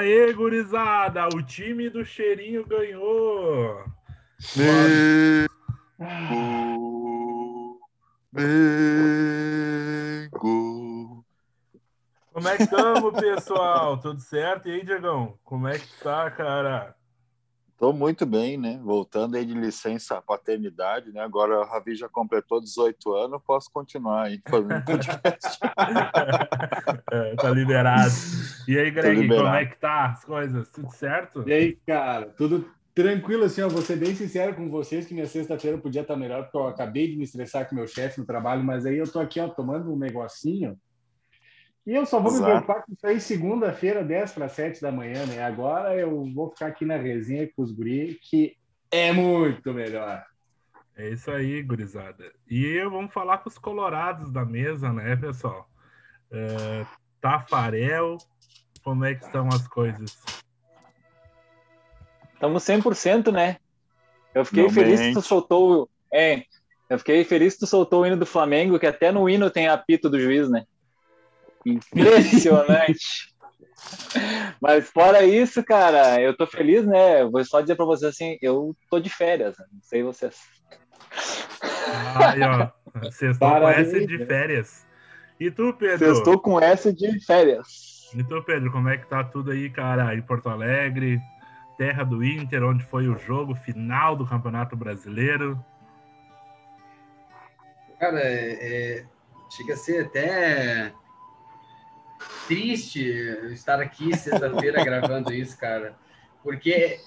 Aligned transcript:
Aê, 0.00 0.32
gurizada! 0.32 1.28
O 1.28 1.42
time 1.42 1.90
do 1.90 2.06
cheirinho 2.06 2.66
ganhou! 2.66 3.84
Mengo. 8.32 9.22
Como 12.32 12.48
é 12.48 12.56
que 12.56 12.62
estamos, 12.62 13.20
pessoal? 13.20 13.98
Tudo 13.98 14.20
certo? 14.20 14.70
E 14.70 14.72
aí, 14.72 14.82
Diegão? 14.82 15.38
Como 15.44 15.68
é 15.68 15.78
que 15.78 15.86
tá, 16.02 16.30
cara? 16.30 16.96
Tô 17.80 17.94
muito 17.94 18.26
bem, 18.26 18.58
né? 18.58 18.78
Voltando 18.84 19.38
aí 19.38 19.46
de 19.46 19.54
licença 19.54 20.20
paternidade, 20.20 21.10
né? 21.12 21.22
Agora 21.22 21.62
a 21.62 21.64
Ravi 21.64 21.94
já 21.94 22.10
completou 22.10 22.60
18 22.60 23.14
anos, 23.14 23.40
posso 23.42 23.72
continuar 23.72 24.24
aí 24.24 24.38
fazendo 24.46 24.84
podcast. 24.84 25.58
É, 27.10 27.34
tá 27.36 27.48
liberado. 27.48 28.12
E 28.68 28.78
aí, 28.78 28.90
Greg, 28.90 29.26
como 29.26 29.46
é 29.46 29.64
que 29.64 29.78
tá 29.78 30.10
as 30.10 30.22
coisas? 30.22 30.70
Tudo 30.70 30.90
certo? 30.90 31.42
E 31.48 31.52
aí, 31.54 31.78
cara, 31.86 32.26
tudo 32.26 32.68
tranquilo 32.94 33.44
assim, 33.44 33.62
ó. 33.62 33.68
Vou 33.70 33.80
ser 33.80 33.96
bem 33.96 34.14
sincero 34.14 34.54
com 34.54 34.68
vocês 34.68 35.06
que 35.06 35.14
minha 35.14 35.26
sexta-feira 35.26 35.78
podia 35.78 36.02
estar 36.02 36.16
melhor, 36.16 36.42
porque 36.42 36.58
eu 36.58 36.66
acabei 36.66 37.08
de 37.08 37.16
me 37.16 37.24
estressar 37.24 37.66
com 37.66 37.74
meu 37.74 37.86
chefe 37.86 38.20
no 38.20 38.26
trabalho, 38.26 38.62
mas 38.62 38.84
aí 38.84 38.98
eu 38.98 39.10
tô 39.10 39.18
aqui, 39.18 39.40
ó, 39.40 39.48
tomando 39.48 39.90
um 39.90 39.96
negocinho. 39.96 40.78
E 41.90 41.94
eu 41.96 42.06
só 42.06 42.20
vou 42.20 42.30
me 42.30 42.38
Exato. 42.38 42.50
preocupar 42.52 42.84
com 42.84 42.92
isso 42.92 43.04
aí 43.04 43.20
segunda-feira, 43.20 44.04
10 44.04 44.30
para 44.30 44.48
7 44.48 44.80
da 44.80 44.92
manhã, 44.92 45.26
né? 45.26 45.42
Agora 45.42 45.96
eu 45.96 46.24
vou 46.32 46.48
ficar 46.50 46.68
aqui 46.68 46.84
na 46.84 46.96
resenha 46.96 47.50
com 47.52 47.62
os 47.62 47.72
guri, 47.72 48.16
que 48.22 48.54
é 48.92 49.10
muito 49.10 49.74
melhor. 49.74 50.24
É 50.96 51.08
isso 51.08 51.28
aí, 51.32 51.60
gurizada. 51.64 52.30
E 52.48 52.80
vamos 52.84 53.12
falar 53.12 53.38
com 53.38 53.48
os 53.48 53.58
colorados 53.58 54.30
da 54.30 54.44
mesa, 54.44 54.92
né, 54.92 55.16
pessoal? 55.16 55.68
É, 56.30 56.86
Tafarel, 57.20 58.18
como 58.84 59.04
é 59.04 59.16
que 59.16 59.24
estão 59.24 59.48
as 59.48 59.66
coisas? 59.66 60.16
Estamos 62.34 62.62
100%, 62.62 63.32
né? 63.32 63.56
Eu 64.32 64.44
fiquei 64.44 64.68
Finalmente. 64.68 64.96
feliz 64.96 65.08
que 65.08 65.20
tu 65.20 65.26
soltou. 65.26 65.82
o- 65.82 65.90
É, 66.14 66.44
eu 66.88 66.98
fiquei 67.00 67.24
feliz 67.24 67.54
que 67.54 67.60
tu 67.60 67.66
soltou 67.66 68.02
o 68.02 68.06
hino 68.06 68.16
do 68.16 68.24
Flamengo, 68.26 68.78
que 68.78 68.86
até 68.86 69.10
no 69.10 69.28
hino 69.28 69.50
tem 69.50 69.66
apito 69.66 70.08
do 70.08 70.20
juiz, 70.20 70.48
né? 70.48 70.64
Impressionante. 71.66 73.30
Mas 74.60 74.90
fora 74.90 75.22
isso, 75.24 75.64
cara, 75.64 76.20
eu 76.20 76.36
tô 76.36 76.46
feliz, 76.46 76.86
né? 76.86 77.22
Eu 77.22 77.30
Vou 77.30 77.44
só 77.44 77.60
dizer 77.60 77.76
pra 77.76 77.84
vocês 77.84 78.12
assim, 78.14 78.38
eu 78.42 78.76
tô 78.90 79.00
de 79.00 79.08
férias, 79.08 79.56
né? 79.58 79.64
não 79.72 79.82
sei 79.82 80.02
vocês. 80.02 80.36
Aí, 82.16 82.40
ó, 82.42 82.68
vocês 83.00 83.32
estão 83.32 83.60
com 83.60 83.68
essa 83.68 84.06
de 84.06 84.26
férias. 84.26 84.86
E 85.38 85.50
tu, 85.50 85.72
Pedro? 85.72 86.06
Eu 86.06 86.12
estou 86.12 86.38
com 86.38 86.60
essa 86.60 86.92
de 86.92 87.24
férias. 87.24 88.10
E 88.14 88.22
tu, 88.22 88.42
Pedro, 88.42 88.70
como 88.70 88.88
é 88.88 88.98
que 88.98 89.08
tá 89.08 89.24
tudo 89.24 89.50
aí, 89.50 89.70
cara? 89.70 90.14
Em 90.14 90.20
Porto 90.22 90.48
Alegre, 90.48 91.18
terra 91.78 92.04
do 92.04 92.22
Inter, 92.22 92.62
onde 92.62 92.84
foi 92.84 93.08
o 93.08 93.18
jogo 93.18 93.54
final 93.54 94.14
do 94.14 94.26
Campeonato 94.26 94.76
Brasileiro. 94.76 95.58
Cara, 97.98 98.20
é, 98.20 98.98
é- 98.98 99.04
chega 99.50 99.74
a 99.74 99.76
ser 99.76 100.06
até 100.06 100.92
triste 102.46 103.00
estar 103.52 103.80
aqui 103.80 104.16
sexta-feira 104.16 104.82
gravando 104.84 105.32
isso, 105.32 105.56
cara. 105.58 105.94
Porque, 106.42 106.98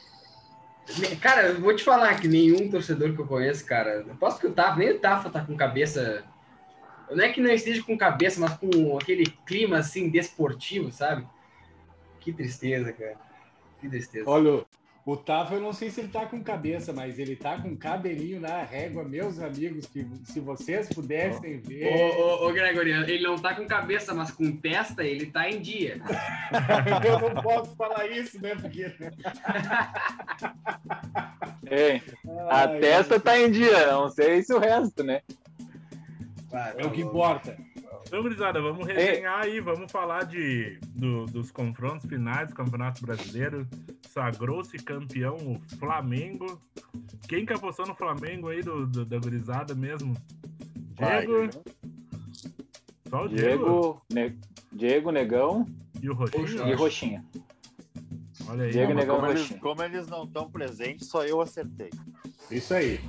cara, 1.22 1.48
eu 1.48 1.62
vou 1.62 1.76
te 1.76 1.84
falar 1.84 2.20
que 2.20 2.28
nenhum 2.28 2.70
torcedor 2.70 3.14
que 3.14 3.20
eu 3.20 3.28
conheço, 3.28 3.66
cara, 3.66 4.06
eu 4.08 4.16
posso 4.16 4.40
que 4.40 4.48
o 4.48 4.54
Tafa, 4.54 4.78
nem 4.78 4.92
o 4.92 5.00
Tafa 5.00 5.30
tá 5.30 5.44
com 5.44 5.56
cabeça. 5.56 6.24
Não 7.10 7.24
é 7.24 7.30
que 7.30 7.42
não 7.42 7.52
esteja 7.52 7.84
com 7.84 7.98
cabeça, 7.98 8.40
mas 8.40 8.54
com 8.54 8.98
aquele 8.98 9.26
clima 9.46 9.78
assim 9.78 10.10
desportivo, 10.10 10.92
sabe? 10.92 11.28
Que 12.20 12.32
tristeza, 12.32 12.94
cara. 12.94 13.18
Que 13.82 13.90
tristeza. 13.90 14.30
Olha, 14.30 14.64
o 15.06 15.18
Tafa, 15.18 15.56
eu 15.56 15.60
não 15.62 15.74
sei 15.74 15.90
se 15.90 16.00
ele 16.00 16.08
tá 16.08 16.26
com 16.26 16.42
cabeça, 16.42 16.94
mas 16.94 17.20
ele 17.20 17.36
tá 17.36 17.60
com 17.60 17.76
cabelinho 17.76 18.40
na 18.40 18.64
régua, 18.64 19.04
meus 19.04 19.38
amigos, 19.40 19.86
que 19.86 20.06
se 20.24 20.40
vocês 20.40 20.88
pudessem 20.90 21.58
Ô, 21.58 21.62
ver. 21.62 21.94
ô, 22.18 22.48
ô, 22.48 22.54
Gregoriano, 22.54 23.04
ele 23.10 23.24
não 23.24 23.36
tá 23.38 23.54
com 23.54 23.66
cabeça, 23.68 24.14
mas 24.14 24.32
com 24.32 24.52
testa 24.56 25.04
ele 25.04 25.26
tá 25.26 25.50
em 25.50 25.60
dia. 25.60 26.00
eu 27.06 27.20
não 27.34 27.42
posso 27.42 27.76
falar 27.76 28.08
isso, 28.08 28.42
né? 28.42 28.56
Porque. 28.56 28.92
É, 31.66 32.02
a 32.50 32.66
Ai, 32.70 32.80
testa 32.80 33.20
tá 33.20 33.38
em 33.40 33.50
dia, 33.50 33.88
não 33.92 34.10
sei 34.10 34.44
se 34.44 34.54
o 34.54 34.60
resto, 34.60 35.04
né? 35.04 35.22
Vai, 36.52 36.74
É 36.78 36.86
o 36.86 36.92
que 36.92 37.02
importa. 37.02 37.58
Então, 38.06 38.22
gurizada, 38.22 38.62
vamos 38.62 38.86
resenhar 38.86 39.42
aí, 39.42 39.60
vamos 39.60 39.92
falar 39.92 40.26
de, 40.26 40.78
do- 40.90 41.26
dos 41.26 41.50
confrontos 41.52 42.08
finais 42.08 42.50
do 42.50 42.54
Campeonato 42.56 43.02
Brasileiro. 43.04 43.68
Sagrou-se 44.14 44.78
campeão 44.78 45.36
o 45.38 45.60
Flamengo. 45.80 46.62
Quem 47.28 47.48
que 47.48 47.54
apostou 47.54 47.88
no 47.88 47.96
Flamengo 47.96 48.50
aí 48.50 48.62
do, 48.62 48.86
do- 48.86 49.06
da 49.06 49.18
gurizada 49.18 49.74
mesmo? 49.74 50.14
Diego. 50.96 51.50
Só 53.10 53.24
o 53.26 53.28
Diego. 53.28 53.34
Diego, 53.66 54.02
Ne- 54.14 54.38
Diego 54.72 55.12
Negão 55.12 55.66
E 56.00 56.10
o 56.10 56.14
Roxinho. 56.14 56.42
Poxa, 56.46 56.70
e 56.70 56.74
Roxinha. 56.76 57.26
Olha 58.48 58.66
aí. 58.66 58.72
Diego. 58.72 58.94
Negão 58.94 59.16
Como 59.16 59.28
eles, 59.32 59.42
Roxinha. 59.42 59.60
como 59.60 59.82
eles 59.84 60.08
não 60.08 60.24
estão 60.26 60.52
presentes, 60.52 61.08
só 61.08 61.26
eu 61.26 61.42
acertei. 61.42 61.90
Isso 62.52 62.72
aí. 62.76 63.00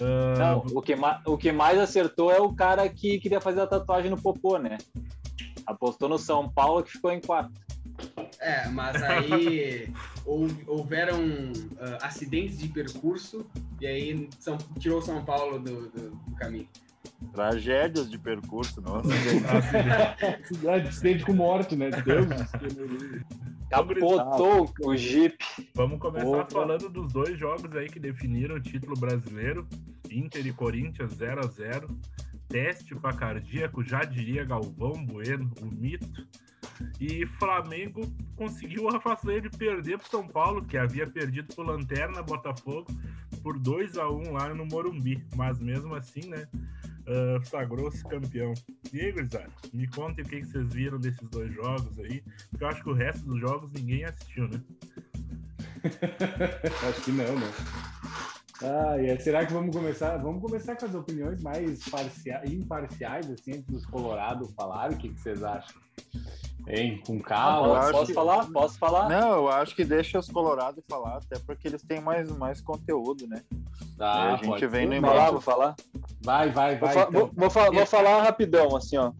Ah, 0.00 0.38
Não, 0.38 0.66
o 0.76 0.82
que, 0.82 0.96
ma- 0.96 1.22
o 1.24 1.38
que 1.38 1.52
mais 1.52 1.78
acertou 1.78 2.32
é 2.32 2.40
o 2.40 2.52
cara 2.52 2.88
que 2.88 3.20
queria 3.20 3.40
fazer 3.40 3.60
a 3.60 3.66
tatuagem 3.66 4.10
no 4.10 4.20
popô, 4.20 4.58
né? 4.58 4.76
Apostou 5.64 6.08
no 6.08 6.18
São 6.18 6.50
Paulo 6.50 6.82
que 6.82 6.90
ficou 6.90 7.12
em 7.12 7.20
quarto. 7.20 7.52
É, 8.40 8.68
mas 8.68 9.02
aí 9.02 9.92
hou- 10.24 10.48
houveram 10.66 11.18
ah, 11.78 11.98
acidentes 12.06 12.58
de 12.58 12.68
percurso 12.68 13.46
e 13.80 13.86
aí 13.86 14.28
São, 14.38 14.56
tirou 14.78 15.02
São 15.02 15.22
Paulo 15.24 15.58
do, 15.58 15.88
do- 15.90 16.10
do 16.10 16.36
caminho. 16.36 16.68
Tragédias 17.32 18.10
de 18.10 18.18
percurso, 18.18 18.80
não. 18.80 19.02
Cidade 20.44 20.94
sede 20.94 21.24
com 21.24 21.32
morte, 21.34 21.76
né? 21.76 21.90
Deus. 21.90 22.26
Capotou 23.68 24.72
o 24.84 24.96
Jeep. 24.96 25.36
Vamos 25.74 25.98
começar 26.00 26.26
Opa. 26.26 26.50
falando 26.50 26.88
dos 26.88 27.12
dois 27.12 27.38
jogos 27.38 27.74
aí 27.76 27.88
que 27.88 28.00
definiram 28.00 28.56
o 28.56 28.60
título 28.60 28.96
brasileiro. 28.98 29.66
Inter 30.10 30.46
e 30.46 30.52
Corinthians 30.52 31.12
0 31.14 31.40
a 31.44 31.46
0 31.46 31.88
Teste 32.48 32.96
para 32.96 33.12
cardíaco, 33.16 33.82
já 33.84 34.00
diria 34.02 34.44
Galvão 34.44 35.04
Bueno, 35.04 35.52
o 35.62 35.66
mito. 35.66 36.26
E 37.00 37.26
Flamengo 37.26 38.02
conseguiu 38.36 38.88
a 38.88 39.00
façanha 39.00 39.40
de 39.40 39.50
perder 39.50 39.98
para 39.98 40.08
São 40.08 40.26
Paulo, 40.26 40.64
que 40.64 40.76
havia 40.76 41.06
perdido 41.06 41.54
por 41.54 41.66
Lanterna 41.66 42.22
Botafogo 42.22 42.86
por 43.42 43.58
2 43.58 43.96
a 43.96 44.08
1 44.10 44.32
lá 44.32 44.52
no 44.54 44.66
Morumbi. 44.66 45.24
Mas 45.34 45.58
mesmo 45.58 45.94
assim, 45.94 46.28
né? 46.28 46.46
ah, 47.06 47.40
Sagrou-se 47.44 48.02
campeão. 48.04 48.52
E 48.92 49.00
aí, 49.00 49.12
gurizada, 49.12 49.50
me 49.72 49.86
contem 49.88 50.24
o 50.24 50.28
que 50.28 50.40
que 50.40 50.46
vocês 50.46 50.72
viram 50.72 50.98
desses 50.98 51.28
dois 51.30 51.52
jogos 51.54 51.98
aí. 52.00 52.22
Porque 52.50 52.64
eu 52.64 52.68
acho 52.68 52.82
que 52.82 52.90
o 52.90 52.94
resto 52.94 53.24
dos 53.24 53.40
jogos 53.40 53.72
ninguém 53.72 54.04
assistiu, 54.04 54.48
né? 54.48 54.60
Acho 56.88 57.02
que 57.02 57.10
não, 57.12 57.24
né? 57.38 57.50
Ah, 58.62 58.98
e 58.98 59.10
aí, 59.10 59.20
será 59.20 59.46
que 59.46 59.52
vamos 59.54 59.74
começar? 59.74 60.18
Vamos 60.18 60.42
começar 60.42 60.76
com 60.76 60.84
as 60.84 60.94
opiniões 60.94 61.42
mais 61.42 61.88
parcia- 61.88 62.42
imparciais, 62.46 63.30
assim, 63.30 63.62
dos 63.62 63.86
Colorado 63.86 64.46
falarem. 64.48 64.96
O 64.96 65.00
que, 65.00 65.08
que 65.08 65.18
vocês 65.18 65.42
acham? 65.42 65.80
Hein? 66.68 67.00
Com 67.06 67.16
eu 67.16 67.20
calma. 67.22 67.90
posso 67.90 68.06
que- 68.06 68.12
falar? 68.12 68.46
Posso 68.52 68.78
falar? 68.78 69.08
Não, 69.08 69.32
eu 69.32 69.48
acho 69.48 69.74
que 69.74 69.84
deixa 69.84 70.18
os 70.18 70.28
Colorados 70.28 70.84
falar, 70.88 71.16
até 71.16 71.38
porque 71.40 71.66
eles 71.66 71.82
têm 71.82 72.00
mais, 72.00 72.30
mais 72.36 72.60
conteúdo, 72.60 73.26
né? 73.26 73.42
Tá, 73.98 74.34
a 74.34 74.36
gente 74.36 74.66
vem 74.66 74.86
no 74.86 75.00
Vou 75.00 75.10
falar, 75.10 75.30
vou 75.30 75.40
falar. 75.40 75.74
Vai, 76.22 76.50
vai, 76.50 76.78
Vou, 76.78 76.86
vai. 76.88 76.94
fa- 76.94 77.06
então. 77.08 77.12
vou- 77.12 77.50
vou 77.50 77.72
vou 77.72 77.86
falar 77.86 78.22
rapidão, 78.22 78.76
assim, 78.76 78.96
ó. 78.98 79.12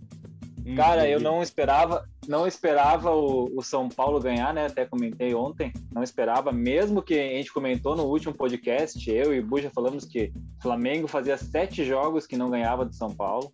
Hum, 0.64 0.74
Cara, 0.76 1.08
eu 1.08 1.18
não 1.18 1.42
esperava, 1.42 2.06
não 2.28 2.46
esperava 2.46 3.10
o, 3.10 3.50
o 3.58 3.62
São 3.62 3.88
Paulo 3.88 4.20
ganhar, 4.20 4.52
né? 4.54 4.66
Até 4.66 4.84
comentei 4.84 5.34
ontem, 5.34 5.72
não 5.92 6.02
esperava, 6.02 6.52
mesmo 6.52 7.02
que 7.02 7.18
a 7.18 7.28
gente 7.36 7.52
comentou 7.52 7.96
no 7.96 8.04
último 8.04 8.34
podcast, 8.34 9.10
eu 9.10 9.34
e 9.34 9.40
o 9.40 9.46
Buja 9.46 9.70
falamos 9.74 10.04
que 10.04 10.30
Flamengo 10.62 11.08
fazia 11.08 11.36
sete 11.38 11.82
jogos 11.84 12.26
que 12.26 12.36
não 12.36 12.50
ganhava 12.50 12.84
do 12.84 12.94
São 12.94 13.08
Paulo. 13.08 13.50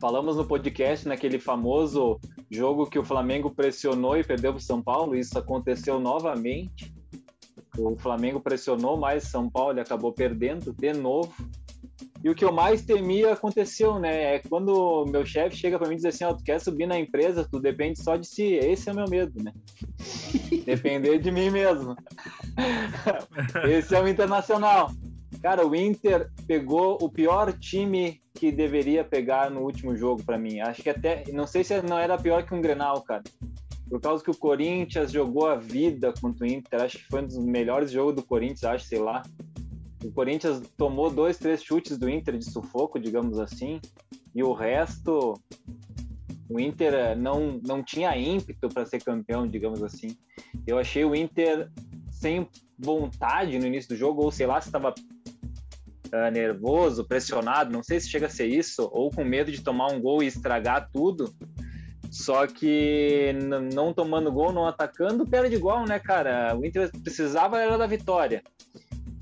Falamos 0.00 0.36
no 0.36 0.46
podcast 0.46 1.06
naquele 1.06 1.38
famoso 1.38 2.18
jogo 2.50 2.86
que 2.86 2.98
o 2.98 3.04
Flamengo 3.04 3.50
pressionou 3.50 4.16
e 4.16 4.24
perdeu 4.24 4.52
para 4.52 4.58
o 4.58 4.62
São 4.62 4.82
Paulo. 4.82 5.14
Isso 5.14 5.38
aconteceu 5.38 6.00
novamente. 6.00 6.92
O 7.78 7.96
Flamengo 7.96 8.40
pressionou 8.40 8.96
mais 8.96 9.24
São 9.24 9.48
Paulo 9.48 9.78
e 9.78 9.80
acabou 9.80 10.12
perdendo 10.12 10.72
de 10.72 10.92
novo. 10.94 11.32
E 12.24 12.28
o 12.28 12.34
que 12.34 12.44
eu 12.44 12.52
mais 12.52 12.82
temia 12.82 13.32
aconteceu, 13.32 13.98
né? 13.98 14.36
É 14.36 14.38
quando 14.40 15.06
meu 15.06 15.24
chefe 15.24 15.56
chega 15.56 15.78
para 15.78 15.88
mim 15.88 15.94
e 15.94 15.96
diz 15.96 16.06
assim: 16.06 16.24
oh, 16.24 16.34
tu 16.34 16.42
quer 16.44 16.60
subir 16.60 16.86
na 16.86 16.98
empresa, 16.98 17.48
tu 17.50 17.60
depende 17.60 18.02
só 18.02 18.16
de 18.16 18.26
si. 18.26 18.54
Esse 18.54 18.88
é 18.88 18.92
o 18.92 18.96
meu 18.96 19.08
medo, 19.08 19.42
né? 19.42 19.52
Depender 20.64 21.18
de 21.18 21.30
mim 21.30 21.50
mesmo. 21.50 21.94
Esse 23.68 23.94
é 23.94 24.02
o 24.02 24.08
internacional. 24.08 24.90
Cara, 25.42 25.66
o 25.66 25.74
Inter 25.74 26.30
pegou 26.46 26.98
o 27.00 27.08
pior 27.08 27.52
time 27.58 28.20
que 28.34 28.52
deveria 28.52 29.02
pegar 29.02 29.50
no 29.50 29.60
último 29.60 29.96
jogo 29.96 30.22
para 30.22 30.38
mim. 30.38 30.60
Acho 30.60 30.82
que 30.82 30.90
até, 30.90 31.24
não 31.32 31.46
sei 31.46 31.64
se 31.64 31.80
não 31.82 31.98
era 31.98 32.18
pior 32.18 32.44
que 32.44 32.54
um 32.54 32.60
Grenal, 32.60 33.00
cara. 33.02 33.22
Por 33.88 34.00
causa 34.00 34.22
que 34.22 34.30
o 34.30 34.36
Corinthians 34.36 35.10
jogou 35.10 35.48
a 35.48 35.56
vida 35.56 36.12
contra 36.20 36.46
o 36.46 36.48
Inter, 36.48 36.82
acho 36.82 36.98
que 36.98 37.06
foi 37.06 37.22
um 37.22 37.26
dos 37.26 37.38
melhores 37.38 37.90
jogos 37.90 38.14
do 38.14 38.22
Corinthians, 38.22 38.64
acho, 38.64 38.84
sei 38.86 38.98
lá. 38.98 39.22
O 40.04 40.12
Corinthians 40.12 40.62
tomou 40.76 41.10
dois, 41.10 41.38
três 41.38 41.62
chutes 41.62 41.98
do 41.98 42.08
Inter 42.08 42.38
de 42.38 42.44
sufoco, 42.44 43.00
digamos 43.00 43.38
assim, 43.38 43.80
e 44.34 44.42
o 44.42 44.52
resto, 44.52 45.34
o 46.48 46.60
Inter 46.60 47.18
não, 47.18 47.60
não 47.66 47.82
tinha 47.82 48.16
ímpeto 48.16 48.68
para 48.68 48.86
ser 48.86 49.02
campeão, 49.02 49.46
digamos 49.46 49.82
assim. 49.82 50.16
Eu 50.66 50.78
achei 50.78 51.04
o 51.04 51.14
Inter 51.14 51.70
sem 52.10 52.48
vontade 52.78 53.58
no 53.58 53.66
início 53.66 53.90
do 53.90 53.96
jogo, 53.96 54.22
ou 54.22 54.30
sei 54.30 54.46
lá 54.46 54.60
se 54.60 54.68
estava 54.68 54.94
uh, 56.12 56.30
nervoso, 56.30 57.04
pressionado, 57.04 57.72
não 57.72 57.82
sei 57.82 58.00
se 58.00 58.08
chega 58.08 58.26
a 58.26 58.30
ser 58.30 58.46
isso, 58.46 58.88
ou 58.92 59.10
com 59.10 59.24
medo 59.24 59.50
de 59.50 59.62
tomar 59.62 59.88
um 59.88 60.00
gol 60.00 60.22
e 60.22 60.26
estragar 60.26 60.88
tudo. 60.92 61.34
Só 62.10 62.44
que 62.46 63.32
não 63.72 63.94
tomando 63.94 64.32
gol, 64.32 64.52
não 64.52 64.66
atacando, 64.66 65.24
perde 65.24 65.54
igual, 65.54 65.84
né, 65.86 66.00
cara? 66.00 66.56
O 66.56 66.66
Inter 66.66 66.90
precisava 67.04 67.60
era 67.60 67.78
da 67.78 67.86
vitória. 67.86 68.42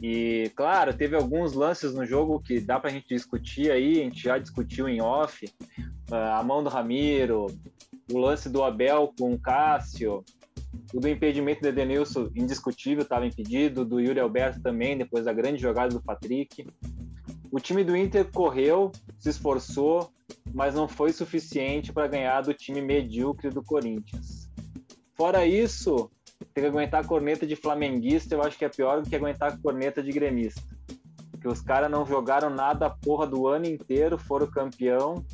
E, 0.00 0.50
claro, 0.56 0.94
teve 0.94 1.14
alguns 1.14 1.52
lances 1.52 1.93
no 1.93 2.06
jogo 2.06 2.40
que 2.40 2.61
dá 2.61 2.81
pra 2.81 2.91
gente 2.91 3.08
discutir 3.08 3.70
aí, 3.70 4.00
a 4.00 4.05
gente 4.05 4.23
já 4.23 4.38
discutiu 4.38 4.88
em 4.88 5.02
off. 5.02 5.46
a 6.11 6.43
mão 6.43 6.62
do 6.62 6.70
Ramiro, 6.70 7.46
o 8.11 8.19
lance 8.19 8.49
do 8.49 8.62
Abel 8.62 9.12
com 9.19 9.34
o 9.34 9.38
Cássio, 9.38 10.25
o 10.93 11.00
do 11.00 11.09
impedimento 11.09 11.61
do 11.61 11.69
Edenilson, 11.69 12.31
indiscutível, 12.35 13.03
estava 13.03 13.26
impedido, 13.26 13.85
do 13.85 14.00
Yuri 14.00 14.20
Alberto 14.20 14.61
também, 14.61 14.97
depois 14.97 15.25
da 15.25 15.32
grande 15.32 15.61
jogada 15.61 15.94
do 15.94 16.03
Patrick. 16.03 16.67
O 17.50 17.59
time 17.59 17.82
do 17.82 17.97
Inter 17.97 18.31
correu, 18.31 18.93
se 19.19 19.31
esforçou, 19.31 20.11
mas 20.53 20.75
não 20.75 20.87
foi 20.88 21.12
suficiente 21.12 21.93
para 21.93 22.06
ganhar 22.06 22.43
do 22.43 22.55
time 22.55 22.81
medíocre 22.81 23.50
do 23.50 23.62
Corinthians. 23.62 24.50
Fora 25.15 25.47
isso, 25.47 26.11
ter 26.55 26.61
que 26.61 26.67
aguentar 26.67 27.05
a 27.05 27.06
corneta 27.06 27.47
de 27.47 27.56
flamenguista, 27.56 28.35
eu 28.35 28.43
acho 28.43 28.56
que 28.56 28.65
é 28.65 28.69
pior 28.69 29.03
do 29.03 29.09
que 29.09 29.17
aguentar 29.17 29.53
a 29.53 29.56
corneta 29.56 30.03
de 30.03 30.12
gremista. 30.12 30.62
Porque 31.31 31.49
os 31.49 31.61
caras 31.61 31.91
não 31.91 32.05
jogaram 32.05 32.50
nada 32.50 32.87
a 32.87 32.91
porra 32.91 33.26
do 33.26 33.47
ano 33.47 33.67
inteiro, 33.67 34.19
foram 34.19 34.47
campeão, 34.47 35.25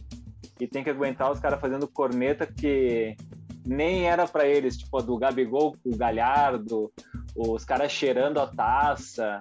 e 0.61 0.67
tem 0.67 0.85
que 0.85 0.91
aguentar 0.91 1.31
os 1.33 1.41
caras 1.41 1.61
fazendo 1.61 1.89
corneta 1.89 2.47
que 2.47 3.17
nem 3.65 4.07
era 4.09 4.27
para 4.27 4.47
eles, 4.47 4.77
tipo 4.77 4.99
a 4.99 5.03
do 5.03 5.17
Gabigol, 5.17 5.77
o 5.85 5.97
Galhardo, 5.97 6.93
os 7.35 7.65
caras 7.65 7.91
cheirando 7.91 8.39
a 8.39 8.47
taça. 8.47 9.41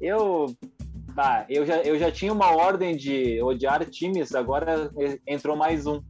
Eu, 0.00 0.54
bah, 1.14 1.46
eu, 1.48 1.64
já, 1.64 1.76
eu 1.82 1.98
já 1.98 2.10
tinha 2.10 2.32
uma 2.32 2.54
ordem 2.54 2.96
de 2.96 3.40
odiar 3.42 3.84
times, 3.88 4.34
agora 4.34 4.90
entrou 5.26 5.56
mais 5.56 5.86
um. 5.86 6.02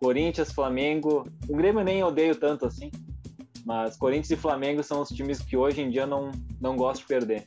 Corinthians, 0.00 0.52
Flamengo. 0.52 1.28
O 1.48 1.56
Grêmio 1.56 1.82
nem 1.82 2.02
odeio 2.04 2.34
tanto 2.34 2.64
assim. 2.66 2.90
Mas 3.66 3.96
Corinthians 3.96 4.30
e 4.30 4.36
Flamengo 4.36 4.82
são 4.82 5.02
os 5.02 5.08
times 5.08 5.42
que 5.42 5.56
hoje 5.56 5.82
em 5.82 5.90
dia 5.90 6.06
não, 6.06 6.30
não 6.60 6.76
gosto 6.76 7.02
de 7.02 7.08
perder. 7.08 7.46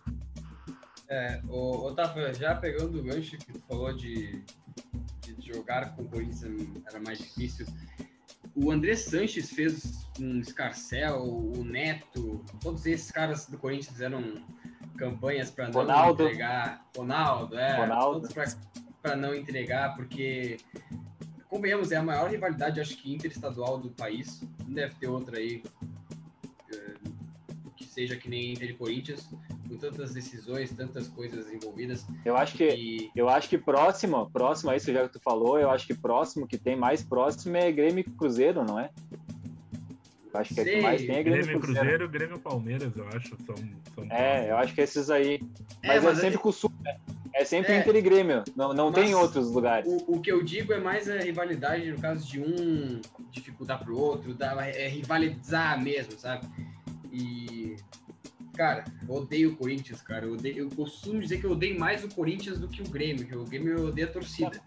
É, 1.10 1.42
o 1.50 1.88
Otávio, 1.88 2.34
já 2.34 2.56
pegando 2.56 3.00
o 3.00 3.04
gancho 3.04 3.38
que 3.38 3.54
tu 3.54 3.60
falou 3.68 3.92
de, 3.94 4.44
de 5.26 5.54
jogar 5.54 5.96
com 5.96 6.04
o 6.04 6.10
Corinthians 6.10 6.68
era 6.88 7.00
mais 7.00 7.18
difícil. 7.18 7.66
O 8.56 8.72
André 8.72 8.96
Sanches 8.96 9.50
fez 9.50 10.08
um 10.20 10.40
escarcel, 10.40 11.24
o 11.24 11.64
Neto, 11.64 12.44
todos 12.62 12.86
esses 12.86 13.10
caras 13.12 13.46
do 13.48 13.58
Corinthians 13.58 13.94
fizeram 13.94 14.44
campanhas 14.98 15.50
para 15.50 15.66
não 15.70 15.74
Ronaldo. 15.82 16.24
entregar. 16.24 16.86
Ronaldo, 16.96 17.58
é. 17.58 17.78
Ronaldo. 17.78 18.30
Para 19.02 19.16
não 19.16 19.34
entregar, 19.34 19.96
porque 19.96 20.58
convenhamos, 21.50 21.92
é 21.92 21.96
a 21.96 22.04
maior 22.04 22.30
rivalidade, 22.30 22.80
acho 22.80 22.96
que 22.98 23.14
interestadual 23.14 23.80
do 23.80 23.90
país. 23.90 24.44
Não 24.66 24.74
deve 24.74 24.96
ter 24.96 25.08
outra 25.08 25.38
aí 25.38 25.64
seja 27.92 28.16
que 28.16 28.30
nem 28.30 28.54
Inter 28.54 28.70
e 28.70 28.74
Corinthians, 28.74 29.30
com 29.68 29.78
tantas 29.78 30.14
decisões, 30.14 30.72
tantas 30.72 31.10
coisas 31.10 31.52
envolvidas. 31.52 32.06
Eu 32.24 32.38
acho 32.38 32.56
que 32.56 32.64
e... 32.64 33.12
eu 33.14 33.28
acho 33.28 33.50
que 33.50 33.58
próximo, 33.58 34.30
próximo 34.32 34.72
a 34.72 34.78
isso 34.78 34.92
já 34.94 35.08
que 35.08 35.14
tu 35.14 35.20
falou, 35.20 35.60
eu 35.60 35.70
acho 35.70 35.86
que 35.86 35.94
próximo 35.94 36.48
que 36.48 36.58
tem 36.58 36.76
mais 36.76 37.04
próximo 37.04 37.58
é 37.58 37.72
Grêmio 37.72 38.00
e 38.00 38.04
Cruzeiro, 38.04 38.64
não 38.64 38.80
é? 38.80 38.90
Eu 40.34 40.40
acho 40.40 40.54
que 40.54 40.62
é 40.62 40.64
que 40.64 40.82
mais 40.82 41.02
tem 41.02 41.18
é 41.18 41.24
Grêmio, 41.24 41.44
Grêmio 41.44 41.60
Cruzeiro. 41.60 41.88
Cruzeiro, 41.88 42.10
Grêmio 42.10 42.40
Palmeiras, 42.40 42.96
eu 42.96 43.08
acho, 43.10 43.36
são, 43.46 43.56
são 43.94 44.08
É, 44.10 44.50
eu 44.50 44.58
acho 44.58 44.74
que 44.74 44.80
esses 44.80 45.10
aí. 45.10 45.42
Mas 45.84 45.98
é, 45.98 46.08
mas 46.08 46.18
é 46.18 46.22
sempre 46.22 46.38
com 46.38 46.50
o 46.50 46.54
Sul, 46.54 46.72
né? 46.82 46.98
É 47.34 47.44
sempre 47.44 47.74
é, 47.74 47.80
Inter 47.80 47.96
e 47.96 48.02
Grêmio, 48.02 48.44
não, 48.56 48.74
não 48.74 48.92
tem 48.92 49.14
outros 49.16 49.52
lugares. 49.52 49.92
O, 49.92 50.16
o, 50.16 50.22
que 50.22 50.32
eu 50.32 50.44
digo 50.44 50.74
é 50.74 50.80
mais 50.80 51.10
a 51.10 51.18
rivalidade 51.18 51.90
no 51.92 52.00
caso 52.00 52.28
de 52.28 52.40
um 52.40 53.02
dificultar 53.32 53.84
pro 53.84 53.98
outro, 53.98 54.34
da, 54.34 54.66
é 54.68 54.88
rivalizar 54.88 55.82
mesmo, 55.82 56.18
sabe? 56.18 56.46
E. 57.12 57.76
Cara, 58.54 58.84
eu 59.08 59.16
odeio 59.16 59.54
o 59.54 59.56
Corinthians, 59.56 60.02
cara. 60.02 60.26
Eu, 60.26 60.34
odeio, 60.34 60.58
eu 60.58 60.70
costumo 60.70 61.20
dizer 61.20 61.40
que 61.40 61.46
eu 61.46 61.52
odeio 61.52 61.80
mais 61.80 62.04
o 62.04 62.10
Corinthians 62.10 62.60
do 62.60 62.68
que 62.68 62.82
o 62.82 62.90
Grêmio, 62.90 63.26
que 63.26 63.36
o 63.36 63.46
Grêmio 63.46 63.78
eu 63.78 63.88
odeio 63.88 64.08
a 64.08 64.12
torcida. 64.12 64.62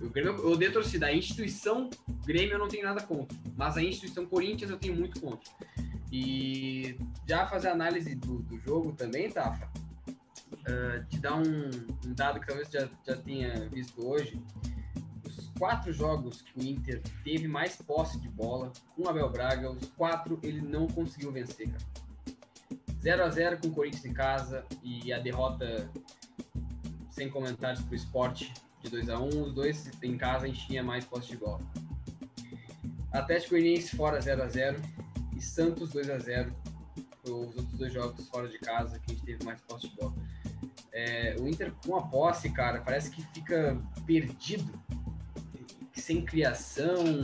O 0.00 0.10
Grêmio 0.10 0.34
eu 0.34 0.50
odeio 0.50 0.70
a 0.70 0.74
torcida. 0.74 1.06
A 1.06 1.14
instituição 1.14 1.88
Grêmio 2.26 2.54
eu 2.54 2.58
não 2.58 2.68
tenho 2.68 2.84
nada 2.84 3.00
contra. 3.02 3.36
Mas 3.56 3.76
a 3.76 3.82
instituição 3.82 4.26
Corinthians 4.26 4.70
eu 4.70 4.78
tenho 4.78 4.96
muito 4.96 5.20
contra. 5.20 5.48
E 6.10 6.96
já 7.26 7.46
fazer 7.46 7.68
análise 7.68 8.14
do, 8.14 8.38
do 8.40 8.58
jogo 8.58 8.92
também, 8.92 9.30
Tafa, 9.30 9.68
uh, 10.52 11.04
te 11.08 11.18
dar 11.18 11.36
um, 11.36 11.70
um, 12.06 12.14
dado 12.14 12.40
que 12.40 12.46
talvez 12.46 12.68
já, 12.70 12.88
já 13.06 13.16
tenha 13.16 13.68
visto 13.68 14.06
hoje 14.06 14.40
quatro 15.64 15.94
jogos 15.94 16.42
que 16.42 16.60
o 16.60 16.62
Inter 16.62 17.00
teve 17.24 17.48
mais 17.48 17.74
posse 17.74 18.20
de 18.20 18.28
bola 18.28 18.70
com 18.94 19.04
o 19.04 19.08
Abel 19.08 19.30
Braga, 19.30 19.70
os 19.70 19.88
quatro 19.96 20.38
ele 20.42 20.60
não 20.60 20.86
conseguiu 20.86 21.32
vencer, 21.32 21.70
cara. 21.70 21.84
0 23.00 23.24
a 23.24 23.30
0 23.30 23.58
com 23.58 23.68
o 23.68 23.70
Corinthians 23.70 24.04
em 24.04 24.12
casa 24.12 24.62
e 24.82 25.10
a 25.10 25.18
derrota 25.18 25.90
sem 27.08 27.30
comentários 27.30 27.82
para 27.82 27.92
o 27.92 27.94
esporte 27.94 28.52
de 28.82 28.90
2 28.90 29.08
a 29.08 29.18
1 29.18 29.42
Os 29.42 29.54
dois 29.54 29.90
em 30.02 30.18
casa 30.18 30.44
a 30.44 30.48
gente 30.48 30.66
tinha 30.66 30.82
mais 30.82 31.06
posse 31.06 31.28
de 31.28 31.38
bola. 31.38 31.60
Atlético 33.10 33.52
Goianiense 33.52 33.96
fora 33.96 34.20
0 34.20 34.42
a 34.42 34.48
0 34.48 34.82
e 35.34 35.40
Santos 35.40 35.92
2 35.92 36.10
a 36.10 36.18
0 36.18 36.54
Os 37.22 37.30
outros 37.30 37.78
dois 37.78 37.90
jogos 37.90 38.28
fora 38.28 38.48
de 38.48 38.58
casa 38.58 38.98
que 38.98 39.12
a 39.12 39.14
gente 39.14 39.24
teve 39.24 39.42
mais 39.42 39.62
posse 39.62 39.88
de 39.88 39.96
bola. 39.96 40.14
É, 40.92 41.36
o 41.40 41.48
Inter 41.48 41.72
com 41.86 41.96
a 41.96 42.02
posse, 42.02 42.50
cara, 42.50 42.82
parece 42.82 43.10
que 43.10 43.22
fica 43.32 43.80
perdido 44.04 44.78
sem 45.94 46.22
criação. 46.22 47.20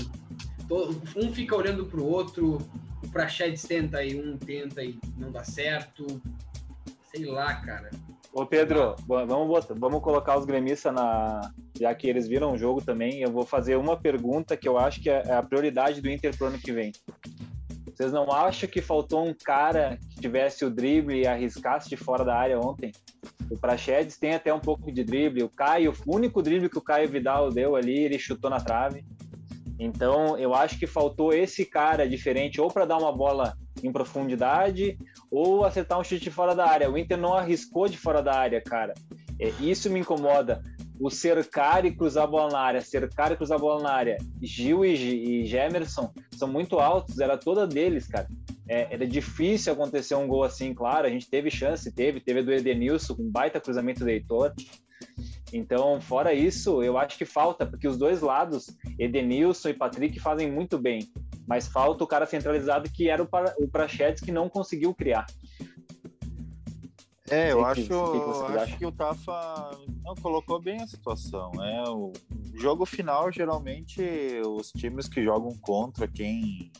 Um 1.16 1.32
fica 1.32 1.56
olhando 1.56 1.86
para 1.86 2.00
o 2.00 2.06
outro, 2.06 2.58
o 3.02 3.08
Praxedes 3.08 3.62
tenta 3.62 4.04
e 4.04 4.20
um 4.20 4.36
tenta 4.36 4.82
e 4.82 4.98
não 5.16 5.32
dá 5.32 5.42
certo. 5.42 6.06
Sei 7.10 7.24
lá, 7.24 7.54
cara. 7.56 7.90
Ô 8.32 8.46
Pedro, 8.46 8.94
vamos, 9.06 9.48
botar, 9.48 9.74
vamos 9.74 10.00
colocar 10.00 10.38
os 10.38 10.44
gremistas 10.44 10.94
na. 10.94 11.40
Já 11.78 11.92
que 11.94 12.06
eles 12.06 12.28
viram 12.28 12.52
o 12.52 12.58
jogo 12.58 12.80
também, 12.80 13.20
eu 13.20 13.32
vou 13.32 13.44
fazer 13.44 13.76
uma 13.76 13.96
pergunta 13.96 14.56
que 14.56 14.68
eu 14.68 14.78
acho 14.78 15.00
que 15.00 15.10
é, 15.10 15.22
é 15.26 15.32
a 15.32 15.42
prioridade 15.42 16.00
do 16.00 16.08
Inter 16.08 16.36
pro 16.36 16.46
ano 16.46 16.58
que 16.58 16.72
vem. 16.72 16.92
Vocês 17.86 18.12
não 18.12 18.30
acham 18.30 18.68
que 18.68 18.80
faltou 18.80 19.26
um 19.26 19.34
cara 19.34 19.98
que 20.10 20.20
tivesse 20.20 20.64
o 20.64 20.70
drible 20.70 21.20
e 21.20 21.26
arriscasse 21.26 21.88
de 21.88 21.96
fora 21.96 22.24
da 22.24 22.36
área 22.36 22.58
ontem? 22.58 22.92
O 23.50 23.58
Praxedes 23.58 24.16
tem 24.16 24.34
até 24.34 24.54
um 24.54 24.60
pouco 24.60 24.92
de 24.92 25.02
drible. 25.02 25.42
O 25.42 25.48
Caio, 25.48 25.92
o 26.06 26.14
único 26.14 26.40
drible 26.40 26.70
que 26.70 26.78
o 26.78 26.82
Caio 26.82 27.08
Vidal 27.08 27.50
deu 27.50 27.74
ali, 27.74 27.98
ele 27.98 28.18
chutou 28.18 28.48
na 28.48 28.60
trave. 28.60 29.04
Então, 29.78 30.38
eu 30.38 30.54
acho 30.54 30.78
que 30.78 30.86
faltou 30.86 31.32
esse 31.32 31.64
cara 31.64 32.08
diferente, 32.08 32.60
ou 32.60 32.70
para 32.70 32.84
dar 32.84 32.98
uma 32.98 33.10
bola 33.10 33.56
em 33.82 33.90
profundidade, 33.90 34.96
ou 35.30 35.64
acertar 35.64 35.98
um 35.98 36.04
chute 36.04 36.30
fora 36.30 36.54
da 36.54 36.66
área. 36.66 36.90
O 36.90 36.98
Inter 36.98 37.16
não 37.16 37.34
arriscou 37.34 37.88
de 37.88 37.98
fora 37.98 38.22
da 38.22 38.34
área, 38.34 38.60
cara. 38.60 38.94
É, 39.40 39.48
isso 39.60 39.90
me 39.90 40.00
incomoda. 40.00 40.62
O 41.00 41.08
cercar 41.08 41.86
e 41.86 41.96
cruzar 41.96 42.24
a 42.24 42.26
bola 42.26 42.52
na 42.52 42.60
área, 42.60 42.80
cercar 42.82 43.32
e 43.32 43.36
cruzar 43.36 43.56
a 43.56 43.60
bola 43.60 43.82
na 43.82 43.90
área. 43.90 44.18
Gil 44.42 44.84
e, 44.84 45.46
Gemerson 45.46 46.12
são 46.32 46.46
muito 46.46 46.78
altos, 46.78 47.18
era 47.18 47.38
toda 47.38 47.66
deles, 47.66 48.06
cara. 48.06 48.28
É, 48.68 48.94
era 48.94 49.06
difícil 49.06 49.72
acontecer 49.72 50.14
um 50.14 50.28
gol 50.28 50.44
assim, 50.44 50.74
claro. 50.74 51.06
A 51.06 51.10
gente 51.10 51.28
teve 51.28 51.50
chance, 51.50 51.90
teve, 51.90 52.20
teve 52.20 52.42
do 52.42 52.52
Edenilson, 52.52 53.14
com 53.14 53.22
um 53.22 53.30
baita 53.30 53.60
cruzamento 53.60 54.00
do 54.00 54.10
Heitor. 54.10 54.52
Então, 55.52 56.00
fora 56.00 56.32
isso, 56.32 56.82
eu 56.82 56.96
acho 56.96 57.18
que 57.18 57.24
falta, 57.24 57.66
porque 57.66 57.88
os 57.88 57.98
dois 57.98 58.20
lados, 58.20 58.66
Edenilson 58.98 59.70
e 59.70 59.74
Patrick, 59.74 60.20
fazem 60.20 60.50
muito 60.50 60.78
bem. 60.78 61.00
Mas 61.46 61.66
falta 61.66 62.04
o 62.04 62.06
cara 62.06 62.26
centralizado 62.26 62.88
que 62.90 63.08
era 63.08 63.22
o, 63.22 63.26
pra, 63.26 63.54
o 63.58 63.66
Prachetes 63.66 64.22
que 64.22 64.30
não 64.30 64.48
conseguiu 64.48 64.94
criar. 64.94 65.26
É, 67.30 67.52
eu 67.52 67.64
acho, 67.64 67.82
que- 67.82 67.88
que 67.88 68.58
acho 68.58 68.78
que 68.78 68.86
o 68.86 68.92
Tafa 68.92 69.78
não, 70.04 70.14
colocou 70.16 70.60
bem 70.60 70.82
a 70.82 70.86
situação. 70.86 71.52
É, 71.62 71.88
o 71.88 72.12
jogo 72.54 72.84
final, 72.84 73.30
geralmente, 73.30 74.02
os 74.44 74.72
times 74.72 75.08
que 75.08 75.22
jogam 75.22 75.56
contra 75.58 76.08
quem 76.08 76.72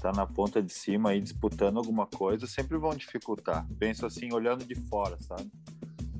tá 0.00 0.12
na 0.12 0.26
ponta 0.26 0.60
de 0.62 0.72
cima 0.72 1.10
aí 1.10 1.20
disputando 1.20 1.78
alguma 1.78 2.06
coisa 2.06 2.46
sempre 2.46 2.76
vão 2.76 2.90
dificultar. 2.90 3.66
Penso 3.78 4.04
assim, 4.04 4.32
olhando 4.32 4.64
de 4.64 4.74
fora, 4.74 5.16
sabe? 5.20 5.50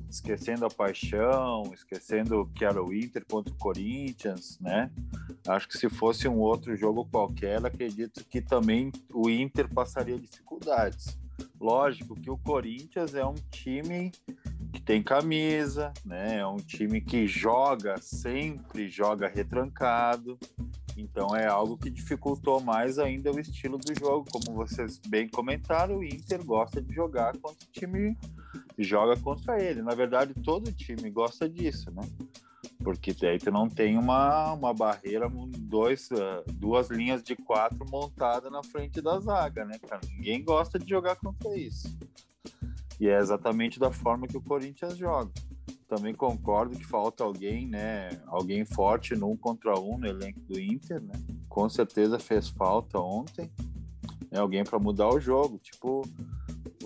Esquecendo 0.09 0.65
a 0.65 0.69
paixão, 0.69 1.63
esquecendo 1.73 2.49
que 2.55 2.63
era 2.63 2.81
o 2.81 2.93
Inter 2.93 3.25
contra 3.29 3.53
o 3.53 3.57
Corinthians, 3.57 4.57
né? 4.61 4.89
Acho 5.45 5.67
que 5.67 5.77
se 5.77 5.89
fosse 5.89 6.27
um 6.27 6.39
outro 6.39 6.75
jogo 6.77 7.05
qualquer, 7.11 7.63
acredito 7.65 8.23
que 8.23 8.41
também 8.41 8.91
o 9.13 9.29
Inter 9.29 9.67
passaria 9.71 10.17
dificuldades. 10.17 11.17
Lógico 11.59 12.15
que 12.15 12.29
o 12.29 12.37
Corinthians 12.37 13.15
é 13.15 13.25
um 13.25 13.35
time 13.51 14.11
que 14.71 14.81
tem 14.81 15.01
camisa, 15.01 15.93
né? 16.05 16.37
É 16.37 16.47
um 16.47 16.57
time 16.57 17.01
que 17.01 17.27
joga 17.27 17.97
sempre, 18.01 18.89
joga 18.89 19.27
retrancado. 19.27 20.37
Então 20.97 21.35
é 21.35 21.45
algo 21.45 21.77
que 21.77 21.89
dificultou 21.89 22.59
mais 22.61 22.99
ainda 22.99 23.31
o 23.31 23.39
estilo 23.39 23.77
do 23.77 23.93
jogo. 23.97 24.25
Como 24.31 24.55
vocês 24.55 24.99
bem 25.07 25.27
comentaram, 25.27 25.97
o 25.97 26.03
Inter 26.03 26.43
gosta 26.43 26.81
de 26.81 26.93
jogar 26.93 27.37
contra 27.37 27.67
o 27.67 27.71
time 27.71 28.17
joga 28.77 29.17
contra 29.17 29.61
ele. 29.61 29.81
Na 29.81 29.95
verdade, 29.95 30.33
todo 30.43 30.71
time 30.71 31.09
gosta 31.09 31.47
disso, 31.49 31.91
né? 31.91 32.03
Porque 32.85 33.13
daí 33.13 33.39
tu 33.39 33.49
não 33.49 33.67
tem 33.67 33.97
uma, 33.97 34.53
uma 34.53 34.71
barreira, 34.71 35.27
dois, 35.57 36.07
eh, 36.11 36.43
duas 36.53 36.87
linhas 36.91 37.23
de 37.23 37.35
quatro 37.35 37.83
montada 37.89 38.47
na 38.51 38.61
frente 38.61 39.01
da 39.01 39.19
zaga, 39.19 39.65
né, 39.65 39.79
cara? 39.79 40.01
Ninguém 40.07 40.43
gosta 40.43 40.77
de 40.77 40.87
jogar 40.87 41.15
contra 41.15 41.57
isso. 41.57 41.97
E 42.99 43.07
é 43.07 43.17
exatamente 43.17 43.79
da 43.79 43.91
forma 43.91 44.27
que 44.27 44.37
o 44.37 44.41
Corinthians 44.41 44.95
joga. 44.95 45.31
Também 45.87 46.13
concordo 46.13 46.77
que 46.77 46.85
falta 46.85 47.23
alguém, 47.23 47.67
né? 47.67 48.21
Alguém 48.27 48.63
forte 48.63 49.15
no 49.15 49.31
um 49.31 49.35
contra 49.35 49.79
um 49.79 49.97
no 49.97 50.05
elenco 50.05 50.41
do 50.41 50.59
Inter, 50.59 51.01
né? 51.01 51.13
Com 51.49 51.67
certeza 51.67 52.19
fez 52.19 52.49
falta 52.49 52.99
ontem. 52.99 53.49
É 54.29 54.37
alguém 54.37 54.63
para 54.63 54.77
mudar 54.77 55.09
o 55.09 55.19
jogo, 55.19 55.57
tipo 55.57 56.03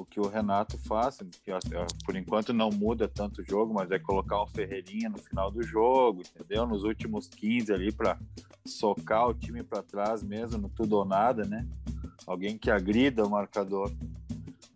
o 0.02 0.06
que 0.06 0.20
o 0.20 0.28
Renato 0.28 0.78
faz, 0.78 1.20
que 1.44 1.52
ó, 1.52 1.60
por 2.06 2.16
enquanto 2.16 2.54
não 2.54 2.70
muda 2.70 3.08
tanto 3.08 3.42
o 3.42 3.46
jogo, 3.46 3.74
mas 3.74 3.92
é 3.92 4.00
colocar 4.00 4.42
um 4.42 4.48
Ferreirinha 4.48 5.10
no 5.10 5.18
final 5.18 5.52
do 5.52 5.62
jogo, 5.62 6.22
entendeu? 6.22 6.66
Nos 6.66 6.84
últimos 6.84 7.28
15 7.28 7.74
ali 7.74 7.92
para 7.92 8.18
socar 8.66 9.28
o 9.28 9.34
time 9.34 9.64
para 9.64 9.84
trás 9.84 10.24
mesmo, 10.24 10.58
no 10.58 10.70
tudo 10.70 10.98
ou 10.98 11.06
nada, 11.06 11.44
né? 11.44 11.68
Alguém 12.26 12.58
que 12.58 12.72
agrida 12.72 13.26
o 13.26 13.30
marcador. 13.30 13.92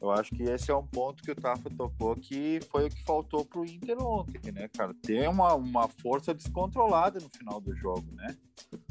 Eu 0.03 0.11
acho 0.11 0.35
que 0.35 0.43
esse 0.43 0.69
é 0.69 0.75
um 0.75 0.85
ponto 0.85 1.23
que 1.23 1.31
o 1.31 1.35
Tafa 1.35 1.69
tocou 1.69 2.13
que 2.13 2.59
foi 2.69 2.87
o 2.87 2.89
que 2.89 3.01
faltou 3.05 3.45
pro 3.45 3.63
Inter 3.63 3.95
ontem, 4.03 4.51
né, 4.51 4.67
cara? 4.67 4.93
Ter 5.01 5.29
uma, 5.29 5.55
uma 5.55 5.87
força 5.87 6.33
descontrolada 6.33 7.21
no 7.21 7.29
final 7.29 7.61
do 7.61 7.73
jogo, 7.73 8.03
né? 8.11 8.35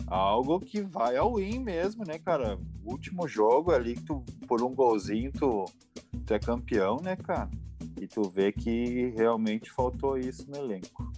Algo 0.06 0.58
que 0.58 0.80
vai 0.80 1.18
ao 1.18 1.34
win 1.34 1.58
mesmo, 1.58 2.02
né, 2.06 2.18
cara? 2.18 2.58
O 2.82 2.92
último 2.92 3.28
jogo 3.28 3.72
ali, 3.72 3.94
que 3.94 4.04
tu, 4.04 4.24
por 4.48 4.62
um 4.62 4.74
golzinho, 4.74 5.30
tu, 5.30 5.66
tu 6.24 6.32
é 6.32 6.38
campeão, 6.38 6.96
né, 6.96 7.14
cara? 7.14 7.50
E 8.00 8.06
tu 8.06 8.22
vê 8.30 8.50
que 8.50 9.10
realmente 9.14 9.70
faltou 9.70 10.16
isso 10.16 10.50
no 10.50 10.56
elenco. 10.56 11.12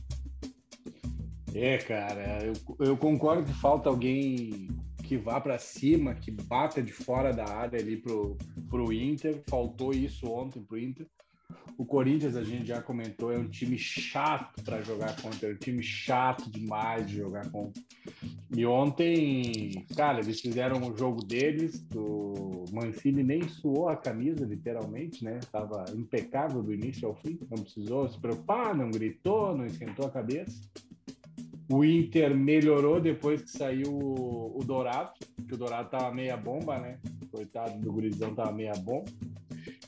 É, 1.55 1.79
cara, 1.79 2.45
eu, 2.45 2.55
eu 2.85 2.97
concordo 2.97 3.45
que 3.45 3.55
falta 3.55 3.89
alguém 3.89 4.67
que 5.05 5.17
vá 5.17 5.41
para 5.41 5.59
cima, 5.59 6.15
que 6.15 6.31
bata 6.31 6.83
de 6.83 6.93
fora 6.93 7.33
da 7.33 7.45
área 7.45 7.79
ali 7.79 7.97
pro, 7.97 8.37
pro 8.69 8.93
Inter. 8.93 9.43
Faltou 9.49 9.93
isso 9.93 10.27
ontem 10.27 10.63
pro 10.63 10.79
Inter. 10.79 11.07
O 11.77 11.85
Corinthians, 11.85 12.37
a 12.37 12.45
gente 12.45 12.67
já 12.67 12.81
comentou, 12.81 13.33
é 13.33 13.39
um 13.39 13.49
time 13.49 13.77
chato 13.77 14.63
para 14.63 14.81
jogar 14.81 15.21
contra, 15.21 15.51
é 15.51 15.53
um 15.53 15.57
time 15.57 15.83
chato 15.83 16.49
demais 16.51 17.07
de 17.07 17.17
jogar 17.17 17.51
contra. 17.51 17.83
E 18.57 18.65
ontem, 18.65 19.85
cara, 19.97 20.21
eles 20.21 20.41
fizeram 20.41 20.81
o 20.89 20.97
jogo 20.97 21.25
deles, 21.25 21.85
o 21.95 22.65
Mancini 22.73 23.23
nem 23.25 23.49
suou 23.49 23.89
a 23.89 23.97
camisa, 23.97 24.45
literalmente, 24.45 25.25
né? 25.25 25.41
Tava 25.51 25.85
impecável 25.95 26.63
do 26.63 26.73
início 26.73 27.09
ao 27.09 27.17
fim, 27.17 27.39
não 27.51 27.63
precisou 27.63 28.09
se 28.09 28.19
preocupar, 28.21 28.75
não 28.75 28.91
gritou, 28.91 29.57
não 29.57 29.67
esquentou 29.67 30.07
a 30.07 30.11
cabeça. 30.11 30.63
O 31.71 31.85
Inter 31.85 32.37
melhorou 32.37 33.01
depois 33.01 33.43
que 33.43 33.51
saiu 33.51 33.91
o, 33.91 34.59
o 34.59 34.65
Dourado, 34.65 35.13
que 35.47 35.55
o 35.55 35.57
Dourado 35.57 35.89
tava 35.89 36.15
meia 36.15 36.37
bomba, 36.37 36.79
né? 36.79 36.99
Coitado 37.31 37.79
do 37.81 37.93
gurizão 37.93 38.35
tava 38.35 38.53
meia 38.53 38.75
bomba. 38.75 39.11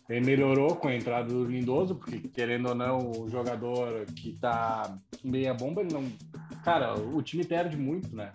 Ele 0.08 0.24
melhorou 0.24 0.76
com 0.76 0.88
a 0.88 0.94
entrada 0.94 1.28
do 1.28 1.44
Lindoso, 1.44 1.96
porque 1.96 2.20
querendo 2.28 2.68
ou 2.68 2.74
não, 2.74 3.10
o 3.10 3.28
jogador 3.28 4.06
que 4.14 4.32
tá 4.38 4.96
meia 5.22 5.52
bomba, 5.52 5.82
ele 5.82 5.92
não. 5.92 6.04
Cara, 6.64 6.94
o 6.94 7.20
time 7.22 7.44
perde 7.44 7.76
muito, 7.76 8.14
né? 8.14 8.32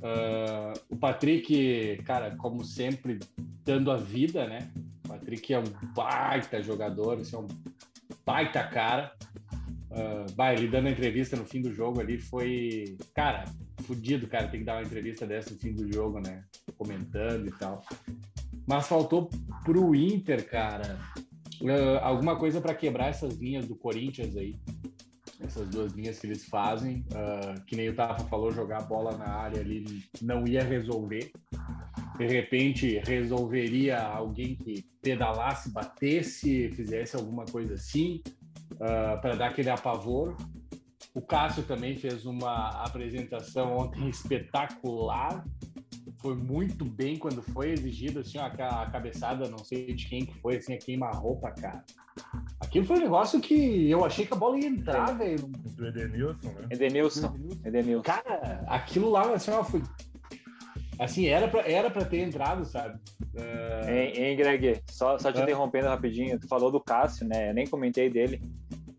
Uh, 0.00 0.80
o 0.88 0.96
Patrick, 0.96 2.02
cara, 2.04 2.34
como 2.36 2.64
sempre, 2.64 3.18
dando 3.62 3.90
a 3.90 3.96
vida, 3.96 4.46
né? 4.46 4.70
O 5.04 5.08
Patrick 5.08 5.52
é 5.52 5.58
um 5.58 5.64
baita 5.94 6.62
jogador, 6.62 7.18
assim, 7.18 7.36
é 7.36 7.38
um 7.38 7.48
baita 8.24 8.64
cara. 8.64 9.12
Uh, 9.90 10.32
bah, 10.34 10.52
ele 10.52 10.68
dando 10.68 10.86
a 10.86 10.90
entrevista 10.90 11.36
no 11.36 11.44
fim 11.44 11.60
do 11.60 11.74
jogo 11.74 12.00
ali 12.00 12.16
foi, 12.16 12.96
cara, 13.12 13.44
fudido, 13.82 14.28
cara, 14.28 14.46
tem 14.46 14.60
que 14.60 14.66
dar 14.66 14.76
uma 14.76 14.86
entrevista 14.86 15.26
dessa 15.26 15.50
no 15.50 15.58
fim 15.58 15.72
do 15.72 15.92
jogo, 15.92 16.20
né? 16.20 16.44
Comentando 16.78 17.48
e 17.48 17.50
tal. 17.50 17.82
Mas 18.66 18.86
faltou 18.86 19.28
pro 19.64 19.94
Inter, 19.94 20.48
cara, 20.48 20.96
uh, 21.60 21.98
alguma 22.02 22.36
coisa 22.36 22.60
para 22.60 22.74
quebrar 22.74 23.08
essas 23.08 23.34
linhas 23.34 23.66
do 23.66 23.74
Corinthians 23.74 24.36
aí. 24.36 24.54
Essas 25.40 25.68
duas 25.68 25.92
linhas 25.92 26.20
que 26.20 26.26
eles 26.26 26.44
fazem. 26.44 27.04
Uh, 27.10 27.60
que 27.64 27.74
nem 27.74 27.88
o 27.88 27.94
Tafa 27.94 28.24
falou, 28.26 28.52
jogar 28.52 28.78
a 28.78 28.82
bola 28.82 29.16
na 29.16 29.28
área 29.28 29.60
ali 29.60 30.04
não 30.22 30.46
ia 30.46 30.62
resolver. 30.62 31.32
De 32.16 32.26
repente, 32.26 33.00
resolveria 33.04 33.98
alguém 33.98 34.54
que 34.54 34.84
pedalasse, 35.02 35.70
batesse, 35.70 36.70
fizesse 36.70 37.16
alguma 37.16 37.46
coisa 37.46 37.74
assim, 37.74 38.22
uh, 38.72 39.20
para 39.20 39.36
dar 39.36 39.46
aquele 39.48 39.70
apavoro. 39.70 40.36
O 41.14 41.20
Cássio 41.20 41.62
também 41.64 41.96
fez 41.96 42.24
uma 42.24 42.68
apresentação 42.84 43.76
ontem 43.76 44.08
espetacular 44.08 45.44
foi 46.20 46.34
muito 46.34 46.84
bem 46.84 47.16
quando 47.16 47.42
foi 47.42 47.70
exigido, 47.70 48.20
assim, 48.20 48.38
ó, 48.38 48.44
a 48.44 48.90
cabeçada, 48.90 49.48
não 49.48 49.58
sei 49.58 49.94
de 49.94 50.06
quem 50.06 50.26
que 50.26 50.38
foi, 50.40 50.56
assim, 50.56 50.74
a 50.74 50.78
queima-roupa, 50.78 51.50
cara. 51.50 51.82
Aquilo 52.60 52.84
foi 52.84 52.98
um 52.98 53.00
negócio 53.00 53.40
que 53.40 53.90
eu 53.90 54.04
achei 54.04 54.26
que 54.26 54.34
a 54.34 54.36
bola 54.36 54.58
ia 54.58 54.68
entrar, 54.68 55.16
velho. 55.16 55.48
Do 55.48 55.86
Edenilson, 55.86 56.48
né? 56.48 56.68
Edenilson. 56.70 57.34
Edenilson. 57.64 58.02
Cara, 58.02 58.64
aquilo 58.68 59.10
lá, 59.10 59.32
assim, 59.32 59.50
ó, 59.50 59.64
foi... 59.64 59.82
Assim, 61.00 61.26
era 61.28 61.48
pra, 61.48 61.62
era 61.62 61.90
pra 61.90 62.04
ter 62.04 62.18
entrado, 62.20 62.62
sabe? 62.66 62.98
Uh... 63.34 63.88
Hein, 63.90 64.12
hein, 64.14 64.36
Greg? 64.36 64.82
Só, 64.90 65.18
só 65.18 65.32
te 65.32 65.40
É. 65.40 65.42
interrompendo 65.42 65.88
rapidinho. 65.88 66.38
Tu 66.38 66.46
falou 66.46 66.70
do 66.70 66.78
Cássio, 66.78 67.26
né? 67.26 67.48
Eu 67.48 67.54
nem 67.54 67.66
comentei 67.66 68.10
dele, 68.10 68.42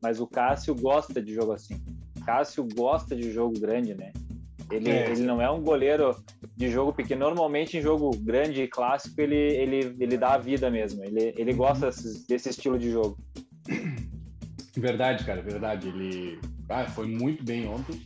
mas 0.02 0.20
o 0.20 0.26
Cássio 0.26 0.74
gosta 0.74 1.22
de 1.22 1.32
jogo 1.32 1.52
assim. 1.52 1.80
Cássio 2.26 2.68
gosta 2.76 3.16
de 3.16 3.32
jogo 3.32 3.60
grande, 3.60 3.94
né? 3.94 4.12
Ele, 4.72 4.90
É. 4.90 5.12
ele 5.12 5.22
não 5.22 5.40
é 5.40 5.52
um 5.52 5.62
goleiro 5.62 6.16
de 6.58 6.70
jogo 6.70 6.92
pequeno. 6.92 7.22
Normalmente, 7.22 7.78
em 7.78 7.82
jogo 7.82 8.10
grande 8.18 8.64
e 8.64 8.68
clássico, 8.68 9.22
ele, 9.22 9.36
ele, 9.36 9.96
ele 10.00 10.18
dá 10.18 10.34
a 10.34 10.38
vida 10.40 10.72
mesmo. 10.72 11.04
Ele, 11.04 11.36
ele 11.38 11.54
gosta 11.54 11.88
desse, 11.88 12.28
desse 12.28 12.50
estilo 12.50 12.80
de 12.80 12.90
jogo. 12.90 13.16
Verdade, 14.76 15.24
cara, 15.24 15.42
verdade. 15.42 15.90
Ele 15.90 16.40
ah, 16.70 16.88
foi 16.88 17.06
muito 17.06 17.44
bem 17.44 17.68
ontem. 17.68 18.02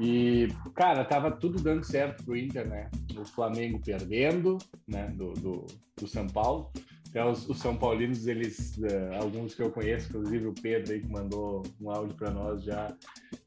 E, 0.00 0.48
cara, 0.74 1.04
tava 1.04 1.30
tudo 1.30 1.62
dando 1.62 1.84
certo 1.84 2.24
pro 2.24 2.34
Inter, 2.34 2.66
né? 2.66 2.90
O 3.18 3.24
Flamengo 3.24 3.78
perdendo, 3.84 4.56
né? 4.88 5.12
Do, 5.14 5.34
do, 5.34 5.66
do 5.94 6.08
São 6.08 6.26
Paulo. 6.26 6.72
Até 7.10 7.22
os, 7.22 7.46
os 7.48 7.58
São 7.58 7.76
Paulinos, 7.76 8.26
eles, 8.26 8.80
eh, 8.82 9.18
alguns 9.20 9.54
que 9.54 9.60
eu 9.60 9.70
conheço, 9.70 10.08
inclusive 10.08 10.46
o 10.46 10.54
Pedro 10.54 10.92
aí 10.94 11.00
que 11.00 11.08
mandou 11.08 11.64
um 11.80 11.90
áudio 11.90 12.14
para 12.14 12.30
nós 12.30 12.62
já, 12.62 12.96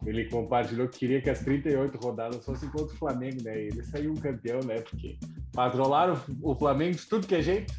ele 0.06 0.30
compartilhou 0.30 0.90
que 0.90 1.00
queria 1.00 1.22
que 1.22 1.30
as 1.30 1.40
38 1.40 1.98
rodadas 1.98 2.44
fossem 2.46 2.70
contra 2.70 2.94
o 2.94 2.98
Flamengo, 2.98 3.42
né? 3.42 3.58
E 3.58 3.68
ele 3.68 3.84
saiu 3.84 4.12
um 4.12 4.16
campeão, 4.16 4.60
né? 4.60 4.82
Porque 4.82 5.18
patrolaram 5.54 6.22
o 6.42 6.54
Flamengo 6.54 6.98
de 6.98 7.08
tudo 7.08 7.26
que 7.26 7.36
é 7.36 7.42
jeito. 7.42 7.74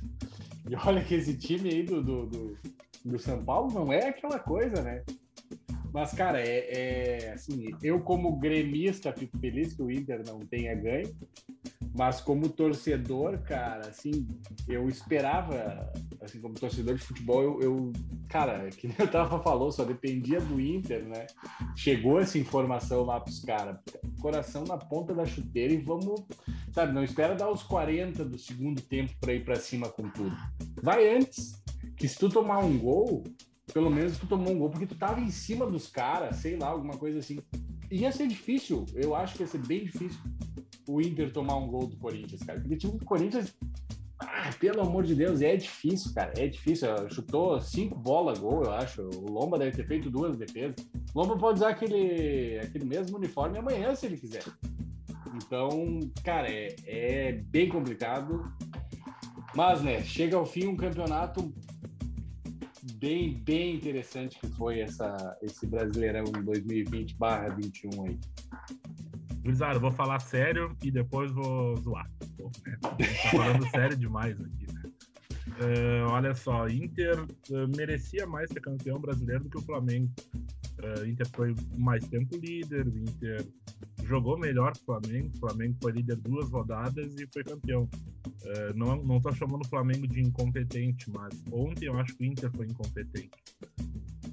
E 0.69 0.75
olha 0.75 1.04
que 1.04 1.14
esse 1.14 1.37
time 1.37 1.69
aí 1.69 1.83
do, 1.83 2.02
do, 2.02 2.26
do, 2.26 2.57
do 3.04 3.19
São 3.19 3.45
Paulo 3.45 3.73
não 3.73 3.93
é 3.93 4.09
aquela 4.09 4.38
coisa, 4.38 4.83
né? 4.83 5.04
Mas, 5.94 6.12
cara, 6.12 6.40
é, 6.40 7.26
é 7.26 7.32
assim, 7.34 7.70
eu 7.80 8.00
como 8.00 8.36
gremista 8.36 9.12
fico 9.12 9.38
feliz 9.38 9.74
que 9.74 9.80
o 9.80 9.88
Inter 9.88 10.24
não 10.26 10.40
tenha 10.40 10.74
ganho. 10.74 11.14
Mas 11.96 12.20
como 12.20 12.48
torcedor, 12.48 13.38
cara, 13.42 13.86
assim, 13.86 14.26
eu 14.66 14.88
esperava, 14.88 15.92
assim, 16.20 16.40
como 16.40 16.54
torcedor 16.54 16.96
de 16.96 17.04
futebol, 17.04 17.40
eu, 17.44 17.60
eu 17.60 17.92
cara, 18.28 18.68
que 18.76 18.88
nem 18.88 18.96
o 18.98 19.08
Tafa 19.08 19.38
falou, 19.38 19.70
só 19.70 19.84
dependia 19.84 20.40
do 20.40 20.60
Inter, 20.60 21.04
né? 21.04 21.28
Chegou 21.76 22.18
essa 22.18 22.36
informação 22.38 23.04
lá 23.04 23.20
pros 23.20 23.38
caras. 23.38 23.78
Coração 24.20 24.64
na 24.64 24.76
ponta 24.76 25.14
da 25.14 25.24
chuteira 25.24 25.72
e 25.72 25.76
vamos, 25.76 26.20
sabe, 26.72 26.92
não 26.92 27.04
espera 27.04 27.36
dar 27.36 27.48
os 27.48 27.62
40 27.62 28.24
do 28.24 28.36
segundo 28.36 28.82
tempo 28.82 29.14
para 29.20 29.32
ir 29.32 29.44
para 29.44 29.54
cima 29.54 29.88
com 29.88 30.10
tudo. 30.10 30.36
Vai 30.82 31.16
antes, 31.16 31.62
que 31.96 32.08
se 32.08 32.18
tu 32.18 32.28
tomar 32.28 32.58
um 32.58 32.76
gol, 32.76 33.22
pelo 33.73 33.90
menos 33.90 34.18
tu 34.18 34.26
tomou 34.26 34.52
um 34.52 34.59
gol 34.59 34.71
porque 34.71 34.87
tu 34.87 34.94
tava 34.94 35.21
em 35.21 35.30
cima 35.30 35.66
dos 35.66 35.88
caras, 35.88 36.37
sei 36.37 36.56
lá, 36.56 36.68
alguma 36.68 36.97
coisa 36.97 37.18
assim. 37.18 37.40
Ia 37.90 38.11
ser 38.12 38.26
difícil, 38.26 38.85
eu 38.94 39.14
acho 39.14 39.37
que 39.37 39.42
ia 39.42 39.47
ser 39.47 39.59
bem 39.59 39.85
difícil 39.85 40.21
o 40.88 41.00
Inter 41.00 41.33
tomar 41.33 41.56
um 41.56 41.68
gol 41.68 41.87
do 41.87 41.97
Corinthians, 41.97 42.42
cara. 42.42 42.61
Porque 42.61 42.75
o 42.75 42.78
time 42.78 42.99
do 42.99 43.04
Corinthians, 43.04 43.54
ah, 44.18 44.50
pelo 44.59 44.83
amor 44.83 45.04
de 45.04 45.14
Deus, 45.14 45.40
é 45.40 45.56
difícil, 45.56 46.12
cara. 46.14 46.33
É 46.37 46.47
difícil. 46.47 46.88
Chutou 47.11 47.61
cinco 47.61 47.99
bolas 47.99 48.38
gol, 48.38 48.64
eu 48.64 48.73
acho. 48.73 49.02
O 49.02 49.30
Lomba 49.30 49.59
deve 49.59 49.76
ter 49.76 49.87
feito 49.87 50.11
duas 50.11 50.37
defesas. 50.37 50.76
O 51.14 51.21
Lomba 51.21 51.37
pode 51.37 51.59
usar 51.59 51.71
aquele, 51.71 52.59
aquele 52.59 52.85
mesmo 52.85 53.16
uniforme 53.16 53.59
amanhã, 53.59 53.94
se 53.94 54.06
ele 54.06 54.16
quiser. 54.16 54.44
Então, 55.35 56.00
cara, 56.23 56.49
é, 56.50 56.75
é 56.87 57.33
bem 57.33 57.68
complicado. 57.68 58.44
Mas, 59.54 59.83
né, 59.83 60.02
chega 60.02 60.37
ao 60.37 60.44
fim 60.44 60.66
um 60.66 60.76
campeonato 60.76 61.52
bem, 63.04 63.34
bem 63.44 63.75
interessante 63.76 64.38
que 64.38 64.49
foi 64.56 64.80
essa, 64.80 65.37
esse 65.42 65.66
Brasileirão 65.66 66.25
2020/21 66.25 68.08
aí. 68.08 68.18
Gurizada, 69.42 69.78
vou 69.78 69.92
falar 69.92 70.20
sério 70.20 70.75
e 70.82 70.90
depois 70.90 71.30
vou 71.30 71.76
zoar. 71.76 72.11
Pô, 72.38 72.50
né? 72.66 72.78
Tá 72.80 73.30
falando 73.30 73.68
sério 73.68 73.94
demais 73.94 74.40
aqui, 74.40 74.73
né? 74.73 74.82
Uh, 75.49 76.11
olha 76.11 76.34
só, 76.34 76.66
Inter 76.66 77.20
uh, 77.20 77.76
merecia 77.76 78.26
mais 78.26 78.49
ser 78.49 78.61
campeão 78.61 78.99
brasileiro 78.99 79.44
do 79.44 79.50
que 79.50 79.58
o 79.58 79.62
Flamengo. 79.62 80.11
Uh, 80.78 81.04
Inter 81.04 81.28
foi 81.34 81.54
mais 81.76 82.08
tempo 82.08 82.38
líder, 82.38 82.87
Inter 82.87 83.46
jogou 84.04 84.38
melhor 84.38 84.73
que 84.73 84.82
o 84.82 84.84
Flamengo. 84.84 85.30
O 85.34 85.38
Flamengo 85.38 85.76
foi 85.80 85.92
líder 85.92 86.16
duas 86.16 86.50
rodadas 86.50 87.14
e 87.18 87.26
foi 87.32 87.42
campeão. 87.42 87.88
Uh, 88.42 88.76
não, 88.76 89.02
não 89.02 89.20
tô 89.20 89.32
chamando 89.32 89.62
o 89.62 89.68
Flamengo 89.68 90.06
de 90.06 90.20
incompetente, 90.20 91.11
mas 91.11 91.42
ontem 91.50 91.87
eu 91.87 91.99
acho 91.99 92.14
que 92.16 92.25
o 92.25 92.26
Inter 92.26 92.50
foi 92.52 92.66
incompetente. 92.66 93.30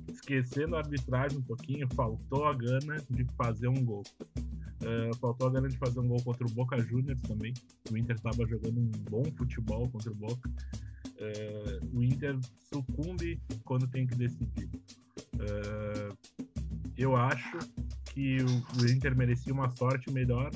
Esquecendo 0.10 0.76
a 0.76 0.80
arbitragem 0.80 1.38
um 1.38 1.42
pouquinho, 1.42 1.88
faltou 1.94 2.46
a 2.46 2.54
gana 2.54 2.98
de 3.10 3.26
fazer 3.38 3.68
um 3.68 3.84
gol. 3.84 4.04
Uh, 4.82 5.16
faltou 5.18 5.48
a 5.48 5.52
gana 5.52 5.70
de 5.70 5.78
fazer 5.78 6.00
um 6.00 6.08
gol 6.08 6.22
contra 6.24 6.46
o 6.46 6.52
Boca 6.52 6.78
Juniors 6.82 7.22
também. 7.22 7.54
O 7.92 7.98
Inter 7.98 8.16
estava 8.16 8.46
jogando 8.46 8.80
um 8.80 8.92
bom 9.10 9.24
futebol 9.38 9.90
contra 9.90 10.12
o 10.12 10.16
Boca. 10.16 10.50
Uh, 11.18 11.98
o 11.98 12.04
Inter 12.04 12.38
sucumbe 12.74 13.40
quando 13.64 13.88
tem 13.88 14.08
que 14.08 14.16
decidir. 14.16 14.70
Eu 16.98 17.16
acho 17.16 17.58
que 18.14 18.38
o, 18.42 18.86
Inter 18.90 19.16
merecia 19.16 19.54
uma 19.54 19.70
sorte 19.70 20.12
melhor. 20.12 20.52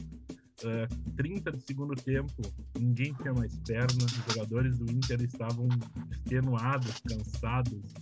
Uh, 0.63 1.13
30 1.15 1.51
do 1.51 1.59
segundo 1.59 1.95
tempo, 1.95 2.31
ninguém 2.79 3.13
tinha 3.13 3.33
mais 3.33 3.57
perna, 3.59 4.05
os 4.05 4.33
jogadores 4.33 4.77
do 4.79 4.89
Inter 4.89 5.21
estavam 5.21 5.67
extenuados, 6.11 7.01
cansados. 7.01 7.93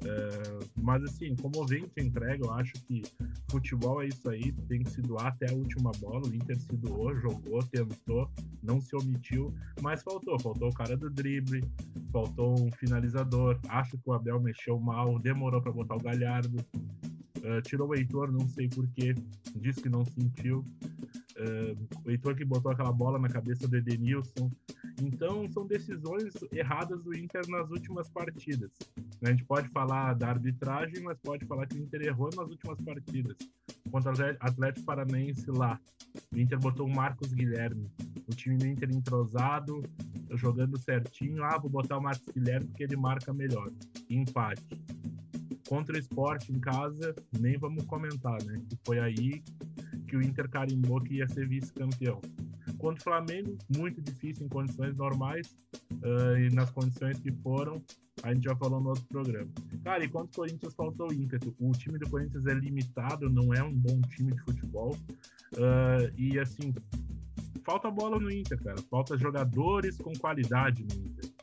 Uh, 0.00 0.68
mas 0.82 1.02
assim, 1.04 1.34
comovente 1.36 1.92
a 1.98 2.02
entrega, 2.02 2.44
eu 2.44 2.52
acho 2.52 2.72
que 2.86 3.02
futebol 3.50 4.02
é 4.02 4.08
isso 4.08 4.28
aí, 4.28 4.52
tem 4.68 4.82
que 4.82 4.90
se 4.90 5.00
doar 5.00 5.28
até 5.28 5.50
a 5.50 5.54
última 5.54 5.92
bola. 5.92 6.26
O 6.26 6.34
Inter 6.34 6.58
se 6.58 6.76
doou, 6.76 7.14
jogou, 7.16 7.62
tentou, 7.62 8.30
não 8.62 8.80
se 8.80 8.94
omitiu, 8.96 9.54
mas 9.80 10.02
faltou. 10.02 10.38
Faltou 10.40 10.68
o 10.68 10.74
cara 10.74 10.96
do 10.96 11.08
drible, 11.08 11.62
faltou 12.12 12.54
um 12.60 12.70
finalizador. 12.72 13.58
Acho 13.68 13.96
que 13.96 14.02
o 14.06 14.12
Abel 14.12 14.40
mexeu 14.40 14.78
mal, 14.78 15.18
demorou 15.18 15.62
para 15.62 15.72
botar 15.72 15.96
o 15.96 16.02
Galhardo. 16.02 16.64
Uh, 17.44 17.60
tirou 17.60 17.90
o 17.90 17.94
Heitor, 17.94 18.32
não 18.32 18.48
sei 18.48 18.70
porquê, 18.70 19.14
disse 19.56 19.82
que 19.82 19.90
não 19.90 20.02
sentiu. 20.02 20.64
Uh, 21.36 21.76
o 22.02 22.10
Heitor 22.10 22.34
que 22.34 22.44
botou 22.44 22.72
aquela 22.72 22.90
bola 22.90 23.18
na 23.18 23.28
cabeça 23.28 23.68
do 23.68 23.76
Edenilson. 23.76 24.50
Então, 25.02 25.46
são 25.52 25.66
decisões 25.66 26.32
erradas 26.50 27.02
do 27.02 27.14
Inter 27.14 27.46
nas 27.48 27.68
últimas 27.70 28.08
partidas. 28.08 28.70
A 29.22 29.28
gente 29.28 29.44
pode 29.44 29.68
falar 29.68 30.14
da 30.14 30.30
arbitragem, 30.30 31.02
mas 31.02 31.18
pode 31.18 31.44
falar 31.44 31.66
que 31.66 31.76
o 31.76 31.82
Inter 31.82 32.06
errou 32.06 32.30
nas 32.34 32.48
últimas 32.48 32.80
partidas. 32.80 33.36
Contra 33.90 34.12
o 34.12 34.36
Atlético 34.40 34.86
Paranaense 34.86 35.50
lá, 35.50 35.78
o 36.32 36.38
Inter 36.38 36.58
botou 36.58 36.86
o 36.86 36.90
Marcos 36.94 37.34
Guilherme. 37.34 37.90
O 38.26 38.34
time 38.34 38.56
do 38.56 38.66
Inter 38.66 38.90
entrosado, 38.90 39.82
jogando 40.30 40.78
certinho. 40.78 41.44
Ah, 41.44 41.58
vou 41.58 41.68
botar 41.68 41.98
o 41.98 42.02
Marcos 42.02 42.26
Guilherme 42.32 42.68
porque 42.68 42.84
ele 42.84 42.96
marca 42.96 43.34
melhor. 43.34 43.70
Empate 44.08 44.64
contra 45.68 45.94
o 45.94 45.98
esporte 45.98 46.52
em 46.52 46.60
casa, 46.60 47.14
nem 47.38 47.56
vamos 47.56 47.84
comentar, 47.86 48.42
né? 48.44 48.60
Foi 48.84 48.98
aí 48.98 49.42
que 50.06 50.16
o 50.16 50.22
Inter 50.22 50.48
carimbou 50.48 51.00
que 51.00 51.14
ia 51.14 51.28
ser 51.28 51.48
vice-campeão. 51.48 52.20
Contra 52.78 53.00
o 53.00 53.02
Flamengo, 53.02 53.56
muito 53.76 54.00
difícil 54.00 54.46
em 54.46 54.48
condições 54.48 54.96
normais 54.96 55.56
uh, 55.92 56.36
e 56.38 56.54
nas 56.54 56.70
condições 56.70 57.18
que 57.18 57.32
foram, 57.32 57.82
a 58.22 58.32
gente 58.32 58.44
já 58.44 58.56
falou 58.56 58.80
no 58.80 58.90
outro 58.90 59.04
programa. 59.04 59.50
Cara, 59.82 60.04
e 60.04 60.08
quanto 60.08 60.32
o 60.32 60.36
Corinthians 60.36 60.74
faltou 60.74 61.12
ímpeto? 61.12 61.54
O 61.58 61.72
time 61.72 61.98
do 61.98 62.08
Corinthians 62.08 62.46
é 62.46 62.54
limitado, 62.54 63.28
não 63.30 63.52
é 63.52 63.62
um 63.62 63.72
bom 63.72 64.00
time 64.02 64.32
de 64.32 64.40
futebol. 64.42 64.96
Uh, 65.54 66.12
e 66.16 66.38
assim, 66.38 66.74
falta 67.64 67.90
bola 67.90 68.18
no 68.18 68.30
Inter, 68.30 68.62
cara. 68.62 68.80
Falta 68.90 69.16
jogadores 69.16 69.96
com 69.96 70.12
qualidade 70.14 70.84
no 70.84 71.06
Inter 71.06 71.33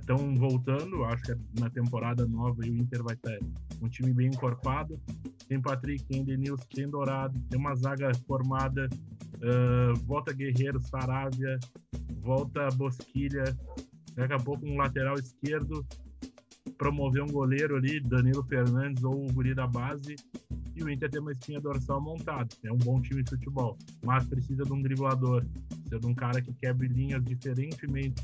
estão 0.00 0.16
uh, 0.16 0.34
voltando, 0.36 1.04
acho 1.04 1.22
que 1.22 1.60
na 1.60 1.70
temporada 1.70 2.26
nova 2.26 2.60
o 2.60 2.64
Inter 2.64 3.02
vai 3.02 3.16
ter 3.16 3.40
um 3.80 3.88
time 3.88 4.12
bem 4.12 4.28
encorpado. 4.28 5.00
Tem 5.48 5.60
Patrick, 5.60 6.04
tem 6.04 6.24
Denilson, 6.24 6.64
tem 6.74 6.88
Dourado, 6.88 7.38
tem 7.48 7.58
uma 7.58 7.74
zaga 7.74 8.10
formada, 8.26 8.88
uh, 9.36 9.94
volta 10.04 10.32
Guerreiro, 10.32 10.80
Saravia, 10.80 11.58
volta 12.20 12.68
Bosquilha, 12.74 13.44
daqui 14.14 14.32
a 14.32 14.38
pouco 14.38 14.66
um 14.66 14.76
lateral 14.76 15.14
esquerdo, 15.14 15.86
promover 16.76 17.22
um 17.22 17.30
goleiro 17.30 17.76
ali, 17.76 18.00
Danilo 18.00 18.42
Fernandes 18.44 19.04
ou 19.04 19.26
o 19.28 19.32
guri 19.32 19.54
da 19.54 19.66
base, 19.66 20.16
e 20.74 20.82
o 20.82 20.90
Inter 20.90 21.10
tem 21.10 21.20
uma 21.20 21.32
espinha 21.32 21.60
dorsal 21.60 22.00
montada. 22.00 22.48
É 22.64 22.72
um 22.72 22.78
bom 22.78 23.00
time 23.00 23.22
de 23.22 23.30
futebol, 23.30 23.76
mas 24.02 24.26
precisa 24.26 24.64
de 24.64 24.72
um 24.72 24.82
driblador, 24.82 25.44
precisa 25.68 26.00
de 26.00 26.06
um 26.06 26.14
cara 26.14 26.40
que 26.40 26.52
quebre 26.54 26.88
linhas 26.88 27.22
diferentemente 27.24 28.22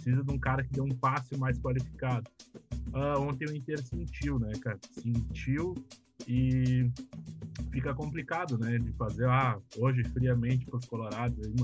precisa 0.00 0.24
de 0.24 0.32
um 0.32 0.38
cara 0.38 0.64
que 0.64 0.72
dê 0.72 0.80
um 0.80 0.88
passe 0.88 1.36
mais 1.36 1.58
qualificado. 1.58 2.28
Uh, 2.88 3.20
ontem 3.20 3.46
o 3.46 3.54
Inter 3.54 3.82
sentiu, 3.84 4.38
né, 4.38 4.52
cara? 4.60 4.78
Sentiu 4.92 5.74
e 6.26 6.90
fica 7.70 7.94
complicado, 7.94 8.58
né, 8.58 8.78
de 8.78 8.92
fazer, 8.92 9.26
ah, 9.26 9.58
hoje 9.78 10.02
friamente 10.04 10.66
para 10.66 10.78
os 10.78 10.84
colorados. 10.86 11.38
Eu, 11.46 11.54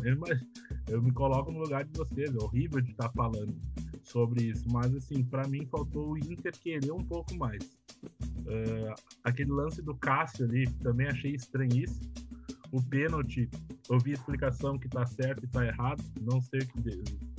eu 0.88 1.02
me 1.02 1.12
coloco 1.12 1.50
no 1.50 1.60
lugar 1.60 1.84
de 1.84 1.96
vocês, 1.96 2.34
é 2.34 2.42
horrível 2.42 2.80
de 2.80 2.90
estar 2.92 3.10
falando 3.10 3.54
sobre 4.02 4.44
isso, 4.44 4.64
mas 4.70 4.94
assim, 4.94 5.24
para 5.24 5.46
mim 5.48 5.66
faltou 5.66 6.12
o 6.12 6.18
Inter 6.18 6.52
querer 6.52 6.92
um 6.92 7.04
pouco 7.04 7.34
mais. 7.36 7.62
Uh, 8.04 8.94
aquele 9.24 9.50
lance 9.50 9.82
do 9.82 9.94
Cássio 9.96 10.44
ali, 10.44 10.70
também 10.82 11.08
achei 11.08 11.34
estranhíssimo. 11.34 12.12
O 12.72 12.82
pênalti, 12.82 13.48
eu 13.88 13.98
vi 13.98 14.10
a 14.10 14.14
explicação 14.14 14.78
que 14.78 14.88
tá 14.88 15.06
certo 15.06 15.44
e 15.44 15.48
tá 15.48 15.64
errado, 15.64 16.02
não 16.20 16.40
sei 16.40 16.60
o 16.60 16.66
que 16.66 16.80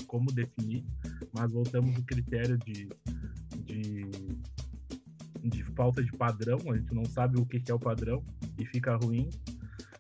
como 0.08 0.32
definir, 0.32 0.84
mas 1.34 1.52
voltamos 1.52 1.96
ao 1.96 2.02
critério 2.04 2.58
de, 2.58 2.90
de, 3.66 4.10
de 5.44 5.64
falta 5.76 6.04
de 6.04 6.12
padrão, 6.14 6.58
a 6.72 6.76
gente 6.76 6.94
não 6.94 7.06
sabe 7.06 7.40
o 7.40 7.46
que, 7.46 7.60
que 7.60 7.72
é 7.72 7.76
o 7.76 7.80
padrão 7.80 8.24
e 8.58 8.66
fica 8.66 8.96
ruim. 8.96 9.30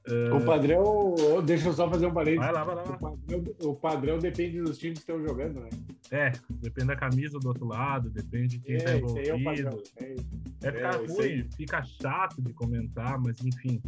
Uh... 0.09 0.37
O 0.37 0.45
padrão, 0.45 1.15
deixa 1.45 1.67
eu 1.67 1.73
só 1.73 1.89
fazer 1.89 2.07
um 2.07 2.13
parênteses. 2.13 2.45
Vai 2.45 2.53
lá, 2.53 2.63
vai 2.63 2.75
lá. 2.75 2.83
O 2.83 2.97
padrão, 2.97 3.43
o 3.61 3.75
padrão 3.75 4.19
depende 4.19 4.61
dos 4.61 4.77
times 4.77 4.99
que 4.99 5.11
estão 5.11 5.21
jogando, 5.21 5.59
né? 5.59 5.69
É, 6.09 6.31
depende 6.49 6.87
da 6.87 6.95
camisa 6.95 7.37
do 7.37 7.49
outro 7.49 7.65
lado, 7.65 8.09
depende 8.09 8.57
de 8.57 8.59
quem 8.59 8.77
está 8.77 8.91
é, 8.91 8.97
envolvido. 8.97 9.29
É, 9.29 9.35
o 9.35 9.43
padrão. 9.43 9.83
é, 9.97 10.15
é 10.63 10.71
ficar 10.71 10.93
é, 10.93 11.05
ruim, 11.05 11.49
fica 11.57 11.83
chato 11.83 12.41
de 12.41 12.53
comentar, 12.53 13.19
mas 13.19 13.43
enfim. 13.43 13.81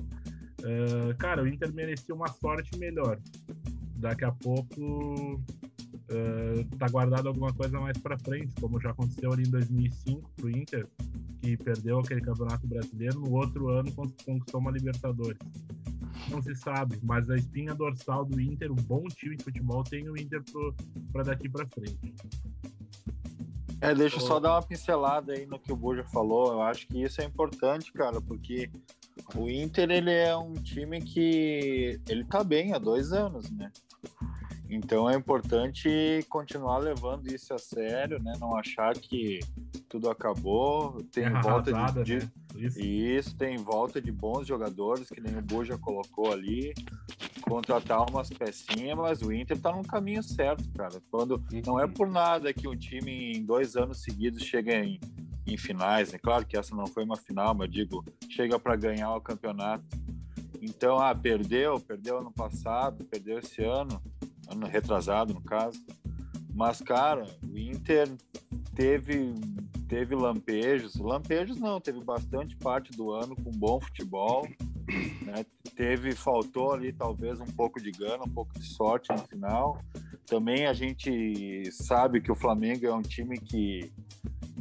Uh, 0.60 1.16
cara, 1.18 1.42
o 1.42 1.48
Inter 1.48 1.74
merecia 1.74 2.14
uma 2.14 2.28
sorte 2.28 2.78
melhor. 2.78 3.18
Daqui 3.96 4.26
a 4.26 4.32
pouco 4.32 5.42
uh, 6.10 6.78
tá 6.78 6.88
guardado 6.88 7.28
alguma 7.28 7.54
coisa 7.54 7.80
mais 7.80 7.98
para 7.98 8.18
frente, 8.18 8.54
como 8.60 8.80
já 8.80 8.92
aconteceu 8.92 9.32
ali 9.32 9.44
em 9.44 9.52
2005 9.52 10.30
pro 10.36 10.50
Inter, 10.50 10.88
que 11.42 11.58
perdeu 11.58 12.00
aquele 12.00 12.22
campeonato 12.22 12.68
brasileiro, 12.68 13.20
no 13.20 13.32
outro 13.32 13.70
ano 13.70 13.92
conquistou 13.92 14.60
uma 14.60 14.72
Libertadores. 14.72 15.40
Não 16.30 16.42
se 16.42 16.56
sabe, 16.56 17.00
mas 17.02 17.30
a 17.30 17.36
espinha 17.36 17.74
dorsal 17.74 18.26
do 18.26 18.40
Inter, 18.40 18.72
um 18.72 18.76
bom 18.76 19.04
time 19.08 19.36
de 19.36 19.44
futebol, 19.44 19.84
tem 19.84 20.10
o 20.10 20.18
Inter 20.18 20.44
para 21.12 21.24
daqui 21.24 21.50
para 21.50 21.66
frente. 21.68 22.14
É, 23.82 23.96
deixa 23.96 24.18
eu 24.18 24.22
só 24.22 24.40
dar 24.40 24.56
uma 24.56 24.62
pincelada 24.62 25.32
aí 25.32 25.46
no 25.46 25.58
que 25.58 25.72
o 25.72 25.76
Boja 25.76 26.04
falou. 26.04 26.52
Eu 26.52 26.62
acho 26.62 26.86
que 26.88 27.02
isso 27.02 27.22
é 27.22 27.26
importante, 27.26 27.94
cara, 27.94 28.20
porque 28.20 28.70
o 29.36 29.50
Inter 29.50 29.90
ele 29.90 30.12
é 30.12 30.36
um 30.36 30.54
time 30.54 31.02
que 31.02 32.00
ele 32.08 32.26
tá 32.26 32.44
bem 32.44 32.74
há 32.74 32.78
dois 32.78 33.14
anos, 33.14 33.50
né? 33.52 33.72
Então 34.70 35.10
é 35.10 35.16
importante 35.16 36.24
continuar 36.30 36.78
levando 36.78 37.28
isso 37.28 37.52
a 37.54 37.58
sério, 37.58 38.22
né? 38.22 38.34
Não 38.40 38.56
achar 38.56 38.94
que 38.94 39.40
tudo 39.90 40.12
acabou. 40.12 40.98
Tem 41.12 41.24
Terra 41.24 41.42
volta 41.42 41.76
arrasada, 41.76 42.04
de, 42.04 42.20
né? 42.20 42.32
Isso. 42.56 42.80
isso, 42.80 43.36
tem 43.36 43.58
volta 43.58 44.00
de 44.00 44.12
bons 44.12 44.46
jogadores, 44.46 45.10
que 45.10 45.20
nem 45.20 45.36
o 45.38 45.42
Bu 45.42 45.66
já 45.66 45.76
colocou 45.78 46.32
ali. 46.32 46.74
Contratar 47.42 48.08
umas 48.08 48.30
pecinhas, 48.30 48.96
mas 48.96 49.22
o 49.24 49.34
Inter 49.34 49.60
tá 49.60 49.76
no 49.76 49.82
caminho 49.82 50.22
certo, 50.22 50.64
cara. 50.78 51.02
Quando 51.10 51.44
não 51.66 51.80
é 51.80 51.88
por 51.88 52.08
nada 52.08 52.54
que 52.54 52.68
um 52.68 52.76
time 52.76 53.34
em 53.34 53.44
dois 53.44 53.76
anos 53.76 54.04
seguidos 54.04 54.44
chega 54.44 54.76
em, 54.76 55.00
em 55.48 55.58
finais, 55.58 56.12
né? 56.12 56.20
Claro 56.22 56.46
que 56.46 56.56
essa 56.56 56.76
não 56.76 56.86
foi 56.86 57.04
uma 57.04 57.18
final, 57.18 57.56
mas 57.56 57.68
eu 57.68 57.74
digo, 57.74 58.06
chega 58.30 58.60
para 58.60 58.76
ganhar 58.76 59.16
o 59.16 59.22
campeonato. 59.22 59.84
Então, 60.62 61.00
ah, 61.00 61.16
perdeu, 61.16 61.80
perdeu 61.80 62.20
ano 62.20 62.32
passado, 62.32 63.04
perdeu 63.06 63.40
esse 63.40 63.64
ano, 63.64 64.02
ano 64.52 64.68
retrasado 64.68 65.34
no 65.34 65.42
caso. 65.42 65.80
Mas, 66.54 66.82
cara, 66.82 67.26
o 67.44 67.58
Inter 67.58 68.10
teve 68.76 69.34
teve 69.90 70.14
lampejos, 70.14 70.96
lampejos 70.98 71.58
não, 71.58 71.82
teve 71.82 72.00
bastante 72.04 72.56
parte 72.56 72.92
do 72.92 73.12
ano 73.12 73.36
com 73.36 73.50
bom 73.50 73.80
futebol, 73.82 74.48
né? 75.24 75.44
Teve, 75.76 76.12
faltou 76.14 76.72
ali 76.72 76.94
talvez 76.94 77.40
um 77.40 77.48
pouco 77.48 77.82
de 77.82 77.90
gana, 77.92 78.24
um 78.24 78.30
pouco 78.30 78.54
de 78.60 78.66
sorte 78.66 79.12
no 79.12 79.18
final. 79.28 79.82
Também 80.28 80.68
a 80.68 80.74
gente 80.74 81.72
sabe 81.72 82.22
que 82.22 82.32
o 82.32 82.36
Flamengo 82.36 82.86
é 82.86 82.94
um 82.94 83.02
time 83.02 83.40
que 83.40 83.92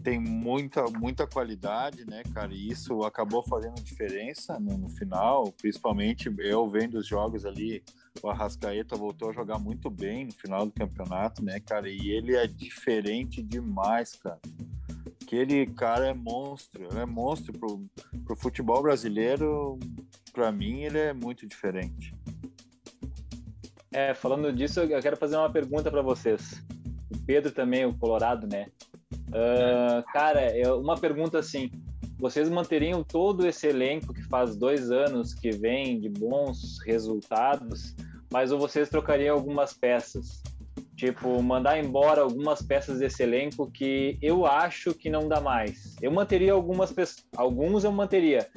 tem 0.03 0.19
muita, 0.19 0.85
muita 0.85 1.27
qualidade, 1.27 2.07
né, 2.07 2.23
cara? 2.33 2.55
E 2.55 2.69
isso 2.69 3.03
acabou 3.03 3.43
fazendo 3.43 3.75
diferença 3.83 4.59
no, 4.59 4.79
no 4.79 4.89
final, 4.89 5.53
principalmente 5.61 6.33
eu 6.39 6.67
vendo 6.71 6.97
os 6.99 7.07
jogos 7.07 7.45
ali, 7.45 7.83
o 8.23 8.29
Arrascaeta 8.29 8.97
voltou 8.97 9.31
a 9.31 9.33
jogar 9.33 9.59
muito 9.59 9.91
bem 9.91 10.27
no 10.27 10.33
final 10.33 10.67
do 10.67 10.73
campeonato, 10.73 11.45
né, 11.45 11.61
cara? 11.61 11.89
E 11.89 12.11
ele 12.11 12.35
é 12.35 12.47
diferente 12.47 13.43
demais, 13.43 14.15
cara. 14.15 14.41
Aquele 15.23 15.67
cara 15.67 16.09
é 16.09 16.15
monstro, 16.15 16.85
ele 16.85 16.99
é 16.99 17.07
monstro 17.07 17.53
pro, 17.53 17.85
pro 18.25 18.37
futebol 18.37 18.83
brasileiro. 18.83 19.79
Pra 20.33 20.51
mim, 20.51 20.83
ele 20.83 20.99
é 20.99 21.13
muito 21.13 21.47
diferente. 21.47 22.15
É, 23.93 24.15
falando 24.15 24.53
disso, 24.53 24.81
eu 24.81 25.03
quero 25.03 25.17
fazer 25.17 25.37
uma 25.37 25.51
pergunta 25.51 25.91
para 25.91 26.03
vocês. 26.03 26.63
O 27.11 27.19
Pedro 27.27 27.51
também, 27.51 27.85
o 27.85 27.97
Colorado, 27.97 28.47
né? 28.47 28.69
Ah, 29.33 30.03
cara, 30.13 30.53
uma 30.79 30.97
pergunta 30.97 31.39
assim: 31.39 31.71
vocês 32.19 32.49
manteriam 32.49 33.03
todo 33.05 33.47
esse 33.47 33.67
elenco 33.67 34.13
que 34.13 34.23
faz 34.25 34.57
dois 34.57 34.91
anos 34.91 35.35
que 35.35 35.51
vem 35.51 36.01
de 36.01 36.09
bons 36.09 36.79
resultados, 36.85 37.95
mas 38.31 38.51
vocês 38.51 38.89
trocariam 38.89 39.35
algumas 39.35 39.73
peças? 39.73 40.43
Tipo, 40.97 41.41
mandar 41.43 41.79
embora 41.79 42.23
algumas 42.23 42.61
peças 42.61 42.99
desse 42.99 43.23
elenco 43.23 43.71
que 43.71 44.19
eu 44.21 44.47
acho 44.47 44.93
que 44.95 45.09
não 45.09 45.29
dá 45.29 45.41
mais. 45.41 45.97
Eu 46.03 46.11
manteria 46.11 46.53
algumas 46.53 46.93
pessoas, 46.93 47.25
alguns 47.37 47.85
eu 47.85 47.93
manteria, 47.93 48.49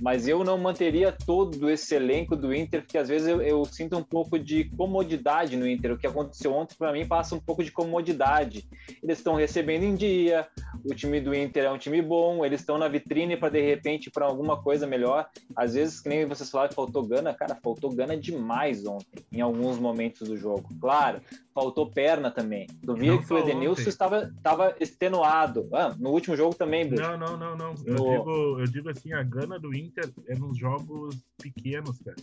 mas 0.00 0.28
eu 0.28 0.44
não 0.44 0.58
manteria 0.58 1.10
todo 1.12 1.70
esse 1.70 1.94
elenco 1.94 2.36
do 2.36 2.54
Inter, 2.54 2.82
porque 2.82 2.98
às 2.98 3.08
vezes 3.08 3.28
eu, 3.28 3.40
eu 3.40 3.64
sinto 3.64 3.96
um 3.96 4.02
pouco 4.02 4.38
de 4.38 4.64
comodidade 4.76 5.56
no 5.56 5.66
Inter. 5.68 5.92
O 5.92 5.98
que 5.98 6.06
aconteceu 6.06 6.52
ontem, 6.52 6.74
para 6.76 6.92
mim, 6.92 7.06
passa 7.06 7.34
um 7.34 7.40
pouco 7.40 7.62
de 7.64 7.72
comodidade. 7.72 8.68
Eles 9.02 9.18
estão 9.18 9.34
recebendo 9.34 9.84
em 9.84 9.94
dia, 9.94 10.46
o 10.84 10.94
time 10.94 11.20
do 11.20 11.34
Inter 11.34 11.64
é 11.64 11.70
um 11.70 11.78
time 11.78 12.00
bom, 12.02 12.44
eles 12.44 12.60
estão 12.60 12.78
na 12.78 12.88
vitrine 12.88 13.36
para 13.36 13.48
de 13.50 13.60
repente 13.60 14.10
para 14.10 14.26
alguma 14.26 14.60
coisa 14.62 14.86
melhor. 14.86 15.26
Às 15.56 15.74
vezes, 15.74 16.00
que 16.00 16.08
nem 16.08 16.26
vocês 16.26 16.50
falaram 16.50 16.68
que 16.70 16.74
faltou 16.74 17.06
gana, 17.06 17.32
cara, 17.34 17.56
faltou 17.62 17.90
gana 17.94 18.16
demais 18.16 18.86
ontem, 18.86 19.24
em 19.32 19.40
alguns 19.40 19.78
momentos 19.78 20.28
do 20.28 20.36
jogo. 20.36 20.68
Claro, 20.80 21.20
faltou 21.54 21.90
perna 21.90 22.30
também. 22.30 22.66
Tu 22.84 22.94
via 22.94 23.18
que 23.18 23.32
o 23.32 23.38
Edenilson 23.38 23.80
ontem. 23.80 23.88
estava, 23.88 24.22
estava 24.36 24.74
extenuado. 24.80 25.68
Ah, 25.72 25.94
no 25.98 26.10
último 26.10 26.36
jogo 26.36 26.54
também, 26.54 26.86
Bruno. 26.88 27.16
Não, 27.16 27.18
não, 27.18 27.36
não, 27.36 27.56
não. 27.56 27.74
Eu, 27.84 27.94
No- 27.94 28.10
digo, 28.18 28.60
eu 28.60 28.64
digo 28.66 28.90
assim, 28.90 29.12
a 29.12 29.22
gana 29.22 29.58
do 29.58 29.74
Inter 29.74 29.85
é 30.26 30.34
nos 30.38 30.58
jogos 30.58 31.16
pequenos, 31.40 31.98
cara. 32.00 32.16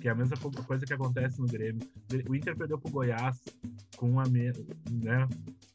Que 0.00 0.08
é 0.08 0.10
a 0.10 0.14
mesma 0.14 0.36
co- 0.36 0.50
coisa 0.64 0.84
que 0.84 0.92
acontece 0.92 1.40
no 1.40 1.46
Grêmio. 1.46 1.86
O 2.28 2.34
Inter 2.34 2.56
perdeu 2.56 2.78
pro 2.78 2.90
Goiás 2.90 3.40
com 3.96 4.20
menos, 4.28 4.66
né? 4.90 5.28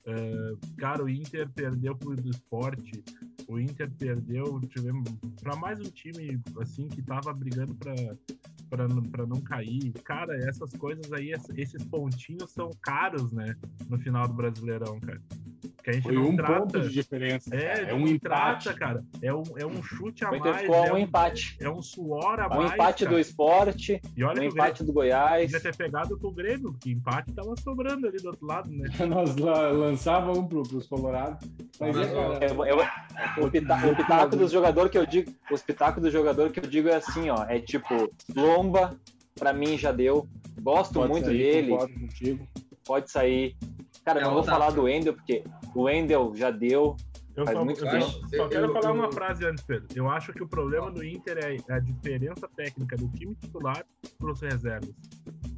Ah, 0.06 0.58
cara, 0.78 1.04
o 1.04 1.10
Inter 1.10 1.50
perdeu 1.50 1.96
pro 1.96 2.16
do 2.16 2.30
esporte. 2.30 3.04
O 3.48 3.58
Inter 3.60 3.90
perdeu, 3.98 4.60
tivemos 4.70 5.10
para 5.42 5.56
mais 5.56 5.80
um 5.80 5.84
time 5.90 6.40
assim 6.60 6.88
que 6.88 7.02
tava 7.02 7.32
brigando 7.34 7.74
para 7.76 7.96
para 8.70 9.26
não 9.26 9.40
cair. 9.40 9.94
Cara, 10.04 10.36
essas 10.46 10.74
coisas 10.74 11.10
aí, 11.14 11.32
ess- 11.32 11.50
esses 11.56 11.82
pontinhos 11.86 12.52
são 12.52 12.70
caros, 12.82 13.32
né? 13.32 13.56
No 13.90 13.98
final 13.98 14.28
do 14.28 14.34
Brasileirão, 14.34 15.00
cara. 15.00 15.22
Que 15.82 15.90
a 15.92 15.94
gente 15.94 16.04
Foi 16.04 16.16
não 16.16 16.30
um 16.32 16.36
trata. 16.36 16.60
ponto 16.60 16.82
de 16.82 16.90
diferença. 16.90 17.56
É, 17.56 17.62
cara. 17.76 17.82
é 17.88 17.92
é 17.92 17.94
um 17.94 18.06
empate. 18.06 18.20
trata, 18.66 18.74
cara. 18.78 19.06
É 19.22 19.34
um, 19.34 19.44
é 19.58 19.66
um 19.66 19.82
chute 19.82 20.26
a 20.26 20.32
mais. 20.32 20.58
ficou 20.58 20.84
a 20.84 20.88
é 20.88 20.92
um 20.94 20.98
empate. 20.98 21.56
É 21.62 21.70
um 21.70 21.82
suor 21.82 22.42
a 22.42 22.48
Um 22.48 22.58
mais. 22.58 22.74
empate 22.74 23.06
cara. 23.06 23.16
do 23.16 23.22
esporte, 23.22 24.02
E 24.18 24.22
olha 24.22 24.42
um 24.42 24.46
empate 24.46 24.84
do 24.84 24.92
Goiás. 24.92 25.50
podia 25.50 25.62
ter 25.72 25.76
pegado 25.78 26.20
com 26.20 26.28
o 26.28 26.32
Grêmio, 26.34 26.74
que 26.74 26.92
empate 26.92 27.32
tava 27.32 27.56
sobrando 27.56 28.06
ali 28.06 28.18
do 28.18 28.28
outro 28.28 28.46
lado, 28.46 28.70
né? 28.70 28.90
Nós 29.08 29.38
la- 29.38 29.72
lançávamos 29.72 30.40
um 30.40 30.46
pro, 30.46 30.64
pros 30.64 30.88
Colorados. 30.88 31.50
Mas, 31.80 31.96
Mas, 31.96 32.08
é, 32.10 32.50
Eu- 32.52 32.66
eu- 32.66 32.78
o, 33.40 33.52
pita, 33.52 33.76
o 33.88 33.96
pitaco 33.96 34.36
dos 34.36 34.52
jogadores 34.52 34.92
que 34.92 34.98
eu 34.98 35.06
digo, 35.06 35.32
os 35.52 35.62
pitacos 35.62 36.02
do 36.02 36.10
jogador 36.12 36.52
que 36.52 36.60
eu 36.60 36.68
digo 36.68 36.90
é 36.90 36.96
assim, 36.96 37.30
ó, 37.30 37.44
é 37.46 37.60
tipo, 37.60 38.12
Lomba, 38.36 38.96
pra 39.36 39.54
mim 39.54 39.78
já 39.78 39.92
deu. 39.92 40.28
Gosto 40.62 40.96
pode 40.96 41.12
muito 41.12 41.26
sair, 41.26 41.38
dele, 41.38 41.78
pode 42.86 43.12
sair. 43.12 43.56
Cara, 44.04 44.20
É, 44.22 44.24
não 44.24 44.32
vou 44.32 44.40
Otávio. 44.42 44.60
falar 44.60 44.72
do 44.72 44.84
Wendel, 44.84 45.14
porque 45.14 45.44
o 45.76 45.84
Wendel 45.84 46.34
já 46.36 46.50
deu. 46.50 46.96
Eu 47.36 47.46
Faz 47.46 47.56
só, 47.56 47.64
muito 47.66 47.86
eu 47.86 47.92
tempo. 47.92 48.06
só- 48.06 48.20
Eu- 48.36 48.50
quero 48.50 48.66
eu- 48.66 48.74
falar 48.74 48.92
uma 48.94 49.12
frase 49.12 49.46
antes, 49.46 49.64
Pedro. 49.64 49.86
Eu 49.94 50.10
acho 50.10 50.34
que 50.34 50.42
o 50.42 50.48
problema 50.48 50.90
do 50.90 51.04
Inter 51.04 51.38
é 51.38 51.74
a 51.74 51.78
diferença 51.78 52.50
técnica 52.56 52.98
do 52.98 53.08
time 53.10 53.36
titular 53.36 53.86
para 54.18 54.32
os 54.32 54.42
reservas. 54.42 54.90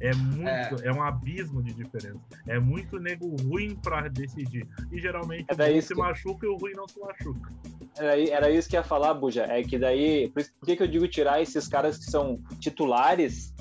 É 0.00 0.14
muito, 0.14 0.82
é. 0.82 0.92
um 0.92 1.02
abismo 1.02 1.62
de 1.62 1.74
diferença. 1.74 2.18
É 2.48 2.58
muito 2.58 2.98
nego 2.98 3.36
ruim 3.42 3.76
para 3.76 4.08
decidir. 4.08 4.66
E 4.90 4.98
geralmente 5.00 5.44
É 5.48 5.52
o 5.52 5.56
bom 5.56 5.64
isso 5.66 5.88
se 5.88 5.94
que- 5.94 6.00
machuca 6.00 6.46
e 6.46 6.48
o 6.48 6.56
ruim 6.56 6.72
não 6.74 6.88
se 6.88 6.98
machuca. 6.98 7.52
Era, 7.98 8.18
era 8.30 8.50
isso 8.50 8.68
que 8.68 8.76
ia 8.76 8.82
falar, 8.82 9.12
Buja. 9.14 9.42
É 9.44 9.62
que 9.62 9.78
daí. 9.78 10.28
Por, 10.30 10.40
isso, 10.40 10.52
por 10.58 10.66
que, 10.66 10.76
que 10.76 10.82
eu 10.82 10.88
digo 10.88 11.06
tirar 11.06 11.42
esses 11.42 11.68
caras 11.68 11.98
que 11.98 12.04
são 12.10 12.40
titulares 12.58 13.52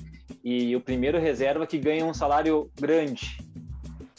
e 0.44 0.74
o 0.76 0.80
primeiro 0.82 1.20
reserva 1.20 1.68
que 1.68 1.78
ganha 1.78 2.06
um 2.06 2.14
salário 2.14 2.72
grande? 2.80 3.38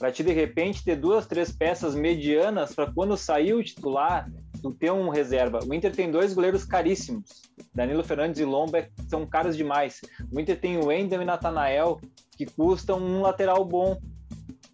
Pra 0.01 0.11
te, 0.11 0.25
de 0.25 0.33
repente, 0.33 0.83
ter 0.83 0.97
duas, 0.97 1.27
três 1.27 1.53
peças 1.53 1.95
medianas 1.95 2.75
para 2.75 2.91
quando 2.91 3.19
sair 3.19 3.53
o 3.53 3.63
titular, 3.63 4.33
tu 4.63 4.73
ter 4.73 4.91
um 4.91 5.11
reserva. 5.11 5.61
O 5.63 5.75
Inter 5.75 5.95
tem 5.95 6.11
dois 6.11 6.33
goleiros 6.33 6.65
caríssimos. 6.65 7.43
Danilo 7.75 8.03
Fernandes 8.03 8.41
e 8.41 8.45
Lomba 8.47 8.89
são 9.11 9.27
caros 9.27 9.55
demais. 9.55 10.01
O 10.33 10.41
Inter 10.41 10.59
tem 10.59 10.79
o 10.79 10.87
Wendel 10.87 11.21
e 11.21 11.27
Natanael, 11.27 12.01
que 12.35 12.47
custam 12.47 12.99
um 12.99 13.21
lateral 13.21 13.63
bom. 13.63 14.01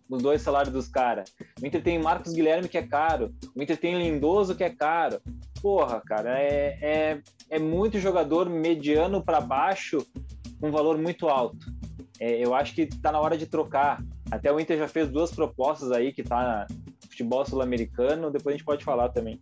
Os 0.08 0.22
dois 0.22 0.42
salários 0.42 0.72
dos 0.72 0.86
caras. 0.86 1.34
O 1.60 1.66
Inter 1.66 1.82
tem 1.82 2.00
Marcos 2.00 2.32
Guilherme, 2.32 2.68
que 2.68 2.78
é 2.78 2.86
caro. 2.86 3.34
O 3.52 3.60
Inter 3.60 3.76
tem 3.76 3.98
Lindoso, 3.98 4.54
que 4.54 4.62
é 4.62 4.70
caro. 4.70 5.20
Porra, 5.60 6.00
cara, 6.06 6.38
é, 6.38 6.78
é, 6.80 7.22
é 7.50 7.58
muito 7.58 7.98
jogador 7.98 8.48
mediano 8.48 9.24
para 9.24 9.40
baixo 9.40 10.06
com 10.60 10.70
valor 10.70 10.96
muito 10.96 11.28
alto. 11.28 11.66
É, 12.20 12.38
eu 12.38 12.54
acho 12.54 12.76
que 12.76 12.86
tá 12.86 13.10
na 13.10 13.18
hora 13.18 13.36
de 13.36 13.48
trocar. 13.48 14.00
Até 14.30 14.52
o 14.52 14.58
Inter 14.58 14.78
já 14.78 14.88
fez 14.88 15.08
duas 15.08 15.30
propostas 15.30 15.92
aí 15.92 16.12
que 16.12 16.22
tá 16.22 16.66
no 16.70 17.08
futebol 17.08 17.44
sul-americano. 17.44 18.30
Depois 18.30 18.54
a 18.54 18.56
gente 18.56 18.66
pode 18.66 18.84
falar 18.84 19.10
também. 19.10 19.40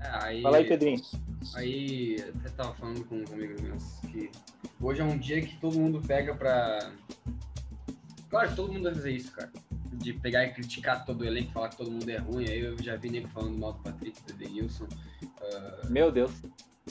É, 0.00 0.24
aí, 0.24 0.42
Fala 0.42 0.56
aí, 0.58 0.66
Pedrinho. 0.66 1.00
Aí, 1.54 2.16
até 2.40 2.48
tava 2.50 2.74
falando 2.74 3.04
com 3.04 3.16
um 3.16 3.32
amigo 3.32 3.60
meu 3.60 3.76
que 4.10 4.30
hoje 4.80 5.00
é 5.00 5.04
um 5.04 5.18
dia 5.18 5.40
que 5.42 5.56
todo 5.60 5.78
mundo 5.78 6.00
pega 6.06 6.34
pra. 6.34 6.90
Claro 8.30 8.56
todo 8.56 8.72
mundo 8.72 8.84
vai 8.84 8.94
fazer 8.94 9.12
isso, 9.12 9.32
cara. 9.32 9.52
De 9.92 10.12
pegar 10.12 10.44
e 10.44 10.52
criticar 10.52 11.04
todo 11.04 11.20
o 11.20 11.24
elenco, 11.24 11.52
falar 11.52 11.68
que 11.68 11.76
todo 11.76 11.90
mundo 11.90 12.08
é 12.08 12.16
ruim. 12.16 12.48
Aí 12.48 12.60
eu 12.60 12.82
já 12.82 12.96
vi 12.96 13.10
nego 13.10 13.28
falando 13.28 13.56
mal 13.58 13.74
do 13.74 13.78
Patrick, 13.80 14.20
do 14.22 14.32
Denilson. 14.32 14.88
Meu 15.88 16.10
Deus. 16.10 16.32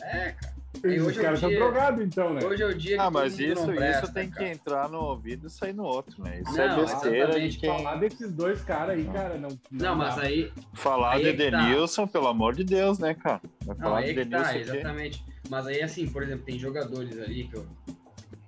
É, 0.02 0.32
cara. 0.32 0.54
Esses 0.84 1.02
hoje 1.06 1.18
é 1.18 1.22
o 1.22 1.24
caras 1.24 1.38
estão 1.38 1.50
dia- 1.50 1.60
drogados, 1.60 2.02
então, 2.04 2.34
né? 2.34 2.44
Hoje 2.44 2.64
é 2.64 2.66
o 2.66 2.76
dia 2.76 2.96
que 2.96 3.00
Ah, 3.02 3.04
todo 3.06 3.14
mas 3.14 3.34
mundo 3.40 3.42
isso, 3.54 3.68
não 3.68 3.76
presta, 3.76 4.04
isso 4.06 4.14
tem 4.14 4.30
cara. 4.30 4.46
que 4.46 4.52
entrar 4.52 4.90
no 4.90 5.00
ouvido 5.00 5.48
e 5.48 5.50
sair 5.50 5.74
no 5.74 5.84
outro, 5.84 6.22
né? 6.24 6.42
Isso 6.42 6.58
Não, 6.58 6.64
é 6.64 6.76
besteira 6.76 7.12
de 7.12 7.22
exatamente. 7.22 7.58
quem... 7.60 7.70
Falar 7.70 7.96
desses 7.98 8.32
dois 8.32 8.62
caras 8.64 8.98
aí, 8.98 9.06
cara, 9.06 9.38
não. 9.38 9.50
Não, 9.72 9.96
mas 9.96 10.16
dá. 10.16 10.24
aí, 10.24 10.52
Falar 10.74 11.14
Aí 11.14 11.22
de 11.24 11.30
é 11.30 11.34
que 11.46 11.52
tá. 11.52 11.62
Denilson, 11.62 12.08
pelo 12.08 12.28
amor 12.28 12.56
de 12.56 12.64
Deus, 12.64 12.98
né, 12.98 13.14
cara? 13.14 13.40
Vai 13.64 13.76
Não, 13.76 13.84
falar 13.84 13.98
aí 14.00 14.06
de 14.14 14.20
é 14.20 14.24
que 14.24 14.30
tá, 14.30 14.38
Denilson 14.42 14.60
aqui. 14.72 14.78
exatamente. 14.80 15.26
Mas 15.50 15.68
aí, 15.68 15.82
assim, 15.84 16.10
por 16.10 16.24
exemplo, 16.24 16.44
tem 16.46 16.58
jogadores 16.58 17.20
ali 17.20 17.48
que 17.48 17.56
eu. 17.56 17.66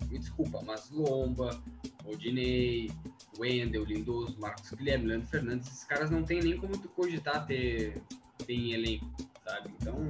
Me 0.10 0.18
desculpa, 0.20 0.62
mas 0.66 0.90
Lomba, 0.92 1.60
Odinei, 2.06 2.90
Wendel, 3.38 3.84
Lindoso, 3.84 4.36
Marcos 4.40 4.72
Guilherme, 4.72 5.08
Leandro 5.08 5.28
Fernandes, 5.28 5.68
esses 5.68 5.84
caras 5.84 6.10
não 6.10 6.24
tem 6.24 6.40
nem 6.42 6.58
como 6.58 6.78
tu 6.78 6.88
cogitar 6.90 7.46
ter, 7.46 8.02
ter 8.46 8.54
em 8.54 8.72
elenco, 8.74 9.06
sabe? 9.44 9.70
Então, 9.82 10.08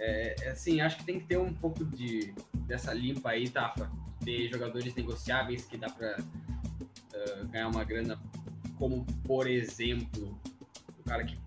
é, 0.00 0.34
é 0.42 0.50
assim, 0.50 0.80
acho 0.80 0.96
que 0.96 1.04
tem 1.04 1.20
que 1.20 1.26
ter 1.26 1.38
um 1.38 1.52
pouco 1.52 1.84
de 1.84 2.34
dessa 2.66 2.92
limpa 2.92 3.30
aí, 3.30 3.48
Tafa. 3.48 3.90
Ter 4.24 4.48
jogadores 4.48 4.94
negociáveis 4.94 5.64
que 5.64 5.76
dá 5.76 5.88
pra. 5.88 6.18
uh, 6.18 7.46
ganhar 7.48 7.68
uma 7.68 7.84
grana, 7.84 8.18
como 8.76 9.04
por 9.24 9.46
exemplo, 9.46 10.38
o 10.98 11.02
cara 11.04 11.24
que 11.24 11.38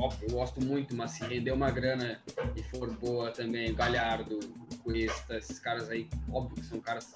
óbvio, 0.00 0.28
eu 0.28 0.34
gosto 0.34 0.64
muito, 0.64 0.96
mas 0.96 1.12
se 1.12 1.24
render 1.24 1.52
uma 1.52 1.70
grana 1.70 2.18
e 2.56 2.62
for 2.62 2.90
boa 2.96 3.30
também, 3.30 3.74
Galhardo, 3.74 4.40
Cuesta, 4.82 5.36
esses 5.36 5.58
caras 5.58 5.90
aí, 5.90 6.08
óbvio 6.32 6.56
que 6.56 6.64
são 6.64 6.80
caras. 6.80 7.14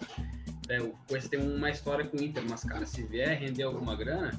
É, 0.69 0.81
o 0.81 0.95
Cuesta 1.09 1.31
tem 1.31 1.41
uma 1.41 1.71
história 1.71 2.05
com 2.05 2.19
o 2.19 2.23
Inter, 2.23 2.45
mas, 2.49 2.63
cara, 2.63 2.85
se 2.85 3.03
vier 3.03 3.39
render 3.39 3.63
alguma 3.63 3.97
grana, 3.97 4.39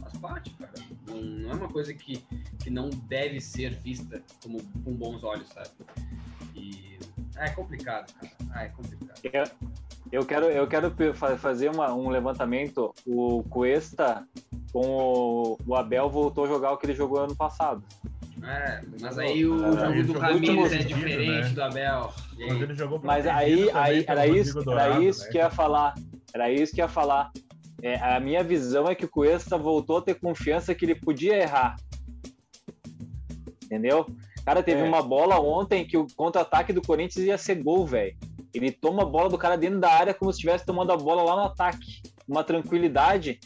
faz 0.00 0.16
parte, 0.16 0.50
cara. 0.54 0.72
Não, 1.06 1.20
não 1.20 1.50
é 1.50 1.54
uma 1.54 1.68
coisa 1.68 1.92
que, 1.92 2.24
que 2.62 2.70
não 2.70 2.90
deve 2.90 3.40
ser 3.40 3.74
vista 3.74 4.22
como 4.42 4.58
com 4.84 4.92
bons 4.92 5.24
olhos, 5.24 5.48
sabe? 5.48 5.68
E 6.54 6.98
ah, 7.36 7.46
é 7.46 7.50
complicado, 7.50 8.12
cara. 8.14 8.32
Ah, 8.52 8.64
é 8.64 8.68
complicado. 8.68 9.20
Eu, 9.24 9.44
eu 10.12 10.26
quero, 10.26 10.46
eu 10.46 10.66
quero 10.66 10.92
fazer 11.38 11.70
uma- 11.70 11.92
um 11.94 12.10
levantamento. 12.10 12.94
O 13.06 13.42
Cuesta 13.44 14.26
com 14.72 14.86
o, 14.86 15.58
o 15.66 15.74
Abel 15.74 16.08
voltou 16.10 16.44
a 16.44 16.48
jogar 16.48 16.72
o 16.72 16.76
que 16.76 16.86
ele 16.86 16.94
jogou 16.94 17.20
ano 17.20 17.34
passado. 17.34 17.82
É, 18.42 18.80
mas 19.00 19.18
aí 19.18 19.44
o 19.44 19.64
Ah, 19.66 19.92
jogo 19.92 20.02
do 20.14 20.18
Ramires 20.18 20.72
é 20.72 20.78
diferente 20.78 21.48
né? 21.48 21.48
do 21.50 21.62
Abel. 21.62 22.12
Mas 22.38 22.50
aí? 22.50 22.62
ele 22.62 22.74
jogou 22.74 23.00
Mas 23.02 23.26
aí, 23.26 23.70
aí 23.72 24.04
era 24.08 24.26
isso, 24.26 24.62
Dourado, 24.62 24.92
era 24.94 25.04
isso 25.04 25.24
né? 25.24 25.28
que 25.30 25.38
ia 25.38 25.50
falar. 25.50 25.94
Era 26.32 26.50
isso 26.50 26.72
que 26.74 26.80
ia 26.80 26.88
falar. 26.88 27.30
É, 27.82 27.96
a 27.98 28.20
minha 28.20 28.42
visão 28.42 28.88
é 28.88 28.94
que 28.94 29.04
o 29.04 29.08
Cuesta 29.08 29.56
voltou 29.58 29.98
a 29.98 30.02
ter 30.02 30.14
confiança 30.14 30.74
que 30.74 30.84
ele 30.84 30.94
podia 30.94 31.36
errar. 31.36 31.76
Entendeu? 33.70 34.04
Cara, 34.44 34.62
teve 34.62 34.80
É. 34.80 34.84
uma 34.84 35.00
bola 35.00 35.38
ontem 35.38 35.84
que 35.86 35.96
o 35.96 36.06
contra-ataque 36.16 36.72
do 36.72 36.82
Corinthians 36.82 37.24
ia 37.24 37.38
ser 37.38 37.62
gol, 37.62 37.86
velho. 37.86 38.16
Ele 38.52 38.72
toma 38.72 39.02
a 39.02 39.06
bola 39.06 39.28
do 39.28 39.38
cara 39.38 39.56
dentro 39.56 39.78
da 39.78 39.92
área 39.92 40.12
como 40.12 40.32
se 40.32 40.38
estivesse 40.38 40.66
tomando 40.66 40.90
a 40.90 40.96
bola 40.96 41.22
lá 41.22 41.36
no 41.36 41.42
ataque. 41.42 42.02
Uma 42.26 42.42
tranquilidade 42.42 43.38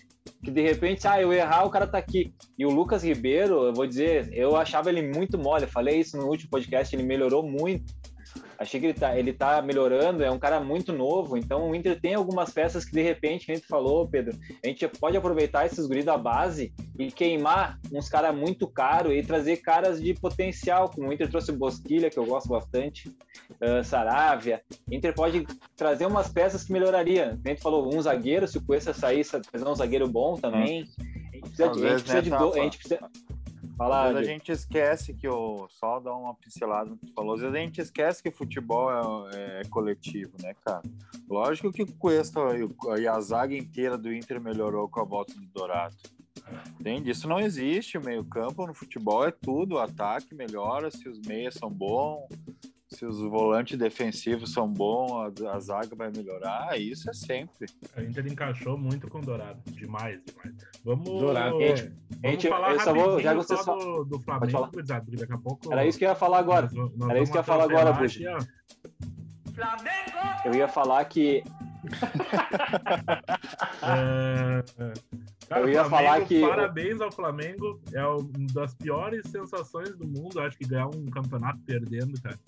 que 0.43 0.51
de 0.51 0.63
repente, 0.63 1.07
ah, 1.07 1.21
eu 1.21 1.33
errar, 1.33 1.65
o 1.65 1.71
cara 1.71 1.87
tá 1.87 1.99
aqui. 1.99 2.33
E 2.59 2.65
o 2.65 2.71
Lucas 2.71 3.03
Ribeiro, 3.05 3.65
eu 3.67 3.75
vou 3.75 3.87
dizer, 3.87 4.31
eu 4.33 4.57
achava 4.57 4.89
ele 4.89 5.03
muito 5.03 5.37
mole. 5.39 5.65
Eu 5.65 5.69
falei 5.69 6.01
isso 6.01 6.17
no 6.17 6.27
último 6.27 6.51
podcast, 6.51 6.95
ele 6.95 7.03
melhorou 7.03 7.43
muito. 7.43 7.93
Achei 8.59 8.79
que 8.81 8.87
ele 8.87 8.95
tá, 8.95 9.19
ele 9.19 9.33
tá 9.33 9.61
melhorando, 9.63 10.23
é 10.23 10.31
um 10.31 10.39
cara 10.39 10.61
muito 10.61 10.93
novo, 10.93 11.37
então 11.37 11.71
o 11.71 11.75
Inter 11.75 12.01
tem 12.01 12.15
algumas 12.15 12.51
peças 12.53 12.85
que 12.85 12.93
de 12.93 13.03
repente, 13.03 13.51
a 13.51 13.55
gente 13.55 13.67
falou, 13.67 14.09
Pedro, 14.09 14.37
a 14.63 14.67
gente 14.67 14.87
pode 14.89 15.17
aproveitar 15.17 15.67
esses 15.67 15.87
guris 15.87 16.05
da 16.05 16.17
base 16.17 16.73
e 16.99 17.11
queimar 17.11 17.79
uns 17.93 18.09
caras 18.09 18.35
muito 18.35 18.67
caros 18.67 19.13
e 19.13 19.23
trazer 19.23 19.59
caras 19.59 20.01
de 20.01 20.15
potencial, 20.15 20.89
como 20.89 21.09
o 21.09 21.13
Inter 21.13 21.29
trouxe 21.29 21.51
o 21.51 21.57
Bosquilha, 21.57 22.11
que 22.11 22.19
eu 22.19 22.25
gosto 22.27 22.49
bastante, 22.49 23.15
ah, 23.61 23.83
Saravia. 23.83 24.63
O 24.91 24.95
Inter 24.95 25.15
pode 25.15 25.47
trazer 25.77 26.07
umas 26.07 26.29
peças 26.29 26.65
que 26.65 26.73
melhoraria. 26.73 27.39
A 27.45 27.49
gente 27.49 27.61
falou, 27.61 27.95
um 27.95 28.01
zagueiro, 28.01 28.47
se 28.47 28.59
o 28.59 28.65
Cuesta 28.65 28.95
sair, 28.95 29.25
trazer 29.25 29.67
um 29.67 29.75
zagueiro 29.75 30.09
bom 30.09 30.37
também. 30.37 30.85
A 30.85 31.37
gente 31.37 31.41
precisa, 31.43 31.69
de, 31.69 31.71
a 31.71 31.73
gente 31.75 31.81
vezes, 31.83 32.03
precisa 32.03 32.15
né, 32.15 32.23
de 32.23 32.31
do- 32.31 32.37
Tafa? 32.51 32.59
a 32.61 32.63
gente 32.63 32.79
precisa... 32.79 33.01
Às 33.75 33.77
Fala, 33.77 34.13
vezes 34.13 34.29
a 34.29 34.33
gente 34.33 34.53
esquece 34.53 35.15
que 35.15 35.29
o. 35.29 35.67
Só 35.69 35.99
dar 35.99 36.15
uma 36.15 36.35
pincelada 36.35 36.91
no 36.91 36.97
que 36.97 37.07
tu 37.07 37.13
falou. 37.13 37.35
Às 37.35 37.41
vezes 37.41 37.57
a 37.57 37.59
gente 37.59 37.81
esquece 37.81 38.23
que 38.23 38.31
futebol 38.31 38.89
é, 39.31 39.61
é 39.61 39.65
coletivo, 39.69 40.33
né, 40.41 40.55
cara? 40.65 40.83
Lógico 41.29 41.73
que 41.73 41.83
o 41.83 41.93
Cuesta 41.95 42.41
e 43.01 43.09
a 43.09 43.21
zaga 43.21 43.57
inteira 43.57 43.99
do 43.99 44.15
Inter 44.15 44.41
melhorou 44.41 44.89
com 44.89 45.01
a 45.01 45.05
volta 45.05 45.35
do 45.35 45.47
Dourado. 45.47 45.97
Entende? 46.79 47.11
Isso 47.11 47.27
não 47.27 47.41
existe. 47.41 47.99
O 47.99 48.05
meio-campo 48.05 48.65
no 48.65 48.75
futebol 48.75 49.27
é 49.27 49.33
tudo. 49.33 49.75
O 49.75 49.79
ataque 49.81 50.35
melhora 50.35 50.91
se 50.91 51.09
os 51.09 51.19
meias 51.21 51.55
são 51.55 51.69
bons, 51.69 52.29
se 52.95 53.05
os 53.05 53.19
volantes 53.21 53.77
defensivos 53.79 54.53
são 54.53 54.67
bons, 54.73 55.35
a, 55.45 55.53
a 55.57 55.61
zaga 55.61 55.95
vai 55.97 56.11
melhorar. 56.11 56.79
Isso 56.79 57.11
é 57.11 57.13
sempre. 57.13 57.67
A 57.97 58.03
Inter 58.03 58.27
encaixou 58.27 58.79
muito 58.79 59.09
com 59.09 59.19
o 59.19 59.23
Dourado. 59.23 59.61
Demais, 59.73 60.21
demais. 60.25 60.55
Vamos. 60.85 61.05
Dourado. 61.09 61.59
Gente, 61.61 61.83
Vamos 61.83 62.31
Gente, 62.31 62.49
falar 62.49 62.73
eu 62.73 62.81
só 62.81 62.95
vou- 62.95 63.21
já 63.21 63.31
que 63.31 63.37
vocês 63.37 63.61
só 63.61 63.77
do, 63.77 64.05
do 64.05 64.21
falar. 64.21 64.39
Flamengo, 64.49 64.71
gurizada, 64.73 65.05
porque 65.05 65.17
daqui 65.21 65.33
a 65.33 65.39
pouco. 65.39 65.73
Era 65.73 65.85
isso 65.87 65.99
que 65.99 66.05
eu 66.05 66.09
ia 66.09 66.15
falar 66.15 66.39
agora. 66.39 66.69
nós 66.73 66.97
nós 66.97 67.11
Era 67.11 67.21
isso 67.23 67.33
que 67.33 67.39
eu 67.39 67.41
ia 67.41 67.45
falar 67.45 67.65
agora, 67.65 67.91
ó. 67.91 67.99
Eu 70.49 70.55
ia 70.55 70.69
falar 70.69 71.05
que 71.05 71.43
É, 73.83 74.65
cara, 75.49 75.61
Eu 75.61 75.69
ia 75.69 75.85
Flamengo, 75.85 75.91
falar 75.91 76.25
que- 76.27 76.41
Parabéns 76.41 77.01
ao 77.01 77.13
Flamengo. 77.13 77.81
É 77.93 78.05
uma 78.07 78.27
das 78.53 78.75
piores 78.75 79.23
sensações 79.31 79.95
do 79.97 80.07
mundo. 80.07 80.41
Acho 80.41 80.57
que 80.57 80.67
ganhar 80.67 80.87
um 80.89 81.07
campeonato 81.07 81.59
perdendo, 81.67 82.21
cara. 82.23 82.39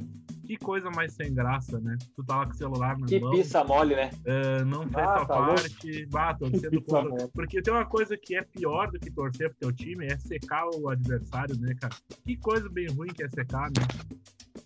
Que 0.47 0.57
coisa 0.57 0.89
mais 0.91 1.13
sem 1.15 1.35
graça, 1.35 1.79
né? 1.81 1.97
Tu 2.15 2.25
lá 2.29 2.47
com 2.47 2.53
o 2.53 2.55
celular 2.55 2.97
na 2.99 3.07
que 3.07 3.19
mão, 3.19 3.31
pista 3.33 3.65
mole, 3.65 3.97
né? 3.97 4.11
é, 4.25 4.65
não 4.65 4.83
fez 4.83 4.95
Ah, 5.07 5.15
tua 5.17 5.27
tá 5.27 5.35
parte, 5.35 6.07
bah, 6.07 6.35
torcendo 6.35 6.71
Que 6.71 6.81
contra. 6.81 7.29
Porque 7.29 7.61
tem 7.61 7.75
uma 7.75 7.85
coisa 7.85 8.17
que 8.17 8.37
é 8.37 8.43
pior 8.43 8.91
do 8.91 9.01
que 9.01 9.11
torcer 9.11 9.49
pro 9.51 9.59
teu 9.59 9.73
time, 9.73 10.07
é 10.07 10.17
secar 10.19 10.65
o 10.75 10.89
adversário, 10.89 11.57
né, 11.59 11.75
cara? 11.81 11.95
Que 12.25 12.37
coisa 12.37 12.69
bem 12.69 12.87
ruim 12.89 13.09
que 13.09 13.25
é 13.25 13.29
secar, 13.29 13.69
né? 13.71 13.87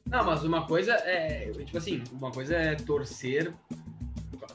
Não, 0.06 0.24
mas 0.24 0.44
uma 0.44 0.66
coisa 0.66 0.92
é, 0.92 1.50
tipo 1.64 1.78
assim, 1.78 2.02
uma 2.12 2.30
coisa 2.30 2.54
é 2.56 2.74
torcer 2.74 3.54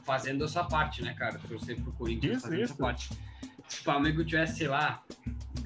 fazendo 0.03 0.43
a 0.43 0.47
sua 0.47 0.65
parte, 0.65 1.01
né, 1.01 1.13
cara? 1.13 1.39
Torcer 1.47 1.81
pro 1.81 1.91
Corinthians 1.93 2.33
Isso, 2.37 2.41
fazendo 2.43 2.59
a 2.59 2.63
isso. 2.63 2.75
sua 2.75 2.85
parte. 2.85 3.09
Se 3.67 3.79
o 3.81 3.83
Flamengo 3.83 4.23
tivesse, 4.23 4.57
sei 4.57 4.67
lá, 4.67 5.03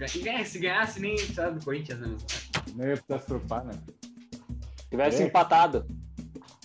se 0.08 0.60
ganhasse 0.60 1.02
nem 1.02 1.18
sabe 1.18 1.60
do 1.60 1.66
Corinthians, 1.66 2.00
né? 2.00 2.16
Não 2.76 2.86
ia 2.88 2.94
precisar 2.96 3.20
se 3.20 3.26
preocupar, 3.26 3.66
né? 3.66 3.74
Tivesse 4.90 5.22
É. 5.24 5.26
empatado. 5.28 5.86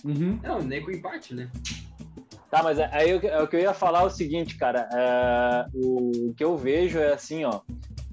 Uhum. 0.03 0.39
não, 0.43 0.61
nem 0.61 0.83
com 0.83 0.91
empate, 0.91 1.33
né? 1.33 1.49
Tá, 2.51 2.61
mas 2.63 2.79
aí 2.79 3.13
o 3.15 3.19
que- 3.19 3.27
o 3.27 3.47
que 3.47 3.55
eu 3.55 3.59
ia 3.61 3.73
falar 3.73 4.01
é 4.01 4.05
o 4.05 4.09
seguinte, 4.09 4.55
cara. 4.57 4.87
é, 4.93 5.65
o 5.73 6.33
que 6.35 6.43
eu 6.43 6.55
vejo 6.55 6.99
é 6.99 7.13
assim, 7.13 7.43
ó. 7.43 7.61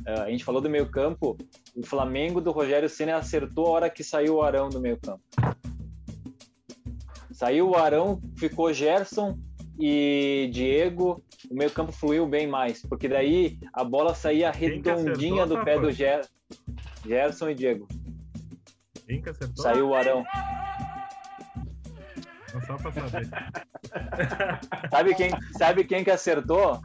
é, 0.07 0.21
a 0.21 0.31
gente 0.31 0.43
falou 0.45 0.61
do 0.61 0.69
meio 0.71 0.89
campo. 0.91 1.37
O 1.77 1.87
Flamengo 1.87 2.41
do 2.41 2.51
Rogério 2.51 2.89
Senna 2.89 3.17
acertou 3.17 3.67
a 3.67 3.71
hora 3.71 3.91
que 3.91 4.03
saiu 4.03 4.37
o 4.37 4.43
Arão 4.43 4.69
do 4.69 4.81
meio 4.81 4.97
campo. 4.97 5.21
Saiu 7.31 7.69
o 7.71 7.77
Arão, 7.77 8.21
ficou 8.37 8.73
Gerson 8.73 9.39
e 9.79 10.49
Diego. 10.53 11.23
O 11.51 11.55
meio 11.55 11.71
campo 11.71 11.93
fluiu 11.93 12.27
bem 12.27 12.47
mais, 12.47 12.83
porque 12.83 13.09
daí 13.09 13.59
a 13.73 13.83
bola 13.85 14.15
saía 14.15 14.51
redondinha 14.51 15.45
acertou, 15.45 15.59
do 15.59 15.65
pé 15.65 15.79
do 15.79 15.91
Ger 15.93 16.23
Gerson 17.07 17.51
e 17.51 17.55
Diego. 17.55 17.87
Quem 19.07 19.21
que 19.23 19.31
acertou? 19.31 19.63
Saiu 19.63 19.89
o 19.89 19.95
Arão. 19.95 20.25
Só 22.67 22.77
pra 22.77 22.93
saber. 22.93 23.29
Sabe 24.91 25.15
quem, 25.15 25.31
sabe 25.59 25.85
quem 25.85 26.05
que 26.05 26.11
acertou? 26.11 26.81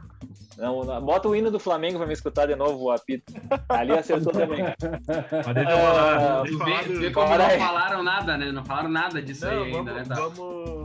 Não, 0.56 0.82
não, 0.82 1.00
bota 1.00 1.28
o 1.28 1.36
hino 1.36 1.50
do 1.50 1.58
Flamengo 1.60 1.98
pra 1.98 2.06
me 2.06 2.12
escutar 2.12 2.46
de 2.46 2.56
novo 2.56 2.84
o 2.86 2.90
apito. 2.90 3.32
Ali 3.68 3.92
acertou 3.92 4.32
também. 4.32 4.62
Mas 4.64 5.54
deixa 5.54 5.70
eu 5.70 5.78
falar, 5.78 6.40
Ah, 6.40 6.42
deixa 6.42 6.54
eu 6.54 6.58
vê, 6.58 6.64
falar 6.72 6.82
do- 6.84 6.98
vê 7.00 7.10
como 7.12 7.38
não 7.38 7.50
falaram 7.50 8.02
nada, 8.02 8.36
né? 8.36 8.50
Não 8.52 8.64
falaram 8.64 8.88
nada 8.88 9.22
disso 9.22 9.46
Não, 9.46 9.62
aí 9.62 9.76
ainda, 9.76 9.92
né? 9.92 10.02
vamos, 10.04 10.08
Tá? 10.08 10.14
vamos... 10.42 10.77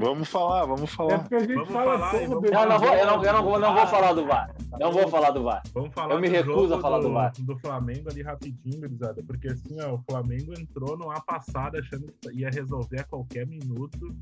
Vamos 0.00 0.28
falar, 0.28 0.64
vamos 0.66 0.82
É 0.82 0.86
falar. 0.94 1.18
porque 1.20 1.34
a 1.34 1.40
gente 1.40 1.54
Vamos 1.54 1.68
fala 1.70 1.98
falar 1.98 2.10
todo 2.10 2.28
vamos- 2.28 2.50
Não, 2.50 2.68
não 2.68 2.78
vou, 2.78 2.88
eu 2.94 3.06
não, 3.06 3.24
eu 3.24 3.32
não 3.32 3.42
vou, 3.44 3.58
não 3.60 3.74
vou 3.74 3.86
falar 3.86 4.12
do 4.12 4.26
VAR. 4.26 4.54
Não 4.78 4.92
vou 4.92 5.08
falar 5.08 5.30
do 5.30 5.42
VAR. 5.42 5.62
Vamos 5.74 5.92
falar 5.94 6.14
Eu 6.14 6.20
me 6.20 6.28
do 6.28 6.32
recuso 6.32 6.74
a 6.74 6.80
falar 6.80 6.98
do 7.00 7.12
VAR. 7.12 7.32
do 7.38 7.58
Flamengo 7.58 8.08
ali 8.10 8.22
rapidinho, 8.22 8.80
gurizada, 8.80 9.22
porque 9.26 9.48
assim, 9.48 9.80
ó, 9.80 9.94
o 9.94 9.98
Flamengo 9.98 10.52
entrou 10.58 10.96
numa 10.96 11.20
passada 11.20 11.78
achando 11.78 12.12
que 12.20 12.32
ia 12.32 12.48
resolver 12.50 13.00
a 13.00 13.04
qualquer 13.04 13.46
minuto. 13.46 14.14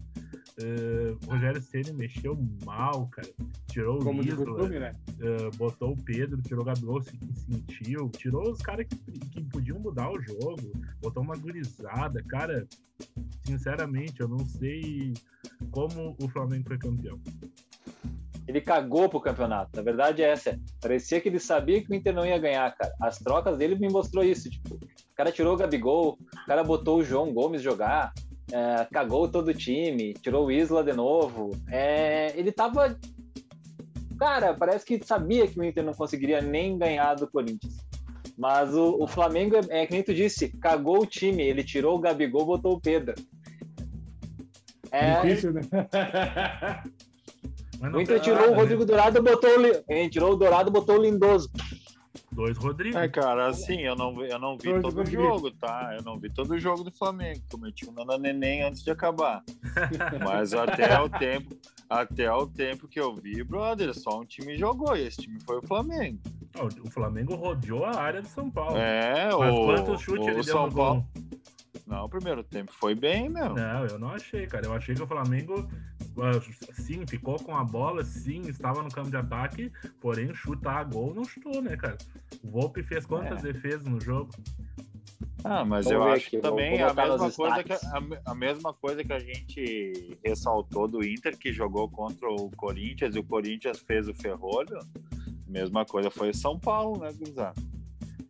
Eh, 0.60 1.14
o 1.26 1.30
Rogério 1.30 1.62
Ceni 1.62 1.92
mexeu 1.92 2.36
mal, 2.64 3.06
cara. 3.08 3.28
Tirou 3.68 4.00
Como 4.00 4.20
o 4.20 4.24
Isla, 4.24 4.44
costume, 4.44 4.80
né? 4.80 4.94
eh, 5.20 5.50
botou 5.56 5.92
o 5.92 5.96
Pedro, 6.02 6.42
tirou 6.42 6.62
o 6.62 6.64
Gabigol, 6.64 7.00
se 7.02 7.16
que 7.16 7.34
sentiu, 7.38 8.08
tirou 8.10 8.50
os 8.50 8.58
caras 8.60 8.86
que, 8.88 8.96
que 8.96 9.40
podiam 9.44 9.78
mudar 9.78 10.10
o 10.10 10.20
jogo, 10.20 10.72
botou 11.00 11.22
uma 11.22 11.36
gurizada. 11.36 12.20
Cara, 12.28 12.66
sinceramente, 13.46 14.20
eu 14.20 14.26
não 14.28 14.40
sei 14.40 15.14
como 15.70 16.16
o 16.20 16.28
Flamengo 16.28 16.68
foi 16.68 16.78
campeão. 16.78 17.18
Ele 18.46 18.60
cagou 18.62 19.08
pro 19.08 19.20
campeonato. 19.20 19.78
A 19.78 19.82
verdade 19.82 20.22
é 20.22 20.30
essa. 20.30 20.58
Parecia 20.80 21.20
que 21.20 21.28
ele 21.28 21.38
sabia 21.38 21.82
que 21.82 21.92
o 21.92 21.94
Inter 21.94 22.14
não 22.14 22.24
ia 22.24 22.38
ganhar, 22.38 22.74
cara. 22.74 22.94
As 23.00 23.18
trocas 23.18 23.58
dele 23.58 23.74
me 23.74 23.88
mostrou 23.90 24.24
isso. 24.24 24.48
Tipo, 24.48 24.74
o 24.76 25.14
cara 25.14 25.30
tirou 25.30 25.54
o 25.54 25.56
Gabigol, 25.56 26.18
o 26.20 26.46
cara 26.46 26.64
botou 26.64 26.98
o 26.98 27.04
João 27.04 27.32
Gomes 27.34 27.60
jogar, 27.60 28.12
é, 28.50 28.86
cagou 28.90 29.28
todo 29.28 29.48
o 29.48 29.54
time, 29.54 30.14
tirou 30.14 30.46
o 30.46 30.50
Isla 30.50 30.82
de 30.82 30.94
novo. 30.94 31.50
É, 31.68 32.32
ele 32.38 32.50
tava. 32.50 32.98
Cara, 34.18 34.54
parece 34.54 34.84
que 34.84 35.04
sabia 35.04 35.46
que 35.46 35.60
o 35.60 35.64
Inter 35.64 35.84
não 35.84 35.92
conseguiria 35.92 36.40
nem 36.40 36.78
ganhar 36.78 37.14
do 37.14 37.30
Corinthians. 37.30 37.76
Mas 38.38 38.74
o, 38.74 38.96
o 39.02 39.06
Flamengo, 39.06 39.56
é, 39.56 39.82
é 39.82 39.86
que 39.86 39.92
nem 39.92 40.02
tu 40.02 40.14
disse, 40.14 40.48
cagou 40.58 41.02
o 41.02 41.06
time. 41.06 41.42
Ele 41.42 41.62
tirou 41.62 41.96
o 41.96 42.00
Gabigol, 42.00 42.46
botou 42.46 42.74
o 42.74 42.80
Pedro. 42.80 43.14
É, 44.90 45.20
Difícil, 45.22 45.52
né? 45.52 45.60
Mas 47.80 47.90
o 47.90 47.92
não 47.92 48.00
Inter 48.00 48.20
tirou 48.20 48.40
nada, 48.40 48.52
o 48.52 48.54
Rodrigo 48.56 48.80
né? 48.80 48.86
Dourado, 48.86 49.22
botou 49.22 49.50
o, 49.50 49.60
Li- 49.62 49.82
ele 49.88 50.10
tirou 50.10 50.32
o 50.32 50.36
Dourado, 50.36 50.70
botou 50.70 50.98
o 50.98 51.02
Lindoso. 51.02 51.50
Dois 52.32 52.56
Rodrigo. 52.56 52.96
É, 52.98 53.08
cara, 53.08 53.48
assim, 53.48 53.80
eu 53.82 53.94
não, 53.96 54.14
vi- 54.16 54.28
eu 54.30 54.38
não 54.38 54.56
vi 54.56 54.68
Dois 54.70 54.82
todo 54.82 55.00
o 55.02 55.06
jogo, 55.06 55.50
tá? 55.52 55.94
Eu 55.96 56.02
não 56.04 56.18
vi 56.18 56.30
todo 56.30 56.52
o 56.52 56.58
jogo 56.58 56.82
do 56.84 56.90
Flamengo. 56.92 57.40
Cometi 57.50 57.88
um 57.88 57.92
nananeném 57.92 58.62
antes 58.64 58.82
de 58.82 58.90
acabar. 58.90 59.42
Mas 60.24 60.52
até 60.54 61.00
o 61.00 61.08
tempo, 61.08 61.56
até 61.88 62.32
o 62.32 62.46
tempo 62.46 62.88
que 62.88 62.98
eu 63.00 63.14
vi, 63.14 63.42
brother, 63.44 63.94
só 63.94 64.20
um 64.20 64.24
time 64.24 64.56
jogou 64.56 64.96
e 64.96 65.06
esse 65.06 65.18
time 65.22 65.38
foi 65.40 65.58
o 65.58 65.62
Flamengo. 65.66 66.18
O 66.84 66.90
Flamengo 66.90 67.34
rodeou 67.36 67.84
a 67.84 67.94
área 67.96 68.20
do 68.22 68.28
São 68.28 68.50
Paulo. 68.50 68.76
É, 68.76 69.28
Mas 69.36 69.54
o, 69.54 69.64
quantos 69.64 70.00
chutes 70.00 70.26
o 70.26 70.30
ele 70.30 70.42
deu 70.42 70.44
São 70.44 70.66
no 70.66 70.72
Paulo. 70.74 71.06
gol? 71.14 71.22
Não, 71.86 72.04
o 72.04 72.08
primeiro 72.08 72.42
tempo 72.42 72.72
foi 72.72 72.94
bem, 72.94 73.28
meu. 73.28 73.54
Não, 73.54 73.86
eu 73.86 73.98
não 73.98 74.10
achei, 74.10 74.46
cara. 74.46 74.66
Eu 74.66 74.74
achei 74.74 74.94
que 74.94 75.02
o 75.02 75.06
Flamengo, 75.06 75.68
ah, 76.18 76.72
sim, 76.74 77.06
ficou 77.06 77.36
com 77.38 77.56
a 77.56 77.64
bola, 77.64 78.04
sim, 78.04 78.42
estava 78.42 78.82
no 78.82 78.90
campo 78.90 79.10
de 79.10 79.16
ataque, 79.16 79.72
porém 80.00 80.34
chutar 80.34 80.78
a 80.78 80.84
gol 80.84 81.14
não 81.14 81.24
chutou, 81.24 81.62
né, 81.62 81.76
cara? 81.76 81.96
O 82.42 82.50
Volpe 82.50 82.82
fez 82.82 83.06
quantas 83.06 83.42
defesas 83.42 83.84
no 83.84 84.00
jogo? 84.00 84.30
Ah, 85.44 85.64
mas 85.64 85.86
Vamos 85.86 86.00
eu 86.00 86.12
acho 86.12 86.26
aqui, 86.26 86.36
que 86.36 86.42
também 86.42 86.82
a 86.82 86.92
mesma, 86.92 87.30
coisa 87.30 87.64
que, 87.64 87.72
a, 87.72 88.30
a 88.32 88.34
mesma 88.34 88.74
coisa 88.74 89.04
que 89.04 89.12
a 89.12 89.20
gente 89.20 90.18
ressaltou 90.24 90.88
do 90.88 91.04
Inter, 91.04 91.38
que 91.38 91.52
jogou 91.52 91.88
contra 91.88 92.28
o 92.28 92.50
Corinthians, 92.50 93.14
e 93.14 93.18
o 93.18 93.24
Corinthians 93.24 93.78
fez 93.78 94.08
o 94.08 94.14
ferrolho. 94.14 94.78
Mesma 95.46 95.84
coisa 95.84 96.10
foi 96.10 96.30
o 96.30 96.34
São 96.34 96.58
Paulo, 96.58 97.00
né, 97.00 97.12
Guizar? 97.12 97.54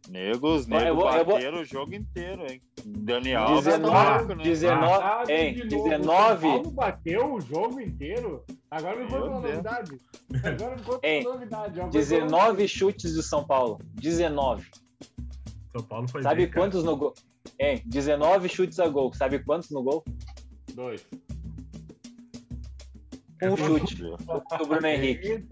Eu 0.08 0.14
negros 0.14 0.66
vou- 0.66 0.80
eu 0.80 0.94
vou- 0.94 1.34
bateram 1.34 1.60
o 1.60 1.64
jogo 1.64 1.94
inteiro, 1.94 2.42
hein? 2.50 2.62
Daniel 2.84 3.42
Alves 3.42 3.64
tá 3.64 3.70
19, 3.76 4.18
louco, 4.18 4.34
né? 4.36 4.42
19, 4.44 5.02
Ah, 5.04 5.24
hein, 5.28 5.54
de 5.54 5.64
novo, 5.64 5.86
O 5.86 5.88
19, 5.90 6.40
São 6.40 6.52
Paulo 6.62 6.70
bateu 6.70 7.34
o 7.34 7.40
jogo 7.40 7.80
inteiro. 7.80 8.44
Agora 8.70 8.96
me 8.96 9.04
conta 9.10 9.24
uma 9.26 9.40
novidade. 9.40 9.98
Agora 10.42 10.76
me 10.76 10.82
conta 10.82 11.06
Ei, 11.06 11.20
uma 11.20 11.32
novidade. 11.34 11.80
Coisa 11.80 11.90
19 11.98 12.68
chutes 12.68 13.14
do 13.14 13.22
São 13.22 13.44
Paulo. 13.44 13.78
19. 13.94 14.66
São 15.76 15.82
Paulo 15.84 16.08
foi 16.08 16.22
Sabe 16.22 16.36
bem, 16.42 16.50
cara. 16.50 16.60
quantos 16.66 16.84
no 16.84 16.96
gol? 16.96 17.14
Hein, 17.60 17.82
19 17.84 18.48
chutes 18.48 18.80
a 18.80 18.88
gol. 18.88 19.12
Sabe 19.12 19.38
quantos 19.40 19.70
no 19.70 19.82
gol? 19.82 20.02
Dois. 20.74 21.04
Um 23.42 23.54
É, 23.54 23.56
chute 23.56 23.94
do 23.96 24.66
Bruno 24.66 24.86
Henrique. 24.86 25.44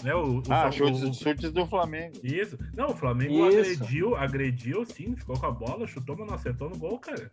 E. 0.00 0.04
Né, 0.06 0.14
o, 0.14 0.38
o 0.38 0.42
Ah, 0.48 0.62
São- 0.62 0.72
chutes, 0.72 1.02
o- 1.02 1.14
chutes 1.14 1.52
do 1.52 1.66
Flamengo. 1.66 2.14
Isso. 2.22 2.58
Não, 2.74 2.88
o 2.88 2.94
Flamengo 2.96 3.48
Isso. 3.48 3.58
agrediu, 3.82 4.16
agrediu 4.16 4.84
sim, 4.86 5.14
ficou 5.16 5.38
com 5.38 5.46
a 5.46 5.50
bola, 5.50 5.86
chutou, 5.86 6.16
mas 6.18 6.26
não 6.26 6.34
acertou 6.34 6.70
no 6.70 6.76
gol, 6.78 6.98
cara. 6.98 7.30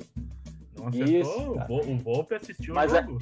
Não 0.77 0.87
acertou. 0.87 1.13
Isso, 1.19 1.51
o, 1.51 1.55
cara. 1.55 1.73
O 1.73 1.97
Volpe 1.97 2.35
assistiu 2.35 2.73
Mas 2.75 2.91
o 2.91 2.95
é- 2.97 3.03
jogo. 3.03 3.19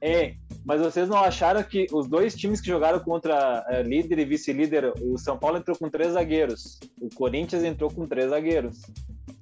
Hein, 0.00 0.38
mas 0.64 0.80
vocês 0.80 1.08
não 1.08 1.18
acharam 1.18 1.62
que 1.62 1.86
os 1.92 2.06
dois 2.08 2.34
times 2.36 2.60
que 2.60 2.68
jogaram 2.68 3.00
contra 3.00 3.64
eh, 3.68 3.82
líder 3.82 4.20
e 4.20 4.24
vice-líder, 4.24 4.92
o 5.02 5.18
São 5.18 5.36
Paulo 5.36 5.58
entrou 5.58 5.76
com 5.76 5.90
três 5.90 6.12
zagueiros, 6.12 6.78
o 7.00 7.08
Corinthians 7.14 7.64
entrou 7.64 7.90
com 7.90 8.06
três 8.06 8.30
zagueiros. 8.30 8.80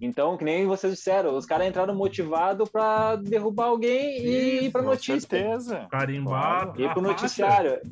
Então, 0.00 0.36
que 0.38 0.44
nem 0.44 0.66
vocês 0.66 0.94
disseram, 0.94 1.36
os 1.36 1.44
caras 1.44 1.68
entraram 1.68 1.94
motivados 1.94 2.68
pra 2.70 3.16
derrubar 3.16 3.66
alguém 3.66 4.18
e 4.24 4.64
ir 4.64 4.70
pra 4.70 4.82
Com 4.82 4.88
notícia. 4.88 5.20
certeza. 5.20 5.86
Carimbar. 5.90 6.72
Ir 6.78 6.86
a 6.86 6.94
pro 6.94 7.02
faixa. 7.04 7.82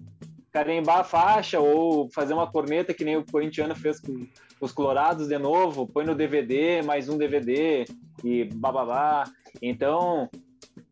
Carimbar 0.52 1.00
a 1.00 1.04
faixa 1.04 1.60
ou 1.60 2.10
fazer 2.10 2.34
uma 2.34 2.50
corneta 2.50 2.94
que 2.94 3.04
nem 3.04 3.16
o 3.16 3.24
corintiano 3.24 3.74
fez 3.76 4.00
com 4.00 4.26
os 4.60 4.72
colorados 4.72 5.28
de 5.28 5.38
novo, 5.38 5.86
põe 5.86 6.04
no 6.04 6.14
DVD, 6.14 6.82
mais 6.82 7.08
um 7.08 7.16
DVD 7.16 7.84
e 8.24 8.44
bababá. 8.44 9.24
Então, 9.62 10.28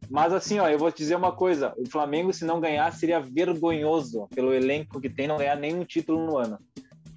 mas 0.08 0.32
assim, 0.32 0.58
ó, 0.58 0.68
eu 0.68 0.78
vou 0.78 0.92
te 0.92 0.98
dizer 0.98 1.16
uma 1.16 1.32
coisa, 1.32 1.74
o 1.76 1.88
Flamengo 1.88 2.32
se 2.32 2.44
não 2.44 2.60
ganhar 2.60 2.92
seria 2.92 3.20
vergonhoso 3.20 4.28
pelo 4.34 4.54
elenco 4.54 5.00
que 5.00 5.10
tem 5.10 5.26
não 5.26 5.38
ganhar 5.38 5.56
nenhum 5.56 5.84
título 5.84 6.24
no 6.24 6.38
ano. 6.38 6.58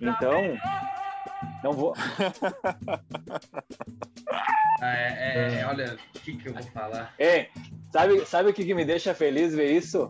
Então, 0.01 0.57
não 1.63 1.73
vou. 1.73 1.93
Ah, 4.81 4.95
é, 4.95 5.59
é, 5.59 5.65
olha, 5.67 5.97
o 6.15 6.19
que, 6.19 6.37
que 6.37 6.47
eu 6.47 6.53
vou 6.53 6.63
falar? 6.63 7.13
Ei, 7.19 7.47
sabe, 7.91 8.25
sabe 8.25 8.49
o 8.49 8.53
que, 8.53 8.63
que 8.63 8.73
me 8.73 8.85
deixa 8.85 9.13
feliz 9.13 9.53
ver 9.53 9.71
isso? 9.73 10.09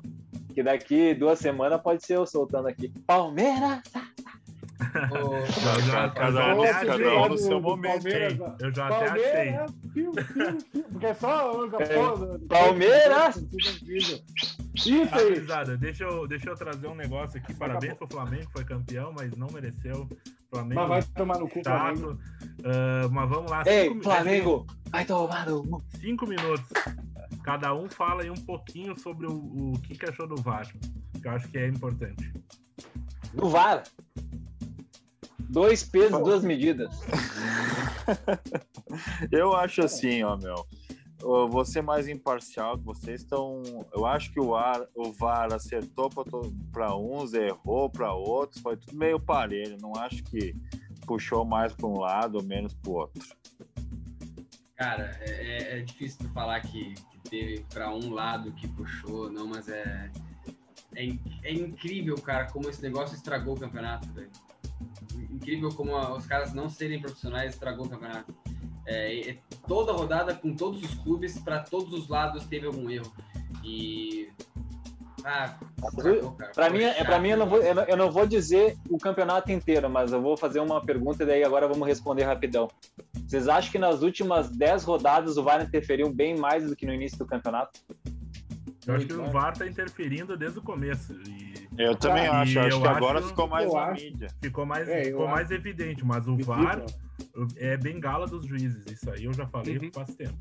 Que 0.54 0.64
daqui 0.64 1.14
duas 1.14 1.40
semanas 1.40 1.82
pode 1.82 2.06
ser 2.06 2.18
eu 2.18 2.26
soltando 2.26 2.68
aqui. 2.68 2.90
Palmeiras! 3.06 3.82
Cada 6.16 6.56
um- 6.56 6.64
até 6.64 6.74
cada 6.74 6.94
achei. 6.94 7.08
um 7.18 7.28
no 7.30 7.38
seu 7.38 7.62
momento, 7.62 8.04
Palmeiras, 8.04 8.34
hein? 8.40 8.56
Eu 8.60 8.74
já 8.74 8.88
até 8.88 9.06
achei. 9.10 9.22
Palmeiras, 9.32 9.72
fio, 9.94 10.14
fio, 10.14 10.62
fio, 10.72 10.84
porque 10.92 11.06
é 11.06 11.14
só 11.14 11.30
a 11.32 11.52
única 11.58 11.84
É. 11.84 11.86
porra. 11.96 12.40
Palmeiras! 12.48 13.46
Isso 14.76 15.10
Ah, 15.12 15.60
aí. 15.62 15.78
deixa 15.78 16.04
eu, 16.06 16.28
deixa 16.28 16.50
eu 16.50 16.56
trazer 16.56 16.88
um 16.88 16.96
negócio 16.96 17.40
aqui. 17.40 17.54
Parabéns 17.54 17.94
pro 17.96 18.08
Flamengo, 18.08 18.50
foi 18.54 18.64
campeão, 18.64 19.14
mas 19.16 19.32
não 19.36 19.48
mereceu. 19.54 20.08
Flamengo 20.50 20.80
Mas 20.82 20.88
vai 20.90 21.02
tomar 21.16 21.38
no 21.40 21.50
cu, 21.50 21.62
Flamengo. 21.64 22.18
Ah, 22.64 23.08
mas 23.12 23.30
vamos 23.30 23.52
lá. 23.52 23.64
Ei, 23.66 23.90
cinco- 23.90 24.04
Flamengo! 24.04 24.66
Vai 24.90 25.06
tomar 25.06 25.46
no 25.48 25.64
cu. 25.68 25.84
Cinco 26.00 26.26
minutos. 26.26 26.66
Cada 27.44 27.74
um 27.74 27.90
fala 27.90 28.24
aí 28.24 28.30
um 28.30 28.36
pouquinho 28.36 28.98
sobre 29.00 29.28
o, 29.28 29.74
o 29.74 29.80
que, 29.82 29.98
que 29.98 30.06
achou 30.10 30.28
do 30.28 30.36
VAR. 30.36 30.68
Que 31.22 31.28
eu 31.28 31.32
acho 31.32 31.48
que 31.50 31.58
é 31.58 31.68
importante. 31.68 32.32
Do 33.34 33.50
VAR. 33.50 33.84
Dois 35.40 35.84
pesos, 35.84 36.20
duas 36.20 36.44
medidas. 36.44 36.94
Eu 39.32 39.56
acho 39.56 39.82
assim, 39.82 40.24
ó, 40.24 40.38
meu. 40.38 40.66
Eu 41.22 41.50
vou 41.50 41.66
ser 41.66 41.82
mais 41.82 42.08
imparcial, 42.08 42.78
que 42.78 42.86
vocês 42.86 43.22
estão. 43.22 43.62
Eu 43.94 44.06
acho 44.06 44.32
que 44.32 44.40
o, 44.40 44.56
ar, 44.56 44.82
o 44.96 45.12
VAR 45.12 45.54
acertou 45.54 46.10
para 46.72 46.96
uns, 46.96 47.34
errou 47.34 47.90
para 47.90 48.14
outros, 48.14 48.62
foi 48.62 48.78
tudo 48.78 48.98
meio 48.98 49.20
parelho. 49.20 49.78
Não 49.82 49.94
acho 49.98 50.24
que 50.24 50.56
puxou 51.06 51.44
mais 51.44 51.74
para 51.74 51.88
um 51.88 52.00
lado 52.00 52.36
ou 52.36 52.44
menos 52.44 52.74
para 52.74 52.92
o 52.92 52.96
outro. 52.96 53.28
Cara, 54.78 55.18
é, 55.20 55.30
é- 55.30 55.80
é 55.80 55.82
difícil 55.82 56.30
falar 56.30 56.62
que 56.62 56.94
teve 57.30 57.66
pra 57.70 57.94
um 57.94 58.12
lado 58.14 58.52
que 58.54 58.68
puxou, 58.68 59.32
não, 59.32 59.48
mas 59.48 59.68
é, 59.70 60.12
é, 60.96 61.08
é 61.44 61.54
incrível, 61.54 62.16
cara, 62.16 62.46
como 62.52 62.70
esse 62.70 62.82
negócio 62.82 63.16
estragou 63.16 63.56
o 63.56 63.60
campeonato, 63.60 64.08
velho. 64.12 64.30
Incrível 65.30 65.70
como 65.70 65.96
a- 65.96 66.16
os 66.16 66.26
caras 66.26 66.54
não 66.54 66.70
serem 66.70 67.00
profissionais 67.02 67.54
estragou 67.54 67.86
o 67.86 67.90
campeonato. 67.90 68.34
É, 68.86 69.30
é 69.32 69.38
toda 69.68 69.92
rodada 69.92 70.34
com 70.34 70.56
todos 70.56 70.82
os 70.84 70.94
clubes, 70.96 71.38
pra 71.40 71.60
todos 71.60 71.94
os 71.94 72.08
lados 72.08 72.46
teve 72.46 72.66
algum 72.66 72.90
erro. 72.90 73.12
E. 73.64 74.30
Ah. 75.26 75.56
Pra 75.82 76.66
Ficou 76.66 76.72
mim, 76.72 76.84
é, 76.84 77.04
pra 77.04 77.20
mim 77.20 77.30
eu, 77.30 77.38
não 77.38 77.48
vou, 77.48 77.62
eu, 77.62 77.76
não, 77.76 77.84
eu 77.84 77.98
não 77.98 78.12
vou 78.12 78.26
dizer 78.26 78.78
o 78.90 78.98
campeonato 78.98 79.52
inteiro, 79.52 79.90
mas 79.90 80.12
eu 80.12 80.22
vou 80.22 80.36
fazer 80.38 80.60
uma 80.60 80.84
pergunta 80.84 81.24
e 81.24 81.26
daí 81.26 81.44
agora 81.44 81.68
vamos 81.68 81.88
responder 81.88 82.24
rapidão. 82.24 82.68
Vocês 83.28 83.48
acham 83.48 83.72
que 83.72 83.80
nas 83.80 84.02
últimas 84.02 84.50
10 84.50 84.84
rodadas 84.84 85.38
o 85.38 85.44
VAR 85.44 85.62
interferiu 85.64 86.12
bem 86.12 86.38
mais 86.38 86.68
do 86.70 86.76
que 86.76 86.86
no 86.86 86.94
início 86.94 87.18
do 87.18 87.26
campeonato? 87.26 87.80
Eu 88.88 88.96
acho 88.96 89.06
que 89.06 89.14
o 89.14 89.26
VAR 89.30 89.56
tá 89.56 89.68
interferindo 89.68 90.36
desde 90.38 90.58
o 90.60 90.62
começo. 90.62 91.14
E 91.14 91.50
Eu 91.78 91.96
também 91.96 92.26
Ah, 92.28 92.42
acho. 92.42 92.60
Acho 92.60 92.82
que 92.82 92.88
agora 92.88 93.20
acho- 93.20 93.28
ficou 93.30 93.48
mais 93.48 93.72
na 93.72 93.80
acho- 93.86 94.04
mídia. 94.04 94.28
ficou 94.42 94.66
mais, 94.66 94.88
É, 94.90 95.04
ficou 95.06 95.26
acho- 95.26 95.36
mais 95.36 95.52
evidente. 95.52 96.04
Mas 96.06 96.28
o 96.28 96.36
VAR 96.38 96.84
é 97.58 97.78
bengala 97.78 98.26
dos 98.26 98.46
juízes. 98.46 98.84
Isso 98.88 99.10
aí 99.12 99.26
eu 99.26 99.34
já 99.34 99.46
falei 99.48 99.78
Uhum. 99.78 99.92
faz 99.94 100.14
tempo. 100.16 100.34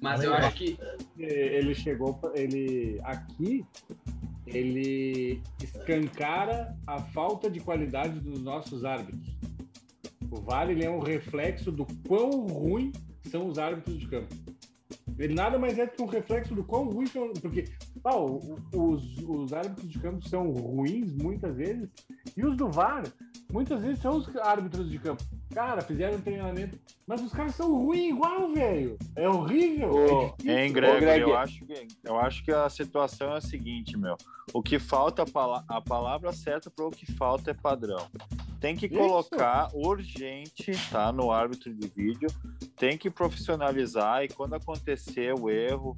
Mas 0.00 0.22
eu 0.22 0.32
acho 0.34 0.56
que. 0.56 0.78
ele 1.18 1.74
chegou, 1.74 2.18
ele 2.34 3.00
aqui, 3.04 3.64
ele 4.46 5.42
escancara 5.62 6.76
a 6.86 7.00
falta 7.00 7.50
de 7.50 7.60
qualidade 7.60 8.18
dos 8.20 8.40
nossos 8.42 8.84
árbitros. 8.84 9.36
O 10.30 10.40
VAR 10.40 10.70
ele 10.70 10.84
é 10.84 10.90
um 10.90 11.00
reflexo 11.00 11.70
do 11.72 11.86
quão 12.06 12.46
ruim 12.46 12.92
são 13.28 13.48
os 13.48 13.58
árbitros 13.58 13.98
de 13.98 14.06
campo. 14.06 14.34
Ele 15.18 15.34
nada 15.34 15.58
mais 15.58 15.78
é 15.78 15.86
que 15.86 16.00
um 16.00 16.06
reflexo 16.06 16.54
do 16.54 16.64
quão 16.64 16.88
ruim 16.88 17.06
são, 17.06 17.32
porque 17.34 17.64
o- 18.04 18.56
os, 18.74 19.18
os 19.18 19.52
árbitros 19.52 19.88
de 19.88 19.98
campo 19.98 20.26
são 20.28 20.50
ruins 20.50 21.12
muitas 21.12 21.54
vezes 21.56 21.88
e 22.36 22.44
os 22.44 22.56
do 22.56 22.70
VAR 22.70 23.04
muitas 23.52 23.82
vezes 23.82 24.00
são 24.00 24.16
os 24.16 24.34
árbitros 24.36 24.88
de 24.90 24.98
campo. 24.98 25.22
Cara, 25.52 25.80
fizeram 25.82 26.16
um 26.16 26.20
treinamento, 26.20 26.78
mas 27.06 27.20
os 27.20 27.32
caras 27.32 27.54
são 27.56 27.72
ruins 27.84 28.10
igual, 28.14 28.52
velho. 28.52 28.96
É 29.16 29.28
horrível. 29.28 29.90
Ô, 29.92 30.34
é. 30.48 30.64
Hein, 30.66 30.72
Gregory, 30.72 31.00
Greg. 31.00 31.20
eu, 31.22 31.36
acho 31.36 31.64
que, 31.66 31.88
eu 32.04 32.18
acho 32.20 32.44
que 32.44 32.52
a 32.52 32.68
situação 32.70 33.32
é 33.34 33.38
a 33.38 33.40
seguinte, 33.40 33.96
meu. 33.98 34.16
O 34.54 34.62
que 34.62 34.78
falta, 34.78 35.22
a, 35.22 35.26
pala- 35.26 35.64
a 35.68 35.80
palavra 35.80 36.32
certa 36.32 36.70
para 36.70 36.86
o 36.86 36.90
que 36.90 37.10
falta 37.12 37.50
é 37.50 37.54
padrão. 37.54 38.06
Tem 38.60 38.76
que 38.76 38.86
Isso. 38.86 38.94
colocar 38.96 39.68
urgente, 39.74 40.72
tá? 40.90 41.10
No 41.10 41.32
árbitro 41.32 41.74
de 41.74 41.88
vídeo. 41.88 42.28
Tem 42.76 42.96
que 42.96 43.10
profissionalizar 43.10 44.22
e 44.22 44.28
quando 44.28 44.54
acontecer 44.54 45.34
o 45.34 45.50
erro 45.50 45.96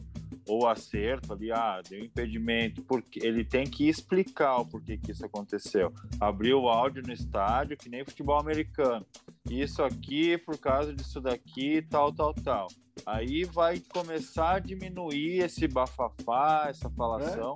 ou 0.52 0.68
acerto 0.68 1.32
ali, 1.32 1.50
ah, 1.50 1.80
deu 1.88 1.98
impedimento, 1.98 2.82
porque 2.82 3.18
ele 3.24 3.42
tem 3.42 3.64
que 3.64 3.88
explicar 3.88 4.58
o 4.58 4.66
porquê 4.66 4.98
que 4.98 5.10
isso 5.10 5.24
aconteceu. 5.24 5.92
Abrir 6.20 6.52
o 6.52 6.68
áudio 6.68 7.02
no 7.06 7.12
estádio, 7.12 7.76
que 7.76 7.88
nem 7.88 8.04
futebol 8.04 8.38
americano. 8.38 9.06
Isso 9.48 9.82
aqui 9.82 10.36
por 10.36 10.58
causa 10.58 10.94
disso 10.94 11.20
daqui, 11.22 11.80
tal, 11.80 12.12
tal, 12.12 12.34
tal. 12.34 12.68
Aí 13.06 13.44
vai 13.44 13.80
começar 13.80 14.56
a 14.56 14.58
diminuir 14.58 15.38
esse 15.38 15.66
bafafá, 15.66 16.66
essa 16.68 16.90
falação 16.90 17.54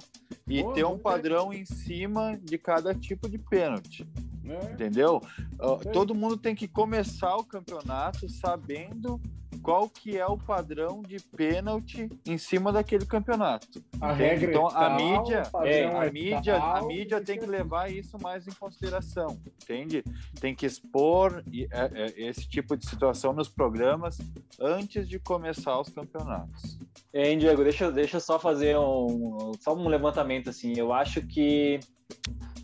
e 0.49 0.63
Pô, 0.63 0.73
ter 0.73 0.87
um 0.87 0.99
padrão 0.99 1.53
em 1.53 1.67
cima 1.67 2.39
de 2.43 2.57
cada 2.57 2.95
tipo 2.95 3.29
de 3.29 3.37
pênalti, 3.37 4.09
né? 4.43 4.59
entendeu? 4.73 5.21
Sim. 5.23 5.91
todo 5.93 6.15
mundo 6.15 6.39
tem 6.39 6.55
que 6.55 6.67
começar 6.67 7.37
o 7.37 7.45
campeonato 7.45 8.27
sabendo 8.31 9.21
qual 9.67 9.89
que 9.89 10.17
é 10.17 10.25
o 10.25 10.39
padrão 10.39 11.03
de 11.03 11.19
pênalti 11.19 12.09
em 12.25 12.39
cima 12.39 12.71
daquele 12.71 13.05
campeonato. 13.05 13.83
A 14.01 14.13
Entende? 14.13 14.23
regra 14.23 14.51
então 14.51 14.63
é 14.63 14.69
a 14.69 14.71
tal, 14.71 14.97
mídia, 14.97 15.43
o 15.43 15.51
padrão 15.51 15.71
é, 15.73 15.97
a 15.97 16.07
é 16.07 16.11
mídia, 16.13 16.57
a 16.57 16.61
tal, 16.61 16.87
mídia 16.87 17.17
e 17.17 17.21
tem 17.25 17.37
que 17.37 17.45
assim. 17.45 17.51
levar 17.51 17.91
isso 17.91 18.17
mais 18.23 18.47
em 18.47 18.53
consideração, 18.53 19.37
entende? 19.61 20.05
Tem 20.41 20.55
que 20.55 20.67
expor 20.67 21.43
é, 21.73 21.91
é, 21.95 22.29
esse 22.29 22.49
tipo 22.49 22.77
de 22.77 22.89
situação 22.89 23.33
nos 23.33 23.49
programas 23.49 24.19
antes 24.61 25.09
de 25.09 25.19
começar 25.19 25.81
os 25.81 25.89
campeonatos. 25.89 26.79
Hein, 27.13 27.37
Diego, 27.37 27.65
deixa, 27.65 27.91
deixa 27.91 28.19
eu 28.19 28.21
só 28.21 28.39
fazer 28.39 28.79
um, 28.79 29.51
só 29.59 29.75
um 29.75 29.89
levantamento 29.89 30.49
assim. 30.49 30.75
Eu 30.77 30.93
acho 30.93 31.23
que 31.23 31.81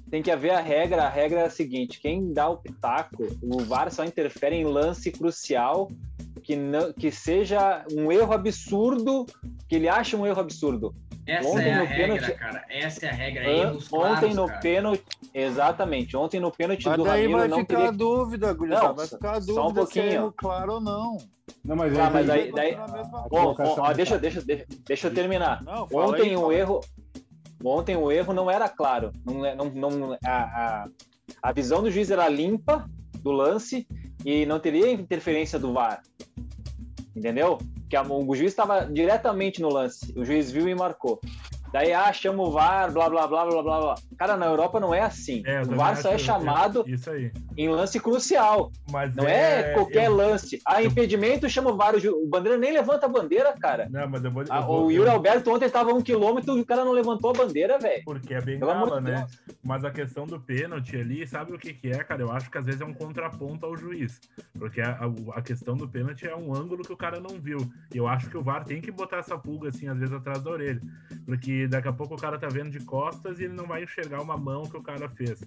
tem 0.08 0.22
que 0.22 0.30
haver 0.30 0.50
a 0.50 0.60
regra. 0.60 1.04
A 1.04 1.08
regra 1.08 1.40
é 1.40 1.46
a 1.46 1.50
seguinte: 1.50 1.98
quem 1.98 2.28
dá 2.28 2.46
o 2.48 2.58
pitaco, 2.58 3.24
o 3.42 3.64
VAR 3.64 3.90
só 3.90 4.04
interfere 4.04 4.54
em 4.54 4.64
lance 4.64 5.10
crucial 5.10 5.90
que, 6.42 6.56
não, 6.56 6.92
que 6.92 7.10
seja 7.10 7.84
um 7.92 8.10
erro 8.10 8.32
absurdo, 8.32 9.26
que 9.68 9.76
ele 9.76 9.88
acha 9.88 10.16
um 10.16 10.26
erro 10.26 10.40
absurdo. 10.40 10.94
Essa 11.24 11.48
Ontem 11.48 11.68
é 11.68 11.74
a 11.74 11.78
no 11.78 11.84
regra, 11.84 12.14
pênalti- 12.16 12.34
cara. 12.38 12.64
Essa 12.68 13.06
é 13.06 13.08
a 13.08 13.12
regra. 13.12 13.42
An- 13.48 13.52
Erros 13.52 13.92
Ontem 13.92 13.98
claros, 14.10 14.34
no 14.34 14.46
cara. 14.48 14.60
pênalti, 14.60 15.04
exatamente. 15.32 16.16
Ontem 16.16 16.40
no 16.40 16.50
pênalti 16.50 16.84
Mas 16.86 16.96
do 16.96 17.04
daí 17.04 17.22
Ramiro 17.22 17.38
vai 17.38 17.48
não 17.48 17.58
ficar 17.58 17.74
teria. 17.76 17.88
a 17.88 17.92
dúvida, 17.92 18.52
gurizada, 18.52 18.88
Não, 18.88 18.94
vai 18.96 19.06
ficar 19.06 19.30
a 19.36 19.40
só 19.40 19.52
um 19.52 19.72
dúvida 19.72 19.86
se 19.86 19.98
é 20.00 20.02
pouquinho. 20.02 20.20
erro 20.22 20.34
claro 20.36 20.72
ou 20.74 20.80
não. 20.80 21.16
Não, 21.64 21.76
mas, 21.76 21.96
Ah, 21.96 22.10
mas 22.12 22.28
aí- 22.28 22.50
daí- 22.50 22.74
Bom, 22.76 23.28
colocação 23.28 23.84
ó, 23.84 23.86
tá- 23.86 23.92
deixa, 23.92 24.18
deixa, 24.18 24.42
deixa, 24.42 24.66
deixa 24.84 25.06
eu 25.08 25.14
terminar. 25.14 25.62
Não, 25.62 25.86
Ontem 25.92 26.30
aí, 26.30 26.36
o 26.36 26.40
fala. 26.40 26.54
erro, 26.54 26.80
ontem 27.64 27.96
o 27.96 28.10
erro 28.10 28.32
não 28.34 28.50
era 28.50 28.68
claro. 28.68 29.12
Não, 29.24 29.44
é- 29.46 29.54
não, 29.54 29.66
não, 29.70 30.18
a, 30.24 30.28
a, 30.28 30.84
a 31.40 31.52
visão 31.52 31.82
do 31.82 31.90
juiz 31.90 32.10
era 32.10 32.28
limpa 32.28 32.88
do 33.20 33.30
lance 33.30 33.86
e 34.24 34.44
não 34.46 34.58
teria 34.58 34.90
interferência 34.90 35.56
do 35.58 35.72
VAR. 35.72 36.02
Entendeu? 37.14 37.58
Que 37.88 37.96
a- 37.96 38.02
o 38.02 38.34
juiz 38.34 38.52
estava 38.52 38.84
diretamente 38.86 39.60
no 39.60 39.68
lance. 39.68 40.12
O 40.16 40.24
juiz 40.24 40.50
viu 40.50 40.68
e 40.68 40.74
marcou. 40.74 41.20
Daí, 41.72 41.92
ah, 41.92 42.12
chama 42.12 42.42
o 42.42 42.50
VAR, 42.50 42.92
blá, 42.92 43.08
blá, 43.08 43.26
blá, 43.26 43.46
blá, 43.46 43.62
blá, 43.62 43.80
blá. 43.80 43.94
Cara, 44.18 44.36
na 44.36 44.46
Europa 44.46 44.78
não 44.78 44.92
é 44.94 45.00
assim. 45.00 45.42
É, 45.46 45.62
eu 45.62 45.62
o 45.62 45.74
VAR 45.76 45.96
só 45.96 46.10
é 46.12 46.18
chamado 46.18 46.84
em 47.56 47.68
lance 47.70 47.98
crucial. 47.98 48.70
Mas 48.90 49.14
Não 49.14 49.24
é, 49.26 49.72
qualquer 49.72 50.06
eu- 50.06 50.14
lance. 50.16 50.60
Ah, 50.66 50.82
impedimento, 50.82 51.48
chama 51.48 51.70
o 51.70 51.76
VAR. 51.76 51.94
O, 51.96 52.28
bandeira 52.28 52.58
nem 52.58 52.72
levanta 52.72 53.06
a 53.06 53.08
bandeira, 53.08 53.52
cara. 53.54 53.88
Não, 53.90 54.06
mas 54.08 54.22
eu 54.22 54.30
vou. 54.30 54.42
eu 54.42 54.48
Ah, 54.50 54.60
vou- 54.60 54.86
o 54.86 54.90
eu- 54.90 54.96
Yuri 54.98 55.10
Alberto 55.10 55.50
ontem 55.50 55.64
estava 55.64 55.90
a 55.90 55.94
um 55.94 56.02
quilômetro 56.02 56.56
e 56.58 56.60
o 56.60 56.66
cara 56.66 56.84
não 56.84 56.92
levantou 56.92 57.30
a 57.30 57.32
bandeira, 57.32 57.78
velho. 57.78 58.02
Porque 58.04 58.34
é 58.34 58.40
bem 58.42 58.58
gala, 58.58 59.00
né? 59.00 59.26
Mas 59.64 59.82
a 59.84 59.90
questão 59.90 60.26
do 60.26 60.38
pênalti 60.38 60.96
ali, 60.96 61.26
sabe 61.26 61.54
o 61.54 61.58
que, 61.58 61.72
que 61.72 61.88
é, 61.90 62.04
cara? 62.04 62.20
Eu 62.22 62.30
acho 62.32 62.50
que 62.50 62.58
às 62.58 62.66
vezes 62.66 62.80
é 62.80 62.84
um 62.84 62.92
contraponto 62.94 63.64
ao 63.64 63.76
juiz. 63.76 64.20
Porque 64.58 64.80
a, 64.82 64.90
a- 64.92 65.38
a 65.38 65.42
questão 65.42 65.74
do 65.74 65.88
pênalti 65.88 66.26
é 66.28 66.36
um 66.36 66.54
ângulo 66.54 66.82
que 66.84 66.92
o 66.92 66.96
cara 66.96 67.18
não 67.18 67.40
viu. 67.40 67.58
E 67.94 67.96
eu 67.96 68.06
acho 68.06 68.28
que 68.28 68.36
o 68.36 68.42
VAR 68.42 68.62
tem 68.64 68.80
que 68.80 68.90
botar 68.90 69.18
essa 69.18 69.38
pulga, 69.38 69.70
assim, 69.70 69.88
às 69.88 69.98
vezes 69.98 70.14
atrás 70.14 70.42
da 70.42 70.50
orelha. 70.50 70.80
Porque 71.24 71.61
daqui 71.66 71.88
a 71.88 71.92
pouco 71.92 72.14
o 72.14 72.18
cara 72.18 72.38
tá 72.38 72.48
vendo 72.48 72.70
de 72.70 72.80
costas 72.80 73.38
e 73.38 73.44
ele 73.44 73.54
não 73.54 73.66
vai 73.66 73.82
enxergar 73.82 74.20
uma 74.22 74.36
mão 74.36 74.62
que 74.62 74.76
o 74.76 74.82
cara 74.82 75.08
fez. 75.08 75.42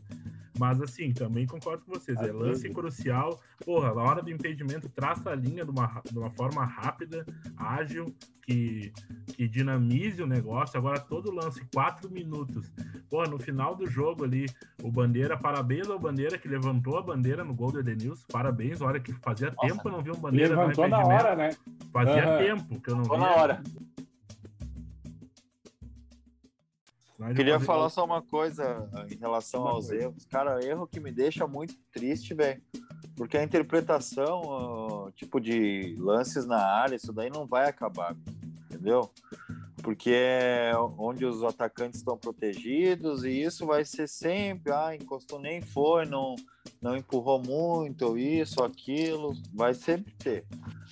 Mas 0.57 0.81
assim, 0.81 1.11
também 1.11 1.45
concordo 1.45 1.83
com 1.83 1.93
vocês. 1.93 2.17
É 2.19 2.31
lance 2.31 2.69
crucial. 2.69 3.41
Porra, 3.65 3.93
na 3.93 4.01
hora 4.01 4.21
do 4.21 4.29
impedimento, 4.29 4.87
traça 4.87 5.29
a 5.29 5.35
linha 5.35 5.65
de 5.65 5.71
uma, 5.71 6.01
de 6.09 6.17
uma 6.17 6.29
forma 6.31 6.63
rápida, 6.63 7.25
ágil, 7.57 8.05
que, 8.41 8.93
que 9.27 9.47
dinamize 9.47 10.21
o 10.21 10.27
negócio. 10.27 10.77
Agora, 10.77 10.99
todo 10.99 11.33
lance, 11.33 11.61
quatro 11.73 12.09
minutos. 12.09 12.71
Porra, 13.09 13.27
no 13.27 13.37
final 13.37 13.75
do 13.75 13.85
jogo 13.85 14.23
ali, 14.23 14.45
o 14.81 14.89
Bandeira, 14.89 15.37
parabéns 15.37 15.89
ao 15.89 15.99
Bandeira 15.99 16.37
que 16.37 16.47
levantou 16.47 16.97
a 16.97 17.01
bandeira 17.01 17.43
no 17.43 17.53
gol 17.53 17.71
do 17.71 17.79
Edenilson. 17.79 18.25
Parabéns, 18.31 18.81
olha 18.81 18.99
que 18.99 19.11
fazia 19.13 19.51
tempo 19.51 19.81
que 19.81 19.87
eu 19.87 19.91
não 19.91 20.01
vi 20.01 20.11
um 20.11 20.15
Bandeira 20.15 20.55
Levantou 20.55 20.87
na 20.87 20.99
hora, 20.99 21.35
né? 21.35 21.49
Fazia 21.91 22.23
Aham. 22.23 22.37
tempo 22.37 22.81
que 22.81 22.89
eu 22.89 22.95
não 22.95 23.03
via. 23.03 23.17
na 23.17 23.35
hora. 23.35 23.63
Queria 27.35 27.59
falar 27.59 27.89
só 27.89 28.03
uma 28.03 28.21
coisa 28.21 28.89
em 29.09 29.15
relação 29.15 29.65
aos 29.65 29.89
erros. 29.89 30.25
Cara, 30.25 30.63
erro 30.63 30.85
que 30.85 30.99
me 30.99 31.11
deixa 31.11 31.47
muito 31.47 31.75
triste, 31.91 32.33
velho. 32.33 32.61
Porque 33.15 33.37
a 33.37 33.43
interpretação, 33.43 35.11
tipo, 35.15 35.39
de 35.39 35.95
lances 35.97 36.45
na 36.45 36.57
área, 36.57 36.95
isso 36.95 37.13
daí 37.13 37.29
não 37.29 37.47
vai 37.47 37.69
acabar, 37.69 38.15
entendeu? 38.65 39.09
Porque 39.81 40.11
é 40.13 40.73
onde 40.97 41.25
os 41.25 41.41
atacantes 41.43 41.99
estão 41.99 42.17
protegidos 42.17 43.23
e 43.23 43.41
isso 43.41 43.65
vai 43.65 43.85
ser 43.85 44.09
sempre, 44.09 44.73
ah, 44.73 44.95
encostou 44.95 45.39
nem 45.39 45.61
foi, 45.61 46.05
não, 46.05 46.35
não 46.81 46.97
empurrou 46.97 47.41
muito, 47.41 48.17
isso, 48.17 48.61
aquilo, 48.61 49.33
vai 49.53 49.73
sempre 49.73 50.13
ter. 50.15 50.45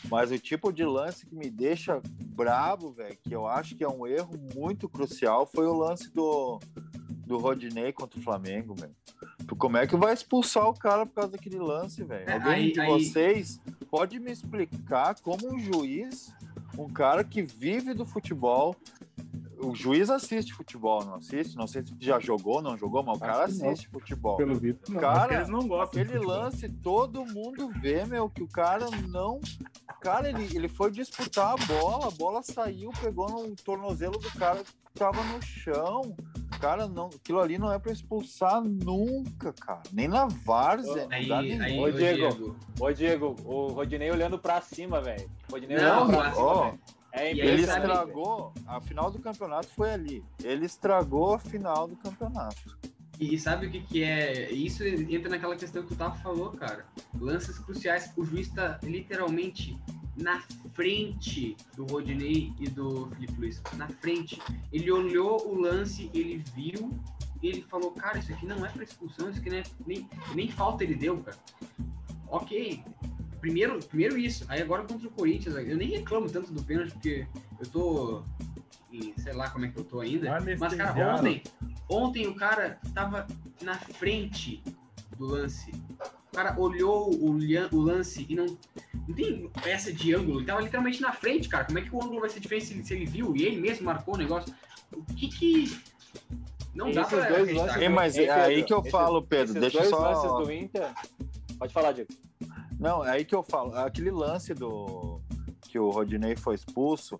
Mas 0.09 0.31
o 0.31 0.37
tipo 0.39 0.71
de 0.71 0.83
lance 0.83 1.25
que 1.25 1.35
me 1.35 1.49
deixa 1.49 2.01
brabo, 2.19 2.91
velho, 2.91 3.17
que 3.23 3.33
eu 3.33 3.47
acho 3.47 3.75
que 3.75 3.83
é 3.83 3.87
um 3.87 4.05
erro 4.05 4.33
muito 4.55 4.89
crucial, 4.89 5.45
foi 5.45 5.65
o 5.65 5.73
lance 5.73 6.11
do, 6.13 6.59
do 7.25 7.37
Rodinei 7.37 7.91
contra 7.93 8.19
o 8.19 8.23
Flamengo, 8.23 8.75
velho. 8.75 8.95
Como 9.57 9.77
é 9.77 9.85
que 9.87 9.95
vai 9.95 10.13
expulsar 10.13 10.67
o 10.67 10.73
cara 10.73 11.05
por 11.05 11.13
causa 11.15 11.31
daquele 11.31 11.59
lance, 11.59 12.03
velho? 12.03 12.29
É, 12.29 12.33
Alguém 12.33 12.53
aí- 12.53 12.71
de 12.73 12.79
aí- 12.81 12.89
vocês 12.91 13.61
pode 13.89 14.19
me 14.19 14.31
explicar 14.31 15.15
como 15.21 15.53
um 15.53 15.59
juiz, 15.59 16.33
um 16.77 16.87
cara 16.89 17.23
que 17.23 17.41
vive 17.41 17.93
do 17.93 18.05
futebol, 18.05 18.75
o 19.63 19.75
juiz 19.75 20.09
assiste 20.09 20.53
futebol, 20.53 21.03
não 21.05 21.15
assiste? 21.15 21.55
Não 21.55 21.67
sei 21.67 21.83
se 21.83 21.93
já 21.99 22.19
jogou, 22.19 22.61
não 22.61 22.77
jogou, 22.77 23.03
mas 23.03 23.17
o 23.17 23.19
cara 23.19 23.47
que 23.47 23.57
não. 23.57 23.69
assiste 23.69 23.89
futebol. 23.89 24.37
Pelo 24.37 24.55
visto, 24.55 24.91
não. 24.91 24.99
Cara, 24.99 25.35
eles 25.35 25.49
não 25.49 25.67
gostam 25.67 26.01
Aquele 26.01 26.19
lance, 26.19 26.69
todo 26.69 27.25
mundo 27.25 27.69
vê, 27.81 28.05
meu, 28.05 28.29
que 28.29 28.43
o 28.43 28.47
cara 28.47 28.87
não. 29.09 29.39
Cara, 30.01 30.29
ele, 30.29 30.45
ele 30.55 30.67
foi 30.67 30.91
disputar 30.91 31.53
a 31.53 31.65
bola, 31.65 32.07
a 32.07 32.11
bola 32.11 32.43
saiu, 32.43 32.91
pegou 33.01 33.29
no 33.29 33.55
tornozelo 33.55 34.17
do 34.17 34.31
cara 34.31 34.63
que 34.63 34.73
tava 34.93 35.23
no 35.23 35.41
chão. 35.41 36.15
Cara, 36.59 36.87
não, 36.87 37.07
aquilo 37.07 37.41
ali 37.41 37.57
não 37.57 37.71
é 37.71 37.77
pra 37.77 37.91
expulsar 37.91 38.61
nunca, 38.61 39.51
cara. 39.53 39.81
Nem 39.91 40.07
na 40.07 40.27
várzea, 40.27 41.07
Aí, 41.11 41.31
aí, 41.31 41.57
nenhum. 41.57 41.83
Ô, 41.83 41.91
Diego. 41.91 42.17
Diego. 42.17 42.55
Ô, 42.79 42.91
Diego, 42.93 43.35
o 43.43 43.67
Rodinei 43.67 44.09
olhando 44.09 44.39
pra 44.39 44.61
cima, 44.61 45.01
velho. 45.01 45.29
Rodinei 45.51 45.77
Não, 45.77 46.07
olhando 46.07 46.17
pra 46.17 46.31
cima, 46.31 46.45
Ó, 46.45 46.63
velho. 46.65 46.79
É 47.15 47.29
Ele 47.29 47.61
estragou, 47.61 48.51
a 48.65 48.81
final 48.81 49.11
do 49.11 49.19
campeonato 49.19 49.67
foi 49.67 49.91
ali. 49.91 50.25
Ele 50.43 50.65
estragou 50.65 51.35
a 51.35 51.39
final 51.39 51.87
do 51.87 51.95
campeonato. 51.95 52.75
E 53.19 53.37
sabe 53.37 53.67
o 53.67 53.71
que, 53.71 53.81
que 53.81 54.03
é? 54.03 54.51
Isso 54.51 54.83
entra 54.83 55.29
naquela 55.29 55.55
questão 55.55 55.85
que 55.85 55.93
o 55.93 55.95
Tafa 55.95 56.17
falou, 56.23 56.49
cara. 56.51 56.87
Lances 57.13 57.59
cruciais, 57.59 58.11
o 58.17 58.25
juiz 58.25 58.49
tá 58.49 58.79
literalmente 58.81 59.79
na 60.17 60.41
frente 60.73 61.55
do 61.75 61.85
Rodinei 61.85 62.51
e 62.59 62.67
do 62.67 63.07
Felipe 63.11 63.39
Luiz. 63.39 63.61
Na 63.77 63.87
frente. 63.87 64.41
Ele 64.71 64.91
olhou 64.91 65.47
o 65.47 65.61
lance, 65.61 66.09
ele 66.15 66.43
viu, 66.55 66.91
ele 67.43 67.61
falou, 67.61 67.91
cara, 67.91 68.17
isso 68.17 68.33
aqui 68.33 68.47
não 68.47 68.65
é 68.65 68.69
pra 68.69 68.83
expulsão, 68.83 69.29
isso 69.29 69.39
aqui 69.39 69.51
não 69.51 69.57
é, 69.57 69.63
nem, 69.85 70.09
nem 70.33 70.49
falta 70.49 70.83
ele 70.83 70.95
deu, 70.95 71.19
cara. 71.19 71.37
Ok. 72.27 72.83
Primeiro, 73.43 73.77
primeiro 73.79 74.17
isso. 74.17 74.45
Aí 74.47 74.61
agora 74.61 74.83
contra 74.83 75.05
o 75.05 75.11
Corinthians, 75.11 75.53
eu 75.57 75.75
nem 75.75 75.89
reclamo 75.89 76.29
tanto 76.29 76.53
do 76.53 76.63
pênalti, 76.63 76.91
porque 76.93 77.27
eu 77.59 77.65
tô. 77.69 78.23
em- 78.89 79.13
sei 79.17 79.33
lá 79.33 79.49
como 79.49 79.65
é 79.65 79.67
que 79.67 79.77
eu 79.77 79.83
tô 79.83 79.99
ainda. 79.99 80.39
Mas, 80.57 80.73
cara, 80.75 81.15
ontem, 81.17 81.43
ontem 81.89 82.25
o 82.27 82.35
cara 82.35 82.79
tava 82.93 83.27
na 83.61 83.75
frente 83.75 84.63
do 85.17 85.25
lance. 85.25 85.71
O 86.31 86.35
cara 86.35 86.57
olhou 86.57 87.13
o, 87.13 87.31
o 87.31 87.79
lance 87.81 88.25
e 88.29 88.33
não, 88.33 88.45
não 89.07 89.13
tem 89.13 89.49
essa 89.65 89.91
de 89.91 90.15
ângulo. 90.15 90.39
Ele 90.39 90.45
tava 90.45 90.61
literalmente 90.61 91.01
na 91.01 91.11
frente, 91.11 91.49
cara. 91.49 91.65
Como 91.65 91.79
é 91.79 91.81
que 91.81 91.93
o 91.93 92.01
ângulo 92.01 92.21
vai 92.21 92.29
ser 92.29 92.39
diferente 92.39 92.65
se 92.67 92.73
ele, 92.75 92.83
se 92.85 92.93
ele 92.93 93.05
viu 93.05 93.35
e 93.35 93.43
ele 93.43 93.59
mesmo 93.59 93.83
marcou 93.85 94.15
o 94.15 94.17
negócio? 94.17 94.55
O 94.93 95.03
que 95.03 95.27
que. 95.27 95.77
Não 96.73 96.91
dá 96.91 97.01
Esses 97.01 97.13
pra 97.13 97.27
dois 97.27 97.41
acreditar. 97.41 97.65
lances- 97.65 97.81
Ei, 97.81 97.89
mas 97.89 98.17
é 98.17 98.29
aí 98.31 98.51
Pedro? 98.55 98.67
que 98.67 98.73
eu 98.73 98.79
Esses- 98.79 98.91
falo, 98.91 99.21
Pedro. 99.21 99.45
Esses 99.57 99.61
Deixa 99.61 99.77
dois 99.79 99.89
só. 99.89 99.99
lances 99.99 100.31
do 100.47 100.53
Inter. 100.53 100.93
Pode 101.59 101.73
falar, 101.73 101.91
Diego. 101.91 102.09
Não, 102.83 103.05
é 103.05 103.11
aí 103.11 103.23
que 103.23 103.33
eu 103.33 103.41
falo. 103.41 103.73
Aquele 103.77 104.11
lance 104.11 104.53
do 104.53 105.21
que 105.61 105.79
o 105.79 105.89
Rodinei 105.89 106.35
foi 106.35 106.55
expulso 106.55 107.17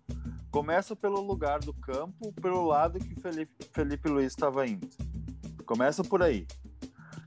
começa 0.51 0.93
pelo 0.93 1.22
lugar 1.22 1.59
do 1.61 1.74
campo, 1.74 2.34
pelo 2.34 2.66
lado 2.66 2.99
que 2.99 3.14
o 3.14 3.22
Felipe, 3.22 3.66
Felipe 3.72 4.09
Luiz 4.09 4.28
estava 4.28 4.68
indo. 4.68 4.86
Começa 5.66 6.03
por 6.03 6.22
aí. 6.22 6.45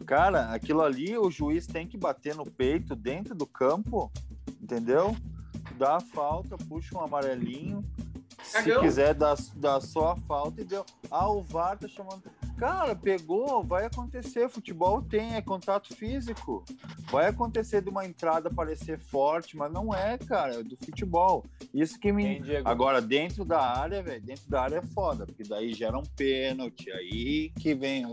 Cara, 0.05 0.53
aquilo 0.53 0.83
ali 0.83 1.17
o 1.17 1.31
juiz 1.31 1.67
tem 1.67 1.89
que 1.89 1.97
bater 1.97 2.35
no 2.35 2.45
peito 2.45 2.95
dentro 2.95 3.35
do 3.35 3.47
campo, 3.47 4.13
entendeu? 4.61 5.17
Dá 5.79 5.97
a 5.97 6.01
falta, 6.01 6.59
puxa 6.59 6.95
um 6.95 7.01
amarelinho. 7.01 7.83
Se 8.43 8.53
Cagão. 8.53 8.83
quiser, 8.83 9.15
dá, 9.15 9.35
dá 9.55 9.81
só 9.81 10.11
a 10.11 10.17
falta 10.17 10.61
e 10.61 10.65
deu. 10.65 10.85
Ah, 11.11 11.31
o 11.31 11.43
VAR 11.43 11.79
tá 11.79 11.89
chamando. 11.89 12.23
Cara, 12.57 12.95
pegou, 12.97 13.63
vai 13.63 13.85
acontecer. 13.85 14.49
Futebol 14.49 15.03
tem, 15.03 15.35
é 15.35 15.43
contato 15.43 15.95
físico. 15.95 16.65
Vai 17.11 17.29
acontecer 17.29 17.83
de 17.83 17.91
uma 17.91 18.05
entrada 18.07 18.51
parecer 18.51 18.99
forte, 18.99 19.57
mas 19.57 19.71
não 19.73 19.95
é, 19.95 20.17
cara, 20.19 20.55
é 20.55 20.63
do 20.63 20.77
futebol. 20.77 21.45
Isso 21.73 21.99
que 21.99 22.11
me. 22.13 22.41
Diego? 22.41 22.69
Agora, 22.69 23.01
dentro 23.01 23.45
da 23.45 23.61
área, 23.61 24.03
velho, 24.03 24.23
dentro 24.23 24.49
da 24.49 24.63
área 24.63 24.77
é 24.77 24.83
foda, 24.83 25.27
porque 25.27 25.43
daí 25.43 25.75
gera 25.75 25.99
um 25.99 26.03
pênalti, 26.03 26.91
aí 26.91 27.51
que 27.61 27.75
vem, 27.75 28.05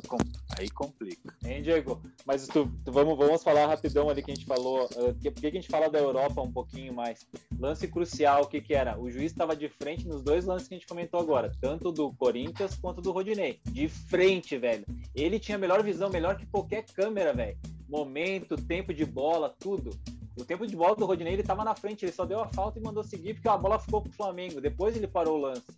aí 0.58 0.70
complica. 0.70 1.34
Hein, 1.46 1.62
Diego? 1.62 2.02
Mas 2.26 2.48
tu, 2.48 2.70
tu- 2.84 2.92
vamos, 2.92 3.18
vamos 3.18 3.44
falar 3.44 3.66
rapidão 3.68 4.10
ali 4.10 4.22
que 4.22 4.32
a 4.32 4.36
gente 4.36 4.46
falou. 4.46 4.86
Uh, 4.96 5.14
por 5.14 5.42
que 5.42 5.52
que 5.52 5.58
a 5.58 5.62
gente 5.62 5.70
fala 5.70 5.90
da 5.90 6.00
Europa 6.00 6.42
um 6.42 6.52
pouquinho 6.52 6.94
mais? 6.94 7.26
Lance 7.58 7.88
crucial, 7.88 8.44
o 8.44 8.48
que 8.48 8.60
que 8.62 8.74
era? 8.74 9.00
O 9.00 9.10
juiz 9.10 9.32
estava 9.32 9.56
de 9.56 9.70
frente 9.70 10.08
nos 10.08 10.22
dois 10.22 10.46
lances 10.46 10.68
que 10.68 10.76
a 10.76 10.78
gente 10.78 10.88
comentou 10.88 11.20
agora, 11.20 11.52
tanto 11.62 11.92
do 11.92 12.12
Corinthians 12.14 12.76
quanto 12.76 13.02
do 13.02 13.12
Rodinei. 13.12 13.60
De 13.66 13.88
frente, 13.88 14.33
velho. 14.58 14.86
Ele 15.16 15.40
tinha 15.40 15.58
melhor 15.58 15.84
visão, 15.84 16.10
melhor 16.10 16.38
que 16.38 16.46
qualquer 16.46 16.86
câmera, 16.86 17.34
velho. 17.34 17.58
Momento, 17.88 18.56
tempo 18.56 18.94
de 18.94 19.06
bola, 19.06 19.54
tudo. 19.60 19.92
O 20.40 20.44
tempo 20.44 20.66
de 20.66 20.76
bola 20.76 20.96
do 20.96 21.06
Rodinei, 21.06 21.34
ele 21.34 21.44
tava 21.44 21.64
na 21.64 21.76
frente, 21.76 22.06
ele 22.06 22.12
só 22.12 22.26
deu 22.26 22.40
a 22.40 22.48
falta 22.48 22.80
e 22.80 22.82
mandou 22.82 23.04
seguir 23.04 23.36
porque 23.36 23.48
a 23.48 23.58
bola 23.58 23.80
ficou 23.80 24.02
pro 24.02 24.12
Flamengo. 24.12 24.60
Depois 24.60 24.96
ele 24.96 25.08
parou 25.08 25.38
o 25.38 25.42
lance. 25.42 25.72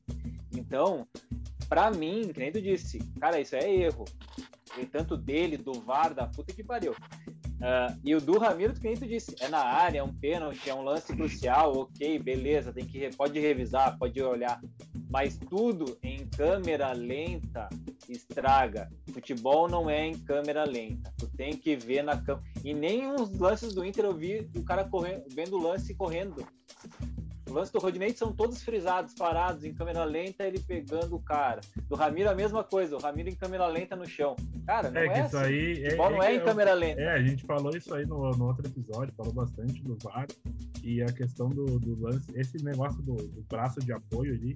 Então, 0.56 1.06
pra 1.68 1.92
mim, 1.92 2.32
que 2.34 2.40
nem 2.40 2.52
tu 2.52 2.62
disse, 2.62 3.00
cara, 3.20 3.40
isso 3.40 3.56
é 3.56 3.70
erro. 3.70 4.06
E 4.78 4.86
tanto 4.86 5.18
dele, 5.18 5.58
do 5.58 5.74
VAR, 5.74 6.14
da 6.14 6.28
puta 6.28 6.54
que 6.54 6.64
pariu. 6.64 6.96
Ah, 7.62 7.96
e 8.04 8.14
o 8.14 8.22
do 8.22 8.38
Ramiro, 8.38 8.74
que 8.74 8.84
nem 8.84 8.96
tu 8.96 9.08
disse, 9.08 9.36
é 9.40 9.48
na 9.48 9.60
área, 9.60 10.00
é 10.00 10.04
um 10.04 10.14
pênalti, 10.14 10.70
é 10.70 10.74
um 10.74 10.84
lance 10.84 11.16
crucial, 11.16 11.78
ok, 11.78 12.20
beleza, 12.20 12.74
tem 12.74 12.86
que, 12.86 13.10
pode 13.16 13.40
revisar, 13.40 13.98
pode 13.98 14.22
olhar. 14.22 14.62
Mas 15.10 15.38
tudo 15.38 15.98
em 16.04 16.28
câmera 16.28 16.92
lenta 16.92 17.70
estraga. 18.10 18.90
Futebol 19.14 19.68
não 19.70 19.90
é 19.90 20.06
em 20.08 20.18
câmera 20.18 20.64
lenta. 20.64 21.14
Tu 21.18 21.28
tem 21.36 21.56
que 21.58 21.76
ver 21.76 22.04
na 22.04 22.18
câmera. 22.22 22.46
E 22.64 22.74
nem 22.74 23.12
os 23.14 23.32
lances 23.38 23.74
do 23.74 23.86
Inter 23.86 24.06
eu 24.06 24.14
vi 24.14 24.50
o 24.56 24.64
cara 24.64 24.84
correndo, 24.86 25.24
vendo 25.34 25.58
o 25.58 25.62
lance 25.62 25.94
correndo. 25.96 26.46
O 27.48 27.54
lance 27.54 27.72
do 27.72 27.78
Rodinei 27.80 28.12
são 28.12 28.34
todos 28.34 28.64
frisados, 28.64 29.14
parados, 29.14 29.64
em 29.64 29.72
câmera 29.74 30.04
lenta, 30.04 30.44
ele 30.46 30.60
pegando 30.60 31.16
o 31.16 31.20
cara. 31.22 31.62
Do 31.88 31.96
Ramiro 31.96 32.30
a 32.30 32.34
mesma 32.36 32.64
coisa, 32.64 32.96
o 32.96 33.00
Ramiro 33.00 33.30
em 33.30 33.36
câmera 33.36 33.68
lenta 33.68 33.96
no 33.96 34.06
chão. 34.08 34.36
Cara, 34.66 34.90
não 34.90 35.00
É 35.00 35.06
é, 35.06 35.10
que 35.10 35.20
isso 35.28 35.38
assim. 35.38 35.46
aí. 35.54 35.84
Futebol 35.84 36.10
não 36.12 36.24
é 36.24 36.36
em 36.36 36.40
que- 36.40 36.46
câmera 36.46 36.74
lenta. 36.74 37.02
É, 37.02 37.10
a 37.14 37.22
gente 37.22 37.46
falou 37.46 37.76
isso 37.78 37.94
aí 37.94 38.06
no, 38.06 38.32
no 38.32 38.48
outro 38.48 38.66
episódio, 38.68 39.14
falou 39.16 39.32
bastante 39.32 39.80
do 39.84 39.96
VAR 40.04 40.28
e 40.84 41.04
a 41.04 41.06
questão 41.06 41.48
do, 41.48 41.80
do 41.80 42.02
lance, 42.02 42.28
esse 42.36 42.58
negócio 42.64 43.02
do, 43.04 43.14
do 43.16 43.42
braço 43.44 43.80
de 43.80 43.94
apoio 43.94 44.34
ali, 44.34 44.56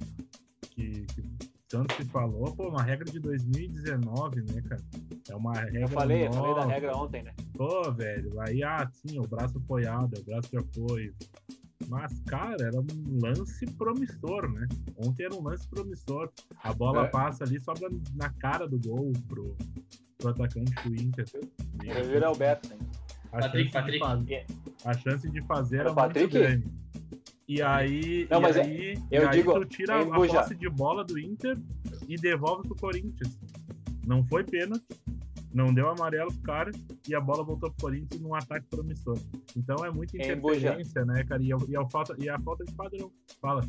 que, 0.71 1.05
que 1.05 1.23
tanto 1.69 1.93
se 1.95 2.05
falou, 2.05 2.51
pô, 2.55 2.67
uma 2.69 2.81
regra 2.81 3.05
de 3.05 3.19
2019, 3.19 4.41
né, 4.41 4.61
cara? 4.67 4.81
É 5.29 5.35
uma 5.35 5.53
regra. 5.53 5.81
Eu 5.81 5.87
falei, 5.87 6.27
eu 6.27 6.33
falei 6.33 6.53
da 6.55 6.61
nova. 6.61 6.71
regra 6.73 6.97
ontem, 6.97 7.23
né? 7.23 7.33
Pô, 7.55 7.91
velho, 7.91 8.39
aí, 8.41 8.63
ah, 8.63 8.89
sim, 8.91 9.19
o 9.19 9.27
braço 9.27 9.57
apoiado, 9.59 10.15
é 10.15 10.19
o 10.19 10.23
braço 10.23 10.49
de 10.49 10.57
apoio. 10.57 11.13
Mas, 11.87 12.19
cara, 12.27 12.57
era 12.59 12.79
um 12.79 13.19
lance 13.23 13.65
promissor, 13.73 14.51
né? 14.51 14.67
Ontem 14.97 15.23
era 15.25 15.35
um 15.35 15.43
lance 15.43 15.67
promissor. 15.67 16.29
A 16.63 16.73
bola 16.73 17.05
É. 17.05 17.07
passa 17.07 17.43
ali, 17.43 17.59
sobra 17.61 17.89
na 18.15 18.29
cara 18.31 18.67
do 18.67 18.79
gol 18.79 19.11
pro, 19.27 19.55
pro 20.17 20.29
atacante 20.29 20.71
do 20.87 20.95
Inter. 21.01 21.25
Eu 21.83 22.03
vi 22.05 22.17
o 22.17 22.25
Alberto, 22.25 22.67
né? 22.69 22.77
a 23.31 23.41
Patrick, 23.41 23.71
chance 23.71 23.91
de 23.91 23.99
Patrick. 23.99 23.99
fazer- 23.99 24.45
a 24.85 24.93
chance 24.97 25.29
de 25.29 25.41
fazer 25.43 25.75
Era 25.77 25.83
era 25.85 25.91
o 25.91 25.95
Patrick? 25.95 26.19
muito 26.35 26.47
grande. 26.47 26.67
E 27.49 27.63
aí, 27.63 28.27
Não, 28.29 28.37
e 28.37 28.41
mas 28.43 28.55
é- 28.57 28.61
aí, 28.61 28.93
eu 29.09 29.23
e 29.23 29.25
aí 29.25 29.31
digo- 29.37 29.53
tu 29.59 29.65
tira 29.65 29.99
a 30.01 30.05
posse 30.05 30.53
de 30.55 30.69
bola 30.69 31.03
do 31.03 31.17
Inter 31.17 31.57
e 32.07 32.15
devolve 32.15 32.67
pro 32.67 32.75
Corinthians. 32.77 33.39
Não 34.05 34.23
foi 34.23 34.43
pênalti, 34.43 34.85
não 35.51 35.73
deu 35.73 35.89
amarelo 35.89 36.31
pro 36.31 36.41
cara 36.43 36.71
e 37.07 37.15
a 37.15 37.19
bola 37.19 37.43
voltou 37.43 37.71
pro 37.71 37.81
Corinthians 37.87 38.21
num 38.21 38.35
ataque 38.35 38.67
promissor. 38.69 39.17
Então 39.57 39.83
é 39.83 39.89
muita 39.89 40.15
interferência, 40.15 41.03
né, 41.05 41.23
cara? 41.23 41.41
E 41.41 41.51
a, 41.51 41.57
e, 41.67 41.75
a 41.75 41.89
falta, 41.89 42.15
e 42.19 42.29
a 42.29 42.37
falta 42.39 42.63
de 42.63 42.71
padrão. 42.73 43.11
Fala. 43.41 43.61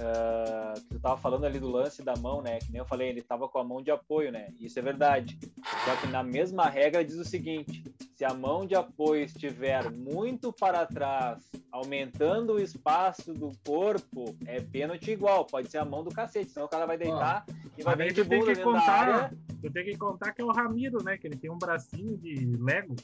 Ah, 0.00 0.74
que 0.76 0.94
tu 0.94 1.00
tava 1.00 1.16
falando 1.16 1.44
ali 1.44 1.58
do 1.58 1.68
lance 1.68 2.02
da 2.02 2.14
mão, 2.16 2.40
né? 2.40 2.58
Que 2.60 2.70
nem 2.70 2.78
eu 2.78 2.86
falei, 2.86 3.08
ele 3.08 3.20
tava 3.20 3.48
com 3.48 3.58
a 3.58 3.64
mão 3.64 3.82
de 3.82 3.90
apoio, 3.90 4.30
né? 4.30 4.48
Isso 4.60 4.78
é 4.78 4.82
verdade. 4.82 5.36
Só 5.84 5.96
que 5.96 6.06
na 6.06 6.22
mesma 6.22 6.68
regra 6.68 7.04
diz 7.04 7.16
o 7.16 7.24
seguinte: 7.24 7.82
se 8.14 8.24
a 8.24 8.32
mão 8.32 8.64
de 8.64 8.76
apoio 8.76 9.24
estiver 9.24 9.90
muito 9.90 10.52
para 10.52 10.86
trás, 10.86 11.50
aumentando 11.72 12.54
o 12.54 12.60
espaço 12.60 13.34
do 13.34 13.50
corpo, 13.66 14.36
é 14.46 14.60
pênalti 14.60 15.10
igual. 15.10 15.44
Pode 15.44 15.68
ser 15.68 15.78
a 15.78 15.84
mão 15.84 16.04
do 16.04 16.10
cacete, 16.10 16.52
senão 16.52 16.66
o 16.66 16.70
cara 16.70 16.86
vai 16.86 16.96
deitar 16.96 17.44
e 17.76 17.82
vai 17.82 17.96
vir 17.96 18.12
de 18.12 18.22
tu 18.22 18.28
tem 18.28 18.38
bunda 18.38 18.54
que 18.54 18.62
contar, 18.62 19.32
tu 19.60 19.72
tem 19.72 19.84
que 19.84 19.96
contar 19.96 20.32
que 20.32 20.40
é 20.40 20.44
o 20.44 20.52
Ramiro, 20.52 21.02
né? 21.02 21.18
Que 21.18 21.26
ele 21.26 21.36
tem 21.36 21.50
um 21.50 21.58
bracinho 21.58 22.16
de 22.16 22.56
Lego. 22.56 22.94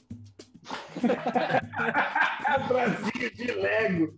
Brasil 2.68 3.30
de 3.34 3.52
Lego. 3.52 4.14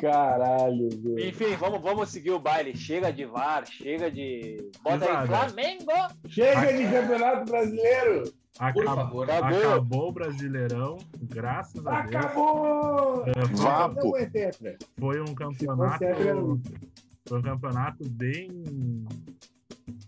Caralho, 0.00 0.88
velho. 0.90 1.28
Enfim, 1.28 1.56
vamos, 1.56 1.82
vamos 1.82 2.08
seguir 2.10 2.30
o 2.30 2.38
baile. 2.38 2.76
Chega 2.76 3.12
de 3.12 3.24
VAR, 3.24 3.64
chega 3.66 4.10
de. 4.10 4.56
Bota 4.82 5.20
aí. 5.20 5.26
Flamengo! 5.26 5.92
Chega 6.28 6.72
de 6.72 6.84
Campeonato 6.90 7.50
Brasileiro! 7.50 8.22
Por 8.54 8.66
Acab- 8.66 8.94
favor. 8.96 9.30
Acabou. 9.30 9.58
Acabou 9.58 10.08
o 10.08 10.12
Brasileirão, 10.12 10.98
graças 11.22 11.86
a 11.86 12.02
Deus. 12.02 12.24
Acabou! 12.24 13.24
É, 13.26 13.32
foi- 13.46 13.56
Vapo. 13.56 14.12
Foi 15.00 15.20
um 15.20 15.34
campeonato. 15.34 16.04
um- 16.04 16.62
Foi 17.26 17.38
um 17.38 17.42
campeonato 17.42 18.08
bem 18.10 18.48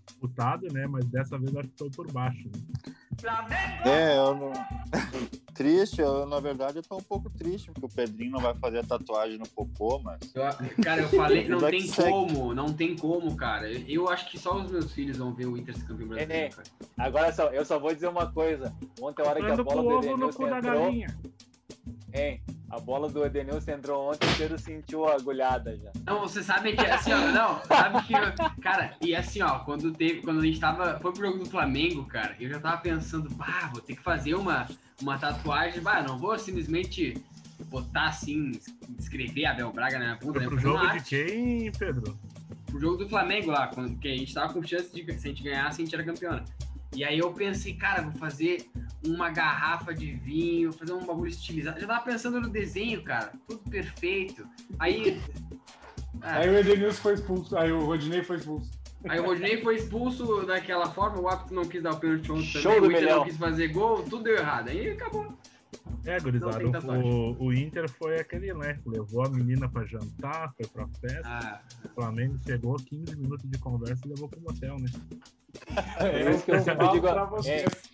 disputado, 0.07 0.67
né? 0.73 0.87
Mas 0.87 1.05
dessa 1.07 1.39
vez 1.39 1.57
acho 1.57 1.69
que 1.69 1.79
foi 1.79 1.91
por 1.91 2.11
baixo. 2.13 2.49
Né? 2.49 2.95
É, 3.85 4.17
eu 4.17 4.35
não. 4.35 4.53
triste, 5.55 6.01
eu, 6.01 6.27
na 6.27 6.41
verdade 6.41 6.79
eu 6.79 6.83
tô 6.83 6.97
um 6.97 7.03
pouco 7.03 7.31
triste, 7.31 7.71
porque 7.71 7.87
o 7.87 7.89
Pedrinho 7.89 8.33
não 8.33 8.41
vai 8.41 8.55
fazer 8.55 8.81
a 8.81 8.83
tatuagem 8.83 9.39
no 9.39 9.49
popô, 9.49 10.01
mas. 10.01 10.19
Eu- 10.35 10.83
cara, 10.83 11.03
eu 11.03 11.09
falei 11.09 11.43
que 11.45 11.49
não 11.49 11.59
Vida 11.61 11.71
tem 11.71 11.89
como, 11.89 12.55
não 12.55 12.73
tem 12.73 12.97
como, 12.97 13.37
cara. 13.37 13.71
Eu, 13.71 14.09
acho 14.09 14.29
que 14.31 14.39
só 14.39 14.57
os 14.57 14.71
meus 14.71 14.93
filhos 14.93 15.17
vão 15.17 15.33
ver 15.33 15.47
o 15.47 15.57
Inter 15.57 15.77
ser 15.77 15.87
campeão 15.87 16.07
É, 16.13 16.27
brasileiro, 16.27 16.57
cara. 16.57 16.69
Agora 16.99 17.33
só, 17.33 17.49
eu 17.49 17.65
só 17.65 17.79
vou 17.79 17.95
dizer 17.95 18.09
uma 18.09 18.31
coisa. 18.33 18.75
Ontem, 19.01 19.23
a 19.23 19.29
hora 19.29 19.41
que 19.41 19.51
a 19.51 19.57
bola 19.57 19.81
o 19.81 19.85
do 19.85 19.89
ovo 19.91 20.03
no 20.03 20.09
Edenilson 20.13 20.47
entrou, 20.47 20.63
galinha. 20.63 21.19
Hein? 22.15 22.41
A 22.71 22.81
bola 22.81 23.09
do 23.09 23.25
Edenilson 23.25 23.73
entrou 23.73 24.11
ontem, 24.11 24.27
o 24.29 24.37
Pedro 24.37 24.59
sentiu 24.59 25.07
a 25.07 25.15
agulhada 25.15 25.77
já. 25.77 25.91
Não, 26.07 26.21
você 26.21 26.43
sabe 26.43 26.73
que 26.75 26.85
assim, 26.87 27.13
ó, 27.13 27.19
não, 27.31 27.61
sabe 27.65 28.03
que, 28.05 28.61
cara, 28.63 28.97
e 29.01 29.15
assim, 29.15 29.43
ó, 29.43 29.61
quando 29.61 29.93
teve, 29.93 30.23
quando 30.23 30.41
a 30.41 30.45
gente 30.47 30.59
tava, 30.59 30.99
foi 31.01 31.13
pro 31.13 31.27
jogo 31.27 31.39
do 31.39 31.47
Flamengo, 31.47 32.05
cara, 32.07 32.35
eu 32.41 32.49
já 32.49 32.59
tava 32.59 32.79
pensando, 32.79 33.29
bah, 33.35 33.71
vou 33.73 33.81
ter 33.81 33.95
que 33.97 34.03
fazer 34.03 34.35
uma, 34.35 34.67
uma 35.01 35.19
tatuagem, 35.19 35.81
bah, 35.83 36.03
não 36.03 36.19
vou 36.19 36.37
simplesmente 36.39 37.15
botar 37.67 38.07
assim, 38.07 38.53
escrever 38.99 39.47
Abel 39.47 39.73
Braga 39.73 39.99
na 39.99 40.05
minha 40.07 40.17
bunda, 40.17 40.33
Foi 40.35 40.43
né? 40.43 40.49
pro 40.49 40.59
jogo 40.59 40.87
de 40.93 41.05
quem, 41.05 41.73
Pedro? 41.73 42.19
pro 42.67 42.81
jogo 42.81 42.97
do 42.97 43.09
Flamengo 43.09 43.53
lá, 43.53 43.69
quando, 43.69 43.97
que 44.01 44.09
a 44.09 44.17
gente 44.17 44.35
tava 44.35 44.53
com 44.53 44.61
chance 44.67 44.93
de, 44.93 45.05
se 45.17 45.29
a 45.29 45.31
gente 45.31 45.45
ganhasse, 45.45 45.81
a 45.81 45.85
gente 45.85 45.95
era 45.95 46.03
campeão. 46.03 46.33
né? 46.35 46.45
E 46.93 47.05
aí 47.05 47.19
eu 47.21 47.33
pensei, 47.33 47.75
cara, 47.75 48.03
vou 48.03 48.13
fazer 48.13 48.69
uma 49.07 49.31
garrafa 49.31 49.93
de 49.95 50.13
vinho, 50.13 50.73
fazer 50.73 50.93
um 50.93 51.05
bagulho 51.05 51.29
estilizado. 51.29 51.81
Já 51.81 51.87
tava 51.87 52.05
pensando 52.05 52.41
no 52.41 52.49
desenho, 52.49 53.03
cara, 53.03 53.33
tudo 53.47 53.61
perfeito. 53.71 54.47
Aí. 54.79 55.21
ah, 56.23 56.39
Aí 56.41 56.49
o 56.51 56.59
Edenilson 56.59 57.03
foi 57.03 57.15
expulso. 57.15 57.57
Aí 57.57 57.71
o 57.73 57.85
Rodinei 57.85 58.23
foi 58.23 58.37
expulso. 58.37 58.71
Aí 59.07 59.21
o 59.21 59.25
Rodinei 59.27 59.61
foi 59.63 59.77
expulso 59.77 60.47
daquela 60.47 60.87
forma, 60.91 61.21
o 61.21 61.29
árbitro 61.29 61.55
não 61.55 61.65
quis 61.67 61.83
dar 61.83 61.93
o 61.93 62.01
pênalti 62.01 62.33
ontem 62.33 62.45
Show 62.45 62.75
também, 62.75 62.81
do 62.81 62.87
o 62.87 62.91
Inter 62.91 63.03
milhão. 63.03 63.19
não 63.19 63.25
quis 63.25 63.37
fazer 63.37 63.69
gol, 63.69 64.03
tudo 64.05 64.25
deu 64.25 64.37
errado. 64.37 64.69
Aí 64.69 64.91
acabou. 64.91 65.31
É, 66.07 66.19
gurizada, 66.21 66.71
tatuagem. 66.71 67.11
o, 67.39 67.45
o 67.45 67.53
Inter 67.53 67.89
foi 67.91 68.19
aquele, 68.21 68.53
né? 68.55 68.79
Levou 68.87 69.25
a 69.27 69.29
menina 69.29 69.69
pra 69.69 69.85
jantar, 69.85 70.53
foi 70.57 70.67
pra 70.67 70.87
festa. 71.01 71.23
Ah, 71.25 71.61
O 71.85 71.89
Flamengo 71.95 72.39
chegou 72.47 72.77
15 72.77 73.17
minutos 73.17 73.51
de 73.51 73.59
conversa 73.59 74.03
e 74.07 74.09
levou 74.11 74.29
pro 74.29 74.41
motel, 74.41 74.79
né? 74.79 74.89
É 75.99 76.31
isso 76.31 76.45
que 76.45 76.53
eu 76.53 76.61
sempre 76.61 76.89
digo, 76.93 77.07
pra 77.09 77.23
é. 77.23 77.27
vocês. 77.27 77.63
É 77.63 77.94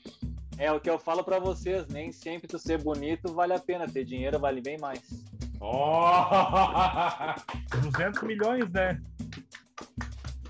o 0.69 0.81
que 0.81 0.91
eu 0.91 0.99
falo 0.99 1.23
pra 1.23 1.39
vocês, 1.39 1.87
nem 1.89 2.11
sempre 2.11 2.49
tu 2.49 2.59
ser 2.59 2.83
bonito 2.83 3.33
vale 3.33 3.53
a 3.53 3.59
pena, 3.61 3.87
ter 3.89 4.05
dinheiro 4.05 4.39
vale 4.39 4.61
bem 4.61 4.77
mais. 4.79 5.01
Oh! 5.61 6.11
200 7.93 8.23
milhões, 8.23 8.69
né? 8.71 9.01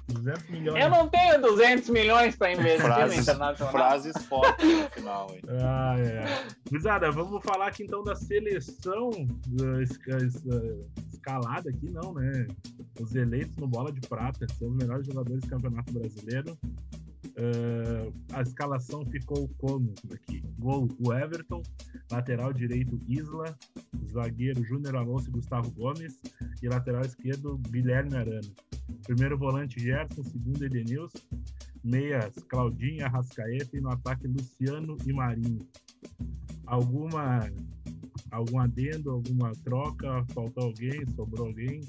200 0.08 0.50
milhões. 0.50 0.82
Eu 0.82 0.90
não 0.90 1.08
tenho 1.08 1.40
200 1.40 1.88
milhões 1.90 2.34
pra 2.34 2.52
investir 2.52 2.80
no 2.80 2.86
Frases, 2.94 3.18
Internacional. 3.18 3.72
frases 3.72 4.24
fortes 4.26 4.66
no 4.82 4.90
final, 4.90 5.30
hein? 5.32 5.40
Ah, 5.62 5.94
é. 5.98 6.24
Gurizada, 6.68 7.10
vamos 7.12 7.42
falar 7.44 7.68
aqui 7.68 7.84
então 7.84 8.02
da 8.02 8.16
seleção 8.16 9.10
da 9.46 9.82
esca- 9.82 10.16
es- 10.16 10.42
escalada 11.12 11.70
aqui, 11.70 11.88
não, 11.90 12.12
né? 12.14 12.48
Os 13.00 13.14
eleitos 13.14 13.56
no 13.56 13.68
Bola 13.68 13.92
de 13.92 14.00
Prata, 14.00 14.46
são 14.58 14.68
os 14.68 14.74
melhores 14.76 15.06
jogadores 15.06 15.40
do 15.42 15.48
Campeonato 15.48 15.92
Brasileiro. 15.92 16.58
Ah, 17.40 18.38
a 18.38 18.42
escalação 18.42 19.04
ficou 19.06 19.48
como 19.56 19.94
aqui? 20.12 20.42
Gol, 20.58 20.88
o 21.00 21.12
Everton. 21.12 21.62
Lateral 22.10 22.52
direito, 22.52 23.00
Isla. 23.08 23.56
Zagueiro, 24.12 24.62
Júnior 24.62 24.96
Alonso 24.96 25.28
e 25.28 25.32
Gustavo 25.32 25.70
Gomes. 25.70 26.20
E 26.62 26.68
lateral 26.68 27.02
esquerdo, 27.02 27.56
Guilherme 27.70 28.16
Arana. 28.16 28.52
Primeiro 29.04 29.38
volante, 29.38 29.80
Gerson. 29.80 30.22
Segundo, 30.22 30.64
Edenilson. 30.64 31.18
Meias, 31.82 32.34
Claudinha, 32.48 33.08
Rascaeta 33.08 33.74
e 33.74 33.80
no 33.80 33.90
ataque 33.90 34.26
Luciano 34.26 34.98
e 35.06 35.12
Marinho. 35.12 35.66
Alguma 36.66 37.50
algum 38.30 38.60
adendo, 38.60 39.10
alguma 39.10 39.52
troca? 39.64 40.24
Faltou 40.34 40.64
alguém? 40.64 41.04
Sobrou 41.16 41.46
alguém? 41.46 41.80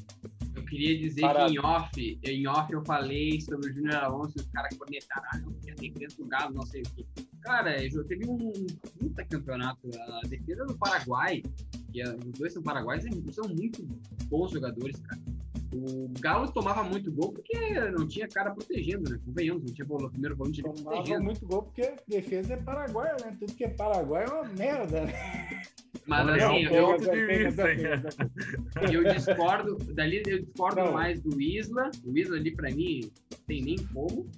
Eu 0.56 0.66
queria 0.66 0.97
dizer 0.97 1.22
Para- 1.22 1.45
que 1.47 1.54
em 1.54 1.60
off, 1.60 2.20
em 2.24 2.47
off 2.47 2.74
eu 2.74 2.84
falei 2.86 3.39
sobre 3.41 3.70
o 3.70 3.74
Júnior 3.74 3.95
Alonso 3.95 4.34
e 4.38 4.41
os 4.41 4.47
caras 4.47 4.76
cornetaram, 4.78 5.24
ah, 5.34 5.38
não, 5.39 5.52
porque 5.54 5.74
tem 5.76 5.93
dentro 5.93 6.18
do 6.18 6.26
galo, 6.28 6.54
não 6.54 6.66
sei 6.66 6.82
o 6.82 6.89
quê. 6.95 7.06
Cara, 7.41 7.89
Jô, 7.89 8.04
teve 8.04 8.28
um 8.30 8.38
puta 8.99 9.26
campeonato, 9.26 9.89
a 9.97 10.28
defesa 10.28 10.66
do 10.66 10.78
Paraguai, 10.78 11.41
e 11.93 12.02
a- 12.02 12.16
os 12.16 12.38
dois 12.39 12.54
são 12.54 12.62
paraguaios, 12.62 13.04
são 13.34 13.47
muito 13.49 13.82
bons 14.28 14.52
jogadores, 14.52 14.99
cara. 14.99 15.22
O 15.74 16.11
Galo 16.19 16.51
tomava 16.51 16.84
muito 16.84 17.09
gol 17.11 17.32
porque 17.32 17.57
não 17.91 18.05
tinha 18.07 18.28
cara 18.28 18.51
protegendo, 18.51 19.09
né? 19.09 19.17
Convenhamos, 19.26 19.63
não 19.63 19.74
tinha 19.74 19.86
primeiro 20.09 20.36
volante 20.36 20.61
Tomava 20.61 20.84
protegendo. 20.84 21.24
muito 21.24 21.45
gol 21.47 21.63
porque 21.63 21.95
defesa 22.07 22.53
é 22.55 22.57
Paraguai, 22.57 23.11
né? 23.24 23.38
Tudo 23.39 23.53
que 23.53 23.63
é 23.63 23.69
Paraguai 23.69 24.26
é 24.26 24.30
uma 24.30 24.43
merda, 24.49 25.01
né? 25.05 25.13
Mas 26.05 26.28
assim, 26.30 26.65
é 26.65 26.80
eu, 26.80 26.97
eu 28.91 29.13
discordo, 29.13 29.78
dali 29.93 30.22
eu 30.26 30.43
discordo 30.43 30.82
Não. 30.82 30.91
mais 30.93 31.22
do 31.22 31.39
Isla. 31.41 31.89
O 32.03 32.17
Isla 32.17 32.38
ali 32.38 32.51
pra 32.55 32.69
mim 32.72 33.09
tem 33.47 33.61
nem 33.61 33.78
como. 33.93 34.30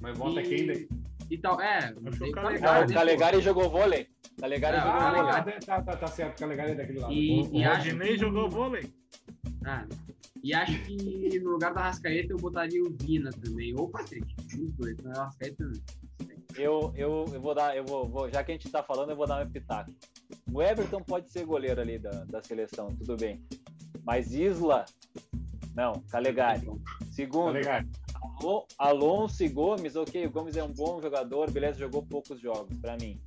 Mas 0.00 0.16
volta 0.16 0.42
quem 0.42 0.66
daí? 0.66 0.88
E 1.30 1.38
tal, 1.38 1.60
é. 1.60 1.78
Acho 2.06 2.24
o 2.24 2.28
o 2.28 2.32
Calegari- 2.32 2.64
Ah, 2.64 2.84
o 2.84 2.88
né, 2.88 2.94
Calegari 2.94 3.40
jogou 3.40 3.70
vôlei. 3.70 4.06
Calegari 4.38 4.76
Ah, 4.76 4.80
jogou 4.80 4.96
o 4.96 5.00
vôlei. 5.02 5.22
Calegari. 5.32 5.66
tá, 5.66 5.82
tá, 5.82 5.96
tá 5.96 6.06
certo, 6.06 6.36
o 6.36 6.40
Calegari 6.40 6.72
é 6.72 6.74
daquele 6.74 6.98
lado. 6.98 7.12
E- 7.12 7.40
O, 7.40 7.56
o 7.56 7.64
acho 7.64 7.76
Rodinei 7.88 8.08
que- 8.12 8.18
jogou 8.18 8.48
vôlei. 8.50 8.84
Ah, 9.64 9.86
e 10.42 10.54
acho 10.54 10.82
que 10.84 11.38
no 11.40 11.50
lugar 11.50 11.72
da 11.74 11.82
Rascaeta 11.82 12.32
eu 12.32 12.36
botaria 12.36 12.82
o 12.82 12.90
Vina 13.02 13.30
também, 13.30 13.74
ou 13.74 13.84
o 13.84 13.88
Patrick. 13.88 14.34
Os 14.58 14.72
dois, 14.74 14.96
mas 15.02 15.16
o 15.16 15.20
Rascaeta 15.20 15.64
não. 15.64 15.72
Eu, 16.56 16.92
eu, 16.96 17.24
eu 17.32 17.40
vou 17.40 17.54
dar, 17.54 17.76
eu 17.76 17.84
vou, 17.84 18.08
vou- 18.08 18.28
já 18.30 18.42
que 18.42 18.50
a 18.50 18.54
gente 18.54 18.68
tá 18.70 18.82
falando, 18.82 19.10
eu 19.10 19.16
vou 19.16 19.26
dar 19.26 19.36
meu 19.42 19.50
pitaco. 19.50 19.90
O 20.52 20.60
Everton 20.60 21.00
pode 21.02 21.30
ser 21.30 21.44
goleiro 21.46 21.80
ali 21.80 21.98
da, 21.98 22.10
da 22.24 22.42
seleção, 22.42 22.88
tudo 22.96 23.16
bem. 23.16 23.40
Mas 24.04 24.34
Isla, 24.34 24.84
não, 25.74 26.00
Calegari. 26.10 26.68
Segundo, 27.12 27.52
Calegari. 27.52 27.88
Alon- 28.40 28.64
Alonso 28.78 29.44
e 29.44 29.48
Gomes, 29.48 29.94
ok, 29.96 30.26
o 30.26 30.30
Gomes 30.30 30.56
é 30.56 30.64
um 30.64 30.72
bom 30.72 31.00
jogador, 31.00 31.50
beleza, 31.50 31.78
jogou 31.78 32.02
poucos 32.02 32.40
jogos 32.40 32.76
pra 32.80 32.96
mim. 32.96 33.20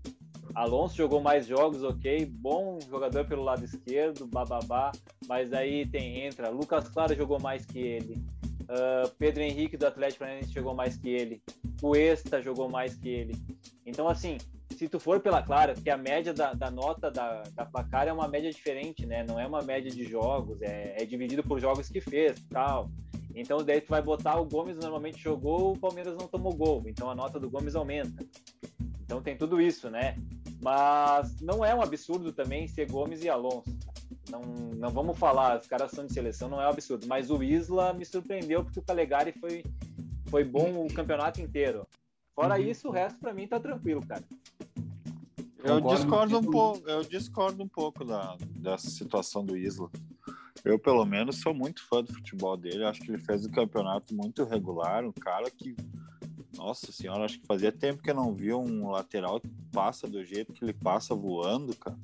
Alonso 0.56 0.96
jogou 0.96 1.22
mais 1.22 1.48
jogos, 1.48 1.84
ok, 1.84 2.26
bom 2.26 2.80
jogador 2.90 3.26
pelo 3.26 3.44
lado 3.44 3.64
esquerdo, 3.66 4.28
bababá, 4.28 4.92
mas 5.28 5.52
aí 5.54 5.86
tem, 5.86 6.26
entra, 6.26 6.50
Lucas 6.50 6.88
Claro 6.88 7.16
jogou 7.16 7.40
mais 7.40 7.66
que 7.66 7.80
ele, 7.80 8.24
Ah, 8.70 9.10
Pedro 9.18 9.44
Henrique 9.44 9.78
do 9.78 9.86
Atlético 9.86 10.20
Paranaense 10.20 10.52
jogou 10.52 10.74
mais 10.74 10.98
que 10.98 11.10
ele, 11.10 11.42
Cuesta 11.80 12.42
jogou 12.42 12.70
mais 12.70 12.96
que 12.96 13.10
ele. 13.10 13.36
Então, 13.86 14.08
assim, 14.08 14.38
se 14.72 14.88
tu 14.88 15.00
for 15.00 15.20
pela 15.20 15.44
Clara, 15.44 15.74
porque 15.74 15.90
a 15.90 15.98
média 15.98 16.34
da, 16.34 16.54
da 16.54 16.72
nota 16.72 17.12
da, 17.12 17.44
da 17.54 17.66
placar 17.66 18.08
é 18.08 18.14
uma 18.14 18.28
média 18.28 18.52
diferente, 18.52 19.06
né? 19.06 19.24
Não 19.28 19.40
é 19.40 19.46
uma 19.46 19.62
média 19.62 19.92
de 19.92 20.04
jogos, 20.06 20.62
é, 20.62 20.96
é 20.98 21.06
dividido 21.06 21.44
por 21.44 21.60
jogos 21.60 21.90
que 21.90 22.02
fez 22.02 22.42
tal. 22.50 22.90
Então, 23.36 23.64
daí 23.64 23.82
tu 23.82 23.90
vai 23.90 24.02
botar 24.02 24.40
o 24.40 24.46
Gomes 24.46 24.78
normalmente 24.78 25.20
jogou, 25.22 25.74
o 25.74 25.78
Palmeiras 25.78 26.16
não 26.16 26.28
tomou 26.28 26.54
gol. 26.54 26.84
Então, 26.88 27.10
a 27.10 27.16
nota 27.16 27.40
do 27.40 27.50
Gomes 27.50 27.76
aumenta. 27.76 28.26
Então, 29.04 29.22
tem 29.22 29.36
tudo 29.36 29.60
isso, 29.60 29.90
né? 29.90 30.16
Mas 30.64 31.42
não 31.42 31.64
é 31.64 31.76
um 31.76 31.82
absurdo 31.82 32.32
também 32.32 32.68
ser 32.68 32.90
Gomes 32.90 33.22
e 33.22 33.30
Alonso. 33.30 33.78
Não, 34.30 34.42
não 34.42 34.90
vamos 34.90 35.20
falar, 35.20 35.60
os 35.60 35.68
caras 35.68 35.92
são 35.92 36.08
de 36.08 36.14
seleção, 36.14 36.48
não 36.48 36.62
é 36.62 36.66
um 36.66 36.70
absurdo. 36.70 37.06
Mas 37.06 37.30
o 37.30 37.44
Isla 37.44 37.92
me 37.92 38.06
surpreendeu 38.06 38.64
porque 38.64 38.80
o 38.80 38.84
Calegari 38.84 39.34
foi, 39.34 39.64
foi 40.28 40.46
bom 40.46 40.86
o 40.86 40.94
campeonato 40.94 41.42
inteiro. 41.42 41.86
Fora 42.34 42.56
Uhum. 42.56 42.62
isso, 42.62 42.88
o 42.88 42.92
resto 42.92 43.20
pra 43.20 43.34
mim 43.34 43.46
tá 43.46 43.60
tranquilo, 43.60 44.02
cara. 44.08 44.24
Eu 45.64 45.76
Concordo 45.82 45.96
discordo 45.96 46.38
um 46.40 46.44
pouco, 46.44 46.90
eu 46.90 47.04
discordo 47.04 47.64
um 47.64 47.68
pouco 47.68 48.04
da, 48.04 48.36
dessa 48.56 48.90
situação 48.90 49.46
do 49.46 49.56
Isla. 49.58 49.90
Eu, 50.64 50.80
pelo 50.80 51.06
menos, 51.06 51.42
sou 51.42 51.54
muito 51.54 51.86
fã 51.88 52.02
do 52.02 52.14
futebol 52.14 52.56
dele. 52.56 52.86
Acho 52.86 53.02
que 53.02 53.12
ele 53.12 53.18
fez 53.18 53.46
um 53.46 53.52
campeonato 53.52 54.16
muito 54.16 54.44
regular. 54.46 55.06
Um 55.06 55.12
cara 55.12 55.50
que, 55.52 55.76
nossa 56.56 56.92
senhora, 56.92 57.26
acho 57.26 57.40
que 57.40 57.46
fazia 57.48 57.72
tempo 57.72 58.02
que 58.02 58.10
eu 58.12 58.16
não 58.16 58.34
via 58.34 58.56
um 58.58 58.90
lateral 58.90 59.40
que 59.40 59.50
passa 59.72 60.08
do 60.08 60.24
jeito 60.24 60.54
que 60.54 60.64
ele 60.64 60.74
passa 60.74 61.16
voando, 61.16 61.76
cara. 61.76 61.98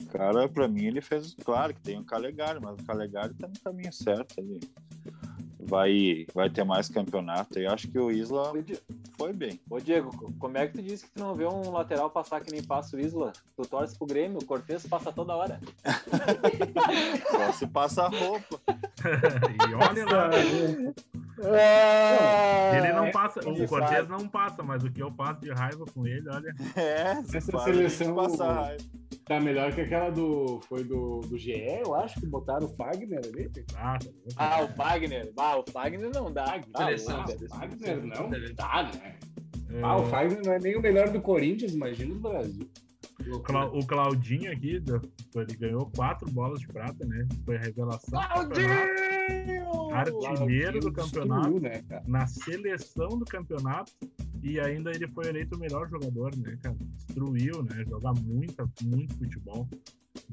O 0.00 0.06
cara, 0.06 0.48
pra 0.48 0.66
mim, 0.68 0.84
ele 0.86 1.00
fez. 1.00 1.34
Claro 1.44 1.72
que 1.74 1.80
tem 1.80 1.98
o 1.98 2.04
Calegari, 2.04 2.60
mas 2.60 2.74
o 2.80 2.84
Calegari 2.84 3.32
tá 3.34 3.46
no 3.48 3.58
caminho 3.60 3.92
certo 3.92 4.40
ali. 4.40 4.60
Vai, 5.66 6.26
vai 6.34 6.50
ter 6.50 6.62
mais 6.64 6.88
campeonato. 6.88 7.58
E 7.58 7.66
acho 7.66 7.88
que 7.88 7.98
o 7.98 8.10
Isla 8.10 8.52
foi 9.16 9.32
bem. 9.32 9.58
Ô, 9.70 9.80
Diego, 9.80 10.14
co- 10.14 10.32
como 10.38 10.58
é 10.58 10.66
que 10.66 10.74
tu 10.74 10.82
disse 10.82 11.06
que 11.06 11.12
tu 11.12 11.20
não 11.20 11.34
vê 11.34 11.46
um 11.46 11.70
lateral 11.70 12.10
passar 12.10 12.42
que 12.42 12.52
nem 12.52 12.62
passa 12.62 12.96
o 12.96 13.00
Isla? 13.00 13.32
Tu 13.56 13.62
torce 13.62 13.96
pro 13.96 14.06
Grêmio, 14.06 14.38
o 14.38 14.44
Cortez 14.44 14.86
passa 14.86 15.10
toda 15.10 15.34
hora. 15.34 15.58
Só 17.30 17.52
se 17.52 17.66
passa 17.66 18.02
a 18.02 18.08
roupa. 18.08 18.60
e 18.68 19.74
olha 19.74 20.04
lá, 20.06 20.30
É, 21.42 22.78
ele 22.78 22.92
não 22.92 23.10
passa, 23.10 23.40
o 23.48 23.66
Cortez 23.66 24.08
não 24.08 24.28
passa, 24.28 24.62
mas 24.62 24.82
o 24.84 24.90
que 24.90 25.02
eu 25.02 25.10
passo 25.10 25.40
de 25.40 25.50
raiva 25.50 25.84
com 25.92 26.06
ele, 26.06 26.28
olha. 26.28 26.54
É, 26.76 27.16
se 27.22 27.36
Essa 27.38 27.58
seleção- 27.60 28.14
passar 28.14 28.52
raiva. 28.52 28.84
Tá 29.24 29.40
melhor 29.40 29.72
que 29.72 29.80
aquela 29.80 30.10
do. 30.10 30.60
Foi 30.68 30.84
do, 30.84 31.20
do 31.20 31.38
GE, 31.38 31.52
eu 31.82 31.94
acho, 31.94 32.20
que 32.20 32.26
botaram 32.26 32.66
o 32.66 32.76
Fagner 32.76 33.20
ali. 33.24 33.50
Ah, 33.74 33.98
Ah, 34.36 34.62
o 34.64 34.68
Fagner. 34.68 35.32
Ah, 35.38 35.58
o 35.58 35.64
Fagner 35.70 36.10
não 36.12 36.30
dá. 36.30 36.60
Ah, 36.74 36.84
Seleção. 36.84 37.24
O 37.24 37.48
Fagner 37.48 38.04
não 38.04 38.28
dá, 38.54 38.82
né? 38.92 39.16
é, 39.70 39.80
Ah, 39.82 39.96
o 39.96 40.04
Fagner 40.06 40.42
não 40.44 40.52
é 40.52 40.58
nem 40.58 40.76
o 40.76 40.82
melhor 40.82 41.08
do 41.08 41.22
Corinthians, 41.22 41.72
imagina 41.72 42.14
o 42.14 42.18
Brasil. 42.18 42.68
O, 43.32 43.40
Cla- 43.40 43.70
o 43.72 43.84
Claudinho 43.86 44.52
aqui, 44.52 44.82
ele 45.34 45.56
ganhou 45.56 45.90
quatro 45.94 46.30
bolas 46.30 46.60
de 46.60 46.66
prata, 46.68 47.04
né? 47.06 47.26
Foi 47.44 47.56
a 47.56 47.60
revelação 47.60 48.20
campeonato, 48.20 50.26
artilheiro 50.26 50.80
do 50.80 50.92
campeonato, 50.92 51.42
Destruiu, 51.50 51.60
né, 51.60 51.82
cara? 51.88 52.04
na 52.06 52.26
seleção 52.26 53.08
do 53.10 53.24
campeonato, 53.24 53.92
e 54.42 54.60
ainda 54.60 54.90
ele 54.90 55.08
foi 55.08 55.28
eleito 55.28 55.56
o 55.56 55.58
melhor 55.58 55.88
jogador, 55.88 56.36
né, 56.36 56.58
cara? 56.62 56.76
Destruiu, 56.80 57.62
né? 57.62 57.84
Joga 57.88 58.12
muito, 58.20 58.70
muito 58.82 59.16
futebol. 59.16 59.68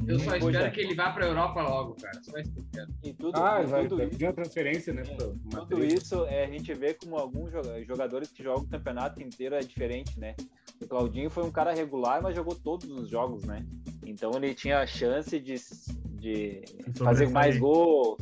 Eu 0.08 0.20
só 0.20 0.36
espero 0.36 0.72
que 0.72 0.82
ele 0.82 0.96
vá 0.96 1.12
pra 1.12 1.28
Europa 1.28 1.62
logo, 1.62 1.96
cara. 1.96 2.22
Só 2.24 2.38
isso 2.38 2.52
que 2.52 2.60
eu 2.60 2.66
quero. 2.72 2.92
E 3.04 3.14
tudo, 3.14 3.38
Ah, 3.38 3.62
e 3.64 3.88
tudo 3.88 4.04
isso. 4.04 4.24
uma 4.26 4.34
transferência, 4.34 4.94
né? 4.94 5.04
É, 5.04 5.56
Tudo 5.58 5.84
isso 5.84 6.26
é, 6.26 6.46
a 6.46 6.48
gente 6.48 6.74
vê 6.74 6.94
como 6.94 7.18
alguns 7.18 7.52
joga- 7.52 7.84
jogadores 7.84 8.30
que 8.32 8.44
jogam 8.44 8.64
o 8.64 8.68
campeonato 8.68 9.22
inteiro 9.22 9.56
é 9.56 9.60
diferente, 9.60 10.20
né? 10.20 10.36
O 10.82 10.88
Claudinho 10.88 11.30
foi 11.30 11.44
um 11.44 11.52
cara 11.52 11.74
regular, 11.74 12.22
mas 12.22 12.36
jogou 12.36 12.56
todos 12.56 12.90
os 12.90 13.10
jogos, 13.10 13.44
né? 13.44 13.66
Então 14.06 14.32
ele 14.36 14.54
tinha 14.54 14.80
a 14.80 14.88
chance 14.88 15.40
de, 15.40 15.56
de 16.20 16.64
fazer 16.98 17.30
mais 17.30 17.58
gols, 17.58 18.18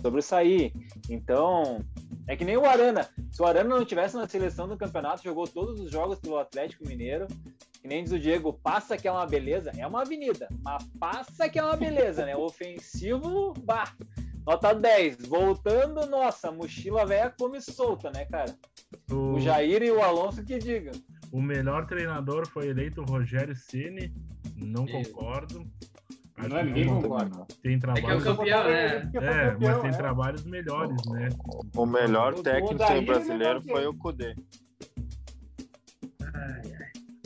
sobressair. 0.00 0.72
Então, 1.08 1.84
é 2.26 2.36
que 2.36 2.44
nem 2.44 2.56
o 2.56 2.64
Arana. 2.64 3.08
Se 3.30 3.40
o 3.40 3.46
Arana 3.46 3.76
não 3.76 3.84
tivesse 3.84 4.16
na 4.16 4.28
seleção 4.28 4.68
do 4.68 4.76
campeonato, 4.76 5.22
jogou 5.22 5.46
todos 5.46 5.80
os 5.80 5.90
jogos 5.90 6.18
pelo 6.18 6.38
Atlético 6.38 6.86
Mineiro. 6.86 7.26
Que 7.80 7.88
nem 7.88 8.02
diz 8.02 8.12
o 8.12 8.18
Diego, 8.18 8.52
passa 8.52 8.96
que 8.96 9.06
é 9.06 9.12
uma 9.12 9.26
beleza. 9.26 9.70
É 9.76 9.86
uma 9.86 10.02
avenida, 10.02 10.48
mas 10.62 10.84
passa 10.98 11.48
que 11.48 11.58
é 11.58 11.62
uma 11.62 11.76
beleza, 11.76 12.26
né? 12.26 12.36
Ofensivo, 12.36 13.54
bah, 13.62 13.94
nota 14.44 14.72
10. 14.74 15.26
Voltando, 15.26 16.06
nossa, 16.06 16.50
mochila 16.50 17.06
velha 17.06 17.32
come 17.38 17.60
solta, 17.60 18.10
né, 18.10 18.24
cara? 18.24 18.56
O, 19.10 19.34
O 19.34 19.40
Jair 19.40 19.82
e 19.82 19.90
o 19.90 20.02
Alonso 20.02 20.44
que 20.44 20.58
digam. 20.58 20.92
O 21.36 21.42
melhor 21.42 21.84
treinador 21.86 22.46
foi 22.48 22.68
eleito 22.68 23.02
o 23.02 23.04
Rogério 23.04 23.54
Ceni. 23.54 24.10
Não 24.56 24.86
Isso. 24.86 25.12
concordo. 25.12 25.66
Acho 26.38 26.48
Não 26.48 26.58
é 26.58 26.64
ninguém 26.64 26.84
tem- 26.84 26.94
concorda. 27.02 27.46
Tem 27.62 27.74
É 27.74 27.78
que 27.78 27.86
é 27.86 27.90
o 27.90 27.94
trabalhos. 27.94 28.24
campeão, 28.24 28.64
né? 28.64 29.10
É, 29.14 29.56
mas 29.60 29.80
tem 29.82 29.90
trabalhos 29.92 30.44
melhores, 30.46 30.96
né? 31.10 31.28
O 31.74 31.84
melhor 31.86 32.32
O- 32.34 32.40
o 32.40 32.42
técnico 32.42 32.82
é 32.82 33.00
brasileiro 33.02 33.62
foi 33.62 33.86
o 33.86 33.94
Cudê. 33.94 34.34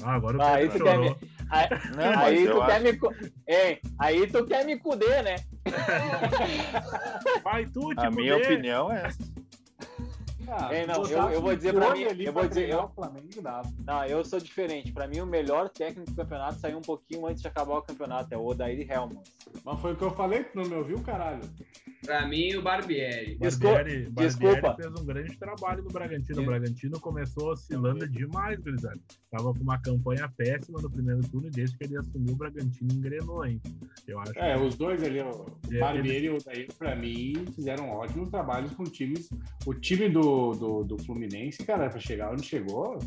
Ah, 0.03 0.15
agora 0.15 0.39
o 0.39 0.43
Ah, 0.43 0.53
Pedro 0.57 0.67
isso 0.77 0.85
quer 0.85 0.95
chorou. 0.95 1.19
Aí, 1.51 1.69
Não, 1.97 2.21
aí 2.21 2.47
tu 2.47 2.65
quer 2.67 2.73
acho- 2.73 2.85
me. 2.85 3.33
Hein? 3.49 3.81
Aí 3.99 4.27
tu 4.29 4.45
quer 4.47 4.65
me 4.65 4.79
cuder, 4.79 5.23
né? 5.25 5.37
Vai 7.45 7.65
tu, 7.67 7.89
tipo, 7.91 8.01
A 8.01 8.11
minha 8.11 8.37
opinião 8.37 8.91
é 8.93 9.07
essa. 9.07 9.19
Ah, 10.53 10.75
Ei, 10.75 10.85
não, 10.87 11.05
eu- 11.05 11.31
eu 11.31 11.41
vou 11.41 11.55
dizer 11.55 11.73
pra 11.73 11.87
clone 11.87 12.01
mim- 12.05 12.11
ali 12.11 12.27
eu 12.27 12.33
vou 12.33 12.49
dizer- 12.49 12.69
eu- 12.69 12.81
o 12.85 12.89
Flamengo 12.89 13.29
dava. 13.43 13.69
Não, 13.87 14.05
eu 14.05 14.25
sou 14.25 14.41
diferente. 14.41 14.93
Pra 14.93 15.07
mim, 15.07 15.21
o 15.21 15.27
melhor 15.27 15.69
técnico 15.69 16.11
do 16.11 16.17
campeonato 16.17 16.59
saiu 16.59 16.79
um 16.79 16.83
pouquinho 16.83 17.27
antes 17.27 17.41
de 17.43 17.49
acabar 17.49 17.75
o 17.79 17.83
campeonato. 17.83 18.35
É 18.35 18.37
o 18.37 18.45
Odair 18.45 18.91
Helmans. 18.91 19.33
Mas 19.65 19.81
foi 19.81 19.93
o 19.93 19.97
que 19.97 20.03
eu 20.03 20.11
falei, 20.11 20.43
tu 20.45 20.57
não 20.59 20.65
me 20.69 20.75
ouviu, 20.75 21.01
caralho? 21.03 21.41
Pra 22.05 22.27
mim, 22.27 22.55
o 22.57 22.63
Barbieri. 22.63 23.37
Desculpa, 23.39 23.75
Barbieri, 23.77 24.11
Barbieri 24.11 24.55
desculpa. 24.55 24.75
fez 24.83 25.01
um 25.01 25.05
grande 25.05 25.37
trabalho 25.39 25.83
no 25.85 25.91
Bragantino. 25.91 26.43
O. 26.43 26.47
Bragantino 26.47 26.99
começou 26.99 27.51
oscilando 27.53 28.09
demais, 28.09 28.59
gurizada. 28.59 28.99
Tava 29.31 29.53
com 29.55 29.61
uma 29.61 29.79
campanha 29.79 30.27
péssima 30.37 30.81
no 30.81 30.91
primeiro 30.91 31.21
turno 31.29 31.47
e 31.49 31.51
desde 31.51 31.77
que 31.77 31.85
ele 31.85 31.99
assumiu 31.99 32.33
o 32.33 32.37
Bragantino 32.37 32.91
engrenou, 32.93 33.45
hein? 33.45 33.61
Eu 34.09 34.19
acho 34.19 34.33
É, 34.39 34.57
que 34.57 34.63
os 34.65 34.75
dois 34.77 35.03
ali, 35.05 35.21
o 35.21 35.47
É, 35.71 35.79
Barbieri 35.79 36.25
e 36.27 36.31
o 36.31 36.37
Odair, 36.37 36.69
pra 36.79 36.97
mim, 36.97 37.35
fizeram 37.55 37.91
ótimos 37.91 38.31
trabalhos 38.31 38.73
com 38.73 38.85
times. 38.85 39.29
O 39.67 39.75
time 39.75 40.09
do, 40.09 40.40
do, 40.41 40.53
do, 40.53 40.85
do 40.85 41.05
Fluminense, 41.05 41.65
cara, 41.65 41.89
pra 41.91 42.01
chegar 42.01 42.33
onde 42.33 42.45
chegou, 42.45 42.99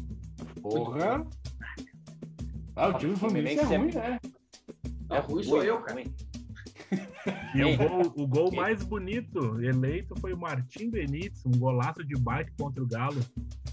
porra. 0.62 1.26
Ah, 2.76 2.90
o 2.90 2.94
time 2.98 3.14
do 3.14 3.20
Fluminense 3.20 3.60
é 3.60 3.78
ruim, 3.78 3.92
né? 3.94 4.20
É 5.10 5.20
ruim 5.20 5.44
sou 5.44 5.64
eu, 5.64 5.82
cara. 5.82 6.04
E 7.56 7.64
o 7.64 7.78
gol, 7.78 8.14
o 8.18 8.28
gol 8.28 8.52
mais 8.52 8.84
bonito 8.84 9.62
eleito 9.62 10.14
foi 10.20 10.34
o 10.34 10.38
Martim 10.38 10.90
Benítez, 10.90 11.46
um 11.46 11.52
golaço 11.52 12.04
de 12.04 12.20
bike 12.20 12.52
contra 12.60 12.84
o 12.84 12.88
Galo, 12.88 13.22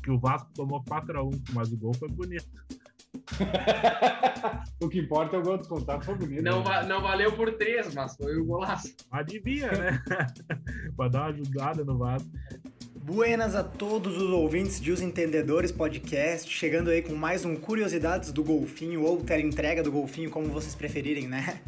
que 0.02 0.10
o 0.10 0.18
Vasco 0.18 0.50
tomou 0.54 0.82
4x1, 0.84 1.40
mas 1.52 1.72
o 1.72 1.76
gol 1.76 1.94
foi 1.94 2.08
bonito. 2.08 2.48
o 4.80 4.88
que 4.88 5.00
importa 5.00 5.36
é 5.36 5.38
o 5.38 5.42
gol 5.42 5.58
descontado, 5.58 6.04
foi 6.04 6.14
bonito. 6.14 6.42
Não, 6.42 6.58
né? 6.58 6.64
va- 6.64 6.82
não 6.84 7.00
valeu 7.02 7.32
por 7.32 7.52
três, 7.54 7.92
mas 7.94 8.14
foi 8.16 8.36
o 8.36 8.44
golaço. 8.44 8.94
Adivinha, 9.10 9.70
né? 9.72 10.02
pra 10.96 11.08
dar 11.08 11.20
uma 11.22 11.28
ajudada 11.28 11.84
no 11.84 11.98
Vasco. 11.98 12.30
Buenas 13.12 13.56
a 13.56 13.64
todos 13.64 14.16
os 14.16 14.30
ouvintes 14.30 14.80
de 14.80 14.92
Os 14.92 15.00
Entendedores 15.00 15.72
Podcast, 15.72 16.48
chegando 16.48 16.90
aí 16.90 17.02
com 17.02 17.12
mais 17.12 17.44
um 17.44 17.56
Curiosidades 17.56 18.30
do 18.30 18.44
Golfinho, 18.44 19.02
ou 19.02 19.20
entrega 19.40 19.82
do 19.82 19.90
Golfinho, 19.90 20.30
como 20.30 20.46
vocês 20.46 20.76
preferirem, 20.76 21.26
né? 21.26 21.60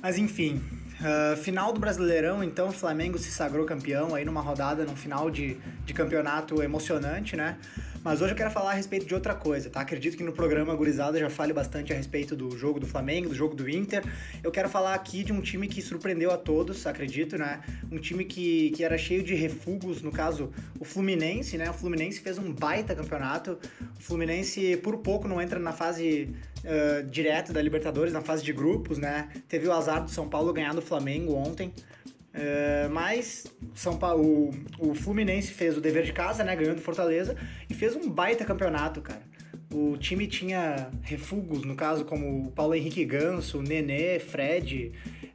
Mas 0.00 0.16
enfim, 0.16 0.62
ah, 1.00 1.36
final 1.36 1.72
do 1.72 1.80
Brasileirão, 1.80 2.44
então 2.44 2.68
o 2.68 2.72
Flamengo 2.72 3.18
se 3.18 3.32
sagrou 3.32 3.66
campeão 3.66 4.14
aí 4.14 4.24
numa 4.24 4.40
rodada, 4.40 4.84
num 4.84 4.94
final 4.94 5.28
de, 5.28 5.56
de 5.84 5.92
campeonato 5.92 6.62
emocionante, 6.62 7.34
né? 7.34 7.58
Mas 8.04 8.22
hoje 8.22 8.32
eu 8.32 8.36
quero 8.36 8.50
falar 8.50 8.70
a 8.70 8.74
respeito 8.74 9.06
de 9.06 9.14
outra 9.14 9.34
coisa, 9.34 9.68
tá? 9.68 9.80
Acredito 9.80 10.16
que 10.16 10.22
no 10.22 10.32
programa 10.32 10.74
Gurizada 10.74 11.18
já 11.18 11.28
fale 11.28 11.52
bastante 11.52 11.92
a 11.92 11.96
respeito 11.96 12.36
do 12.36 12.56
jogo 12.56 12.78
do 12.78 12.86
Flamengo, 12.86 13.28
do 13.28 13.34
jogo 13.34 13.54
do 13.54 13.68
Inter. 13.68 14.02
Eu 14.42 14.50
quero 14.50 14.68
falar 14.68 14.94
aqui 14.94 15.24
de 15.24 15.32
um 15.32 15.40
time 15.40 15.66
que 15.66 15.82
surpreendeu 15.82 16.30
a 16.30 16.36
todos, 16.36 16.86
acredito, 16.86 17.36
né? 17.36 17.60
Um 17.90 17.98
time 17.98 18.24
que, 18.24 18.70
que 18.70 18.84
era 18.84 18.96
cheio 18.96 19.22
de 19.22 19.34
refugos, 19.34 20.00
no 20.00 20.12
caso, 20.12 20.50
o 20.78 20.84
Fluminense, 20.84 21.58
né? 21.58 21.68
O 21.70 21.74
Fluminense 21.74 22.20
fez 22.20 22.38
um 22.38 22.52
baita 22.52 22.94
campeonato. 22.94 23.58
O 23.98 24.02
Fluminense, 24.02 24.76
por 24.76 24.98
pouco, 24.98 25.26
não 25.26 25.42
entra 25.42 25.58
na 25.58 25.72
fase 25.72 26.30
uh, 26.58 27.04
direta 27.10 27.52
da 27.52 27.60
Libertadores, 27.60 28.12
na 28.12 28.20
fase 28.20 28.44
de 28.44 28.52
grupos, 28.52 28.98
né? 28.98 29.28
Teve 29.48 29.66
o 29.66 29.72
azar 29.72 30.04
do 30.04 30.10
São 30.10 30.28
Paulo 30.28 30.52
ganhar 30.52 30.72
do 30.72 30.82
Flamengo 30.82 31.34
ontem. 31.34 31.72
Uh, 32.34 32.90
mas 32.90 33.46
São 33.74 33.96
Paulo, 33.96 34.50
o, 34.78 34.90
o 34.90 34.94
Fluminense 34.94 35.52
fez 35.52 35.76
o 35.76 35.80
dever 35.80 36.04
de 36.04 36.12
casa, 36.12 36.44
né? 36.44 36.54
Ganhou 36.54 36.74
do 36.74 36.80
Fortaleza 36.80 37.36
e 37.68 37.74
fez 37.74 37.96
um 37.96 38.08
baita 38.08 38.44
campeonato, 38.44 39.00
cara. 39.00 39.22
O 39.72 39.96
time 39.98 40.26
tinha 40.26 40.90
refugos, 41.02 41.62
no 41.62 41.74
caso, 41.74 42.04
como 42.04 42.46
o 42.46 42.52
Paulo 42.52 42.74
Henrique 42.74 43.04
Ganso, 43.04 43.60
Nenê, 43.60 44.18
Fred, 44.18 44.92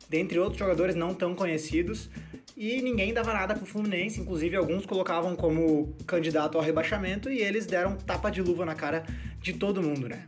dentre 0.09 0.39
outros 0.39 0.57
jogadores 0.57 0.95
não 0.95 1.13
tão 1.13 1.35
conhecidos. 1.35 2.09
E 2.55 2.81
ninguém 2.81 3.13
dava 3.13 3.33
nada 3.33 3.55
pro 3.55 3.65
Fluminense, 3.65 4.21
inclusive 4.21 4.55
alguns 4.55 4.85
colocavam 4.85 5.35
como 5.35 5.95
candidato 6.05 6.57
ao 6.57 6.63
rebaixamento 6.63 7.29
e 7.29 7.39
eles 7.39 7.65
deram 7.65 7.95
tapa 7.95 8.29
de 8.29 8.41
luva 8.41 8.63
na 8.63 8.75
cara 8.75 9.03
de 9.41 9.53
todo 9.53 9.81
mundo, 9.81 10.07
né? 10.07 10.23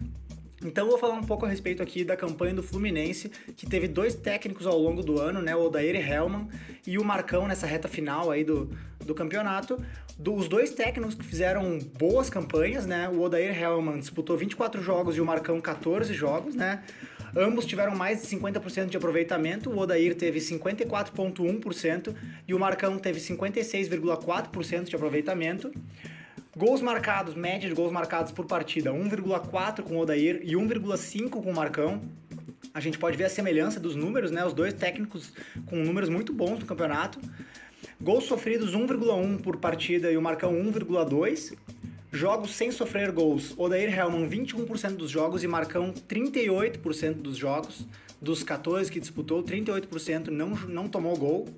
Então 0.65 0.89
vou 0.89 0.97
falar 0.97 1.13
um 1.13 1.23
pouco 1.23 1.45
a 1.45 1.49
respeito 1.49 1.83
aqui 1.83 2.03
da 2.03 2.17
campanha 2.17 2.53
do 2.55 2.63
Fluminense, 2.63 3.29
que 3.55 3.67
teve 3.67 3.87
dois 3.87 4.15
técnicos 4.15 4.65
ao 4.65 4.77
longo 4.79 5.03
do 5.03 5.19
ano, 5.19 5.41
né? 5.41 5.55
O 5.55 5.65
Odair 5.65 5.95
Hellman 5.95 6.47
e 6.87 6.97
o 6.97 7.03
Marcão 7.03 7.47
nessa 7.47 7.67
reta 7.67 7.87
final 7.87 8.31
aí 8.31 8.43
do, 8.43 8.69
do 9.05 9.13
campeonato. 9.13 9.79
Do- 10.17 10.33
os 10.33 10.47
dois 10.47 10.71
técnicos 10.71 11.13
que 11.15 11.23
fizeram 11.23 11.77
boas 11.99 12.29
campanhas, 12.29 12.85
né? 12.85 13.07
O 13.09 13.21
Odair 13.21 13.55
Hellman 13.61 13.99
disputou 13.99 14.35
24 14.35 14.81
jogos 14.81 15.15
e 15.17 15.21
o 15.21 15.25
Marcão 15.25 15.61
14 15.61 16.13
jogos, 16.13 16.55
né? 16.55 16.83
Ambos 17.37 17.65
tiveram 17.65 17.95
mais 17.95 18.21
de 18.21 18.27
50% 18.29 18.87
de 18.87 18.97
aproveitamento. 18.97 19.69
O 19.69 19.77
Odair 19.77 20.15
teve 20.15 20.39
54,1% 20.39 22.15
e 22.47 22.53
o 22.53 22.59
Marcão 22.59 22.97
teve 22.97 23.19
56,4% 23.19 24.83
de 24.85 24.95
aproveitamento. 24.95 25.71
Gols 26.57 26.79
marcados, 26.79 27.35
média 27.35 27.67
de 27.67 27.75
gols 27.75 27.91
marcados 27.91 28.31
por 28.31 28.45
partida, 28.45 28.89
1,4 28.89 29.83
com 29.83 29.97
o 29.97 29.99
Odair 29.99 30.39
e 30.41 30.53
1,5 30.53 31.29
com 31.29 31.51
o 31.51 31.53
Marcão. 31.53 32.01
A 32.73 32.79
gente 32.79 32.97
pode 32.97 33.17
ver 33.17 33.25
a 33.25 33.29
semelhança 33.29 33.77
dos 33.77 33.93
números, 33.93 34.31
né? 34.31 34.45
Os 34.45 34.53
dois 34.53 34.73
técnicos 34.73 35.33
com 35.65 35.75
números 35.75 36.07
muito 36.07 36.31
bons 36.31 36.57
no 36.57 36.65
campeonato. 36.65 37.19
Gols 37.99 38.23
sofridos 38.23 38.73
1,1 38.73 39.41
por 39.41 39.57
partida 39.57 40.09
e 40.09 40.15
o 40.15 40.21
Marcão 40.21 40.53
1,2. 40.53 41.57
Jogos 42.09 42.51
sem 42.51 42.71
sofrer 42.71 43.11
gols. 43.11 43.53
Odair 43.57 43.93
Hellman 43.93 44.25
21% 44.29 44.95
dos 44.95 45.11
jogos 45.11 45.43
e 45.43 45.47
Marcão 45.47 45.93
38% 46.07 47.15
dos 47.15 47.35
jogos. 47.35 47.85
Dos 48.21 48.43
14 48.43 48.89
que 48.89 49.01
disputou, 49.01 49.43
38% 49.43 50.27
não, 50.27 50.51
não 50.51 50.87
tomou 50.87 51.17
gol. 51.17 51.49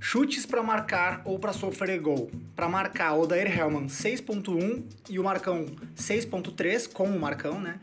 Chutes 0.00 0.46
para 0.46 0.62
marcar 0.62 1.22
ou 1.24 1.38
para 1.38 1.52
sofrer 1.52 2.00
gol. 2.00 2.30
Para 2.56 2.68
marcar, 2.68 3.14
Odair 3.14 3.46
Hellman 3.46 3.86
6.1 3.86 4.82
e 5.10 5.18
o 5.18 5.24
Marcão 5.24 5.66
6.3 5.96 6.92
com 6.92 7.04
o 7.04 7.20
Marcão, 7.20 7.60
né? 7.60 7.78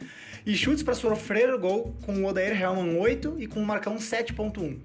E 0.46 0.56
chutes 0.56 0.84
para 0.84 0.96
sofrer 0.96 1.56
gol 1.58 1.96
com 2.04 2.14
o 2.14 2.26
Odair 2.26 2.60
Hellman 2.60 2.98
8 2.98 3.36
e 3.40 3.48
com 3.48 3.62
o 3.62 3.66
Marcão 3.66 3.98
7.1. 3.98 4.80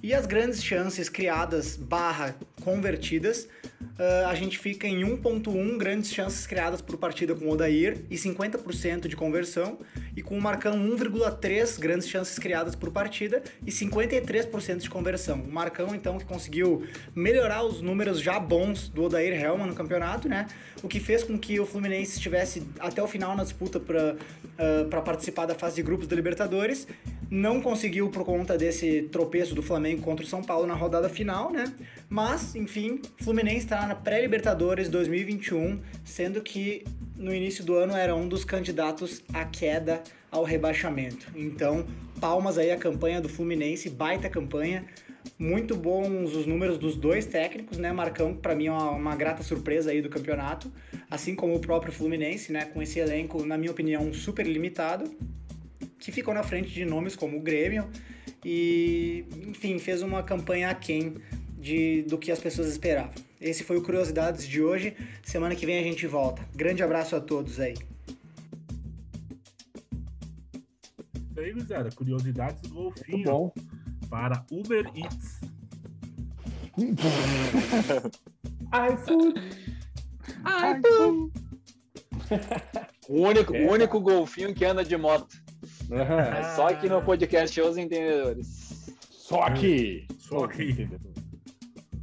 E 0.00 0.14
as 0.14 0.26
grandes 0.26 0.62
chances 0.62 1.08
criadas 1.08 1.76
barra 1.76 2.34
convertidas, 2.62 3.48
ah, 3.98 4.28
a 4.28 4.34
gente 4.34 4.58
fica 4.58 4.86
em 4.86 5.02
1.1 5.04 5.76
grandes 5.76 6.12
chances 6.12 6.46
criadas 6.46 6.80
por 6.80 6.96
partida 6.96 7.34
com 7.34 7.46
o 7.46 7.50
Odair 7.50 7.98
e 8.08 8.16
50% 8.16 9.08
de 9.08 9.16
conversão, 9.16 9.78
e 10.16 10.22
com 10.22 10.36
o 10.36 10.40
Marcão 10.40 10.76
1,3 10.76 11.78
grandes 11.78 12.08
chances 12.08 12.38
criadas 12.38 12.74
por 12.74 12.90
partida 12.90 13.42
e 13.66 13.70
53% 13.70 14.78
de 14.78 14.90
conversão. 14.90 15.40
O 15.40 15.52
Marcão, 15.52 15.94
então, 15.94 16.18
que 16.18 16.24
conseguiu 16.24 16.86
melhorar 17.14 17.64
os 17.64 17.80
números 17.80 18.20
já 18.20 18.38
bons 18.38 18.88
do 18.88 19.04
Odair 19.04 19.40
Hellman 19.40 19.66
no 19.66 19.74
campeonato, 19.74 20.28
né? 20.28 20.46
O 20.82 20.88
que 20.88 21.00
fez 21.00 21.22
com 21.22 21.38
que 21.38 21.58
o 21.58 21.66
Fluminense 21.66 22.16
estivesse 22.16 22.62
até 22.78 23.02
o 23.02 23.06
final 23.06 23.36
na 23.36 23.42
disputa 23.42 23.80
para 23.80 25.00
participar 25.00 25.46
da 25.46 25.54
fase 25.54 25.76
de 25.76 25.82
grupos 25.82 26.06
da 26.06 26.16
Libertadores. 26.16 26.86
Não 27.34 27.62
conseguiu 27.62 28.10
por 28.10 28.26
conta 28.26 28.58
desse 28.58 29.08
tropeço 29.10 29.54
do 29.54 29.62
Flamengo 29.62 30.02
contra 30.02 30.22
o 30.22 30.28
São 30.28 30.42
Paulo 30.42 30.66
na 30.66 30.74
rodada 30.74 31.08
final, 31.08 31.50
né? 31.50 31.64
Mas, 32.06 32.54
enfim, 32.54 33.00
Fluminense 33.22 33.60
está 33.60 33.86
na 33.86 33.94
pré-Libertadores 33.94 34.90
2021, 34.90 35.80
sendo 36.04 36.42
que 36.42 36.84
no 37.16 37.34
início 37.34 37.64
do 37.64 37.74
ano 37.74 37.96
era 37.96 38.14
um 38.14 38.28
dos 38.28 38.44
candidatos 38.44 39.24
à 39.32 39.46
queda 39.46 40.02
ao 40.30 40.44
rebaixamento. 40.44 41.32
Então, 41.34 41.86
palmas 42.20 42.58
aí 42.58 42.70
a 42.70 42.76
campanha 42.76 43.18
do 43.18 43.30
Fluminense, 43.30 43.88
baita 43.88 44.28
campanha. 44.28 44.84
Muito 45.38 45.74
bons 45.74 46.34
os 46.34 46.44
números 46.44 46.76
dos 46.76 46.96
dois 46.96 47.24
técnicos, 47.24 47.78
né? 47.78 47.92
Marcão, 47.92 48.34
para 48.34 48.54
mim 48.54 48.66
é 48.66 48.72
uma, 48.72 48.90
uma 48.90 49.16
grata 49.16 49.42
surpresa 49.42 49.90
aí 49.90 50.02
do 50.02 50.10
campeonato, 50.10 50.70
assim 51.10 51.34
como 51.34 51.54
o 51.54 51.60
próprio 51.60 51.94
Fluminense, 51.94 52.52
né? 52.52 52.66
Com 52.66 52.82
esse 52.82 52.98
elenco, 52.98 53.42
na 53.42 53.56
minha 53.56 53.70
opinião, 53.70 54.12
super 54.12 54.46
limitado, 54.46 55.10
que 55.98 56.10
ficou 56.12 56.32
na 56.34 56.42
frente 56.42 56.70
de 56.70 56.84
nomes 56.84 57.14
como 57.16 57.36
o 57.38 57.40
Grêmio 57.40 57.88
e, 58.44 59.24
enfim, 59.48 59.78
fez 59.78 60.02
uma 60.02 60.22
campanha 60.22 60.70
aquém 60.70 61.16
de, 61.58 62.02
do 62.02 62.18
que 62.18 62.30
as 62.32 62.40
pessoas 62.40 62.68
esperavam. 62.68 63.12
Esse 63.40 63.64
foi 63.64 63.76
o 63.76 63.82
Curiosidades 63.82 64.46
de 64.46 64.62
hoje. 64.62 64.96
Semana 65.22 65.54
que 65.56 65.66
vem 65.66 65.78
a 65.78 65.82
gente 65.82 66.06
volta. 66.06 66.46
Grande 66.54 66.82
abraço 66.82 67.16
a 67.16 67.20
todos 67.20 67.58
aí. 67.58 67.74
Isso 71.30 71.40
aí, 71.40 71.52
gurizada. 71.52 71.90
Curiosidades 71.90 72.60
do 72.62 72.74
Muito 72.74 72.94
Golfinho 72.96 73.24
bom. 73.24 73.52
para 74.08 74.44
Uber 74.50 74.84
Eats. 74.94 75.40
iFood. 78.72 79.40
O 83.08 83.20
único, 83.26 83.54
É, 83.54 83.66
o 83.66 83.72
único 83.72 84.00
golfinho 84.00 84.54
que 84.54 84.64
anda 84.64 84.84
de 84.84 84.96
moto. 84.96 85.41
Só 86.56 86.68
aqui 86.68 86.88
no 86.88 87.02
podcast 87.02 87.60
Os 87.60 87.76
Entendedores. 87.76 88.94
Só 89.10 89.42
aqui. 89.42 90.06
Só 90.18 90.44
aqui. 90.44 90.88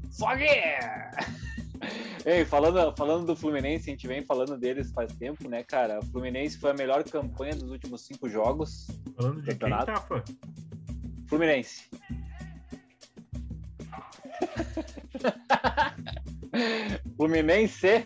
Só 0.09 0.35
que! 0.35 0.45
Ei, 2.25 2.43
falando, 2.43 2.93
falando 2.97 3.25
do 3.25 3.35
Fluminense, 3.35 3.89
a 3.89 3.93
gente 3.93 4.07
vem 4.07 4.21
falando 4.21 4.57
deles 4.57 4.91
faz 4.91 5.13
tempo, 5.13 5.47
né, 5.47 5.63
cara? 5.63 5.99
O 5.99 6.05
Fluminense 6.05 6.57
foi 6.57 6.71
a 6.71 6.73
melhor 6.73 7.03
campanha 7.03 7.55
dos 7.55 7.71
últimos 7.71 8.05
cinco 8.05 8.29
jogos. 8.29 8.87
Falando 9.15 9.41
de 9.41 9.43
quem, 9.43 9.53
Campeonato. 9.53 9.85
Tafa? 9.85 10.23
Fluminense. 11.27 11.89
Fluminense, 17.15 18.05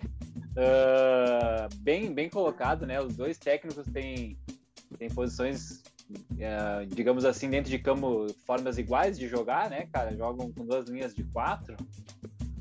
ah, 0.55 1.67
bem, 1.79 2.13
bem 2.13 2.29
colocado, 2.29 2.85
né? 2.85 3.01
Os 3.01 3.15
dois 3.15 3.37
técnicos 3.37 3.85
têm, 3.91 4.37
têm 4.97 5.09
posições, 5.09 5.83
ah, 6.41 6.85
digamos 6.87 7.25
assim, 7.25 7.49
dentro 7.49 7.69
de 7.69 7.79
campo, 7.79 8.27
formas 8.45 8.77
iguais 8.77 9.17
de 9.17 9.27
jogar, 9.27 9.69
né, 9.69 9.87
cara? 9.91 10.15
Jogam 10.15 10.51
com 10.51 10.65
duas 10.65 10.87
linhas 10.87 11.13
de 11.13 11.23
quatro. 11.23 11.75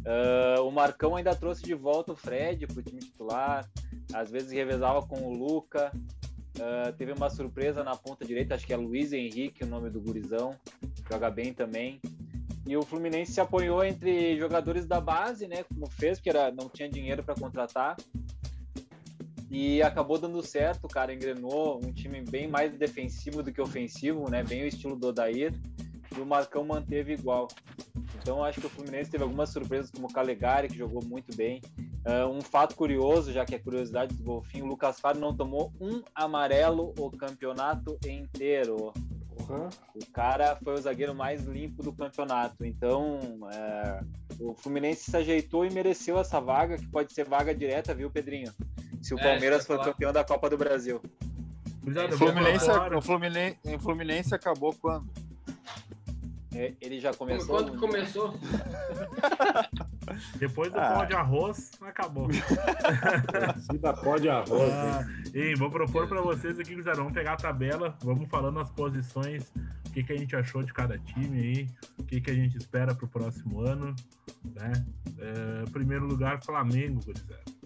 Ah, 0.05 0.61
o 0.63 0.71
Marcão 0.71 1.17
ainda 1.17 1.35
trouxe 1.35 1.63
de 1.63 1.75
volta 1.75 2.13
o 2.13 2.17
Fred 2.17 2.67
pro 2.67 2.83
time 2.83 3.01
titular, 3.01 3.69
às 4.13 4.31
vezes 4.31 4.51
revezava 4.51 5.03
com 5.03 5.21
o 5.23 5.35
Luca. 5.35 5.93
Ah, 6.61 6.93
teve 6.97 7.13
uma 7.13 7.31
surpresa 7.31 7.83
na 7.83 7.97
ponta 7.97 8.25
direita, 8.25 8.55
acho 8.55 8.67
que 8.67 8.73
é 8.73 8.77
Luiz 8.77 9.13
Henrique, 9.13 9.65
o 9.65 9.67
nome 9.67 9.91
do 9.91 10.01
gurizão, 10.01 10.57
joga 11.11 11.31
bem 11.31 11.53
também. 11.53 12.01
E 12.67 12.77
o 12.77 12.83
Fluminense 12.83 13.33
se 13.33 13.41
apoiou 13.41 13.85
entre 13.85 14.39
jogadores 14.39 14.87
da 14.87 15.01
base, 15.01 15.49
né? 15.49 15.65
Como 15.65 15.89
fez, 15.91 16.19
porque 16.19 16.31
era, 16.31 16.53
não 16.53 16.69
tinha 16.69 16.89
dinheiro 16.89 17.23
para 17.23 17.35
contratar. 17.35 17.97
E 19.53 19.83
acabou 19.83 20.17
dando 20.17 20.43
certo, 20.43 20.87
o 20.87 20.89
cara 20.89 21.13
engrenou 21.13 21.79
um 21.85 21.93
time 21.93 22.23
bem 22.23 22.49
mais 22.49 22.73
defensivo 22.73 23.43
do 23.43 23.53
que 23.53 23.61
ofensivo, 23.61 24.31
né? 24.31 24.43
Bem 24.43 24.63
o 24.63 24.67
estilo 24.67 24.97
do 24.97 25.09
Odair. 25.09 25.53
E 26.17 26.19
o 26.19 26.25
Marcão 26.25 26.65
manteve 26.65 27.13
igual. 27.13 27.49
Então 28.17 28.43
acho 28.43 28.63
que 28.63 28.67
o 28.67 28.71
Fluminense 28.71 29.11
teve 29.11 29.25
algumas 29.25 29.51
surpresas, 29.51 29.91
como 29.91 30.07
o 30.07 30.13
Calegari, 30.13 30.69
que 30.69 30.79
jogou 30.79 31.05
muito 31.05 31.37
bem. 31.37 31.61
Uh, 32.07 32.31
um 32.33 32.41
fato 32.41 32.75
curioso, 32.75 33.31
já 33.31 33.45
que 33.45 33.55
é 33.55 33.59
curiosidade 33.59 34.15
do 34.15 34.25
Golfinho, 34.25 34.65
o 34.65 34.69
Lucas 34.69 34.99
Faro 34.99 35.19
não 35.19 35.37
tomou 35.37 35.71
um 35.79 36.03
amarelo 36.15 36.95
o 36.99 37.11
campeonato 37.11 37.99
inteiro. 38.07 38.91
Uhum. 39.51 39.69
O 39.95 40.07
cara 40.13 40.57
foi 40.65 40.73
o 40.73 40.81
zagueiro 40.81 41.15
mais 41.15 41.45
limpo 41.45 41.83
do 41.83 41.93
campeonato. 41.93 42.65
Então, 42.65 43.21
é, 43.53 44.01
o 44.41 44.55
Fluminense 44.55 45.11
se 45.11 45.17
ajeitou 45.17 45.67
e 45.67 45.71
mereceu 45.71 46.19
essa 46.19 46.41
vaga, 46.41 46.79
que 46.79 46.87
pode 46.87 47.13
ser 47.13 47.29
vaga 47.29 47.55
direta, 47.55 47.95
viu, 47.95 48.11
Pedrinho? 48.11 48.51
Se 49.03 49.15
o 49.15 49.19
é, 49.19 49.23
Palmeiras 49.23 49.67
for 49.67 49.83
campeão 49.83 50.13
da 50.13 50.25
Copa 50.25 50.49
do 50.49 50.57
Brasil. 50.57 51.03
O 51.85 52.17
Fluminense, 52.17 52.71
o 52.71 53.03
Fluminense, 53.03 53.59
o 53.65 53.79
Fluminense 53.81 54.35
acabou 54.35 54.73
quando? 54.75 55.11
É, 56.55 56.75
ele 56.81 57.01
já 57.01 57.13
começou. 57.13 57.57
Quando 57.57 57.79
começou? 57.79 58.39
Depois 60.37 60.71
do 60.71 60.79
ah. 60.79 60.95
pó 60.95 61.05
de 61.05 61.15
arroz, 61.15 61.71
acabou. 61.81 62.29
da 63.81 63.93
pó 63.95 64.19
de 64.19 64.29
arroz. 64.29 64.73
Ah, 64.73 65.07
hein, 65.35 65.55
vou 65.57 65.71
propor 65.71 66.07
para 66.07 66.21
vocês 66.21 66.59
aqui, 66.59 66.75
Guizar, 66.75 66.97
vamos 66.97 67.13
pegar 67.13 67.33
a 67.33 67.37
tabela, 67.37 67.97
vamos 68.03 68.29
falando 68.29 68.61
as 68.61 68.71
posições, 68.71 69.51
o 69.87 69.91
que, 69.93 70.05
que 70.05 70.13
a 70.13 70.17
gente 70.17 70.37
achou 70.37 70.63
de 70.63 70.73
cada 70.73 70.99
time 70.99 71.41
aí, 71.41 71.67
o 71.99 72.05
que, 72.05 72.21
que 72.21 72.31
a 72.31 72.35
gente 72.35 72.57
espera 72.59 72.95
para 72.95 73.07
o 73.07 73.09
próximo 73.09 73.61
ano. 73.61 73.95
Né? 74.45 74.73
É, 75.19 75.71
primeiro 75.71 76.05
lugar, 76.05 76.43
Flamengo, 76.45 77.01
Guizar. 77.01 77.62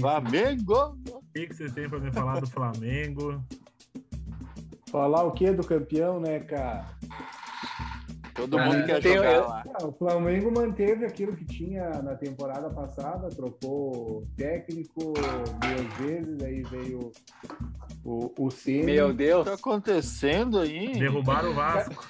Flamengo! 0.00 0.98
O 1.10 1.22
que, 1.34 1.46
que 1.46 1.54
vocês 1.54 1.72
têm 1.72 1.88
para 1.88 1.98
me 1.98 2.12
falar 2.12 2.40
do 2.40 2.46
Flamengo? 2.46 3.42
Falar 4.90 5.24
o 5.24 5.32
que 5.32 5.50
do 5.50 5.66
campeão, 5.66 6.20
né, 6.20 6.40
cara? 6.40 6.86
Todo 8.34 8.58
mundo 8.58 8.84
quer 8.84 9.02
jogar 9.02 9.32
eu... 9.32 9.48
lá. 9.48 9.64
o 9.82 9.92
Flamengo 9.92 10.52
manteve 10.52 11.06
aquilo 11.06 11.34
que 11.34 11.44
tinha 11.46 11.88
na 12.02 12.14
temporada 12.14 12.68
passada, 12.68 13.30
trocou 13.30 14.26
técnico 14.36 15.14
duas 15.14 15.94
vezes, 15.98 16.42
aí 16.42 16.62
veio 16.62 17.10
o, 18.04 18.32
o 18.38 18.50
Cine. 18.50 18.84
Meu 18.84 19.12
Deus! 19.14 19.40
O 19.40 19.44
que 19.44 19.50
tá 19.50 19.56
acontecendo 19.56 20.58
aí? 20.58 20.92
Derrubaram 20.98 21.50
o 21.50 21.54
Vasco. 21.54 22.06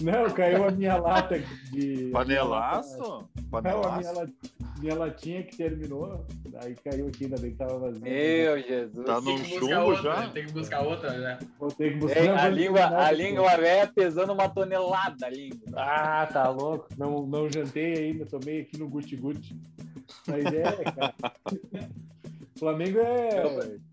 Não, 0.00 0.30
caiu 0.30 0.68
a 0.68 0.70
minha 0.70 0.96
lata 0.96 1.38
de. 1.72 2.10
Panelaço? 2.12 3.28
Panelaço? 3.50 4.14
Não, 4.14 4.20
a 4.22 4.24
minha, 4.24 4.34
minha 4.80 4.94
latinha 4.94 5.42
que 5.42 5.56
terminou. 5.56 6.26
Aí 6.62 6.74
caiu 6.76 7.08
aqui, 7.08 7.24
ainda 7.24 7.38
bem 7.38 7.50
que 7.50 7.56
tava 7.56 7.78
vazio. 7.78 8.02
Meu 8.02 8.62
Jesus. 8.62 9.06
Tá 9.06 9.20
no 9.20 9.38
chumbo 9.38 9.94
já? 9.96 10.28
Tem 10.28 10.46
que 10.46 10.52
buscar 10.52 10.80
outra, 10.82 11.10
né? 11.18 11.38
Vou 11.58 11.70
ter 11.70 11.92
que 11.92 11.98
buscar 11.98 12.20
Ei, 12.20 12.28
a, 12.28 12.48
língua, 12.48 12.86
a 12.86 13.10
língua 13.10 13.56
velha 13.56 13.90
pesando 13.94 14.32
uma 14.32 14.48
tonelada 14.48 15.26
a 15.26 15.30
língua. 15.30 15.58
Ah, 15.74 16.26
tá 16.26 16.48
louco. 16.50 16.88
Não, 16.96 17.26
não 17.26 17.50
jantei 17.50 17.94
ainda, 17.94 18.26
tomei 18.26 18.62
aqui 18.62 18.78
no 18.78 18.88
Gucci. 18.88 19.18
Mas 20.26 20.44
é, 20.46 20.62
cara. 20.84 21.14
Flamengo 22.58 22.98
é. 22.98 23.28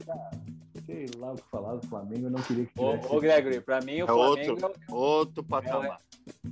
Cara, 0.05 0.45
sei 0.85 1.05
lá 1.17 1.33
o 1.33 1.35
que 1.35 1.49
falar 1.49 1.75
do 1.75 1.87
Flamengo, 1.87 2.27
eu 2.27 2.31
não 2.31 2.41
queria 2.41 2.65
que 2.65 2.73
tivesse. 2.73 3.07
Ô, 3.07 3.17
ô 3.17 3.19
Gregory, 3.19 3.61
pra 3.61 3.81
mim 3.81 4.01
o 4.01 4.05
é 4.05 4.07
Flamengo. 4.07 4.51
Outro, 4.51 4.73
outro 4.89 5.43
patamar. 5.43 5.99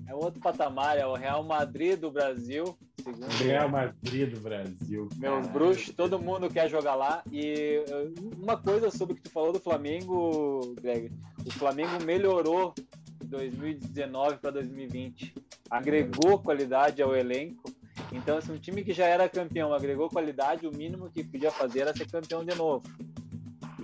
É, 0.08 0.12
é, 0.12 0.16
outro 0.16 0.40
patamar, 0.40 0.98
é 0.98 1.06
o 1.06 1.14
Real 1.14 1.44
Madrid 1.44 2.00
do 2.00 2.12
Brasil. 2.12 2.78
Segundo 3.04 3.28
Real 3.28 3.70
Madrid 3.70 4.34
do 4.34 4.40
Brasil. 4.40 5.10
Meus 5.18 5.48
bruxos, 5.48 5.94
todo 5.96 6.20
mundo 6.20 6.50
quer 6.50 6.70
jogar 6.70 6.96
lá. 6.96 7.24
E 7.32 7.84
uma 8.42 8.58
coisa 8.58 8.90
sobre 8.90 9.14
o 9.14 9.16
que 9.16 9.24
tu 9.24 9.32
falou 9.32 9.54
do 9.54 9.60
Flamengo, 9.60 10.76
Gregory. 10.82 11.12
O 11.46 11.52
Flamengo 11.52 12.04
melhorou 12.04 12.74
de 13.22 13.28
2019 13.28 14.38
para 14.38 14.52
2020. 14.52 15.34
Agregou 15.70 16.40
qualidade 16.40 17.02
ao 17.02 17.16
elenco. 17.16 17.72
Então, 18.12 18.40
se 18.40 18.52
um 18.52 18.58
time 18.58 18.84
que 18.84 18.94
já 18.94 19.06
era 19.06 19.28
campeão 19.28 19.74
agregou 19.74 20.10
qualidade, 20.10 20.68
o 20.68 20.76
mínimo 20.76 21.10
que 21.10 21.24
podia 21.24 21.52
fazer 21.52 21.82
era 21.82 21.96
ser 21.96 22.10
campeão 22.10 22.44
de 22.44 22.56
novo. 22.56 22.84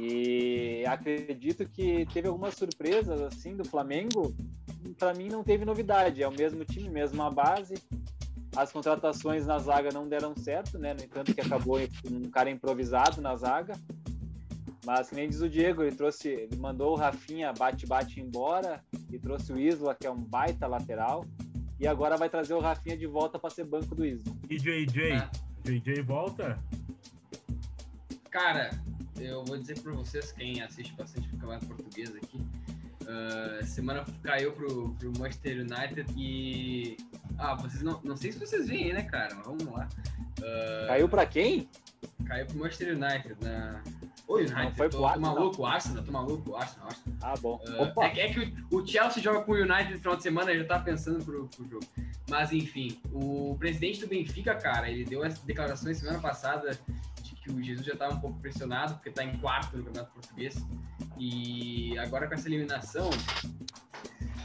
E 0.01 0.85
acredito 0.85 1.67
que 1.67 2.05
teve 2.13 2.29
algumas 2.29 2.55
surpresas 2.55 3.21
assim 3.21 3.57
do 3.57 3.65
Flamengo. 3.65 4.33
Para 4.97 5.13
mim 5.13 5.27
não 5.27 5.43
teve 5.43 5.65
novidade, 5.65 6.23
é 6.23 6.27
o 6.27 6.31
mesmo 6.31 6.63
time, 6.63 6.89
mesma 6.89 7.29
base. 7.29 7.75
As 8.55 8.71
contratações 8.71 9.45
na 9.45 9.59
zaga 9.59 9.89
não 9.91 10.07
deram 10.07 10.33
certo, 10.37 10.79
né? 10.79 10.93
No 10.93 11.03
entanto 11.03 11.33
que 11.35 11.41
acabou 11.41 11.77
um 12.09 12.29
cara 12.29 12.49
improvisado 12.49 13.21
na 13.21 13.35
zaga. 13.35 13.73
Mas 14.85 15.09
que 15.09 15.15
nem 15.15 15.27
diz 15.27 15.41
o 15.41 15.49
Diego, 15.49 15.83
ele 15.83 15.95
trouxe, 15.95 16.29
ele 16.29 16.55
mandou 16.55 16.93
o 16.93 16.95
Rafinha 16.95 17.51
bate-bate 17.51 18.21
embora 18.21 18.81
e 19.11 19.19
trouxe 19.19 19.51
o 19.51 19.59
Isla, 19.59 19.93
que 19.93 20.07
é 20.07 20.11
um 20.11 20.15
baita 20.17 20.65
lateral. 20.65 21.25
E 21.77 21.85
agora 21.85 22.15
vai 22.15 22.29
trazer 22.29 22.53
o 22.53 22.59
Rafinha 22.59 22.95
de 22.95 23.05
volta 23.05 23.37
para 23.37 23.49
ser 23.49 23.65
banco 23.65 23.93
do 23.93 24.05
Isla. 24.05 24.33
E 24.49 24.57
JJ? 24.57 25.11
É. 25.11 25.29
JJ 25.63 26.01
volta? 26.03 26.57
Cara, 28.31 28.71
eu 29.19 29.43
vou 29.43 29.57
dizer 29.57 29.79
para 29.81 29.91
vocês, 29.93 30.31
quem 30.31 30.61
assiste 30.61 30.93
bastante 30.93 31.27
o 31.27 31.31
campeonato 31.31 31.65
português 31.65 32.15
aqui, 32.15 32.37
uh, 33.03 33.65
semana 33.65 34.05
caiu 34.23 34.51
pro, 34.53 34.89
pro 34.95 35.11
Manchester 35.17 35.59
United 35.59 36.05
e. 36.17 36.97
Ah, 37.37 37.55
vocês 37.55 37.81
não. 37.81 37.99
Não 38.03 38.15
sei 38.15 38.31
se 38.31 38.39
vocês 38.39 38.67
veem, 38.67 38.93
né, 38.93 39.03
cara? 39.03 39.35
Mas 39.35 39.45
vamos 39.45 39.65
lá. 39.65 39.87
Uh, 40.39 40.87
caiu 40.87 41.09
para 41.09 41.25
quem? 41.25 41.69
Caiu 42.25 42.45
pro 42.45 42.59
Manchester 42.59 42.95
United. 42.95 43.35
Na... 43.41 43.81
O 44.27 44.35
United, 44.35 44.63
não 44.63 44.75
foi 44.75 44.89
pro 44.89 45.05
Arsenal. 45.05 45.33
tô 45.33 45.39
maluco, 45.39 45.65
Arsenal, 45.65 46.03
tô 46.03 46.11
maluco, 46.11 46.51
o 46.51 46.55
Arsenal, 46.55 46.87
Arsenal. 46.87 47.17
Ah, 47.21 47.33
bom. 47.41 47.59
Uh, 47.67 48.03
é, 48.03 48.19
é, 48.19 48.33
que 48.33 48.39
o, 48.71 48.77
o, 48.77 48.85
Chelsea 48.85 49.23
joga 49.23 49.41
com 49.41 49.53
o 49.53 49.55
United 49.55 49.93
no 49.93 49.99
final 49.99 50.15
de 50.15 50.21
semana, 50.21 50.55
já 50.55 50.65
tava 50.65 50.83
pensando 50.83 51.25
pro, 51.25 51.47
pro 51.47 51.67
jogo. 51.67 51.85
Mas 52.29 52.53
enfim, 52.53 53.01
o 53.11 53.55
presidente 53.57 54.01
do 54.01 54.07
Benfica, 54.07 54.53
cara, 54.53 54.87
ele 54.87 55.03
deu 55.03 55.25
essa 55.25 55.43
declaração 55.43 55.91
semana 55.95 56.19
passada 56.19 56.77
que 57.53 57.59
o 57.59 57.63
Jesus 57.63 57.85
já 57.85 57.93
estava 57.93 58.13
um 58.13 58.19
pouco 58.19 58.39
pressionado, 58.39 58.95
porque 58.95 59.09
está 59.09 59.23
em 59.23 59.37
quarto 59.37 59.77
no 59.77 59.83
Campeonato 59.83 60.13
Português. 60.13 60.55
E 61.17 61.97
agora 61.97 62.27
com 62.27 62.33
essa 62.33 62.47
eliminação, 62.47 63.09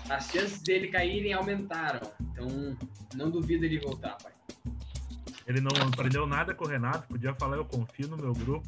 as 0.09 0.29
chances 0.29 0.63
dele 0.63 0.89
caírem 0.89 1.33
aumentaram. 1.33 2.01
Então, 2.21 2.77
não 3.15 3.31
duvido 3.31 3.65
ele 3.65 3.79
voltar, 3.79 4.17
pai. 4.23 4.33
Ele 5.47 5.61
não 5.61 5.71
aprendeu 5.87 6.27
nada 6.27 6.55
com 6.55 6.65
o 6.65 6.69
Renato, 6.69 7.07
podia 7.07 7.35
falar, 7.35 7.57
eu 7.57 7.65
confio 7.65 8.09
no 8.09 8.17
meu 8.17 8.33
grupo. 8.33 8.67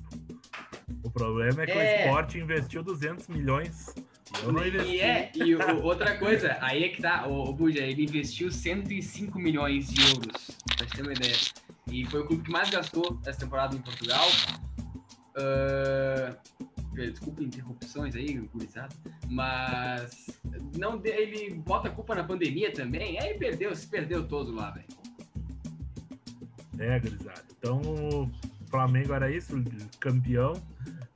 O 1.03 1.11
problema 1.11 1.63
é 1.63 1.67
que 1.67 1.73
é... 1.73 1.77
o 1.77 2.01
esporte 2.01 2.39
investiu 2.39 2.83
200 2.83 3.29
milhões. 3.29 3.95
Eu 4.43 4.53
não 4.53 4.67
investi. 4.67 4.97
E, 4.97 5.01
é, 5.01 5.33
e 5.35 5.55
o, 5.55 5.83
outra 5.83 6.19
coisa, 6.19 6.59
aí 6.61 6.85
é 6.85 6.89
que 6.91 7.01
tá, 7.01 7.27
o, 7.27 7.49
o 7.49 7.53
Buja, 7.53 7.81
ele 7.81 8.05
investiu 8.05 8.53
105 8.53 9.39
milhões 9.39 9.89
de 9.89 10.03
euros, 10.03 10.51
pra 10.77 10.87
você 10.87 10.97
ter 10.97 11.03
uma 11.03 11.13
ideia. 11.13 11.37
E 11.91 12.05
foi 12.07 12.21
o 12.21 12.27
clube 12.27 12.43
que 12.43 12.51
mais 12.51 12.71
gastou 12.71 13.19
essa 13.25 13.41
temporada 13.41 13.75
em 13.75 13.81
Portugal. 13.81 14.27
Uh, 15.37 16.37
desculpa 16.95 17.43
interrupções 17.43 18.15
aí, 18.17 18.35
gurizada, 18.53 18.95
mas 19.29 20.27
não 20.77 21.01
ele 21.05 21.55
bota 21.55 21.89
a 21.89 21.91
culpa 21.91 22.15
na 22.15 22.25
pandemia 22.25 22.73
também, 22.73 23.19
aí 23.21 23.35
perdeu, 23.39 23.75
se 23.77 23.87
perdeu 23.87 24.27
todo 24.27 24.55
lá, 24.55 24.71
velho. 24.71 24.87
É, 26.79 26.99
gurizada. 26.99 27.45
Então, 27.59 27.81
o 27.81 28.31
Flamengo 28.69 29.13
era 29.13 29.31
isso, 29.31 29.53
campeão. 30.01 30.55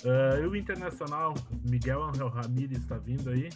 Uh, 0.02 0.42
e 0.42 0.46
o 0.46 0.56
Internacional, 0.56 1.34
Miguel 1.68 2.02
Angel 2.04 2.28
Ramírez 2.28 2.80
está 2.80 2.96
vindo 2.96 3.28
aí. 3.30 3.50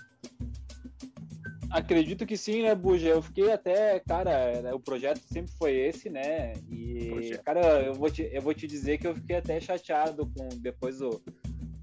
Acredito 1.74 2.24
que 2.24 2.36
sim, 2.36 2.62
né, 2.62 2.72
Buja? 2.72 3.08
Eu 3.08 3.20
fiquei 3.20 3.50
até, 3.50 3.98
cara, 3.98 4.62
né, 4.62 4.72
o 4.72 4.78
projeto 4.78 5.18
sempre 5.18 5.52
foi 5.58 5.74
esse, 5.74 6.08
né? 6.08 6.52
E, 6.70 7.08
projeto. 7.10 7.42
cara, 7.42 7.82
eu 7.82 7.94
vou, 7.94 8.08
te, 8.08 8.30
eu 8.32 8.40
vou 8.40 8.54
te 8.54 8.64
dizer 8.64 8.96
que 8.96 9.08
eu 9.08 9.14
fiquei 9.16 9.34
até 9.34 9.58
chateado 9.58 10.24
com 10.24 10.48
depois 10.60 11.00
do, 11.00 11.20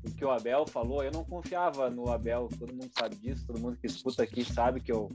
do 0.02 0.12
que 0.16 0.24
o 0.24 0.32
Abel 0.32 0.66
falou. 0.66 1.04
Eu 1.04 1.12
não 1.12 1.26
confiava 1.26 1.90
no 1.90 2.10
Abel, 2.10 2.48
todo 2.58 2.72
mundo 2.72 2.90
sabe 2.98 3.18
disso, 3.18 3.46
todo 3.46 3.60
mundo 3.60 3.78
que 3.82 3.86
escuta 3.86 4.24
aqui 4.24 4.46
sabe 4.46 4.80
que 4.80 4.94
eu 4.94 5.12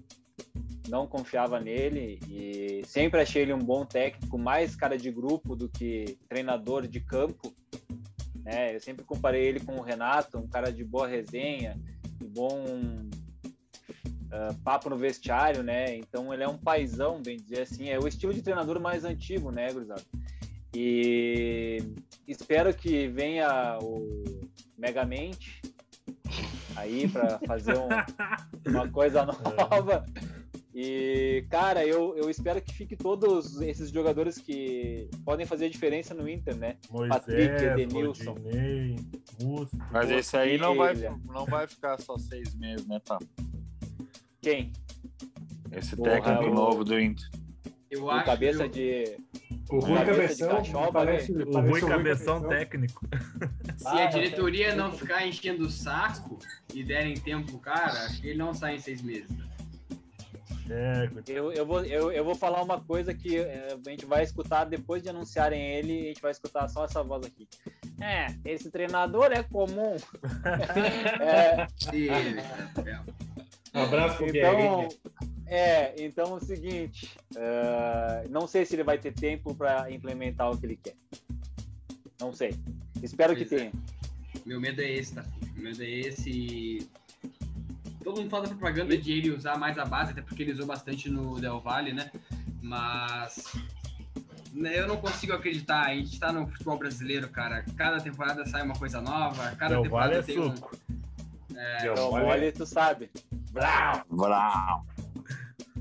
não 0.91 1.07
confiava 1.07 1.59
nele 1.59 2.21
e 2.29 2.83
sempre 2.85 3.23
achei 3.23 3.43
ele 3.43 3.55
um 3.55 3.59
bom 3.59 3.83
técnico, 3.87 4.37
mais 4.37 4.77
cara 4.77 4.99
de 4.99 5.11
grupo 5.11 5.57
do 5.57 5.71
que 5.71 6.19
treinador 6.29 6.87
de 6.87 7.01
campo. 7.01 7.51
Né? 8.45 8.77
Eu 8.77 8.81
sempre 8.81 9.07
comparei 9.07 9.43
ele 9.47 9.61
com 9.61 9.77
o 9.77 9.83
Renato, 9.83 10.37
um 10.37 10.47
cara 10.47 10.71
de 10.71 10.85
boa 10.85 11.09
resenha, 11.09 11.81
de 12.21 12.27
bom 12.27 12.63
uh, 14.37 14.55
papo 14.63 14.91
no 14.91 14.97
vestiário, 14.97 15.63
né? 15.63 15.97
Então 15.97 16.33
ele 16.33 16.43
é 16.43 16.49
um 16.49 16.59
paizão, 16.59 17.23
bem 17.23 17.37
dizer 17.37 17.63
assim, 17.63 17.89
é 17.89 17.99
o 17.99 18.07
estilo 18.07 18.35
de 18.35 18.43
treinador 18.43 18.81
mais 18.81 19.05
antigo, 19.05 19.51
né, 19.51 19.73
Gurizado? 19.73 20.03
E 20.75 21.83
espero 22.29 22.75
que 22.75 23.09
venha 23.09 23.79
o 23.81 24.25
Megamente 24.77 25.63
aí 26.77 27.09
para 27.09 27.39
fazer 27.47 27.79
um, 27.79 27.89
uma 28.71 28.89
coisa 28.89 29.25
nova. 29.25 30.05
E, 30.79 31.47
cara, 31.49 31.87
eu, 31.87 32.15
eu 32.19 32.29
espero 32.29 32.61
que 32.61 32.75
fique 32.75 32.95
todos 32.95 33.63
esses 33.63 33.91
jogadores 33.91 34.37
que 34.37 35.09
podem 35.25 35.47
fazer 35.47 35.65
a 35.65 35.71
diferença 35.71 36.13
no 36.13 36.29
Inter, 36.29 36.55
né? 36.55 36.77
Patrick, 37.09 37.51
Moisés, 37.51 37.63
Edenilson. 37.63 38.33
Rodinei, 38.35 38.97
Musto. 39.41 39.79
Mas 39.91 40.11
esse 40.11 40.37
aí 40.37 40.59
não 40.59 40.77
vai, 40.77 40.95
não 41.25 41.47
vai 41.47 41.67
ficar 41.67 41.99
só 41.99 42.19
seis 42.19 42.55
meses, 42.55 42.87
né, 42.87 43.01
tá? 43.03 43.19
Quem? 44.47 44.73
Esse 45.73 45.97
Porra, 45.97 46.11
técnico 46.21 46.45
o- 46.45 46.55
novo 46.55 46.85
do 46.85 47.01
Inter. 47.01 47.29
Eu 47.91 48.05
O 48.05 48.11
acho 48.13 48.27
cabeça 48.27 48.69
que 48.69 49.05
de. 49.05 49.19
O 49.69 49.81
Rui 49.81 49.99
Cabeça 50.05 50.35
de 50.37 50.41
Cabeção 50.49 50.93
parece, 50.93 51.33
O 51.33 51.51
parece 51.51 51.69
Rui 51.71 51.81
Cabeção 51.81 52.49
técnico. 52.49 53.09
se 53.77 53.87
Ah, 53.89 54.05
a 54.05 54.07
diretoria 54.07 54.77
não 54.77 54.93
ficar 54.93 55.27
enchendo 55.27 55.65
o 55.67 55.69
saco 55.71 56.39
e 56.73 56.85
derem 56.85 57.15
tempo 57.15 57.51
pro 57.51 57.59
cara, 57.59 58.05
acho 58.05 58.21
que 58.21 58.29
ele 58.29 58.39
não 58.39 58.55
sai 58.55 58.77
em 58.77 58.79
seis 58.79 59.03
meses. 59.03 59.27
É, 60.71 61.11
Eu, 61.27 61.53
eu, 61.53 61.67
vou, 61.67 61.85
eu, 61.85 62.13
eu 62.13 62.25
vou 62.25 62.37
falar 62.37 62.63
uma 62.63 62.81
coisa 62.81 63.13
que 63.13 63.39
eh, 63.39 63.77
a 63.85 63.91
gente 63.91 64.07
vai 64.07 64.23
escutar 64.23 64.65
depois 64.65 65.03
de 65.03 65.09
anunciarem 65.09 65.61
ele, 65.61 66.05
a 66.05 66.09
gente 66.09 66.23
vai 66.23 66.31
escutar 66.31 66.69
só 66.69 66.85
essa 66.85 67.03
voz 67.03 67.27
aqui. 67.27 67.49
É, 68.01 68.27
esse 68.45 68.71
treinador 68.71 69.33
é 69.33 69.43
comum. 69.43 69.97
É, 71.21 71.67
E, 71.93 72.09
é, 72.09 73.01
Um 73.77 73.83
abraço 73.83 74.17
pro 74.17 74.27
então, 74.29 74.89
é, 75.47 75.95
então 76.03 76.33
é 76.33 76.35
o 76.35 76.41
seguinte, 76.41 77.11
eh, 77.37 78.27
não 78.31 78.47
sei 78.47 78.65
se 78.65 78.75
ele 78.75 78.83
vai 78.83 78.99
ter 78.99 79.13
tempo 79.13 79.55
para 79.55 79.91
implementar 79.91 80.51
o 80.51 80.57
que 80.57 80.65
ele 80.65 80.77
quer. 80.77 80.95
Não 82.19 82.33
sei. 82.33 82.55
Espero 83.03 83.37
que 83.37 83.45
Pois 83.45 83.61
é. 83.61 83.71
tenha. 83.71 83.73
Meu 84.47 84.61
medo 84.61 84.81
é 84.81 84.91
esse, 84.91 85.15
tá? 85.15 85.25
Meu 85.55 85.65
medo 85.65 85.83
é 85.83 85.91
esse. 85.91 86.89
Todo 88.03 88.21
mundo 88.21 88.31
fala 88.31 88.45
da 88.45 88.55
propaganda 88.55 88.97
de 88.97 89.13
ele 89.13 89.31
usar 89.31 89.59
mais 89.59 89.77
a 89.79 89.85
base, 89.85 90.13
até 90.13 90.23
porque 90.23 90.43
ele 90.43 90.53
usou 90.53 90.67
bastante 90.67 91.11
no 91.11 91.39
Del 91.39 91.61
Valle, 91.61 91.93
né? 91.93 92.11
Mas 92.63 93.53
né, 94.55 94.79
eu 94.79 94.89
não 94.89 94.97
consigo 94.97 95.33
acreditar. 95.35 95.87
A 95.87 95.95
gente 95.95 96.19
tá 96.19 96.33
no 96.33 96.47
futebol 96.47 96.79
brasileiro, 96.79 97.29
cara. 97.29 97.65
Cada 97.77 98.01
temporada 98.01 98.47
sai 98.47 98.63
uma 98.63 98.75
coisa 98.75 99.01
nova, 99.01 99.55
cada 99.57 99.75
Del 99.75 99.83
temporada 99.83 100.21
Valle 100.21 100.23
é 100.23 100.23
tem 100.23 100.41
um. 100.41 100.57
suco. 100.57 100.77
Então, 101.51 102.13
olha, 102.13 102.53
tu 102.53 102.67
sabe. 102.67 103.11
Brau. 103.57 104.87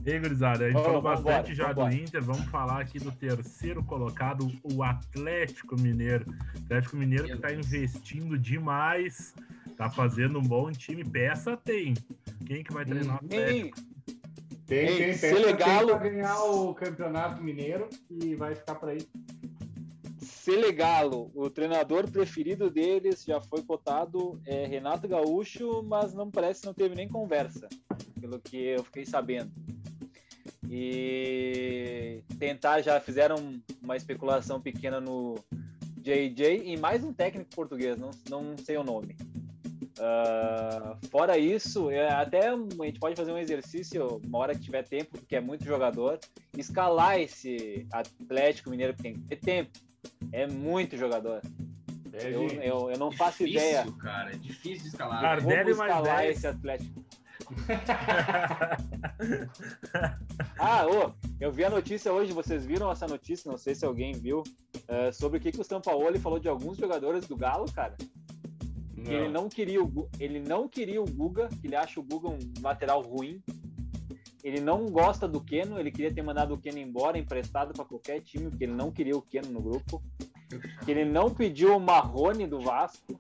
Ei, 0.06 0.20
gurizada, 0.20 0.66
a 0.66 0.68
gente 0.68 0.74
Vamos, 0.74 0.88
falou 0.88 1.02
vamos 1.02 1.24
bastante 1.24 1.52
embora, 1.52 1.68
já 1.68 1.74
do 1.74 1.92
Inter, 1.92 2.24
vamos 2.24 2.46
falar 2.46 2.80
aqui 2.80 3.00
do 3.00 3.12
terceiro 3.12 3.84
colocado, 3.84 4.48
o 4.64 4.84
Atlético 4.84 5.76
Mineiro. 5.80 6.26
Atlético 6.64 6.96
Mineiro 6.96 7.26
que 7.26 7.38
tá 7.38 7.50
Deus. 7.50 7.66
investindo 7.66 8.38
demais, 8.38 9.34
tá 9.76 9.90
fazendo 9.90 10.40
um 10.40 10.44
bom 10.44 10.72
time, 10.72 11.04
peça 11.04 11.58
tem. 11.58 11.96
Quem 12.46 12.64
que 12.64 12.72
vai 12.72 12.86
treinar 12.86 13.18
o 13.18 13.28
Quem, 13.28 13.40
Atlético? 13.40 13.78
Tem, 14.68 14.98
tem, 14.98 15.14
se 15.14 15.34
tem, 15.34 15.44
tem 15.44 15.88
pra 15.88 15.98
ganhar 15.98 16.44
o 16.44 16.74
Campeonato 16.74 17.44
Mineiro 17.44 17.90
e 18.10 18.36
vai 18.36 18.56
ficar 18.56 18.76
por 18.76 18.90
aí. 18.90 19.06
Selegalo, 20.46 21.32
o 21.34 21.50
treinador 21.50 22.08
preferido 22.12 22.70
deles 22.70 23.24
já 23.24 23.42
foi 23.42 23.64
cotado 23.64 24.40
é 24.46 24.68
Renato 24.68 25.08
Gaúcho, 25.08 25.82
mas 25.82 26.14
não 26.14 26.30
parece 26.30 26.62
que 26.62 26.68
não 26.68 26.74
teve 26.76 26.94
nem 26.94 27.10
conversa, 27.10 27.68
pelo 28.22 28.40
que 28.40 28.56
eu 28.56 28.84
fiquei 28.84 29.08
sabendo. 29.08 29.52
E 30.70 32.22
tentar 32.38 32.84
já 32.84 33.00
fizeram 33.00 33.60
uma 33.82 33.98
especulação 33.98 34.62
pequena 34.62 35.02
no 35.02 35.34
JJ 35.98 36.62
e 36.64 36.78
mais 36.78 37.04
um 37.04 37.12
técnico 37.12 37.50
português, 37.50 37.98
não, 37.98 38.12
não 38.30 38.56
sei 38.56 38.78
o 38.78 38.84
nome. 38.84 39.18
Ah, 39.98 40.96
fora 41.10 41.40
isso, 41.40 41.90
é, 41.90 42.08
até 42.14 42.50
a 42.50 42.86
gente 42.86 43.00
pode 43.00 43.16
fazer 43.16 43.32
um 43.32 43.38
exercício, 43.40 44.22
uma 44.24 44.38
hora 44.38 44.54
que 44.54 44.62
tiver 44.62 44.84
tempo, 44.84 45.18
porque 45.18 45.38
é 45.38 45.42
muito 45.42 45.66
jogador, 45.66 46.20
escalar 46.56 47.20
esse 47.20 47.88
Atlético 47.92 48.70
Mineiro, 48.70 48.94
porque 48.94 49.10
tem 49.10 49.20
que 49.20 49.28
ter 49.28 49.38
tempo. 49.38 49.72
É 50.32 50.48
muito 50.48 50.98
jogador. 50.98 51.42
É, 52.14 52.34
Eu, 52.34 52.48
eu, 52.48 52.92
eu 52.92 52.98
não 52.98 53.12
faço 53.12 53.46
difícil, 53.46 53.70
ideia. 53.70 53.86
cara. 54.00 54.32
É 54.32 54.38
difícil 54.38 54.84
de 54.84 54.88
escalar. 54.90 55.22
Cara, 55.22 55.42
Como 55.42 55.56
mais 55.56 55.68
escalar 55.70 56.18
10. 56.18 56.38
esse 56.38 56.48
Atlético? 56.48 57.06
Ah, 60.58 60.86
ô, 60.88 61.12
eu 61.40 61.52
vi 61.52 61.64
a 61.64 61.70
notícia 61.70 62.12
hoje, 62.12 62.34
vocês 62.34 62.66
viram 62.66 62.92
essa 62.92 63.08
notícia? 63.08 63.50
Não 63.52 63.58
sei 63.58 63.76
se 63.76 63.86
alguém 63.86 64.14
viu, 64.14 64.44
eh, 64.88 65.12
sobre 65.12 65.38
o 65.38 65.42
que, 65.42 65.52
que 65.52 65.62
o 65.62 65.64
Sampaoli 65.64 66.20
falou 66.20 66.40
de 66.40 66.50
alguns 66.50 66.78
jogadores 66.78 67.28
do 67.28 67.36
Galo, 67.36 67.72
cara. 67.72 67.96
Que 69.04 69.14
ele 69.14 69.30
não 69.30 69.48
queria 69.48 69.82
o 69.84 69.88
Gu- 69.88 70.10
ele 70.20 70.40
não 70.40 70.68
queria 70.68 71.02
o 71.02 71.06
Guga, 71.06 71.48
que 71.62 71.68
ele 71.68 71.76
acha 71.76 72.00
o 72.00 72.04
Guga 72.04 72.30
um 72.30 72.40
lateral 72.62 73.02
ruim. 73.02 73.42
Ele 74.46 74.62
não 74.62 74.86
gosta 74.92 75.28
do 75.28 75.42
Keno, 75.42 75.80
ele 75.80 75.90
queria 75.90 76.14
ter 76.14 76.22
mandado 76.22 76.54
o 76.54 76.58
Keno 76.60 76.78
embora, 76.78 77.18
emprestado 77.18 77.74
para 77.74 77.84
qualquer 77.84 78.22
time, 78.22 78.48
porque 78.48 78.66
ele 78.66 78.74
não 78.74 78.92
queria 78.92 79.18
o 79.18 79.22
Keno 79.24 79.50
no 79.50 79.60
grupo. 79.60 80.00
Que 80.86 80.92
ele 80.92 81.04
não 81.04 81.32
pediu 81.34 81.76
o 81.76 81.80
Marrone 81.80 82.46
do 82.46 82.62
Vasco, 82.62 83.20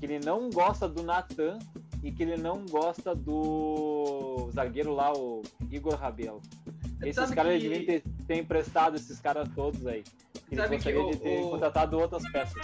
que 0.00 0.04
ele 0.04 0.18
não 0.18 0.50
gosta 0.50 0.88
do 0.88 1.04
Natan 1.04 1.60
e 2.02 2.10
que 2.10 2.20
ele 2.24 2.36
não 2.36 2.66
gosta 2.66 3.14
do 3.14 4.50
zagueiro 4.52 4.92
lá, 4.92 5.12
o 5.16 5.40
Igor 5.70 5.94
Rabelo. 5.94 6.42
Esses 7.00 7.30
caras 7.30 7.62
que- 7.62 7.68
deviam 7.68 7.86
ter, 7.86 8.02
ter 8.26 8.36
emprestado 8.36 8.96
esses 8.96 9.20
caras 9.20 9.48
todos 9.54 9.86
aí. 9.86 10.02
Ele 10.50 10.60
Sabe 10.60 10.78
que 10.78 10.92
gostaria 10.92 11.00
o- 11.04 11.10
de 11.12 11.16
ter 11.18 11.40
o- 11.44 11.50
contratado 11.50 11.96
outras 11.96 12.28
peças. 12.32 12.60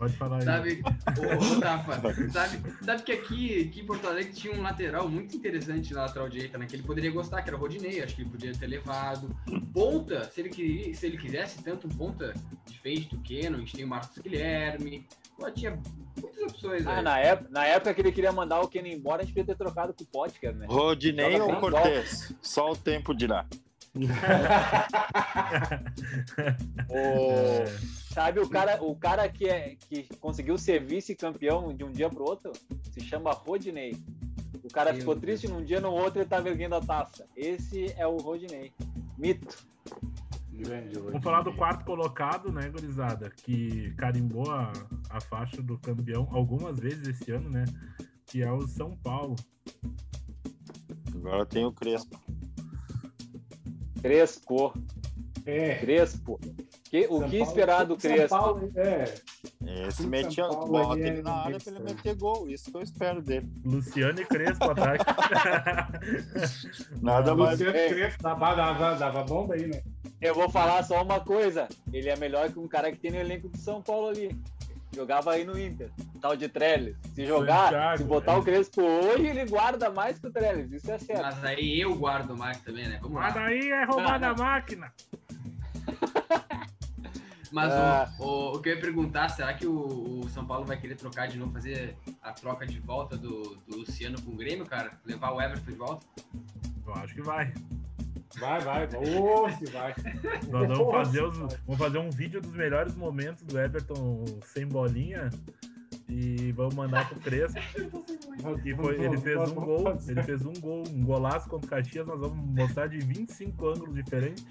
Pode 0.00 0.16
falar 0.16 0.38
aí. 0.38 0.44
Sabe, 0.44 0.82
ô, 1.18 1.56
ô, 1.56 1.60
Tafa, 1.60 2.00
sabe, 2.30 2.74
sabe 2.82 3.02
que 3.02 3.12
aqui, 3.12 3.68
aqui 3.68 3.80
em 3.82 3.84
Porto 3.84 4.08
Alegre 4.08 4.32
tinha 4.32 4.54
um 4.54 4.62
lateral 4.62 5.06
muito 5.06 5.36
interessante 5.36 5.92
na 5.92 6.04
lateral 6.06 6.26
direita, 6.26 6.56
né? 6.56 6.64
Que 6.64 6.74
ele 6.74 6.84
poderia 6.84 7.10
gostar, 7.10 7.42
que 7.42 7.50
era 7.50 7.56
o 7.58 7.60
Rodinei, 7.60 8.02
acho 8.02 8.16
que 8.16 8.22
ele 8.22 8.30
poderia 8.30 8.58
ter 8.58 8.66
levado. 8.66 9.28
Ponta, 9.74 10.24
se 10.30 10.40
ele, 10.40 10.48
queria, 10.48 10.94
se 10.94 11.04
ele 11.04 11.18
quisesse 11.18 11.62
tanto 11.62 11.86
ponta 11.86 12.32
diferente 12.66 13.14
do 13.14 13.20
Keno, 13.20 13.58
a 13.58 13.60
gente 13.60 13.76
tem 13.76 13.84
o 13.84 13.88
Marcos 13.88 14.16
Guilherme. 14.16 15.06
Pô, 15.36 15.50
tinha 15.50 15.78
muitas 16.18 16.42
opções 16.44 16.86
Ah, 16.86 16.96
aí. 16.96 17.02
na, 17.04 17.18
época, 17.18 17.50
na 17.50 17.66
época 17.66 17.92
que 17.92 18.00
ele 18.00 18.12
queria 18.12 18.32
mandar 18.32 18.58
o 18.62 18.68
Keno 18.68 18.88
embora, 18.88 19.20
a 19.20 19.24
gente 19.26 19.34
podia 19.34 19.54
ter 19.54 19.58
trocado 19.62 19.92
com 19.92 20.02
o 20.02 20.06
Potker, 20.06 20.54
né? 20.54 20.64
Rodinei 20.66 21.38
ou 21.38 21.56
Cortez? 21.56 22.34
Só 22.40 22.70
o 22.70 22.76
tempo 22.76 23.14
dirá. 23.14 23.44
O- 26.88 27.90
Sabe 28.12 28.40
o 28.40 28.48
cara, 28.48 28.82
o 28.82 28.94
cara 28.96 29.28
que, 29.28 29.48
é, 29.48 29.76
que 29.76 30.04
conseguiu 30.18 30.58
ser 30.58 30.84
vice-campeão 30.84 31.72
de 31.74 31.84
um 31.84 31.92
dia 31.92 32.08
pro 32.10 32.24
outro? 32.24 32.52
Se 32.92 33.00
chama 33.00 33.30
Rodinei. 33.32 33.96
O 34.64 34.68
cara 34.68 34.90
Meu 34.92 35.00
ficou 35.00 35.14
Deus. 35.14 35.22
triste 35.24 35.48
num 35.48 35.64
dia, 35.64 35.80
no 35.80 35.90
outro 35.92 36.20
ele 36.20 36.28
tava 36.28 36.48
erguendo 36.48 36.74
a 36.74 36.80
taça. 36.80 37.26
Esse 37.36 37.92
é 37.96 38.06
o 38.06 38.16
Rodinei. 38.16 38.72
Mito. 39.16 39.56
Grande, 40.52 40.98
Vamos 40.98 41.22
falar 41.22 41.42
do 41.42 41.54
quarto 41.54 41.84
colocado, 41.86 42.52
né, 42.52 42.68
gurizada? 42.68 43.30
Que 43.30 43.92
carimbou 43.96 44.50
a, 44.50 44.72
a 45.08 45.20
faixa 45.20 45.62
do 45.62 45.78
campeão 45.78 46.28
algumas 46.32 46.78
vezes 46.78 47.06
esse 47.08 47.30
ano, 47.30 47.48
né? 47.48 47.64
Que 48.26 48.42
é 48.42 48.52
o 48.52 48.66
São 48.68 48.94
Paulo. 48.96 49.36
Agora 51.14 51.46
tem 51.46 51.64
o 51.64 51.72
Crespo. 51.72 52.20
Crespo. 54.02 54.72
É. 55.46 55.76
Crespo. 55.76 56.38
Que, 56.90 57.06
o 57.08 57.18
São 57.20 57.28
que 57.30 57.38
Paulo- 57.38 57.50
esperar 57.50 57.84
do 57.84 58.00
São 58.00 58.10
Crespo? 58.10 58.28
Paulo, 58.36 58.72
é. 58.76 59.04
Esse 59.88 60.06
metia, 60.06 60.46
bota 60.48 60.92
ali 60.92 61.02
é 61.02 61.06
ele 61.08 61.22
na 61.22 61.32
área 61.32 61.58
pra 61.58 61.72
ele 61.72 61.82
meter 61.84 62.14
gol. 62.16 62.48
Isso 62.50 62.70
que 62.70 62.76
eu 62.76 62.82
espero 62.82 63.22
dele. 63.22 63.48
Luciano 63.64 64.20
e 64.20 64.24
Crespo, 64.26 64.70
ataque. 64.70 65.04
Nada 67.00 67.34
mais. 67.34 67.58
Luciano 67.58 67.76
É. 67.76 67.88
Crespo 67.88 68.22
dava, 68.22 68.54
dava, 68.54 68.94
dava 68.96 69.22
bomba 69.24 69.54
aí, 69.54 69.66
né? 69.66 69.82
Eu 70.20 70.34
vou 70.34 70.50
falar 70.50 70.82
só 70.82 71.02
uma 71.02 71.20
coisa. 71.20 71.68
Ele 71.92 72.08
é 72.08 72.16
melhor 72.16 72.50
que 72.52 72.58
um 72.58 72.68
cara 72.68 72.90
que 72.92 72.98
tem 72.98 73.10
no 73.10 73.16
elenco 73.18 73.48
do 73.48 73.56
São 73.56 73.80
Paulo 73.80 74.08
ali. 74.08 74.36
Jogava 74.94 75.32
aí 75.32 75.44
no 75.44 75.58
Inter. 75.58 75.90
Tal 76.20 76.36
de 76.36 76.48
Trellis. 76.48 76.96
Se 77.14 77.24
jogar, 77.24 77.64
Santiago, 77.64 77.98
se 77.98 78.04
botar 78.04 78.32
é. 78.32 78.36
o 78.36 78.42
Crespo 78.42 78.82
hoje, 78.82 79.26
ele 79.26 79.44
guarda 79.46 79.88
mais 79.90 80.18
que 80.18 80.26
o 80.26 80.32
Trellis. 80.32 80.72
Isso 80.72 80.90
é 80.90 80.98
certo. 80.98 81.22
Mas 81.22 81.44
aí 81.44 81.80
eu 81.80 81.94
guardo 81.94 82.36
mais 82.36 82.58
também, 82.60 82.88
né? 82.88 82.98
Vamos 83.00 83.14
Mas 83.20 83.34
lá. 83.34 83.40
daí 83.42 83.70
é 83.70 83.84
roubar 83.84 84.22
a 84.22 84.34
máquina. 84.34 84.92
Mas 87.52 87.72
Ah. 87.72 88.08
o, 88.18 88.24
o, 88.24 88.52
o 88.56 88.60
que 88.62 88.68
eu 88.68 88.74
ia 88.74 88.80
perguntar, 88.80 89.28
será 89.28 89.52
que 89.54 89.66
o, 89.66 90.20
o 90.20 90.28
São 90.28 90.44
Paulo 90.46 90.64
vai 90.64 90.76
querer 90.76 90.94
trocar 90.94 91.26
de 91.26 91.36
novo, 91.38 91.52
fazer 91.52 91.96
a 92.22 92.32
troca 92.32 92.64
de 92.66 92.78
volta 92.78 93.16
do, 93.16 93.56
do 93.66 93.78
Luciano 93.78 94.20
com 94.22 94.30
o 94.32 94.36
Grêmio, 94.36 94.64
cara? 94.66 94.92
Levar 95.04 95.32
o 95.32 95.40
Everton 95.40 95.70
de 95.70 95.76
volta? 95.76 96.06
Eu 96.86 96.94
acho 96.94 97.14
que 97.14 97.22
vai. 97.22 97.52
Vai, 98.38 98.60
vai. 98.60 98.88
Se 99.58 99.64
vai. 99.66 99.94
Nós 100.48 100.68
vamos 100.68 100.92
fazer, 100.92 101.22
os, 101.22 101.38
vamos 101.38 101.78
fazer 101.78 101.98
um 101.98 102.10
vídeo 102.10 102.40
dos 102.40 102.52
melhores 102.52 102.94
momentos 102.94 103.42
do 103.42 103.58
Everton 103.58 104.24
sem 104.44 104.66
bolinha 104.66 105.30
e 106.10 106.52
vamos 106.52 106.74
mandar 106.74 107.08
pro 107.08 107.20
Crespo. 107.20 107.58
Que 108.62 108.74
foi, 108.74 108.94
ele 109.04 109.18
fez 109.18 109.38
um 109.50 109.54
gol, 109.54 109.84
ele 110.08 110.22
fez 110.22 110.46
um 110.46 110.52
gol, 110.54 110.82
um 110.90 111.04
golaço 111.04 111.46
contra 111.46 111.66
o 111.66 111.68
Caxias, 111.70 112.06
nós 112.06 112.18
vamos 112.18 112.38
mostrar 112.58 112.86
de 112.86 112.98
25 112.98 113.68
ângulos 113.68 113.94
diferentes 113.94 114.46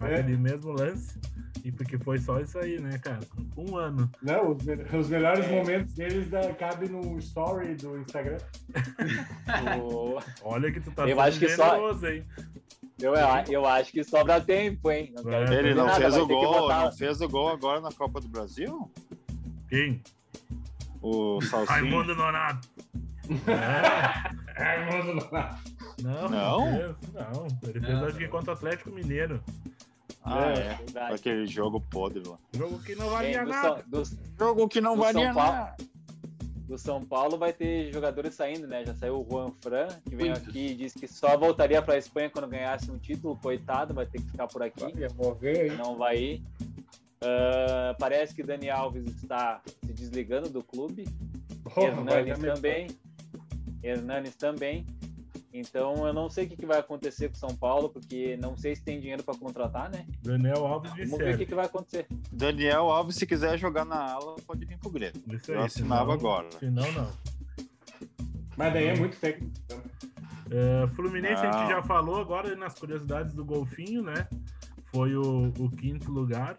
É. 0.00 0.14
aquele 0.20 0.36
mesmo 0.36 0.70
lance. 0.70 1.18
E 1.64 1.72
porque 1.72 1.98
foi 1.98 2.18
só 2.18 2.38
isso 2.38 2.56
aí, 2.58 2.80
né, 2.80 2.98
cara? 2.98 3.18
Um 3.56 3.76
ano. 3.76 4.08
Não, 4.22 4.52
os, 4.52 4.62
me- 4.64 4.76
os 4.96 5.08
melhores 5.08 5.48
momentos 5.48 5.92
deles 5.94 6.30
da, 6.30 6.52
cabem 6.54 6.88
no 6.88 7.18
story 7.18 7.74
do 7.74 7.98
Instagram. 7.98 8.38
Olha 10.44 10.70
que 10.72 10.80
tu 10.80 10.90
tá 10.92 11.08
Eu 11.08 11.20
acho 11.20 11.38
que 11.40 11.48
só- 11.48 11.90
hein? 12.06 12.24
Eu, 13.00 13.14
eu 13.50 13.66
acho 13.66 13.90
que 13.90 14.04
sobra 14.04 14.40
tempo, 14.40 14.88
hein? 14.90 15.12
Não 15.16 15.24
quero 15.24 15.52
É, 15.52 15.58
Ele 15.58 15.74
não 15.74 15.86
nada, 15.86 16.00
fez 16.00 16.16
o 16.16 16.26
gol, 16.26 16.52
botar- 16.60 16.84
não 16.84 16.92
fez 16.92 17.20
o 17.20 17.28
gol 17.28 17.48
agora 17.48 17.80
na 17.80 17.90
Copa 17.90 18.20
do 18.20 18.28
Brasil? 18.28 18.88
Quem? 19.68 20.00
O 21.02 21.40
Salsinha? 21.42 21.80
Raimundo 21.80 22.14
Nonato. 22.14 22.68
É. 24.56 24.62
É, 24.62 24.84
mano, 25.04 25.28
Não, 26.02 26.28
Não? 26.28 26.60
não. 27.12 27.46
Ele 27.62 27.80
fez 27.80 27.94
Não. 27.94 28.06
acho 28.06 28.16
que 28.18 28.28
contra 28.28 28.50
o 28.52 28.54
Atlético 28.56 28.90
Mineiro. 28.90 29.42
Ah, 30.24 30.50
É, 30.50 30.52
é. 30.58 30.74
Verdade. 30.76 31.14
Aquele 31.14 31.46
jogo 31.46 31.80
podre 31.80 32.22
lá. 32.26 32.36
Jogo 32.52 32.78
que 32.80 32.94
não 32.94 33.08
valia 33.10 33.42
do, 33.44 33.50
nada. 33.50 33.84
Do, 33.86 34.02
Jogo 34.38 34.68
que 34.68 34.80
não 34.80 34.96
valia 34.96 35.26
São 35.26 35.34
Paulo. 35.34 35.52
nada. 35.52 35.76
do 36.68 36.78
São 36.78 37.04
Paulo 37.04 37.38
vai 37.38 37.52
ter 37.52 37.92
jogadores 37.92 38.34
saindo, 38.34 38.66
né? 38.68 38.84
Já 38.84 38.94
saiu 38.94 39.20
o 39.20 39.26
Juan 39.28 39.50
Fran, 39.60 39.88
que 40.08 40.14
veio 40.14 40.30
Muitos. 40.30 40.48
aqui 40.48 40.66
e 40.68 40.74
disse 40.74 40.98
que 40.98 41.08
só 41.08 41.36
voltaria 41.36 41.82
para 41.82 41.94
a 41.94 41.98
Espanha 41.98 42.30
quando 42.30 42.48
ganhasse 42.48 42.90
um 42.90 42.98
título. 42.98 43.36
Coitado, 43.36 43.94
vai 43.94 44.06
ter 44.06 44.20
que 44.20 44.30
ficar 44.30 44.46
por 44.46 44.62
aqui. 44.62 44.84
Vou 45.16 45.34
ver, 45.34 45.70
hein? 45.72 45.76
Não 45.76 45.96
vai 45.96 46.16
ir. 46.18 46.42
Ah, 47.24 47.94
parece 47.98 48.34
que 48.34 48.42
Dani 48.42 48.68
Alves 48.70 49.06
está 49.06 49.60
se 49.84 49.92
desligando 49.92 50.48
do 50.48 50.62
clube. 50.62 51.04
Dar 51.76 51.82
Hernanes 51.82 52.38
também. 52.38 52.86
Hernanes 53.82 54.34
também. 54.36 54.86
Então 55.54 56.06
eu 56.06 56.14
não 56.14 56.30
sei 56.30 56.46
o 56.46 56.48
que, 56.48 56.64
vai 56.64 56.78
acontecer 56.78 57.28
com 57.28 57.34
o 57.34 57.38
São 57.38 57.54
Paulo, 57.54 57.90
porque 57.90 58.38
não 58.38 58.56
sei 58.56 58.74
se 58.74 58.82
tem 58.82 58.98
dinheiro 58.98 59.22
para 59.22 59.36
contratar, 59.38 59.90
né? 59.90 60.06
Daniel 60.22 60.66
Alves 60.66 60.94
de 60.94 61.04
Vamos 61.04 61.18
ver 61.18 61.34
o 61.34 61.46
que, 61.46 61.54
vai 61.54 61.66
acontecer. 61.66 62.06
Daniel 62.32 62.90
Alves, 62.90 63.16
se 63.16 63.26
quiser 63.26 63.58
jogar 63.58 63.84
na 63.84 63.96
ala, 64.14 64.36
pode 64.46 64.64
vir 64.64 64.78
pro 64.78 64.88
Grêmio. 64.90 65.22
Isso 65.30 65.52
Eu 65.52 65.60
aí, 65.60 65.66
assinava 65.66 66.00
senão- 66.00 66.12
agora. 66.14 66.48
Senão, 66.58 66.92
não. 66.92 67.12
Mas 68.56 68.72
daí 68.72 68.86
é 68.86 68.96
muito 68.96 69.18
técnico. 69.18 69.52
então. 69.64 69.82
É, 70.50 70.86
Fluminense, 70.94 71.42
a 71.44 71.50
Não. 71.50 71.58
gente 71.60 71.70
já 71.70 71.82
falou 71.82 72.16
agora 72.20 72.54
nas 72.56 72.74
curiosidades 72.78 73.34
do 73.34 73.44
Golfinho, 73.44 74.02
né? 74.02 74.26
Foi 74.92 75.16
o, 75.16 75.52
o 75.58 75.70
quinto 75.70 76.10
lugar. 76.10 76.58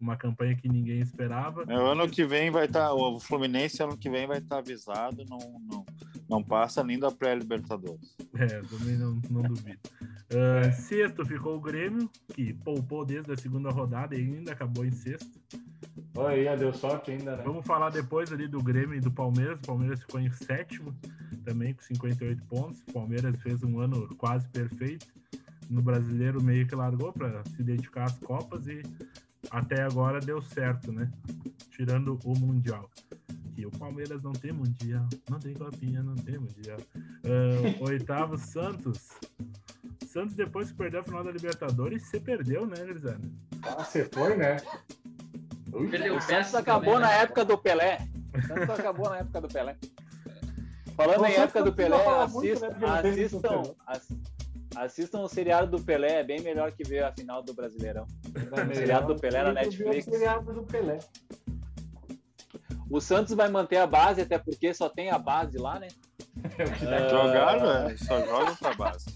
Uma 0.00 0.16
campanha 0.16 0.56
que 0.56 0.68
ninguém 0.68 1.00
esperava. 1.00 1.64
É, 1.68 1.74
ano 1.74 2.08
que 2.08 2.24
vem 2.24 2.50
vai 2.50 2.64
estar. 2.64 2.94
o 2.94 3.20
Fluminense 3.20 3.82
ano 3.82 3.98
que 3.98 4.08
vem 4.08 4.26
vai 4.26 4.38
estar 4.38 4.58
avisado, 4.58 5.26
não, 5.28 5.38
não, 5.68 5.84
não 6.28 6.42
passa 6.42 6.82
nem 6.82 6.98
da 6.98 7.10
pré-Libertadores. 7.10 8.16
É, 8.34 8.62
também 8.62 8.96
não, 8.96 9.20
não 9.28 9.42
duvido. 9.42 9.78
Ah, 10.32 10.70
Sexto 10.72 11.26
ficou 11.26 11.56
o 11.56 11.60
Grêmio, 11.60 12.08
que 12.32 12.54
poupou 12.54 13.04
desde 13.04 13.32
a 13.32 13.36
segunda 13.36 13.70
rodada 13.70 14.14
e 14.14 14.20
ainda 14.20 14.52
acabou 14.52 14.84
em 14.84 14.92
sexto. 14.92 15.38
Olha 16.16 16.52
aí, 16.52 16.58
deu 16.58 16.72
sorte 16.72 17.10
ainda, 17.10 17.36
né? 17.36 17.42
Vamos 17.44 17.66
falar 17.66 17.90
depois 17.90 18.32
ali 18.32 18.46
do 18.46 18.62
Grêmio 18.62 18.94
e 18.94 19.00
do 19.00 19.10
Palmeiras. 19.10 19.58
O 19.58 19.66
Palmeiras 19.66 20.00
ficou 20.00 20.20
em 20.20 20.30
sétimo, 20.30 20.94
também 21.44 21.74
com 21.74 21.82
58 21.82 22.44
pontos. 22.44 22.80
O 22.88 22.92
Palmeiras 22.92 23.40
fez 23.42 23.62
um 23.62 23.80
ano 23.80 24.08
quase 24.16 24.48
perfeito. 24.48 25.06
No 25.70 25.80
brasileiro 25.80 26.42
meio 26.42 26.66
que 26.66 26.74
largou 26.74 27.12
para 27.12 27.44
se 27.56 27.62
dedicar 27.62 28.04
às 28.04 28.18
Copas 28.18 28.66
e 28.66 28.82
até 29.50 29.82
agora 29.82 30.18
deu 30.18 30.42
certo, 30.42 30.90
né? 30.92 31.08
Tirando 31.70 32.18
o 32.24 32.36
Mundial. 32.38 32.90
Que 33.54 33.64
o 33.64 33.70
Palmeiras 33.70 34.20
não 34.22 34.32
tem 34.32 34.52
Mundial, 34.52 35.08
não 35.30 35.38
tem 35.38 35.54
Copinha, 35.54 36.02
não 36.02 36.16
tem 36.16 36.38
Mundial. 36.38 36.78
Ah, 36.96 37.84
oitavo, 37.84 38.36
Santos. 38.36 39.10
Santos, 40.06 40.34
depois 40.34 40.72
que 40.72 40.76
perdeu 40.76 41.00
a 41.00 41.04
final 41.04 41.22
da 41.22 41.30
Libertadores, 41.30 42.02
você 42.02 42.18
perdeu, 42.18 42.66
né, 42.66 42.74
Grisana? 42.84 43.20
Ah, 43.62 43.84
você 43.84 44.04
foi, 44.12 44.36
né? 44.36 44.56
Ui, 45.72 45.88
Perdeu 45.88 46.16
O 46.16 46.20
Santos 46.20 46.52
acabou 46.54 46.94
também, 46.94 47.08
na 47.08 47.16
né? 47.16 47.22
época 47.22 47.44
do 47.44 47.56
Pelé. 47.56 48.08
O 48.36 48.42
Santos 48.42 48.70
acabou 48.70 49.08
na 49.08 49.18
época 49.18 49.40
do 49.40 49.46
Pelé. 49.48 49.76
Falando 50.96 51.20
O 51.22 51.26
em 51.26 51.34
época 51.34 51.62
do 51.62 51.72
Pelé, 51.72 51.96
muito, 52.28 52.52
assistam, 52.64 52.68
né, 52.70 52.98
assistam, 53.10 53.50
muito 53.52 53.76
ass- 53.86 54.12
assistam 54.76 55.20
o 55.20 55.28
seriado 55.28 55.76
do 55.76 55.82
Pelé, 55.82 56.20
é 56.20 56.24
bem 56.24 56.40
melhor 56.40 56.72
que 56.72 56.84
ver 56.84 57.04
a 57.04 57.12
final 57.12 57.42
do 57.42 57.54
Brasileirão. 57.54 58.06
O 58.70 58.74
seriado 58.74 59.14
do 59.14 59.20
Pelé 59.20 59.42
na 59.42 59.52
Netflix. 59.52 60.06
O 60.06 60.10
seriado 60.10 60.52
do 60.52 60.62
Pelé. 60.64 60.98
O 62.90 63.00
Santos 63.00 63.34
vai 63.34 63.48
manter 63.48 63.76
a 63.76 63.86
base, 63.86 64.20
até 64.20 64.38
porque 64.38 64.74
só 64.74 64.88
tem 64.88 65.10
a 65.10 65.18
base 65.18 65.58
lá, 65.58 65.78
né? 65.78 65.88
É 66.58 66.64
o 66.64 66.72
que 66.72 66.86
Ah, 66.86 67.08
Jogaram, 67.08 67.88
é, 67.88 67.96
só 67.96 68.24
jogam 68.24 68.56
pra 68.56 68.74
base. 68.74 69.06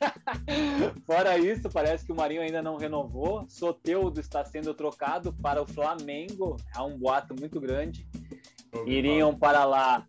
Fora 1.06 1.38
isso, 1.38 1.70
parece 1.70 2.04
que 2.04 2.12
o 2.12 2.16
Marinho 2.16 2.42
ainda 2.42 2.60
não 2.62 2.76
renovou. 2.76 3.46
Soteudo 3.48 4.20
está 4.20 4.44
sendo 4.44 4.74
trocado 4.74 5.32
para 5.32 5.62
o 5.62 5.66
Flamengo. 5.66 6.56
Há 6.74 6.84
um 6.84 6.98
boato 6.98 7.34
muito 7.38 7.60
grande. 7.60 8.06
Iriam 8.86 9.34
para 9.36 9.64
lá 9.64 10.06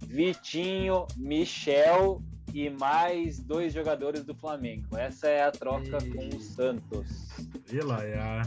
Vitinho, 0.00 1.06
Michel 1.16 2.22
e 2.56 2.70
mais 2.70 3.38
dois 3.38 3.72
jogadores 3.74 4.24
do 4.24 4.34
Flamengo. 4.34 4.96
Essa 4.96 5.28
é 5.28 5.42
a 5.44 5.50
troca 5.52 5.98
E- 6.02 6.10
com 6.10 6.36
o 6.36 6.40
Santos. 6.40 7.28
E 7.70 7.78
lá, 7.80 8.02
é 8.02 8.18
a... 8.18 8.42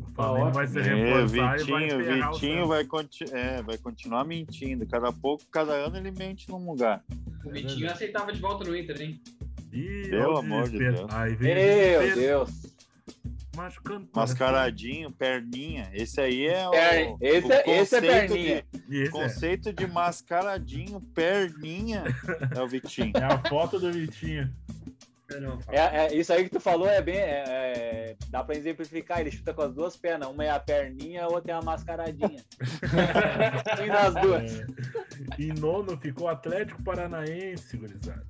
O 0.00 0.14
Flamengo 0.14 0.50
vai 0.50 0.66
se 0.66 0.78
É, 0.80 0.82
reforçar 0.82 1.36
e 1.36 1.38
vai 1.38 1.58
Vitinho, 1.58 2.32
Vitinho 2.32 2.66
vai, 2.66 2.84
conti 2.84 3.24
é, 3.32 3.62
vai 3.62 3.78
continuar 3.78 4.24
mentindo. 4.24 4.84
Cada 4.84 5.12
pouco, 5.12 5.44
cada 5.48 5.72
ano 5.74 5.96
ele 5.96 6.10
mente 6.10 6.48
num 6.50 6.68
lugar. 6.68 7.04
O 7.44 7.50
Vitinho 7.50 7.88
aceitava 7.88 8.32
de 8.32 8.40
volta 8.40 8.64
no 8.68 8.76
Inter, 8.76 9.00
hein? 9.00 9.20
Ih, 9.72 10.08
Pelo 10.10 10.38
amor 10.38 10.68
de. 10.68 10.78
Deus. 10.78 11.00
O 11.02 11.42
Meu. 11.42 12.14
Deus. 12.16 12.77
Machucando. 13.58 14.08
Mascaradinho, 14.14 15.10
perninha. 15.10 15.90
Esse 15.92 16.20
aí 16.20 16.46
é 16.46 16.66
o, 16.66 16.70
Per- 16.70 17.16
esse 17.20 17.46
o 17.48 17.52
é- 17.52 17.62
esse 17.66 17.96
é 17.96 18.00
conceito 18.00 18.00
perninha. 18.28 18.64
E 18.88 18.96
esse 18.96 19.04
De, 19.04 19.10
conceito 19.10 19.72
de 19.72 19.86
mascaradinho, 19.86 21.00
perninha, 21.14 22.04
é 22.56 22.60
o 22.62 22.68
Vitinho. 22.68 23.12
é, 23.16 23.20
é 23.20 23.24
a 23.24 23.38
foto 23.48 23.78
do 23.80 23.92
Vitinho. 23.92 24.52
Falo. 25.30 25.58
É, 25.68 26.06
é- 26.06 26.14
isso 26.14 26.32
aí 26.32 26.44
que 26.44 26.50
tu 26.50 26.58
falou 26.60 26.88
é 26.88 27.02
bem. 27.02 27.16
é- 27.16 27.44
é- 27.46 28.16
dá 28.30 28.42
pra 28.42 28.56
exemplificar. 28.56 29.20
Ele 29.20 29.30
chuta 29.30 29.52
com 29.52 29.60
as 29.60 29.74
duas 29.74 29.94
pernas. 29.94 30.26
Uma 30.28 30.44
é 30.44 30.50
a 30.50 30.58
perninha, 30.58 31.24
a 31.24 31.28
outra 31.28 31.52
é 31.52 31.54
a 31.54 31.60
mascaradinha. 31.60 32.42
e 33.84 33.86
nas 33.88 34.14
duas. 34.14 34.60
É. 34.60 34.66
Em 35.42 35.52
nono 35.52 35.98
ficou 35.98 36.28
Atlético 36.28 36.82
Paranaense, 36.82 37.76
gurizada. 37.76 38.24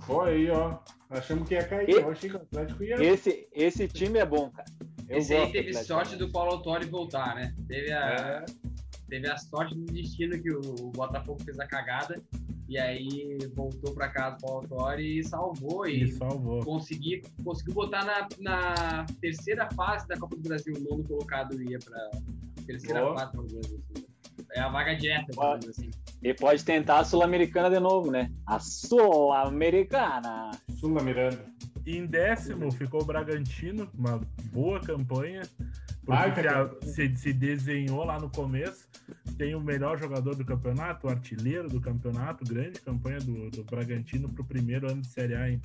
Foi 0.00 0.32
aí, 0.34 0.50
ó. 0.50 0.78
Achamos 1.10 1.48
que 1.48 1.54
ia 1.54 1.64
cair. 1.66 1.88
E- 1.88 1.92
Eu 1.92 2.10
achei 2.10 2.30
que 2.30 2.36
o 2.36 2.40
Atlético 2.40 2.82
ia. 2.84 2.94
Esse, 3.02 3.48
esse 3.52 3.86
time 3.88 4.18
é 4.18 4.26
bom, 4.26 4.50
cara. 4.50 4.68
Eu 5.08 5.18
Esse 5.18 5.34
aí 5.34 5.46
do 5.46 5.52
teve 5.52 5.68
Atlético 5.70 5.86
sorte 5.86 6.16
do. 6.16 6.30
Paulo 6.32 6.52
Autori 6.52 6.86
voltar, 6.86 7.34
né? 7.34 7.54
Teve 7.68 7.92
a, 7.92 8.10
É. 8.10 8.44
teve 9.08 9.28
a 9.30 9.36
sorte 9.36 9.74
do 9.74 9.84
destino 9.92 10.40
que 10.42 10.50
o 10.50 10.90
Botafogo 10.90 11.42
fez 11.44 11.58
a 11.60 11.66
cagada 11.66 12.20
e 12.66 12.78
aí 12.78 13.38
voltou 13.54 13.92
pra 13.94 14.08
casa 14.08 14.36
o 14.36 14.40
Paulo 14.40 14.58
Autori 14.62 15.18
e 15.18 15.24
salvou 15.24 15.86
E 15.86 16.04
e 16.04 16.12
salvou. 16.12 16.60
consegui, 16.64 17.22
conseguiu 17.44 17.74
botar 17.74 18.04
na, 18.04 18.26
na 18.40 19.04
terceira 19.20 19.68
fase 19.72 20.08
da 20.08 20.16
Copa 20.18 20.34
do 20.36 20.42
Brasil. 20.48 20.74
O 20.74 20.80
nono 20.80 21.04
colocado 21.04 21.60
ia 21.62 21.78
pra 21.78 22.10
terceira 22.66 23.02
Boa. 23.02 23.14
fase 23.18 23.26
da 23.32 23.36
Copa 23.38 23.48
do 23.48 23.54
Brasil. 23.60 23.82
É 24.54 24.60
a 24.60 24.68
vaga 24.68 24.94
direta, 24.94 25.26
digamos 25.32 25.68
assim. 25.68 25.90
E 26.22 26.32
pode 26.32 26.64
tentar 26.64 27.00
a 27.00 27.04
Sul-Americana 27.04 27.68
de 27.68 27.80
novo, 27.80 28.10
né? 28.10 28.30
A 28.46 28.58
Sul-Americana. 28.60 30.52
Sula 30.76 31.02
Miranda. 31.02 31.44
Em 31.86 32.06
décimo 32.06 32.70
ficou 32.72 33.02
o 33.02 33.04
Bragantino, 33.04 33.90
uma 33.94 34.20
boa 34.52 34.80
campanha. 34.80 35.42
Porque 36.06 36.86
se- 36.86 37.16
se 37.16 37.32
desenhou 37.32 38.04
lá 38.04 38.18
no 38.20 38.30
começo. 38.30 38.86
Tem 39.36 39.54
o 39.54 39.60
melhor 39.60 39.98
jogador 39.98 40.34
do 40.36 40.44
campeonato, 40.44 41.06
o 41.06 41.10
artilheiro 41.10 41.68
do 41.68 41.80
campeonato, 41.80 42.44
grande 42.44 42.80
campanha 42.80 43.18
do, 43.18 43.50
do 43.50 43.64
Bragantino 43.64 44.28
para 44.28 44.42
o 44.42 44.44
primeiro 44.44 44.90
ano 44.90 45.02
de 45.02 45.08
Série 45.08 45.34
A. 45.34 45.50
Hein? 45.50 45.60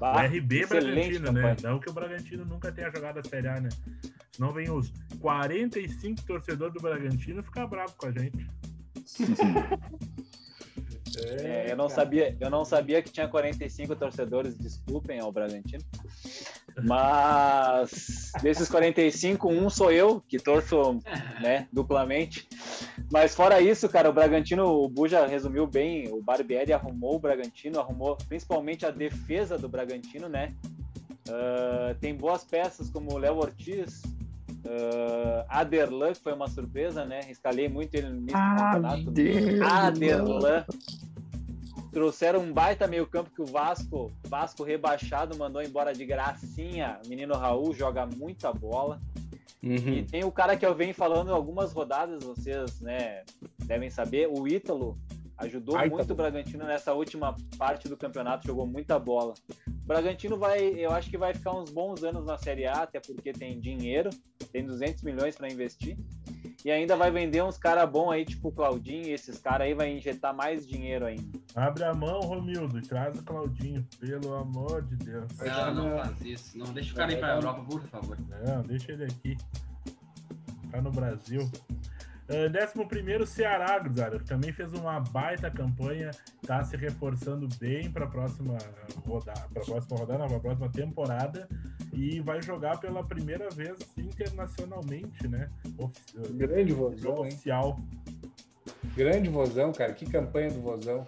O 0.00 0.12
Bah, 0.12 0.22
RB 0.22 0.60
excelente 0.60 1.18
Bragantino, 1.18 1.32
né? 1.32 1.40
campanha. 1.42 1.56
Não 1.62 1.78
que 1.78 1.90
o 1.90 1.92
Bragantino 1.92 2.44
nunca 2.46 2.72
tenha 2.72 2.90
jogado 2.90 3.18
a 3.18 3.22
Série 3.22 3.48
A, 3.48 3.60
né? 3.60 3.68
Senão 4.32 4.50
vem 4.50 4.70
os 4.70 4.90
45 5.20 6.22
torcedores 6.22 6.72
do 6.72 6.80
Bragantino 6.80 7.42
ficar 7.42 7.66
bravo 7.66 7.92
com 7.96 8.06
a 8.06 8.10
gente. 8.10 8.46
É, 11.18 11.72
eu, 11.72 11.76
não 11.76 11.88
sabia, 11.88 12.36
eu 12.40 12.50
não 12.50 12.64
sabia 12.64 13.02
que 13.02 13.10
tinha 13.10 13.28
45 13.28 13.96
torcedores, 13.96 14.56
desculpem 14.56 15.20
ao 15.20 15.32
Bragantino. 15.32 15.82
Mas 16.82 18.32
desses 18.42 18.68
45, 18.68 19.48
um 19.48 19.68
sou 19.68 19.90
eu, 19.90 20.20
que 20.20 20.38
torço 20.38 21.00
né, 21.40 21.66
duplamente. 21.72 22.48
Mas 23.10 23.34
fora 23.34 23.60
isso, 23.60 23.88
cara, 23.88 24.08
o 24.08 24.12
Bragantino, 24.12 24.66
o 24.66 24.88
Buja 24.88 25.26
resumiu 25.26 25.66
bem, 25.66 26.08
o 26.08 26.22
Barbieri 26.22 26.72
arrumou 26.72 27.16
o 27.16 27.20
Bragantino, 27.20 27.80
arrumou 27.80 28.16
principalmente 28.28 28.86
a 28.86 28.90
defesa 28.90 29.58
do 29.58 29.68
Bragantino, 29.68 30.28
né? 30.28 30.54
Ah, 31.28 31.94
tem 32.00 32.14
boas 32.14 32.44
peças 32.44 32.90
como 32.90 33.12
o 33.12 33.18
Léo 33.18 33.36
Ortiz, 33.36 34.02
ah, 34.66 35.60
Aderlan, 35.60 36.12
que 36.12 36.20
foi 36.20 36.32
uma 36.32 36.48
surpresa, 36.48 37.04
né? 37.04 37.20
Escalei 37.28 37.68
muito 37.68 37.94
ele 37.94 38.08
no 38.08 38.16
início 38.16 38.38
do 38.38 38.56
campeonato. 38.56 39.12
Aderlan. 39.62 40.64
Trouxeram 41.92 42.40
um 42.40 42.52
baita 42.52 42.86
meio 42.86 43.06
campo 43.06 43.30
que 43.34 43.42
o 43.42 43.46
Vasco, 43.46 44.12
Vasco 44.28 44.62
rebaixado, 44.62 45.36
mandou 45.36 45.60
embora 45.60 45.92
de 45.92 46.06
gracinha. 46.06 47.00
O 47.04 47.08
menino 47.08 47.34
Raul 47.34 47.74
joga 47.74 48.06
muita 48.06 48.52
bola. 48.52 49.00
E 49.62 49.68
Uhum. 49.68 50.04
tem 50.04 50.24
o 50.24 50.32
cara 50.32 50.56
que 50.56 50.64
eu 50.64 50.74
venho 50.74 50.94
falando 50.94 51.34
algumas 51.34 51.72
rodadas, 51.72 52.24
vocês 52.24 52.80
né, 52.80 53.24
devem 53.58 53.90
saber, 53.90 54.26
o 54.26 54.48
Ítalo 54.48 54.96
ajudou 55.40 55.76
Ai, 55.76 55.88
muito 55.88 56.06
tá 56.06 56.12
o 56.12 56.16
Bragantino 56.16 56.64
nessa 56.64 56.92
última 56.92 57.36
parte 57.56 57.88
do 57.88 57.96
campeonato, 57.96 58.46
jogou 58.46 58.66
muita 58.66 58.98
bola. 58.98 59.34
O 59.50 59.86
Bragantino 59.86 60.36
vai, 60.36 60.60
eu 60.60 60.92
acho 60.92 61.10
que 61.10 61.18
vai 61.18 61.34
ficar 61.34 61.52
uns 61.52 61.70
bons 61.70 62.04
anos 62.04 62.24
na 62.24 62.38
Série 62.38 62.66
A, 62.66 62.82
até 62.82 63.00
porque 63.00 63.32
tem 63.32 63.58
dinheiro, 63.58 64.10
tem 64.52 64.64
200 64.64 65.02
milhões 65.02 65.36
para 65.36 65.50
investir. 65.50 65.96
E 66.62 66.70
ainda 66.70 66.94
vai 66.94 67.10
vender 67.10 67.42
uns 67.42 67.56
caras 67.56 67.88
bons 67.88 68.10
aí, 68.10 68.24
tipo 68.24 68.48
o 68.48 68.52
Claudinho, 68.52 69.06
e 69.06 69.12
esses 69.12 69.38
caras 69.38 69.66
aí 69.66 69.72
vai 69.72 69.96
injetar 69.96 70.34
mais 70.34 70.66
dinheiro 70.66 71.06
ainda. 71.06 71.38
Abre 71.54 71.84
a 71.84 71.94
mão, 71.94 72.20
Romildo, 72.20 72.78
e 72.78 72.82
traz 72.82 73.18
o 73.18 73.22
Claudinho, 73.22 73.86
pelo 73.98 74.34
amor 74.34 74.82
de 74.82 74.96
Deus. 74.96 75.26
Não, 75.38 75.74
não 75.74 75.98
faz 75.98 76.20
isso. 76.20 76.58
Não, 76.58 76.66
deixa 76.72 76.92
o 76.92 76.96
cara 76.96 77.12
ir 77.12 77.18
pra 77.18 77.36
Europa, 77.36 77.64
por 77.64 77.82
favor. 77.84 78.18
Não, 78.46 78.62
deixa 78.62 78.92
ele 78.92 79.04
aqui. 79.04 79.38
Tá 80.70 80.82
no 80.82 80.90
Brasil. 80.90 81.50
Ah, 82.30 82.48
Décimo 82.48 82.86
primeiro, 82.86 83.26
Ceará, 83.26 83.78
Guzara. 83.78 84.20
Também 84.20 84.52
fez 84.52 84.72
uma 84.72 85.00
baita 85.00 85.50
campanha, 85.50 86.10
tá 86.46 86.62
se 86.62 86.76
reforçando 86.76 87.48
bem 87.58 87.90
para 87.90 88.04
a 88.04 88.08
próxima 88.08 88.56
rodada, 89.04 89.48
para 89.52 89.64
próxima 89.64 89.96
rodada, 89.98 90.26
para 90.26 90.36
a 90.36 90.40
próxima 90.40 90.68
temporada 90.70 91.48
e 91.92 92.20
vai 92.20 92.40
jogar 92.40 92.78
pela 92.78 93.02
primeira 93.04 93.50
vez 93.50 93.76
internacionalmente, 93.96 95.26
né? 95.26 95.50
Ofi- 95.76 96.32
Grande 96.34 96.72
vozão, 96.72 97.24
hein? 97.24 97.32
oficial. 97.32 97.80
Grande 98.96 99.28
vozão, 99.28 99.72
cara. 99.72 99.92
Que 99.92 100.06
campanha 100.06 100.50
do 100.50 100.60
vozão. 100.60 101.06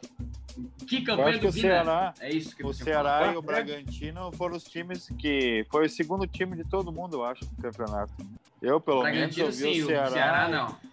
Que 0.87 1.03
campanha 1.03 1.39
do. 1.39 1.53
Ceará, 1.53 2.13
É 2.21 2.31
isso 2.31 2.55
que 2.57 2.65
o 2.67 2.73
Ceará 2.75 3.21
fala. 3.21 3.33
e 3.33 3.37
o 3.37 3.43
Bragantino 3.43 4.31
foram 4.33 4.57
os 4.57 4.65
times 4.65 5.09
que. 5.19 5.65
Foi 5.71 5.87
o 5.87 5.89
segundo 5.91 6.27
time 6.27 6.57
de 6.57 6.65
todo 6.65 6.93
mundo, 6.93 7.17
eu 7.19 7.25
acho, 7.25 7.45
no 7.45 7.63
campeonato. 7.63 8.13
Eu, 8.61 8.81
pelo 8.81 9.03
menos, 9.05 9.35
Bragantino 9.35 9.47
eu 9.47 9.53
vi 9.53 9.75
sim, 9.77 9.83
o 9.83 9.87
Ceará. 9.87 10.09
o 10.09 10.13
Ceará 10.13 10.49
não. 10.49 10.92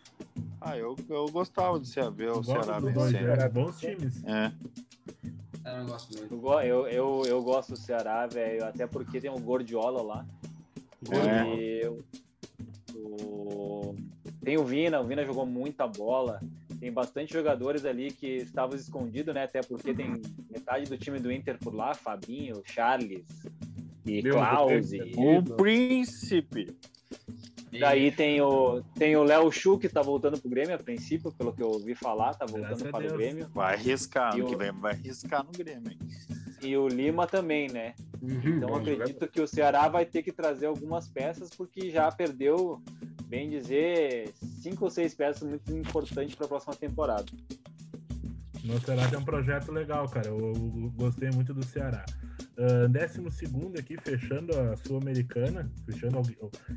Ah, 0.61 0.77
eu, 0.77 0.95
eu 1.09 1.25
gostava 1.27 1.79
de 1.79 1.89
ver 2.11 2.31
o 2.31 2.43
Ceará 2.43 2.79
dois, 2.79 2.93
vencer. 3.11 3.37
né? 3.37 3.49
bons 3.49 3.79
times. 3.79 4.23
É. 4.25 4.51
Eu 5.65 5.77
não 5.79 5.85
gosto 5.85 6.17
muito. 6.17 6.33
Eu, 6.61 6.87
eu, 6.87 7.21
eu, 7.25 7.43
gosto 7.43 7.69
do 7.71 7.77
Ceará, 7.77 8.27
velho, 8.27 8.65
até 8.65 8.85
porque 8.87 9.21
tem 9.21 9.29
o 9.29 9.39
Gordiola 9.39 10.01
lá. 10.01 10.25
É. 11.11 11.55
E 11.55 11.81
eu- 11.83 12.03
o- 12.95 13.95
tem 14.43 14.57
o 14.57 14.63
Vina, 14.65 14.99
o 14.99 15.05
Vina 15.07 15.25
jogou 15.25 15.45
muita 15.45 15.87
bola. 15.87 16.41
Tem 16.79 16.91
bastante 16.91 17.33
jogadores 17.33 17.83
ali 17.85 18.11
que 18.11 18.27
estavam 18.37 18.75
escondidos, 18.75 19.33
né? 19.33 19.43
Até 19.43 19.61
porque 19.61 19.93
tem 19.93 20.21
metade 20.49 20.89
do 20.89 20.97
time 20.97 21.19
do 21.19 21.31
Inter 21.31 21.57
por 21.59 21.73
lá, 21.73 21.93
Fabinho, 21.93 22.61
Charles 22.65 23.25
e 24.05 24.21
Meu 24.21 24.33
Klaus. 24.33 24.89
Deus, 24.89 24.91
E... 24.91 25.13
O 25.37 25.43
príncipe. 25.57 26.73
Daí 27.77 28.11
tem 28.11 28.41
o 28.41 28.81
tem 28.97 29.15
o 29.15 29.23
Léo 29.23 29.51
Chu 29.51 29.77
que 29.77 29.87
tá 29.89 30.01
voltando 30.01 30.39
pro 30.39 30.49
Grêmio 30.49 30.73
a 30.75 30.77
princípio, 30.79 31.31
pelo 31.31 31.53
que 31.53 31.61
eu 31.61 31.67
ouvi 31.67 31.93
falar, 31.93 32.33
tá 32.33 32.45
voltando 32.45 32.89
para 32.91 33.05
o. 33.07 33.17
Grêmio. 33.17 33.49
Vai 33.53 33.75
arriscar, 33.75 34.35
o- 34.39 34.45
que 34.47 34.55
vem 34.55 34.71
vai 34.71 34.93
arriscar 34.93 35.45
no 35.45 35.51
Grêmio. 35.51 35.91
hein? 35.91 35.99
E 36.61 36.75
o 36.75 36.87
Lima 36.87 37.27
também, 37.27 37.69
né? 37.69 37.93
Então 38.57 38.69
bom 38.69 38.75
acredito 38.75 39.27
que 39.27 39.39
o 39.41 39.47
Ceará 39.47 39.87
vai 39.87 40.05
ter 40.05 40.23
que 40.23 40.31
trazer 40.31 40.65
algumas 40.65 41.07
peças 41.07 41.49
porque 41.51 41.89
já 41.89 42.11
perdeu, 42.11 42.81
bem 43.27 43.49
dizer, 43.49 44.33
cinco 44.61 44.85
ou 44.85 44.91
seis 44.91 45.13
peças 45.13 45.47
muito 45.47 45.71
importantes 45.71 46.35
para 46.35 46.45
a 46.45 46.49
próxima 46.49 46.75
temporada. 46.75 47.25
No 48.63 48.79
Ceará 48.81 49.07
tem 49.07 49.17
um 49.19 49.23
projeto 49.23 49.71
legal, 49.71 50.07
cara. 50.09 50.27
Eu, 50.27 50.37
eu 50.37 50.91
gostei 50.97 51.29
muito 51.31 51.53
do 51.53 51.63
Ceará. 51.65 52.03
Ah, 52.61 52.87
décimo 52.89 53.31
segundo 53.31 53.79
aqui, 53.79 53.95
fechando 54.03 54.53
a 54.59 54.75
Sul-Americana, 54.75 55.71
fechando 55.85 56.21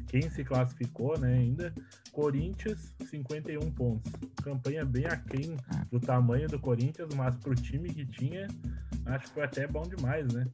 quem 0.06 0.30
se 0.30 0.44
classificou, 0.44 1.18
né, 1.18 1.34
ainda. 1.34 1.74
Corinthians, 2.12 2.94
51 3.10 3.68
pontos. 3.72 4.12
Campanha 4.44 4.84
bem 4.84 5.06
aquém 5.06 5.56
do 5.90 5.98
tamanho 5.98 6.46
do 6.46 6.60
Corinthians, 6.60 7.12
mas 7.16 7.34
pro 7.34 7.56
time 7.56 7.92
que 7.92 8.06
tinha, 8.06 8.46
acho 9.06 9.26
que 9.26 9.34
foi 9.34 9.42
até 9.42 9.66
bom 9.66 9.82
demais, 9.82 10.32
né? 10.32 10.46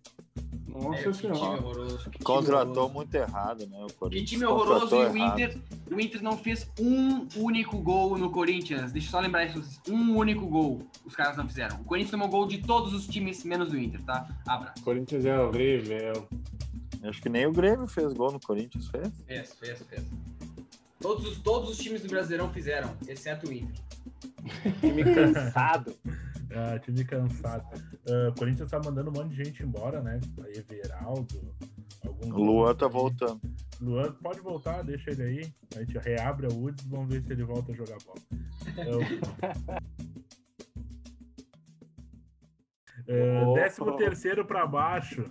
Nossa 0.68 0.98
É, 0.98 1.02
que 1.02 1.12
time 1.12 1.34
senhora. 1.36 1.62
que 2.12 2.18
Contratou 2.22 2.66
horroroso. 2.68 2.94
muito 2.94 3.14
errado, 3.14 3.66
né? 3.66 3.78
O 3.82 3.86
Que 3.86 3.94
Corinthians 3.94 4.30
time 4.30 4.44
horroroso 4.44 4.80
contratou 4.88 5.02
e 5.02 5.06
o 5.08 5.16
errado. 5.24 5.40
Inter, 5.40 5.58
o 5.90 6.00
Inter 6.00 6.22
não 6.22 6.38
fez 6.38 6.70
um 6.78 7.26
único 7.36 7.78
gol 7.78 8.16
no 8.16 8.30
Corinthians. 8.30 8.92
Deixa 8.92 9.08
eu 9.08 9.10
só 9.12 9.20
lembrar 9.20 9.44
isso. 9.46 9.62
Um 9.88 10.16
único 10.16 10.46
gol 10.46 10.82
os 11.04 11.16
caras 11.16 11.36
não 11.36 11.46
fizeram. 11.48 11.76
O 11.80 11.84
Corinthians 11.84 12.10
tomou 12.12 12.28
gol 12.28 12.46
de 12.46 12.58
todos 12.58 12.92
os 12.94 13.06
times, 13.06 13.42
menos 13.44 13.70
do 13.70 13.78
Inter, 13.78 14.00
tá? 14.02 14.28
Abra. 14.46 14.72
Corinthians 14.84 15.24
é 15.24 15.38
horrível. 15.40 16.28
Acho 17.02 17.22
que 17.22 17.28
nem 17.28 17.46
o 17.46 17.52
Grêmio 17.52 17.86
fez 17.86 18.12
gol 18.12 18.32
no 18.32 18.40
Corinthians, 18.40 18.88
fez? 18.88 19.08
Fez, 19.26 19.54
fez, 19.54 19.82
fez. 19.88 20.04
Todos 21.00 21.26
os, 21.28 21.38
todos 21.38 21.70
os 21.70 21.78
times 21.78 22.02
do 22.02 22.08
Brasileirão 22.08 22.52
fizeram, 22.52 22.94
exceto 23.06 23.48
o 23.48 23.52
Inter. 23.52 23.80
Time 24.80 25.04
cansado. 25.14 25.94
Ah, 26.50 26.78
time 26.78 27.04
cansado. 27.04 27.64
Ah, 28.08 28.28
o 28.30 28.34
Corinthians 28.38 28.70
tá 28.70 28.80
mandando 28.82 29.10
um 29.10 29.12
monte 29.12 29.34
de 29.34 29.44
gente 29.44 29.62
embora, 29.62 30.00
né? 30.00 30.18
Aí 30.44 30.54
Everaldo, 30.58 31.54
algum 32.04 32.32
O 32.32 32.42
Luan 32.44 32.74
tá 32.74 32.86
aí. 32.86 32.92
voltando. 32.92 33.40
Luan 33.80 34.12
pode 34.14 34.40
voltar, 34.40 34.82
deixa 34.82 35.10
ele 35.10 35.22
aí. 35.22 35.52
A 35.76 35.80
gente 35.80 35.98
reabre 35.98 36.46
a 36.46 36.50
Woods, 36.50 36.84
vamos 36.86 37.08
ver 37.12 37.22
se 37.22 37.32
ele 37.32 37.44
volta 37.44 37.72
a 37.72 37.74
jogar 37.74 37.98
bola. 38.04 38.20
Então, 38.66 39.00
É, 43.06 43.42
Opa. 43.44 43.60
décimo 43.60 43.96
terceiro 43.96 44.44
para 44.44 44.66
baixo. 44.66 45.30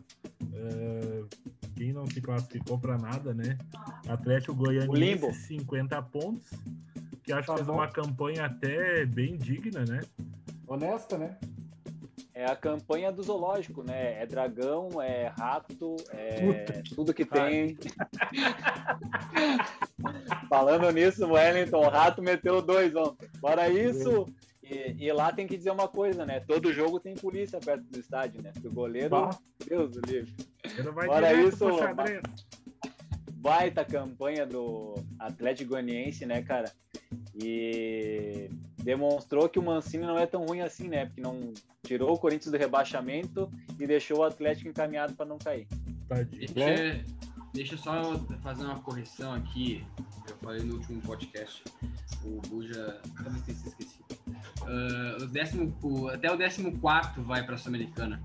É, 0.54 1.24
quem 1.76 1.94
não 1.94 2.08
se 2.08 2.22
classificou 2.22 2.80
para 2.80 2.98
nada, 2.98 3.34
né? 3.34 3.58
Atlético. 4.08 4.56
Goianiense, 4.56 5.34
50 5.48 6.02
pontos. 6.04 6.50
Que 7.24 7.32
acho 7.34 7.48
Tá 7.48 7.54
que 7.54 7.58
fez 7.60 7.68
bom. 7.68 7.74
uma 7.74 7.88
campanha 7.88 8.46
até 8.46 9.06
bem 9.06 9.38
digna, 9.38 9.84
né? 9.86 10.00
Honesta, 10.68 11.18
né? 11.18 11.38
É 12.34 12.46
a 12.46 12.56
campanha 12.56 13.12
do 13.12 13.24
zoológico, 13.24 13.84
né? 13.84 14.22
É 14.22 14.26
dragão, 14.26 15.02
é 15.02 15.34
rato, 15.40 15.96
é 16.12 16.84
tudo 16.94 17.14
que 17.14 17.26
tem. 17.26 17.78
Falando 20.48 20.92
nisso, 20.92 21.26
o 21.26 21.32
Wellington, 21.32 21.78
o 21.78 21.90
rato 21.90 22.22
meteu 22.22 22.62
dois 22.62 22.96
ontem. 22.96 23.28
Fora 23.40 23.70
isso, 23.70 24.26
e, 24.62 25.06
e 25.06 25.12
lá 25.12 25.32
tem 25.32 25.48
que 25.48 25.58
dizer 25.58 25.72
uma 25.72 25.88
coisa, 25.88 26.26
né? 26.26 26.42
Todo 26.42 26.74
jogo 26.74 27.00
tem 27.00 27.16
polícia 27.16 27.60
perto 27.60 27.86
do 27.86 28.00
estádio, 28.00 28.42
né? 28.44 28.52
Porque 28.52 28.68
o 28.68 28.74
goleiro, 28.74 29.10
Bah. 29.10 29.30
Deus 29.68 29.92
do 29.92 30.02
livre. 30.02 30.34
Vai 30.94 31.08
Fora 31.08 31.34
isso, 31.34 31.66
baita 33.34 33.86
campanha 33.86 34.46
do 34.46 34.94
Atlético 35.18 35.72
Goianiense, 35.72 36.26
né, 36.26 36.42
cara? 36.42 36.72
E 37.34 38.50
demonstrou 38.88 39.50
que 39.50 39.60
o 39.60 39.62
Mancini 39.62 40.06
não 40.06 40.18
é 40.18 40.26
tão 40.26 40.46
ruim 40.46 40.62
assim, 40.62 40.88
né? 40.88 41.08
Porque 41.08 41.20
não 41.20 41.54
tirou 41.84 42.14
o 42.14 42.18
Corinthians 42.18 42.50
do 42.50 42.58
rebaixamento 42.58 43.52
e 43.78 43.86
deixou 43.86 44.20
o 44.20 44.24
Atlético 44.24 44.70
encaminhado 44.70 45.14
para 45.14 45.26
não 45.26 45.38
cair. 45.38 45.68
Tadinho. 46.08 46.48
Deixa, 46.54 47.04
deixa 47.54 47.74
eu 47.74 47.78
só 47.80 48.18
fazer 48.42 48.64
uma 48.64 48.80
correção 48.80 49.34
aqui. 49.34 49.86
Eu 50.30 50.38
falei 50.38 50.64
no 50.64 50.76
último 50.76 51.02
podcast. 51.02 51.62
O 52.24 52.40
Buja. 52.48 53.02
Talvez 53.22 53.42
tenha 53.44 53.58
se 53.58 53.68
esquecido. 53.68 54.06
Ah, 54.62 55.18
o 55.22 55.28
décimo, 55.28 55.78
o- 55.84 56.08
até 56.08 56.32
o 56.32 56.38
14 56.38 56.72
vai 57.18 57.44
para 57.46 57.56
a 57.56 57.58
Sul-Americana. 57.58 58.24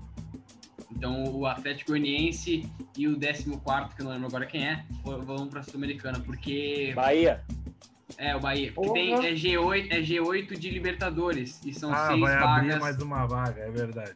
Então 0.89 1.25
o 1.25 1.45
Atlético 1.45 1.91
Goianiense 1.91 2.71
e 2.97 3.05
o 3.09 3.19
14, 3.19 3.95
que 3.95 4.01
eu 4.01 4.05
não 4.05 4.13
lembro 4.13 4.27
agora 4.27 4.45
quem 4.45 4.65
é, 4.65 4.85
vão 5.03 5.45
para 5.49 5.59
a 5.59 5.63
Sul-Americana. 5.63 6.21
Porque. 6.21 6.93
Bahia, 6.95 7.43
É, 8.17 8.35
o 8.35 8.39
Bahia. 8.39 8.71
Porque 8.73 8.91
tem, 8.93 9.13
é, 9.13 9.33
G8, 9.33 9.87
é 9.91 10.01
G8 10.01 10.57
de 10.57 10.69
Libertadores. 10.69 11.59
E 11.65 11.73
são 11.73 11.93
Ah, 11.93 12.07
seis 12.07 12.19
vai 12.21 12.33
abrir 12.35 12.67
vagas. 12.69 12.79
mais 12.81 12.97
uma 13.01 13.25
vaga, 13.25 13.61
é 13.61 13.71
verdade. 13.71 14.13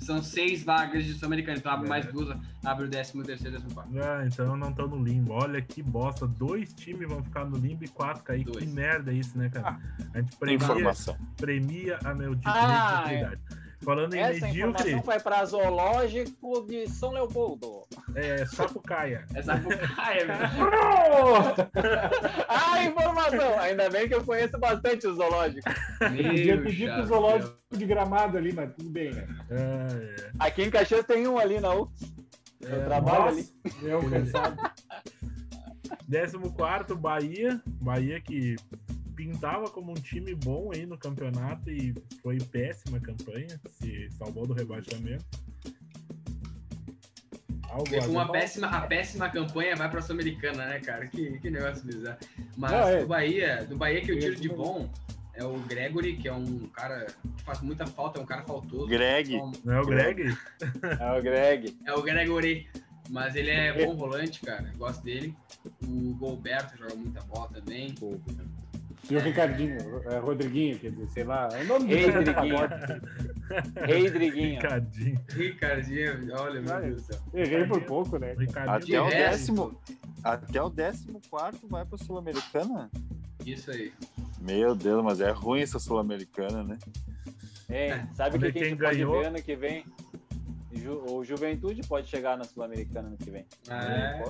São 0.00 0.22
seis 0.22 0.62
vagas 0.62 1.04
de 1.04 1.12
Sul-Americana. 1.14 1.58
Então 1.58 1.72
abre 1.72 1.86
É. 1.86 1.88
mais 1.88 2.06
duas, 2.06 2.36
abre 2.64 2.84
o 2.86 2.88
13 2.88 3.20
terceiro, 3.24 3.60
14. 3.60 3.98
Ah, 4.00 4.22
então 4.26 4.56
não 4.56 4.70
estão 4.70 4.86
no 4.86 5.02
limbo. 5.02 5.32
Olha 5.32 5.60
que 5.60 5.82
bosta. 5.82 6.26
Dois 6.26 6.72
times 6.72 7.08
vão 7.08 7.22
ficar 7.22 7.44
no 7.44 7.56
limbo 7.58 7.84
e 7.84 7.88
quatro 7.88 8.22
cair. 8.22 8.44
Dois. 8.44 8.58
Que 8.58 8.66
merda 8.66 9.10
é 9.10 9.14
isso, 9.14 9.36
né, 9.36 9.50
cara? 9.52 9.78
A 10.14 10.20
gente 10.20 10.36
premia, 10.36 10.54
Informação. 10.56 11.16
premia 11.36 11.98
a 12.04 12.14
meu 12.14 12.38
Ah, 12.44 13.04
mediocridade. 13.08 13.40
Falando 13.80 14.14
em 14.14 14.18
essa 14.18 14.46
medíocre, 14.46 14.82
informação 14.92 15.02
vai 15.06 15.20
para 15.20 15.44
Zoológico 15.44 16.66
de 16.66 16.88
São 16.88 17.10
Leopoldo. 17.12 17.82
É 18.14 18.44
Sapucaia. 18.46 19.24
É 19.34 19.42
verdade. 20.24 20.56
Ah, 22.48 22.82
informação! 22.84 23.58
Ainda 23.60 23.88
bem 23.90 24.08
que 24.08 24.14
eu 24.14 24.24
conheço 24.24 24.58
bastante 24.58 25.06
o 25.06 25.14
zoológico. 25.14 25.68
Podia 25.98 26.60
pedir 26.62 26.92
pro 26.92 27.06
zoológico 27.06 27.56
de 27.70 27.84
gramado 27.86 28.36
ali, 28.38 28.52
mas 28.52 28.72
tudo 28.74 28.90
bem, 28.90 29.12
né? 29.12 29.26
É, 29.50 30.22
é. 30.24 30.30
Aqui 30.38 30.62
em 30.62 30.70
Caxias 30.70 31.04
tem 31.06 31.26
um 31.26 31.38
ali 31.38 31.60
na 31.60 31.74
UX. 31.74 31.92
Eu 32.60 32.82
É, 32.82 32.84
trabalho 32.86 33.24
Nossa, 33.26 33.38
ali. 33.38 33.48
eu 33.82 34.10
cansado. 34.10 34.70
Décimo 36.06 36.52
quarto, 36.52 36.96
Bahia. 36.96 37.60
Bahia 37.66 38.20
que 38.20 38.56
pintava 39.14 39.68
como 39.70 39.90
um 39.92 39.94
time 39.94 40.34
bom 40.34 40.70
aí 40.74 40.86
no 40.86 40.96
campeonato 40.96 41.70
e 41.70 41.94
foi 42.22 42.38
péssima 42.38 43.00
campanha, 43.00 43.60
se 43.80 44.08
salvou 44.12 44.46
do 44.46 44.54
rebaixamento. 44.54 45.24
Com 47.68 48.10
uma 48.10 48.22
a 48.22 48.28
péssima, 48.28 48.66
a 48.68 48.80
péssima 48.80 49.28
campanha 49.28 49.76
vai 49.76 49.90
pra 49.90 50.00
Sul-Americana, 50.00 50.66
né, 50.66 50.80
cara? 50.80 51.06
Que, 51.06 51.38
que 51.38 51.50
negócio 51.50 51.84
bizarro. 51.84 52.18
Mas 52.56 52.72
Não, 52.72 52.88
é. 52.88 53.00
do 53.00 53.06
Bahia, 53.06 53.64
do 53.64 53.76
Bahia 53.76 54.00
que 54.00 54.10
eu 54.12 54.18
tiro 54.18 54.36
de 54.36 54.48
bom 54.48 54.90
é 55.38 55.44
o 55.44 55.56
Gregory, 55.60 56.16
que 56.16 56.26
é 56.26 56.32
um 56.32 56.66
cara 56.68 57.06
que 57.36 57.42
faz 57.44 57.60
muita 57.60 57.86
falta, 57.86 58.18
é 58.18 58.22
um 58.22 58.26
cara 58.26 58.42
faltoso. 58.42 58.88
Greg. 58.88 59.36
Não 59.64 59.74
é 59.74 59.80
o 59.80 59.86
Greg? 59.86 60.36
É 60.98 61.18
o 61.18 61.22
Greg. 61.22 61.78
É 61.86 61.92
o 61.94 62.02
Gregory. 62.02 62.68
Mas 63.08 63.34
ele 63.36 63.50
é 63.50 63.86
bom 63.86 63.96
volante, 63.96 64.40
cara. 64.40 64.70
Gosto 64.76 65.02
dele. 65.02 65.34
O 65.82 66.14
Golberto 66.14 66.76
joga 66.76 66.94
muita 66.94 67.22
bola 67.22 67.48
também. 67.48 67.94
E 69.10 69.16
o 69.16 69.20
Ricardinho, 69.20 69.78
é, 70.10 70.18
Rodriguinho, 70.18 70.78
quer 70.78 70.90
dizer, 70.90 71.08
sei 71.08 71.24
lá. 71.24 71.48
É 71.52 71.62
o 71.62 71.66
nome 71.66 71.86
Driguinho. 74.10 74.54
Ricardinho. 74.56 75.20
Ricardinho, 75.30 76.34
olha, 76.38 76.60
meu. 76.60 76.80
Deus 76.80 76.94
do 76.96 77.00
céu. 77.12 77.20
Errei 77.32 77.66
por 77.66 77.82
pouco, 77.84 78.18
né? 78.18 78.34
Ricardinho. 78.34 79.04
Até 79.04 79.16
o 79.16 79.18
décimo. 79.30 79.80
Até 80.22 80.62
o 80.62 80.68
décimo 80.68 81.20
quarto 81.30 81.66
vai 81.68 81.84
pra 81.86 81.96
Sul-Americana? 81.96 82.90
Isso 83.46 83.70
aí. 83.70 83.92
Meu 84.40 84.74
Deus, 84.74 85.02
mas 85.02 85.20
é 85.20 85.30
ruim 85.30 85.62
essa 85.62 85.78
Sul-Americana, 85.78 86.62
né? 86.62 86.78
Ei, 87.70 87.90
sabe 88.14 88.36
o 88.36 88.40
que, 88.40 88.52
que 88.52 88.58
a 88.58 88.62
quem 88.62 88.70
gente 88.70 88.78
pode 88.82 88.96
ganhou. 88.96 89.20
ver 89.20 89.26
ano 89.26 89.42
que 89.42 89.56
vem? 89.56 89.84
Ju- 90.72 91.02
o 91.10 91.24
Juventude 91.24 91.82
pode 91.86 92.08
chegar 92.08 92.36
na 92.36 92.44
Sul-Americana 92.44 93.08
ano 93.08 93.16
que 93.16 93.30
vem. 93.30 93.46
É, 93.68 94.22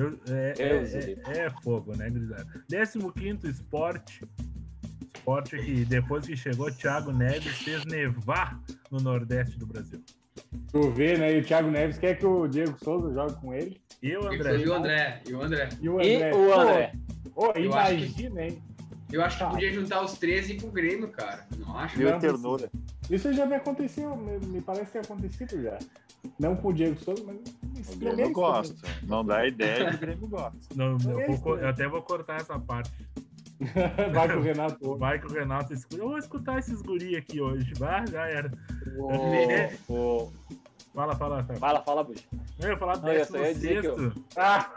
Eu- 0.00 0.18
é, 0.28 0.52
Deus, 0.52 0.94
é, 0.94 1.16
é, 1.26 1.38
é 1.46 1.50
fogo, 1.62 1.94
né, 1.96 2.08
Grisada? 2.10 2.46
15 2.68 3.48
esporte. 3.48 4.24
Esporte 5.14 5.56
que 5.58 5.84
depois 5.84 6.26
que 6.26 6.36
chegou, 6.36 6.70
Thiago 6.72 7.12
Neves 7.12 7.58
fez 7.58 7.84
nevar 7.84 8.60
no 8.90 8.98
Nordeste 9.00 9.58
do 9.58 9.66
Brasil. 9.66 10.02
Tu 10.72 10.90
vê, 10.92 11.16
né? 11.18 11.36
E 11.36 11.40
o 11.40 11.44
Thiago 11.44 11.70
Neves 11.70 11.98
quer 11.98 12.16
que 12.18 12.24
o 12.26 12.46
Diego 12.48 12.76
Souza 12.82 13.12
jogue 13.12 13.34
com 13.40 13.52
ele. 13.52 13.80
E 14.02 14.16
o 14.16 14.32
e 14.32 14.36
André? 14.36 14.56
o 14.66 14.72
André. 14.74 15.22
E 15.28 15.34
o 15.34 15.42
André. 15.42 15.68
E 15.80 15.88
o 15.88 16.00
E 16.00 16.14
André. 16.16 16.34
o 16.34 16.52
André. 16.60 16.92
Pô, 17.34 17.44
acho 17.44 17.52
que- 17.54 17.60
imagina, 17.60 18.42
hein? 18.44 18.62
Eu 19.12 19.22
acho 19.24 19.38
que 19.38 19.44
Tá. 19.44 19.50
podia 19.50 19.72
juntar 19.72 20.02
os 20.02 20.12
13 20.18 20.54
pro 20.54 20.68
Grêmio, 20.70 21.08
cara. 21.08 21.46
Não 21.58 21.76
acho? 21.76 21.98
Meu 21.98 22.10
Não, 22.12 22.18
ternura. 22.18 22.70
Isso 23.10 23.32
já 23.32 23.44
me 23.46 23.54
aconteceu, 23.56 24.16
me, 24.16 24.38
me 24.46 24.60
parece 24.60 24.92
ter 24.92 25.00
acontecido 25.00 25.60
já. 25.62 25.78
Não 26.38 26.54
com 26.54 26.68
o 26.68 26.72
Diego 26.72 26.96
Souza, 27.02 27.22
mas. 27.26 27.36
O 27.88 27.92
é 27.92 27.96
Grêmio 27.96 28.32
gosta. 28.32 28.74
Não 29.02 29.24
dá 29.24 29.46
ideia, 29.46 29.90
o 29.94 29.98
Grêmio 29.98 30.28
gosta. 30.28 30.58
Não, 30.76 30.96
eu, 31.08 31.20
É 31.20 31.26
vou 31.36 31.56
né? 31.56 31.64
eu 31.64 31.68
até 31.68 31.88
vou 31.88 32.02
cortar 32.02 32.40
essa 32.40 32.58
parte. 32.58 32.90
Vai 34.12 34.28
com 34.32 34.38
o 34.38 34.42
Renato. 34.42 34.96
Vai 34.98 35.18
que 35.18 35.26
o 35.26 35.32
Renato 35.32 35.72
escuta. 35.74 35.96
Eu 36.02 36.08
vou 36.08 36.18
escutar 36.18 36.58
esses 36.58 36.80
guri 36.82 37.16
aqui 37.16 37.40
hoje. 37.40 37.72
Vai, 37.74 38.06
já 38.06 38.26
era. 38.26 38.50
O, 38.96 39.12
o- 39.92 40.32
Fala, 40.92 41.14
fala, 41.14 41.44
fala. 41.44 41.58
Fala, 41.60 41.82
fala, 41.82 42.04
Buxa. 42.04 42.24
Eu 42.58 42.70
ia 42.70 42.76
falar 42.76 42.96
do 42.96 43.06
Não, 43.06 43.12
eu 43.12 43.24
só 43.24 43.38
ia 43.38 43.54
dizer 43.54 43.80
16 43.82 44.12
que 44.12 44.22
Ah! 44.36 44.72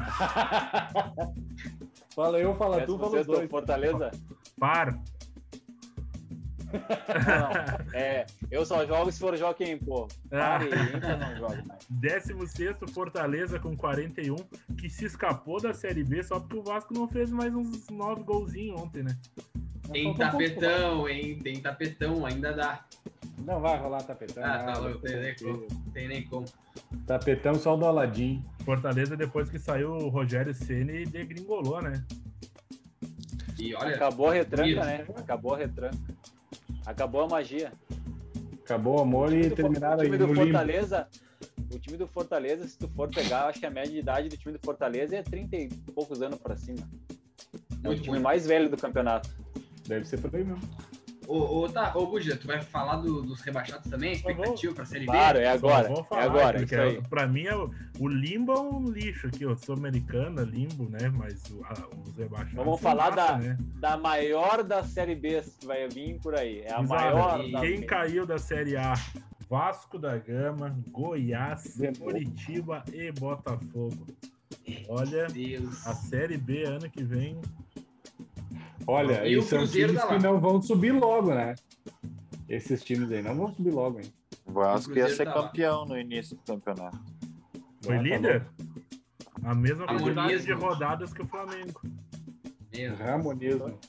Fala 2.16 2.40
eu, 2.40 2.56
fala 2.56 2.86
tu, 2.86 2.98
fala 2.98 3.24
dois. 3.24 3.50
Fortaleza? 3.50 4.12
par. 4.60 4.98
Não, 6.74 7.54
não. 7.54 7.94
É, 7.94 8.26
eu 8.50 8.66
só 8.66 8.86
jogo 8.86 9.12
se 9.12 9.20
for 9.20 9.38
Joaquim, 9.38 9.78
pô. 9.78 10.08
Ah. 10.32 10.58
Pare, 10.58 10.70
eu 10.72 11.18
não 11.18 11.36
jogo 11.38 11.68
mais. 11.68 11.86
16 11.90 12.78
Fortaleza 12.92 13.60
com 13.60 13.78
41, 13.78 14.36
que 14.78 14.90
se 14.90 15.06
escapou 15.06 15.62
da 15.62 15.74
Série 15.74 16.04
B 16.04 16.24
só 16.24 16.40
porque 16.40 16.58
o 16.58 16.64
Vasco 16.64 16.94
não 16.94 17.08
fez 17.08 17.30
mais 17.30 17.54
uns 17.54 17.88
9 17.90 18.24
golzinhos 18.24 18.82
ontem, 18.82 19.04
né? 19.04 19.16
Tem 19.92 20.10
um 20.10 20.16
tapetão, 20.16 21.08
hein? 21.08 21.40
Tem 21.44 21.62
tapetão, 21.62 22.26
ainda 22.26 22.54
dá. 22.54 22.86
Não 23.46 23.60
vai 23.60 23.78
rolar 23.78 24.02
tapetão. 24.04 24.44
Ah, 24.44 24.64
tá 24.64 24.80
louco, 24.80 25.00
tem 25.00 25.20
nem 25.20 25.36
como. 25.36 25.68
Tem 25.94 26.08
nem 26.08 26.24
como. 26.24 26.46
Tapetão 27.06 27.56
só 27.56 27.76
do 27.76 27.86
Aladim. 27.86 28.44
Fortaleza, 28.64 29.16
depois 29.18 29.50
que 29.50 29.60
saiu 29.60 29.92
o 29.92 30.10
Rogério 30.10 30.54
Ceni 30.54 31.06
degringolou, 31.06 31.82
né? 31.82 32.04
E 33.60 33.74
olha, 33.76 33.96
Acabou 33.96 34.30
a 34.30 34.34
retranca, 34.34 34.70
Isso. 34.70 34.80
né? 34.80 35.06
Acabou 35.16 35.54
a 35.54 35.58
retranca. 35.58 35.98
Acabou 36.86 37.22
a 37.22 37.28
magia. 37.28 37.72
Acabou 38.64 38.98
o 38.98 39.02
amor 39.02 39.30
O 39.30 39.36
e 39.36 39.50
do, 39.50 39.56
terminaram 39.56 39.98
o 39.98 40.02
aí 40.02 40.08
time 40.08 40.18
no 40.18 40.28
do 40.28 40.34
limbo. 40.34 40.46
Fortaleza, 40.46 41.08
o 41.74 41.80
time 41.80 41.98
do 41.98 42.08
Fortaleza, 42.08 42.68
se 42.68 42.78
tu 42.78 42.88
for 42.90 43.10
pegar, 43.10 43.48
acho 43.48 43.60
que 43.60 43.66
a 43.66 43.70
média 43.70 43.92
de 43.92 44.00
idade 44.00 44.30
do 44.30 44.38
time 44.38 44.54
do 44.58 44.60
Fortaleza 44.64 45.16
é 45.18 45.22
30 45.24 45.56
e 45.56 45.68
poucos 45.94 46.22
anos 46.22 46.40
pra 46.40 46.56
cima. 46.56 46.80
É 47.84 47.88
o 47.88 47.92
Muito 47.92 48.04
time 48.04 48.18
bom. 48.18 48.24
mais 48.24 48.46
velho 48.46 48.70
do 48.70 48.78
campeonato. 48.78 49.30
Deve 49.88 50.06
ser 50.06 50.18
por 50.20 50.34
aí 50.36 50.44
mesmo. 50.44 50.62
Ô, 51.28 51.62
ô, 51.62 51.70
tá, 51.70 51.92
ô, 51.96 52.06
Buja, 52.08 52.36
tu 52.38 52.48
vai 52.48 52.62
falar 52.62 52.98
do- 52.98 53.22
dos 53.22 53.42
rebaixados 53.42 53.90
também? 53.90 54.14
Expectativa 54.14 54.74
pra 54.74 54.86
Série 54.86 55.06
B? 55.06 55.12
Claro, 55.12 55.40
é 55.40 55.48
agora. 55.48 55.88
vou 55.88 56.00
É 56.02 56.04
falar, 56.04 56.24
agora, 56.24 56.60
porque 56.60 56.76
isso 56.76 56.84
aí. 56.84 57.02
Pra 57.10 57.28
mim, 57.28 57.44
é 57.46 57.56
o, 57.56 57.70
o 58.00 58.08
Limbo 58.08 58.52
é 58.54 58.60
um 58.62 58.90
lixo 58.90 59.28
aqui, 59.28 59.46
ó. 59.46 59.56
Sul-Americana, 59.56 60.42
Limbo, 60.42 60.90
né? 60.90 61.10
Mas 61.16 61.44
o, 61.52 61.64
a, 61.64 61.74
os 62.06 62.16
rebaixados. 62.18 62.54
Vamos 62.56 62.82
falar 62.82 63.16
massa, 63.16 63.34
da- 63.34 63.38
Né? 63.38 63.58
Da 63.76 63.98
maior 63.98 64.64
da 64.64 64.84
Série 64.84 65.16
B 65.16 65.42
que 65.60 65.66
vai 65.66 65.88
vir 65.90 66.20
por 66.20 66.36
aí. 66.36 66.62
É 66.62 66.72
a 66.74 66.78
Gurizada, 66.78 67.02
maior 67.16 67.52
da 67.52 67.62
Quem 67.62 67.82
caiu 67.86 68.26
da 68.26 68.38
Série 68.38 68.76
A? 68.78 68.94
Vasco 69.50 70.00
da 70.00 70.18
Gama, 70.18 70.76
Goiás. 70.90 71.78
Curitiba 72.00 72.84
e 72.92 73.12
Botafogo. 73.12 74.08
Olha, 74.88 75.28
Deus. 75.28 75.86
a 75.86 75.94
Série 75.94 76.38
B 76.38 76.64
ano 76.64 76.90
que 76.90 77.04
vem. 77.04 77.40
Olha, 78.88 79.26
E 79.28 79.34
e, 79.34 79.38
o 79.38 79.42
são 79.42 79.60
Cruzeiro 79.60 79.90
times 79.90 80.02
tá 80.04 80.10
lá. 80.12 80.18
que 80.18 80.24
não 80.24 80.40
vão 80.40 80.62
subir 80.62 80.92
logo, 80.92 81.34
né? 81.34 81.56
Esses 82.50 82.84
times 82.84 83.12
aí 83.12 83.22
não 83.22 83.36
vão 83.36 83.52
subir 83.54 83.72
logo, 83.72 84.00
hein? 84.00 84.14
O 84.46 84.52
Vasco 84.52 84.94
ia 84.98 85.08
ser 85.10 85.26
tá 85.26 85.34
lá. 85.36 85.44
campeão 85.48 85.86
no 85.86 85.98
início 85.98 86.36
do 86.36 86.44
campeonato. 86.44 87.00
Foi 87.82 87.96
Ah, 87.96 87.98
tá 87.98 88.04
líder? 88.04 88.46
A 89.44 89.56
mesma 89.56 89.88
quantidade 89.88 90.44
de 90.46 90.54
rodadas 90.54 91.14
que 91.14 91.22
o 91.22 91.26
Flamengo. 91.28 91.82
Meu. 92.76 92.96
Ramonismo. 92.96 93.80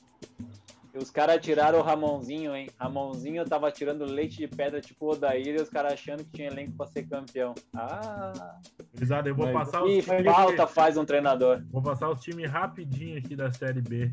E 0.93 0.99
os 0.99 1.11
caras 1.11 1.45
tiraram 1.45 1.81
o 1.81 1.83
Ramonzinho, 1.83 2.55
hein? 2.55 2.71
Ramonzinho 2.79 3.45
tava 3.45 3.71
tirando 3.73 4.05
leite 4.05 4.37
de 4.39 4.47
pedra 4.47 4.81
tipo 4.81 5.07
o 5.07 5.11
Odair 5.11 5.57
e 5.57 5.61
os 5.61 5.69
caras 5.69 5.95
achando 5.95 6.25
que 6.25 6.31
tinha 6.31 6.47
elenco 6.49 6.73
pra 6.77 6.87
ser 6.87 7.03
campeão. 7.05 7.53
Ah, 7.75 8.61
Gurizada, 8.95 9.29
eu 9.29 9.35
vou 9.35 9.47
Mas- 9.53 9.55
passar 9.71 9.83
os 9.83 9.91
que 9.93 10.03
falta 10.03 10.67
faz 10.69 10.97
um 10.97 11.05
treinador. 11.05 11.65
Vou 11.71 11.83
passar 11.83 12.09
os 12.11 12.21
times 12.21 12.49
rapidinho 12.49 13.19
aqui 13.19 13.35
da 13.35 13.53
Série 13.53 13.81
B. 13.81 14.13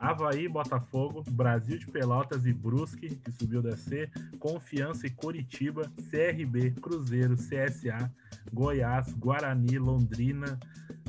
Havaí, 0.00 0.48
Botafogo, 0.48 1.22
Brasil 1.30 1.78
de 1.78 1.86
Pelotas 1.86 2.46
e 2.46 2.52
Brusque, 2.54 3.16
que 3.16 3.30
subiu 3.30 3.60
da 3.60 3.76
C, 3.76 4.10
Confiança 4.38 5.06
e 5.06 5.10
Curitiba, 5.10 5.82
CRB, 6.10 6.70
Cruzeiro, 6.80 7.36
CSA, 7.36 8.10
Goiás, 8.50 9.12
Guarani, 9.12 9.78
Londrina, 9.78 10.58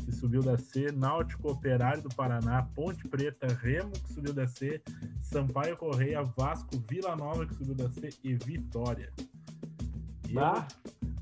que 0.04 0.12
subiu 0.12 0.42
da 0.44 0.58
C, 0.58 0.92
Náutico 0.92 1.50
Operário 1.52 2.04
do 2.04 2.10
Paraná, 2.10 2.64
Ponte 2.76 3.08
Preta, 3.08 3.48
Remo, 3.48 3.92
que 3.92 4.14
subiu 4.14 4.34
da 4.34 4.46
C, 4.46 4.82
Sampaio 5.22 5.78
Correia, 5.78 6.22
Vasco, 6.22 6.78
Vila 6.90 7.16
Nova, 7.16 7.46
que 7.46 7.56
subiu 7.56 7.76
da 7.76 7.90
C 7.90 8.10
e 8.22 8.34
Vitória. 8.36 9.10
E 10.28 10.36
eu 10.36 10.44
Ah, 10.44 10.68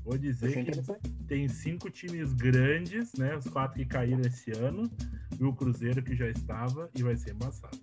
vou 0.04 0.16
dizer 0.18 0.64
que 0.64 1.26
tem 1.26 1.48
cinco 1.48 1.90
times 1.90 2.32
grandes, 2.32 3.12
né? 3.14 3.36
Os 3.36 3.46
quatro 3.48 3.78
que 3.78 3.84
caíram 3.84 4.20
esse 4.20 4.50
ano. 4.52 4.90
E 5.38 5.44
o 5.44 5.52
Cruzeiro 5.52 6.02
que 6.02 6.14
já 6.14 6.28
estava 6.28 6.90
e 6.94 7.02
vai 7.02 7.16
ser 7.16 7.32
embaçado. 7.32 7.78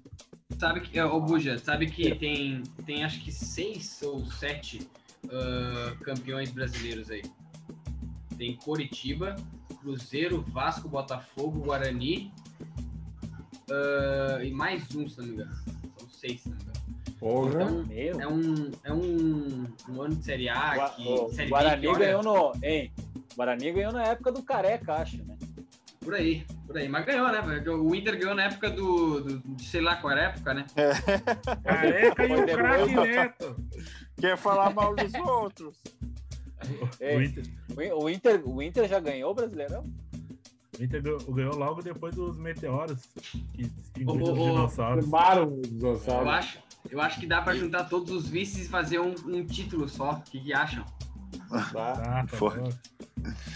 Sabe 0.59 0.81
que, 0.81 0.99
ô 0.99 1.19
Buja, 1.21 1.57
sabe 1.57 1.87
que 1.87 2.15
tem, 2.15 2.63
tem 2.85 3.03
acho 3.03 3.23
que 3.23 3.31
seis 3.31 4.01
ou 4.01 4.25
sete 4.25 4.87
ah, 5.29 5.95
campeões 6.03 6.51
brasileiros 6.51 7.09
aí. 7.09 7.23
Tem 8.37 8.55
Coritiba, 8.57 9.35
Cruzeiro, 9.79 10.41
Vasco, 10.41 10.87
Botafogo, 10.87 11.61
Guarani 11.61 12.31
ah, 13.69 14.43
e 14.43 14.51
mais 14.51 14.83
um, 14.95 15.07
se 15.07 15.17
não 15.17 15.25
me 15.25 15.33
engano. 15.33 15.55
São 15.97 16.09
seis, 16.09 16.41
se 16.41 16.49
não 16.49 16.57
me 16.57 16.63
engano. 16.63 16.86
Porra. 17.19 17.63
Então, 17.63 17.83
Meu. 17.85 18.21
é 18.21 18.27
um, 18.27 18.71
é 18.83 18.93
um, 18.93 19.63
um 19.89 20.01
ano 20.01 20.15
de 20.15 20.23
Série 20.23 20.49
A 20.49 20.75
Gua- 20.75 20.89
que. 20.89 21.07
o 21.07 21.29
série 21.29 21.45
B 21.45 21.49
Guarani 21.49 21.81
que, 21.81 21.87
olha, 21.87 21.99
ganhou 21.99 22.23
no. 22.23 22.53
Hein? 22.63 22.91
Guarani 23.35 23.71
ganhou 23.71 23.91
na 23.91 24.03
época 24.03 24.31
do 24.31 24.43
Careca, 24.43 24.93
acho, 24.93 25.17
né? 25.25 25.35
Por 25.99 26.13
aí, 26.13 26.45
por 26.65 26.77
aí. 26.77 26.87
Mas 26.87 27.05
ganhou, 27.05 27.27
né? 27.31 27.41
O 27.69 27.95
Inter 27.95 28.17
ganhou 28.19 28.35
na 28.35 28.43
época 28.43 28.69
do. 28.69 29.19
do 29.21 29.39
de 29.55 29.63
sei 29.65 29.81
lá 29.81 29.95
qual 29.97 30.11
era 30.11 30.21
a 30.21 30.23
época, 30.31 30.53
né? 30.53 30.65
Careca 31.63 32.25
e 32.25 32.33
o 32.33 32.45
craque 32.45 32.95
Neto. 32.95 33.55
Quer 34.19 34.37
falar 34.37 34.73
mal 34.73 34.95
dos 34.95 35.13
outros? 35.15 35.77
Ei. 36.99 37.17
O 37.17 37.21
Inter, 37.21 37.43
O 37.75 37.81
In- 37.81 37.91
O 37.91 38.09
Inter, 38.09 38.41
o 38.49 38.61
Inter 38.63 38.87
já 38.87 38.99
ganhou 38.99 39.31
o 39.31 39.35
Brasileirão? 39.35 39.83
o 40.79 40.83
Inter 40.83 41.01
ganhou, 41.01 41.19
ganhou 41.19 41.55
logo 41.55 41.81
depois 41.81 42.13
dos 42.15 42.37
meteoros 42.37 43.01
que 43.53 43.63
extinguiram 43.81 44.33
os 44.33 44.39
dinossauros. 44.39 45.05
Os 45.05 45.11
Eu 45.11 45.61
dinossauros. 45.63 46.27
acho, 46.29 46.59
eu 46.89 47.01
acho 47.01 47.19
que 47.19 47.25
dá 47.27 47.41
pra 47.41 47.55
juntar 47.55 47.85
todos 47.85 48.11
os 48.11 48.27
vices 48.27 48.65
e 48.65 48.69
fazer 48.69 48.99
um, 48.99 49.13
um 49.25 49.45
título 49.45 49.87
só. 49.89 50.11
O 50.13 50.21
que, 50.21 50.39
que 50.39 50.53
acham? 50.53 50.85
Bah. 51.49 51.69
Tá. 51.71 52.25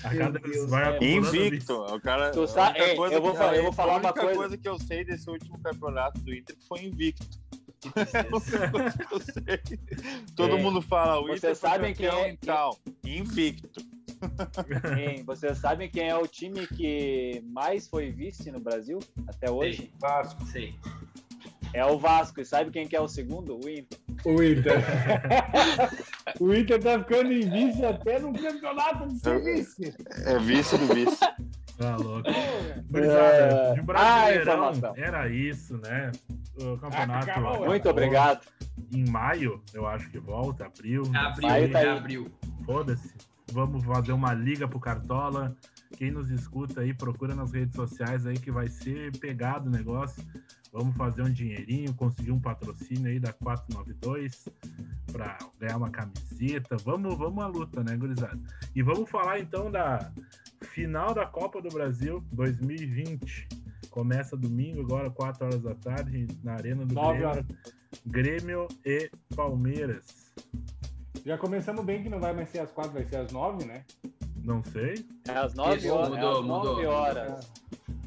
A 0.04 0.16
é. 0.16 1.14
Invicto. 1.14 1.74
O 1.74 2.00
cara, 2.02 2.32
Tu 2.32 2.42
a 2.44 2.48
sabe- 2.48 2.96
coisa 2.96 3.16
eu 3.16 3.22
vou 3.22 3.32
que- 3.32 3.38
fa- 3.38 3.56
eu 3.56 3.62
vou 3.64 3.72
a 3.72 3.74
falar 3.74 3.98
uma 3.98 4.12
única 4.12 4.34
coisa. 4.36 4.58
que 4.58 4.68
eu 4.68 4.78
sei 4.80 5.04
desse 5.06 5.30
último 5.30 5.58
campeonato 5.60 6.20
do 6.22 6.34
Inter 6.34 6.56
foi 6.68 6.84
invicto. 6.84 7.40
É 7.96 8.20
a 8.20 8.24
coisa. 8.26 9.62
Todo 10.36 10.56
Ei, 10.58 10.62
mundo 10.64 10.82
fala, 10.84 11.20
o 11.20 11.24
vocês 11.28 11.40
Inter 11.40 11.56
sabem 11.56 11.94
quem 11.96 12.06
é- 12.06 12.38
tal. 12.46 12.78
Invicto. 13.04 13.82
Hein, 14.98 15.24
vocês 15.26 15.58
sabem 15.58 15.90
quem 15.90 16.08
é 16.08 16.16
o 16.16 16.28
time 16.28 16.68
que 16.68 17.42
mais 17.48 17.88
foi 17.88 18.12
vice 18.12 18.52
no 18.52 18.60
Brasil 18.60 19.00
até 19.28 19.50
hoje? 19.50 19.92
Vasco. 20.00 20.46
Sei. 20.46 20.76
É 21.74 21.86
o 21.86 21.98
Vasco. 21.98 22.42
E 22.42 22.46
sabe 22.46 22.70
quem 22.72 22.88
que 22.88 22.96
é 22.96 23.02
o 23.02 23.08
segundo? 23.08 23.56
O 23.58 23.70
Inter. 23.70 23.98
O 24.26 24.44
Inter. 24.44 24.76
o 26.40 26.54
Inter 26.54 26.82
tá 26.82 27.00
ficando 27.00 27.32
em 27.32 27.50
vice 27.50 27.86
até 27.86 28.20
no 28.20 28.34
campeonato 28.34 29.08
de 29.08 29.20
serviço. 29.20 29.76
É 30.26 30.38
vice 30.40 30.78
do 30.78 30.94
vice. 30.94 31.18
Tá 31.78 31.96
louco. 31.96 32.30
Gurizada, 32.90 33.74
de 33.74 33.80
Ah, 33.80 33.84
Brasileirão, 33.84 34.42
informação. 34.54 34.94
era 34.98 35.30
isso, 35.30 35.78
né? 35.78 36.12
O 36.58 36.78
campeonato 36.78 37.30
Acabou. 37.30 37.66
Muito 37.66 37.90
obrigado. 37.90 38.46
em 38.94 39.10
maio, 39.10 39.62
eu 39.74 39.88
acho 39.88 40.10
que 40.12 40.20
volta, 40.20 40.66
abril. 40.66 41.04
Abriu, 41.16 41.50
sei. 41.50 41.50
Aí 41.50 41.70
tá 41.70 41.80
aí. 41.80 41.88
abriu. 41.90 42.32
Foda-se. 42.66 43.14
Vamos 43.52 43.84
fazer 43.84 44.12
uma 44.12 44.34
liga 44.34 44.68
pro 44.68 44.80
Cartola. 44.80 45.56
Quem 45.98 46.12
nos 46.12 46.30
escuta 46.30 46.82
aí, 46.82 46.94
procura 46.94 47.34
nas 47.36 47.52
redes 47.52 47.76
sociais 47.76 48.26
aí 48.26 48.38
que 48.38 48.52
vai 48.52 48.68
ser 48.68 49.18
pegado 49.18 49.68
o 49.68 49.72
negócio. 49.72 50.24
Vamos 50.72 50.96
fazer 50.96 51.22
um 51.24 51.32
dinheirinho, 51.32 51.94
conseguir 51.94 52.32
um 52.32 52.40
patrocínio 52.40 53.08
aí 53.12 53.20
da 53.20 53.34
492 53.34 54.48
para 55.12 55.38
ganhar 55.60 55.76
uma 55.78 55.90
camiseta. 55.90 56.78
Vamos, 56.78 57.18
vamos 57.18 57.44
à 57.44 57.48
luta, 57.48 57.84
né, 57.84 57.98
gurizada? 57.98 58.40
E 58.74 58.82
vamos 58.82 59.10
falar 59.10 59.40
então 59.40 59.70
da 59.70 60.12
final 60.62 61.14
da 61.14 61.26
Copa 61.26 61.62
do 61.62 61.68
Brasil 61.70 62.24
2020. 62.32 63.50
Começa 63.90 64.38
domingo, 64.38 64.82
agora 64.82 65.10
4 65.10 65.46
horas 65.46 65.62
da 65.62 65.76
tarde, 65.76 66.26
na 66.42 66.54
Arena 66.54 66.86
do 66.86 66.96
Nove 66.96 67.18
Grêmio. 67.20 67.28
horas. 67.30 67.46
Grêmio 68.06 68.68
e 68.86 69.12
Palmeiras. 69.36 70.32
Já 71.26 71.38
começamos 71.38 71.84
bem 71.84 72.02
que 72.02 72.10
não 72.10 72.20
vai 72.20 72.34
mais 72.34 72.50
ser 72.50 72.60
às 72.60 72.72
quatro, 72.72 72.94
vai 72.94 73.04
ser 73.04 73.18
às 73.18 73.32
nove, 73.34 73.66
né? 73.66 73.84
Não 74.38 74.64
sei. 74.64 75.06
É 75.28 75.34
às 75.38 75.54
9 75.54 75.76
Isso, 75.78 75.90
horas. 75.94 76.10
mudou, 76.10 76.32
é 76.32 76.40
às 76.40 76.42
mudou. 76.46 76.76
9 76.76 76.86
horas. 76.86 77.52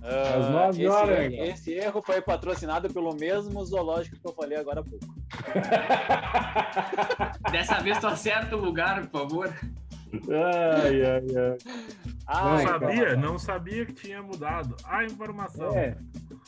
Ah, 0.07 0.37
Às 0.39 0.51
nove 0.51 0.83
esse, 0.85 0.95
horas, 0.95 1.19
erro- 1.19 1.33
então. 1.33 1.45
esse 1.47 1.73
erro 1.73 2.03
foi 2.03 2.21
patrocinado 2.21 2.93
pelo 2.93 3.15
mesmo 3.15 3.65
zoológico 3.65 4.19
que 4.21 4.29
eu 4.29 4.35
falei 4.35 4.59
agora 4.59 4.81
há 4.81 4.85
pouco. 4.85 5.07
Dessa 7.51 7.81
vez 7.81 7.99
tu 7.99 8.07
acerta 8.07 8.57
o 8.57 8.61
lugar, 8.61 9.07
por 9.07 9.21
favor. 9.23 9.53
Ai, 10.31 11.03
ai, 11.03 11.25
ai. 11.37 11.59
Ah, 12.27 12.45
Não 12.45 12.55
Ai, 12.57 12.67
sabia, 12.67 13.05
cara. 13.05 13.17
não 13.17 13.39
sabia 13.39 13.87
que 13.87 13.93
tinha 13.93 14.23
mudado. 14.23 14.77
A 14.85 15.05
informação. 15.05 15.77
É, 15.77 15.97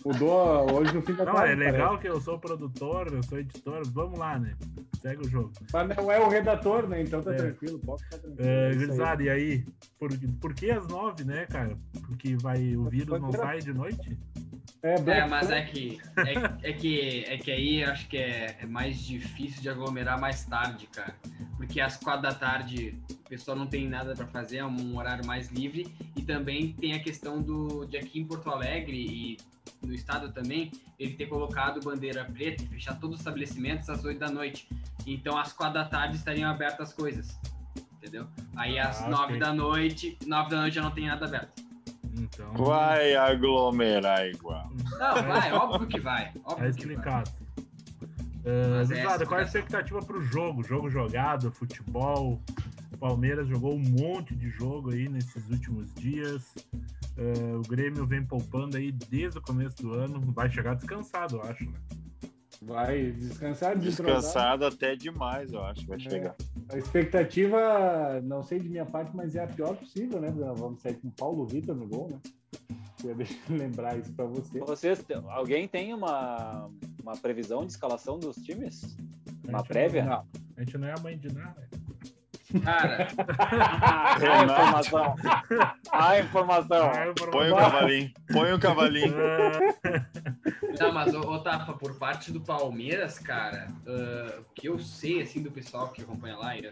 mudou 0.07 0.73
hoje 0.73 0.95
no 0.95 1.03
fim 1.03 1.15
da 1.15 1.25
Não, 1.25 1.41
é 1.43 1.55
legal 1.55 1.99
que 1.99 2.09
eu 2.09 2.21
sou 2.21 2.39
produtor, 2.39 3.13
eu 3.13 3.23
sou 3.23 3.39
editor. 3.39 3.83
Vamos 3.91 4.19
lá, 4.19 4.39
né? 4.39 4.55
Segue 5.03 5.27
o 5.27 5.29
jogo. 5.29 5.53
parece. 5.73 5.89
Mas 5.89 5.97
não 6.05 6.13
é 6.13 6.21
o 6.21 6.29
redator, 6.29 6.89
né? 6.89 7.03
Então 7.03 7.21
tá 7.21 7.33
É. 7.33 7.37
tranquilo, 7.37 7.79
pode 7.81 8.05
ficar 8.05 8.19
tranquilo. 8.19 8.49
É, 8.49 8.71
É 8.71 9.23
e 9.23 9.31
aí? 9.31 9.67
Por, 9.99 10.11
por 10.41 10.55
que 10.55 10.71
às 10.71 10.87
nove, 10.87 11.25
né, 11.25 11.47
cara? 11.47 11.77
Porque 12.07 12.37
vai, 12.37 12.77
o 12.77 12.85
vírus 12.85 13.21
não 13.21 13.33
sai 13.33 13.59
de 13.59 13.73
noite? 13.73 14.17
É, 14.83 14.95
É, 14.95 15.27
mas 15.27 15.51
é 15.51 15.63
que, 15.63 15.99
é, 16.17 16.71
é 16.71 16.73
que 16.73 17.25
é 17.27 17.39
que 17.39 17.51
aí 17.51 17.83
eu 17.83 17.91
acho 17.91 18.09
que 18.09 18.17
é, 18.17 18.57
é 18.61 18.67
mais 18.67 18.99
difícil 18.99 19.61
de 19.61 19.69
aglomerar 19.69 20.21
mais 20.21 20.45
tarde, 20.45 20.87
cara. 20.87 21.17
Porque 21.57 21.81
às 21.81 21.97
quatro 21.97 22.23
da 22.23 22.35
tarde 22.35 22.97
o 23.11 23.29
pessoal 23.29 23.57
não 23.57 23.67
tem 23.67 23.89
nada 23.89 24.15
para 24.15 24.27
fazer, 24.27 24.59
é 24.59 24.65
um 24.65 24.97
horário 24.97 25.27
mais 25.27 25.51
livre. 25.51 25.93
E 26.15 26.23
também 26.23 26.73
tem 26.75 26.93
a 26.93 27.01
questão 27.01 27.43
do 27.43 27.85
de 27.87 27.97
aqui 27.97 28.21
em 28.21 28.25
Porto 28.25 28.49
Alegre 28.51 28.97
e 28.97 29.37
no 29.83 29.93
estado 29.95 30.33
também, 30.33 30.71
ele 30.99 31.15
ter 31.15 31.27
colocado 31.27 31.81
bandeira 31.81 32.25
preta 32.25 32.63
e 32.63 32.67
fechar 32.67 32.99
todos 32.99 33.17
os 33.17 33.21
estabelecimentos 33.21 33.89
às 33.89 34.05
oito 34.05 34.19
da 34.19 34.31
noite. 34.31 34.69
Então 35.07 35.37
às 35.39 35.53
quatro 35.53 35.75
da 35.75 35.85
tarde 35.85 36.17
estariam 36.17 36.51
abertas 36.51 36.89
as 36.89 36.95
coisas. 36.95 37.39
Entendeu? 37.97 38.27
Aí 38.57 38.79
às 38.79 39.03
Ah, 39.03 39.09
nove 39.09 39.25
ok. 39.35 39.39
da 39.39 39.53
noite, 39.53 40.19
nove 40.27 40.51
da 40.51 40.61
noite 40.61 40.75
já 40.75 40.83
não 40.83 40.91
tem 40.91 41.07
nada 41.07 41.27
aberto. 41.27 41.65
Então. 42.19 42.53
Vai 42.55 43.15
aglomerar 43.15 44.27
igual. 44.27 44.71
Não, 44.99 45.23
vai, 45.23 45.53
óbvio 45.53 45.87
que 45.87 46.01
vai. 46.01 46.33
Óbvio 46.45 46.55
que 46.55 46.61
vai. 46.61 46.69
explicado. 46.71 47.31
Uh, 48.47 48.93
é 48.93 49.03
qual 49.03 49.11
a 49.11 49.15
explicação. 49.15 49.43
expectativa 49.43 49.99
pro 50.01 50.23
jogo? 50.23 50.63
Jogo 50.63 50.89
jogado, 50.89 51.51
futebol. 51.51 52.41
O 52.97 52.99
Palmeiras 52.99 53.47
jogou 53.47 53.75
um 53.75 53.79
monte 53.79 54.35
de 54.35 54.49
jogo 54.49 54.91
aí 54.91 55.07
nesses 55.07 55.51
últimos 55.51 55.93
dias. 55.93 56.55
Uh, 57.15 57.59
o 57.59 57.63
Grêmio 57.69 58.07
vem 58.07 58.25
poupando 58.25 58.79
aí 58.79 58.91
desde 58.91 59.39
o 59.39 59.43
começo 59.43 59.77
do 59.83 59.93
ano. 59.93 60.19
Vai 60.33 60.51
chegar 60.51 60.75
descansado, 60.75 61.37
eu 61.37 61.43
acho, 61.43 61.65
né? 61.67 61.79
Vai 62.63 63.11
descansar. 63.13 63.79
Descansado 63.79 64.65
até 64.65 64.97
demais, 64.97 65.53
eu 65.53 65.63
acho. 65.63 65.87
Vai 65.87 65.99
É. 65.99 66.01
chegar. 66.01 66.35
A 66.71 66.79
expectativa, 66.79 68.19
não 68.25 68.43
sei 68.43 68.61
de 68.61 68.69
minha 68.71 68.87
parte, 68.87 69.15
mas 69.15 69.37
é 69.37 69.45
a 69.45 69.47
pior 69.47 69.77
possível, 69.77 70.19
né? 70.19 70.33
Vamos 70.57 70.81
sair 70.81 70.95
com 70.95 71.09
o 71.09 71.13
Paulo 71.13 71.47
Vitor 71.47 71.77
no 71.77 71.87
gol, 71.87 72.09
né? 72.11 72.19
Eu 73.05 73.15
lembrar 73.51 73.99
isso 73.99 74.11
pra 74.15 74.25
você. 74.25 74.59
Vocês, 74.61 75.05
alguém 75.29 75.69
tem 75.69 75.93
uma, 75.93 76.71
uma 77.03 77.15
previsão 77.15 77.61
de 77.67 77.73
escalação 77.73 78.19
dos 78.19 78.37
times? 78.37 78.97
Uma 79.47 79.63
prévia? 79.63 80.03
Não. 80.03 80.27
A 80.57 80.61
gente 80.61 80.79
não 80.79 80.89
é 80.89 80.95
a 80.95 81.01
mãe 81.01 81.19
de 81.19 81.31
nada. 81.31 81.69
Cara, 82.63 83.09
a 84.19 84.45
informação. 84.45 85.17
A 85.93 86.19
informação. 86.21 86.93
Eu 86.95 87.15
Põe 87.15 87.51
o 87.51 87.57
cavalinho. 87.57 88.13
Põe 88.33 88.53
o 88.53 88.59
cavalinho. 88.59 89.15
Ah, 89.19 90.07
Não, 90.81 90.93
mas, 90.93 91.15
ô, 91.15 91.21
ô 91.21 91.39
Tafa, 91.41 91.73
por 91.73 91.95
parte 91.99 92.31
do 92.31 92.41
Palmeiras, 92.41 93.19
cara, 93.19 93.69
o 94.39 94.45
que 94.55 94.69
eu 94.69 94.79
sei, 94.79 95.23
assim, 95.23 95.43
do 95.43 95.51
pessoal 95.51 95.89
que 95.89 96.03
acompanha 96.03 96.37
lá, 96.37 96.57
e 96.57 96.71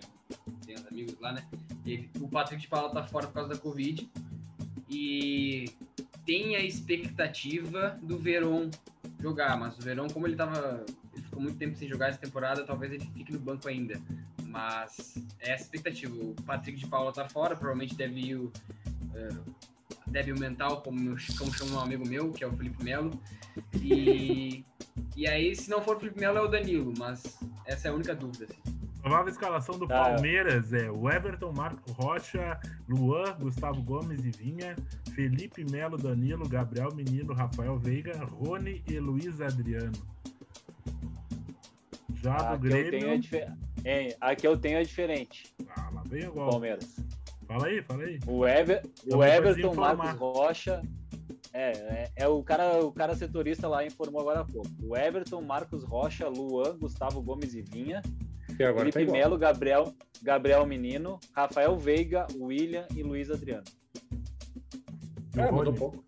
tem 0.66 0.74
os 0.74 0.86
amigos 0.86 1.16
lá, 1.20 1.32
né? 1.32 1.42
ele- 1.86 2.10
o 2.20 2.28
Patrick 2.28 2.62
de 2.62 2.68
Paula 2.68 2.92
tá 2.92 3.02
fora 3.04 3.26
por 3.26 3.34
causa 3.34 3.48
da 3.50 3.56
Covid. 3.58 4.08
E 4.88 5.70
tem 6.26 6.54
a 6.56 6.60
expectativa 6.60 7.98
do 8.02 8.18
Verón 8.18 8.70
jogar, 9.20 9.56
mas 9.58 9.76
o 9.78 9.82
Verón, 9.82 10.08
como 10.08 10.26
ele 10.26 10.36
tava. 10.36 10.84
Ele 11.14 11.22
ficou 11.22 11.40
muito 11.40 11.56
tempo 11.58 11.76
sem 11.76 11.88
jogar 11.88 12.08
essa 12.10 12.18
temporada, 12.18 12.64
talvez 12.64 12.92
ele 12.92 13.04
fique 13.14 13.32
no 13.32 13.38
banco 13.38 13.68
ainda. 13.68 14.00
Mas 14.54 15.16
é 15.40 15.50
essa 15.50 15.64
a 15.64 15.66
expectativa. 15.66 16.14
O 16.14 16.32
Patrick 16.46 16.78
de 16.78 16.86
Paula 16.86 17.12
tá 17.12 17.28
fora, 17.28 17.56
provavelmente 17.56 17.96
deve 17.96 18.20
ir 18.20 18.36
o. 18.36 18.52
ah, 19.16 19.54
débil 20.06 20.36
mental, 20.38 20.80
como, 20.82 21.16
como 21.36 21.52
chama 21.52 21.76
um 21.76 21.80
amigo 21.80 22.06
meu, 22.08 22.30
que 22.30 22.44
é 22.44 22.46
o 22.46 22.52
Felipe 22.56 22.82
Melo. 22.84 23.10
E, 23.82 24.64
e 25.16 25.26
aí, 25.26 25.56
se 25.56 25.68
não 25.68 25.82
for 25.82 25.96
o 25.96 26.00
Felipe 26.00 26.20
Melo, 26.20 26.38
é 26.38 26.42
o 26.42 26.46
Danilo, 26.48 26.94
mas 26.96 27.36
essa 27.66 27.88
é 27.88 27.90
a 27.90 27.94
única 27.94 28.14
dúvida. 28.14 28.44
assim. 28.48 28.78
Provável 29.02 29.28
escalação 29.32 29.76
do 29.76 29.86
Ah, 29.90 29.96
é. 29.96 30.12
Palmeiras 30.14 30.72
é 30.72 30.88
o 30.90 31.10
Everton, 31.10 31.52
Marco 31.52 31.90
Rocha, 31.92 32.58
Luan, 32.88 33.36
Gustavo 33.40 33.82
Gomes 33.82 34.24
e 34.24 34.30
Vinha, 34.30 34.76
Felipe 35.14 35.64
Melo, 35.68 35.98
Danilo, 35.98 36.48
Gabriel 36.48 36.94
Menino, 36.94 37.34
Rafael 37.34 37.76
Veiga, 37.76 38.24
Rony 38.24 38.82
e 38.88 38.98
Luiz 39.00 39.40
Adriano. 39.40 39.92
Já 42.14 42.52
A 42.52 42.56
do 42.56 42.68
que 42.68 42.72
eu 42.72 42.90
tenho 42.90 43.20
Grêmio. 43.20 43.58
Hein, 43.84 44.14
a 44.20 44.34
que 44.34 44.46
eu 44.46 44.56
tenho 44.56 44.78
é 44.78 44.82
diferente. 44.82 45.54
Ah, 45.68 45.90
lá 45.92 46.02
vem 46.06 46.24
agora. 46.24 46.50
Palmeiras. 46.50 46.96
Fala 47.46 47.66
aí, 47.66 47.82
fala 47.82 48.02
aí. 48.04 48.18
O, 48.26 48.46
Ever, 48.46 48.82
o 49.12 49.22
Everton. 49.22 49.74
Marcos 49.74 50.18
Rocha. 50.18 50.82
É, 51.52 51.70
é, 51.72 52.12
é 52.16 52.28
o 52.28 52.42
cara, 52.42 52.84
o 52.84 52.90
cara 52.90 53.14
setorista 53.14 53.68
lá 53.68 53.84
informou 53.86 54.20
agora 54.22 54.40
há 54.40 54.44
pouco. 54.44 54.68
O 54.82 54.96
Everton, 54.96 55.40
Marcos 55.42 55.84
Rocha, 55.84 56.26
Luan, 56.28 56.76
Gustavo 56.78 57.22
Gomes 57.22 57.54
e 57.54 57.62
Vinha, 57.62 58.02
E 58.58 58.64
agora 58.64 58.90
Felipe 58.90 59.06
tá. 59.06 59.12
Melo, 59.12 59.38
Gabriel, 59.38 59.94
Gabriel 60.22 60.66
Menino, 60.66 61.20
Rafael 61.32 61.76
Veiga, 61.78 62.26
William 62.40 62.86
e 62.96 63.02
Luiz 63.04 63.30
Adriano. 63.30 63.62
E 65.36 65.38
o 65.38 65.42
É, 65.42 65.50
mudou 65.50 65.64
Rony? 65.66 65.78
pouco. 65.78 66.04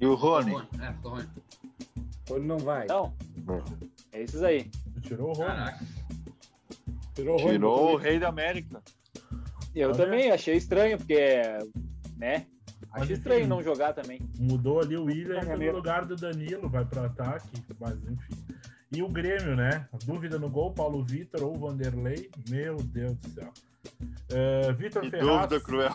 E 0.00 0.06
o 0.06 0.14
Rony? 0.14 0.52
Rony, 0.52 0.68
É, 0.80 0.92
tô 1.02 1.08
Rony. 1.10 1.28
Ele 2.30 2.46
não 2.46 2.58
vai. 2.58 2.84
Então, 2.84 3.12
é 4.12 4.22
isso 4.22 4.44
aí. 4.44 4.70
Tirou 5.02 5.30
o 5.30 5.32
Rony. 5.32 5.48
Caraca. 5.48 5.84
Tirou. 7.22 7.36
Tirou 7.36 7.92
o 7.94 7.96
rei 7.96 8.18
da 8.18 8.28
América. 8.28 8.80
Eu 9.74 9.92
Tá 9.92 9.98
também 10.04 10.30
achei 10.30 10.56
estranho, 10.56 10.96
porque, 10.98 11.42
né? 12.16 12.46
Mas, 12.90 13.02
Achei 13.02 13.04
enfim, 13.04 13.12
estranho 13.14 13.46
não 13.46 13.62
jogar 13.62 13.92
também. 13.92 14.20
Mudou 14.38 14.80
ali 14.80 14.96
o 14.96 15.04
William 15.04 15.40
no 15.42 15.72
lugar 15.72 16.04
do 16.06 16.16
Danilo, 16.16 16.68
vai 16.68 16.84
para 16.84 17.06
ataque, 17.06 17.48
mas 17.78 17.94
enfim. 18.04 18.34
E 18.90 19.02
o 19.02 19.08
Grêmio, 19.08 19.54
né? 19.54 19.86
Dúvida 20.06 20.38
no 20.38 20.48
gol, 20.48 20.72
Paulo 20.72 21.04
Vitor 21.04 21.42
ou 21.44 21.54
Vanderlei. 21.58 22.30
Meu 22.48 22.76
Deus 22.76 23.14
do 23.18 23.28
céu. 23.30 23.52
Uh, 24.32 24.72
Vitor 24.74 25.04
Ferraz, 25.10 25.26
dúvida 25.26 25.60
cruel. 25.60 25.94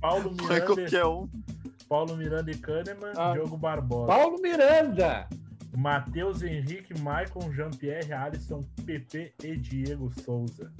Paulo 0.00 0.30
Miranda, 0.30 0.60
qualquer 0.66 1.04
um. 1.06 1.28
Paulo 1.88 2.16
Miranda 2.16 2.50
e 2.50 2.56
Kahneman, 2.56 3.12
Ah. 3.16 3.32
Diogo 3.32 3.56
Barbosa. 3.56 4.06
Paulo 4.06 4.40
Miranda! 4.40 5.28
Matheus 5.76 6.42
Henrique, 6.42 6.98
Maicon, 7.00 7.52
Jean-Pierre, 7.52 8.12
Alisson, 8.12 8.64
PP 8.84 9.32
e 9.42 9.56
Diego 9.56 10.10
Souza. 10.20 10.70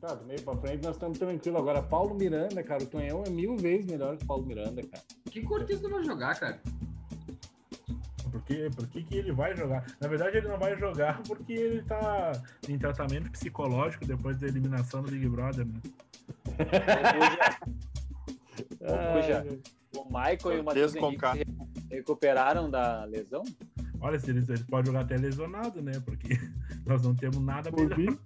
Tá, 0.00 0.14
do 0.14 0.24
meio 0.26 0.40
pra 0.42 0.56
frente 0.56 0.82
nós 0.84 0.96
estamos 0.96 1.18
tranquilos. 1.18 1.58
Agora, 1.60 1.82
Paulo 1.82 2.14
Miranda, 2.14 2.62
cara, 2.62 2.82
o 2.82 2.86
Tonhão 2.86 3.22
é 3.26 3.30
mil 3.30 3.56
vezes 3.56 3.86
melhor 3.86 4.16
que 4.16 4.24
o 4.24 4.26
Paulo 4.26 4.44
Miranda, 4.46 4.82
cara. 4.82 5.02
Que 5.30 5.42
Cortez 5.42 5.80
não 5.82 5.90
vai 5.90 6.04
jogar, 6.04 6.38
cara? 6.38 6.60
Por 8.30 8.42
que, 8.42 8.68
por 8.70 8.86
que, 8.88 9.02
que 9.04 9.16
ele 9.16 9.32
vai 9.32 9.56
jogar? 9.56 9.86
Na 10.00 10.08
verdade, 10.08 10.36
ele 10.38 10.48
não 10.48 10.58
vai 10.58 10.76
jogar 10.78 11.22
porque 11.22 11.52
ele 11.52 11.82
tá 11.82 12.32
em 12.68 12.76
tratamento 12.78 13.30
psicológico 13.30 14.04
depois 14.04 14.38
da 14.38 14.46
eliminação 14.48 15.02
do 15.02 15.10
Big 15.10 15.26
Brother, 15.28 15.64
né? 15.66 15.80
Ô, 19.94 20.00
o 20.02 20.04
Michael 20.06 20.56
e 20.56 20.60
o 20.60 20.64
Matheus 20.64 20.94
Henrique 20.94 21.26
se 21.30 21.38
recu- 21.38 21.68
recuperaram 21.90 22.70
da 22.70 23.04
lesão? 23.04 23.44
Olha, 24.04 24.20
se 24.20 24.28
eles, 24.30 24.46
eles 24.50 24.60
podem 24.62 24.92
jogar 24.92 25.00
até 25.00 25.16
lesionado, 25.16 25.80
né? 25.80 25.92
Porque 26.04 26.38
nós 26.84 27.02
não 27.02 27.14
temos 27.14 27.40
nada 27.40 27.70
Por 27.70 27.88
melhor. 27.88 27.98
mim. 27.98 28.18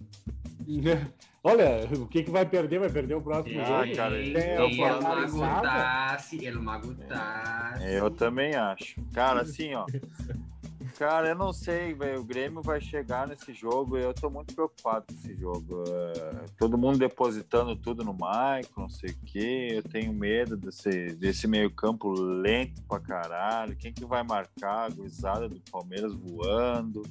Olha, 1.45 1.89
o 1.97 2.07
que, 2.09 2.25
que 2.25 2.31
vai 2.33 2.45
perder? 2.45 2.81
Vai 2.81 2.91
perder 2.91 3.15
o 3.15 3.23
próximo 3.23 3.61
Ah, 3.61 3.85
jogo. 3.85 3.97
cara, 3.97 4.19
Ele, 4.19 4.33
Tem 4.35 4.43
ele 4.51 4.83
é 4.83 4.93
o 4.93 5.03
Mago 5.03 5.29
Flamengo 5.29 5.63
Tassi, 5.63 6.37
ele 6.37 6.47
é 6.49 6.59
o 6.59 6.63
Mago 6.65 6.95
Tassi. 6.97 7.85
Eu 7.93 8.11
também 8.11 8.55
acho. 8.57 9.01
Cara, 9.15 9.43
assim, 9.43 9.73
ó. 9.75 9.87
Cara, 10.97 11.29
eu 11.29 11.35
não 11.35 11.53
sei, 11.53 11.95
velho. 11.95 12.21
O 12.21 12.25
Grêmio 12.25 12.63
vai 12.63 12.81
chegar 12.81 13.27
nesse 13.27 13.53
jogo 13.53 13.97
e 13.99 14.03
eu 14.03 14.15
tô 14.15 14.31
muito 14.31 14.55
preocupado 14.55 15.07
com 15.07 15.15
esse 15.15 15.35
jogo. 15.35 15.85
É, 15.87 16.45
todo 16.59 16.79
mundo 16.79 16.99
depositando 16.99 17.77
tudo 17.77 18.05
no 18.05 18.13
Michael, 18.13 18.65
não 18.77 18.89
sei 18.89 19.11
o 19.11 19.19
quê. 19.27 19.69
Eu 19.73 19.83
tenho 19.83 20.13
medo 20.13 20.57
desse, 20.57 21.15
desse 21.17 21.47
meio-campo 21.47 22.13
lento 22.13 22.83
pra 22.83 23.01
caralho. 23.01 23.77
Quem 23.77 23.93
que 23.93 24.05
vai 24.05 24.23
marcar? 24.23 24.87
A 24.87 24.89
gurizada 24.89 25.49
do 25.49 25.61
Palmeiras 25.71 26.15
voando. 26.15 27.03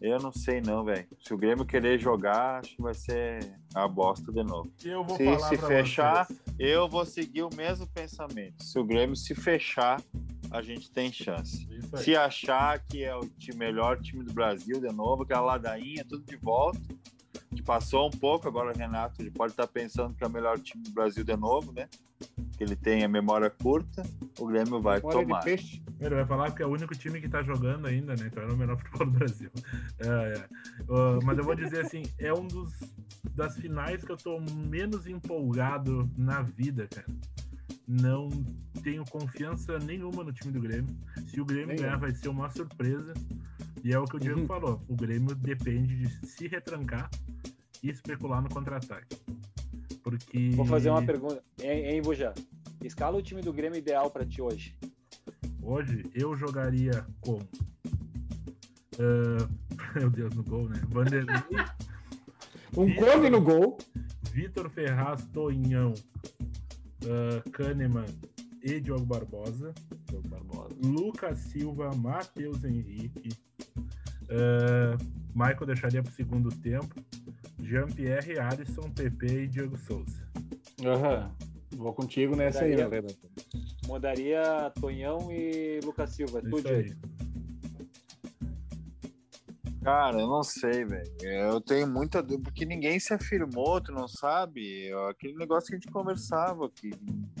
Eu 0.00 0.18
não 0.20 0.32
sei, 0.32 0.60
não, 0.60 0.84
velho. 0.84 1.06
Se 1.20 1.34
o 1.34 1.36
Grêmio 1.36 1.64
querer 1.64 1.98
jogar, 1.98 2.60
acho 2.60 2.76
que 2.76 2.82
vai 2.82 2.94
ser 2.94 3.52
a 3.74 3.88
bosta 3.88 4.30
de 4.30 4.44
novo. 4.44 4.70
Se 4.76 4.90
se 5.48 5.56
fechar, 5.58 6.26
vocês. 6.26 6.40
Eu 6.58 6.88
vou 6.88 7.04
seguir 7.04 7.42
o 7.42 7.50
mesmo 7.54 7.86
pensamento. 7.88 8.62
Se 8.62 8.78
o 8.78 8.84
Grêmio 8.84 9.16
se 9.16 9.34
fechar, 9.34 10.00
a 10.50 10.62
gente 10.62 10.90
tem 10.90 11.12
chance. 11.12 11.66
Se 12.02 12.16
achar 12.16 12.78
que 12.80 13.02
é 13.04 13.14
o 13.14 13.28
time- 13.38 13.56
melhor 13.58 14.00
time 14.00 14.24
do 14.24 14.32
Brasil 14.32 14.80
de 14.80 14.92
novo, 14.92 15.22
aquela 15.22 15.42
ladainha, 15.42 16.04
tudo 16.04 16.24
de 16.24 16.36
volta, 16.36 16.80
que 17.54 17.62
passou 17.62 18.06
um 18.08 18.10
pouco, 18.10 18.46
agora 18.46 18.72
o 18.72 18.76
Renato 18.78 19.20
ele 19.22 19.30
pode 19.30 19.52
estar 19.52 19.66
pensando 19.66 20.14
que 20.14 20.22
é 20.22 20.26
o 20.26 20.30
melhor 20.30 20.58
time 20.58 20.82
do 20.82 20.90
Brasil 20.90 21.24
de 21.24 21.36
novo, 21.36 21.72
né? 21.72 21.88
Que 22.56 22.64
ele 22.64 22.74
tem 22.76 23.04
a 23.04 23.08
memória 23.08 23.48
curta, 23.48 24.02
o 24.38 24.46
Grêmio 24.46 24.80
vai 24.80 25.00
Fora 25.00 25.18
de 25.18 25.22
tomar. 25.24 25.40
peixe. 25.44 25.82
Ele 26.00 26.14
vai 26.14 26.26
falar 26.26 26.50
que 26.52 26.62
é 26.62 26.66
o 26.66 26.70
único 26.70 26.94
time 26.94 27.20
que 27.20 27.28
tá 27.28 27.42
jogando 27.42 27.86
ainda, 27.86 28.14
né? 28.16 28.26
Então 28.26 28.42
é 28.42 28.46
o 28.52 28.56
melhor 28.56 28.76
futebol 28.76 29.06
do 29.06 29.12
Brasil. 29.18 29.50
É, 30.00 30.06
é. 30.38 30.48
Uh, 30.92 31.18
mas 31.24 31.38
eu 31.38 31.44
vou 31.44 31.54
dizer 31.54 31.84
assim, 31.84 32.02
é 32.18 32.32
um 32.32 32.46
dos 32.46 32.72
das 33.34 33.56
finais 33.56 34.02
que 34.04 34.10
eu 34.12 34.16
tô 34.16 34.40
menos 34.40 35.06
empolgado 35.06 36.08
na 36.16 36.42
vida, 36.42 36.86
cara. 36.88 37.06
Não 37.86 38.28
tenho 38.82 39.04
confiança 39.06 39.78
nenhuma 39.78 40.22
no 40.22 40.32
time 40.32 40.52
do 40.52 40.60
Grêmio. 40.60 40.94
Se 41.26 41.40
o 41.40 41.44
Grêmio 41.44 41.76
ganhar, 41.76 41.96
vai 41.96 42.10
ser 42.12 42.28
uma 42.28 42.50
surpresa. 42.50 43.14
E 43.82 43.92
é 43.92 43.98
o 43.98 44.04
que 44.04 44.16
o 44.16 44.20
Diego 44.20 44.40
Uhum. 44.40 44.46
falou. 44.46 44.82
O 44.88 44.94
Grêmio 44.96 45.34
depende 45.34 45.96
de 45.96 46.26
se 46.26 46.46
retrancar 46.48 47.08
e 47.82 47.90
especular 47.90 48.42
no 48.42 48.48
contra-ataque. 48.48 49.16
Porque. 50.02 50.50
Vou 50.50 50.64
fazer 50.64 50.90
uma 50.90 51.04
pergunta. 51.04 51.42
Hein, 51.62 52.00
Buja? 52.02 52.34
Escala 52.82 53.18
o 53.18 53.22
time 53.22 53.42
do 53.42 53.52
Grêmio 53.52 53.78
ideal 53.78 54.10
pra 54.10 54.24
ti 54.24 54.40
hoje. 54.40 54.76
Hoje 55.62 56.04
eu 56.14 56.34
jogaria 56.36 57.04
com. 57.20 57.38
ah, 58.98 59.48
meu 59.98 60.10
Deus, 60.10 60.34
no 60.34 60.42
gol, 60.42 60.68
né? 60.68 60.80
Vanderlei, 60.88 61.36
Um 62.76 62.94
come 62.94 63.28
no 63.30 63.40
gol. 63.40 63.78
Vitor 64.32 64.70
Ferraz, 64.70 65.24
Tonhão, 65.32 65.92
ah, 67.04 67.42
Kahneman 67.50 68.06
e 68.62 68.80
Diogo 68.80 69.04
Barbosa. 69.04 69.74
Diogo 70.08 70.28
Barbosa. 70.28 70.74
Lucas 70.82 71.38
Silva, 71.38 71.94
Matheus 71.94 72.64
Henrique. 72.64 73.30
ah, 74.30 74.96
Michael 75.34 75.66
deixaria 75.66 76.02
para 76.02 76.10
o 76.10 76.14
segundo 76.14 76.48
tempo. 76.50 76.94
Jean-Pierre, 77.68 78.38
Alisson, 78.38 78.90
PP 78.90 79.26
e 79.26 79.46
Diego 79.46 79.76
Souza. 79.76 80.26
Aham. 80.84 81.30
Vou 81.76 81.92
contigo 81.92 82.34
nessa 82.34 82.64
aí, 82.64 82.74
né, 82.74 82.88
Renato? 82.88 83.14
Mudaria 83.86 84.72
Tonhão 84.80 85.30
e 85.30 85.80
Lucas 85.84 86.10
Silva. 86.10 86.40
Tu, 86.40 86.58
Isso 86.58 86.68
aí. 86.68 86.82
Diego. 86.84 87.00
Cara, 89.82 90.20
eu 90.20 90.26
não 90.26 90.42
sei, 90.42 90.84
velho. 90.84 91.10
Eu 91.22 91.60
tenho 91.60 91.86
muita 91.86 92.22
dúvida, 92.22 92.50
porque 92.50 92.64
ninguém 92.64 92.98
se 92.98 93.14
afirmou, 93.14 93.80
tu 93.80 93.92
não 93.92 94.08
sabe? 94.08 94.88
É 94.88 95.10
Aquele 95.10 95.34
negócio 95.34 95.68
que 95.68 95.76
a 95.76 95.78
gente 95.78 95.90
conversava, 95.90 96.68
que 96.68 96.90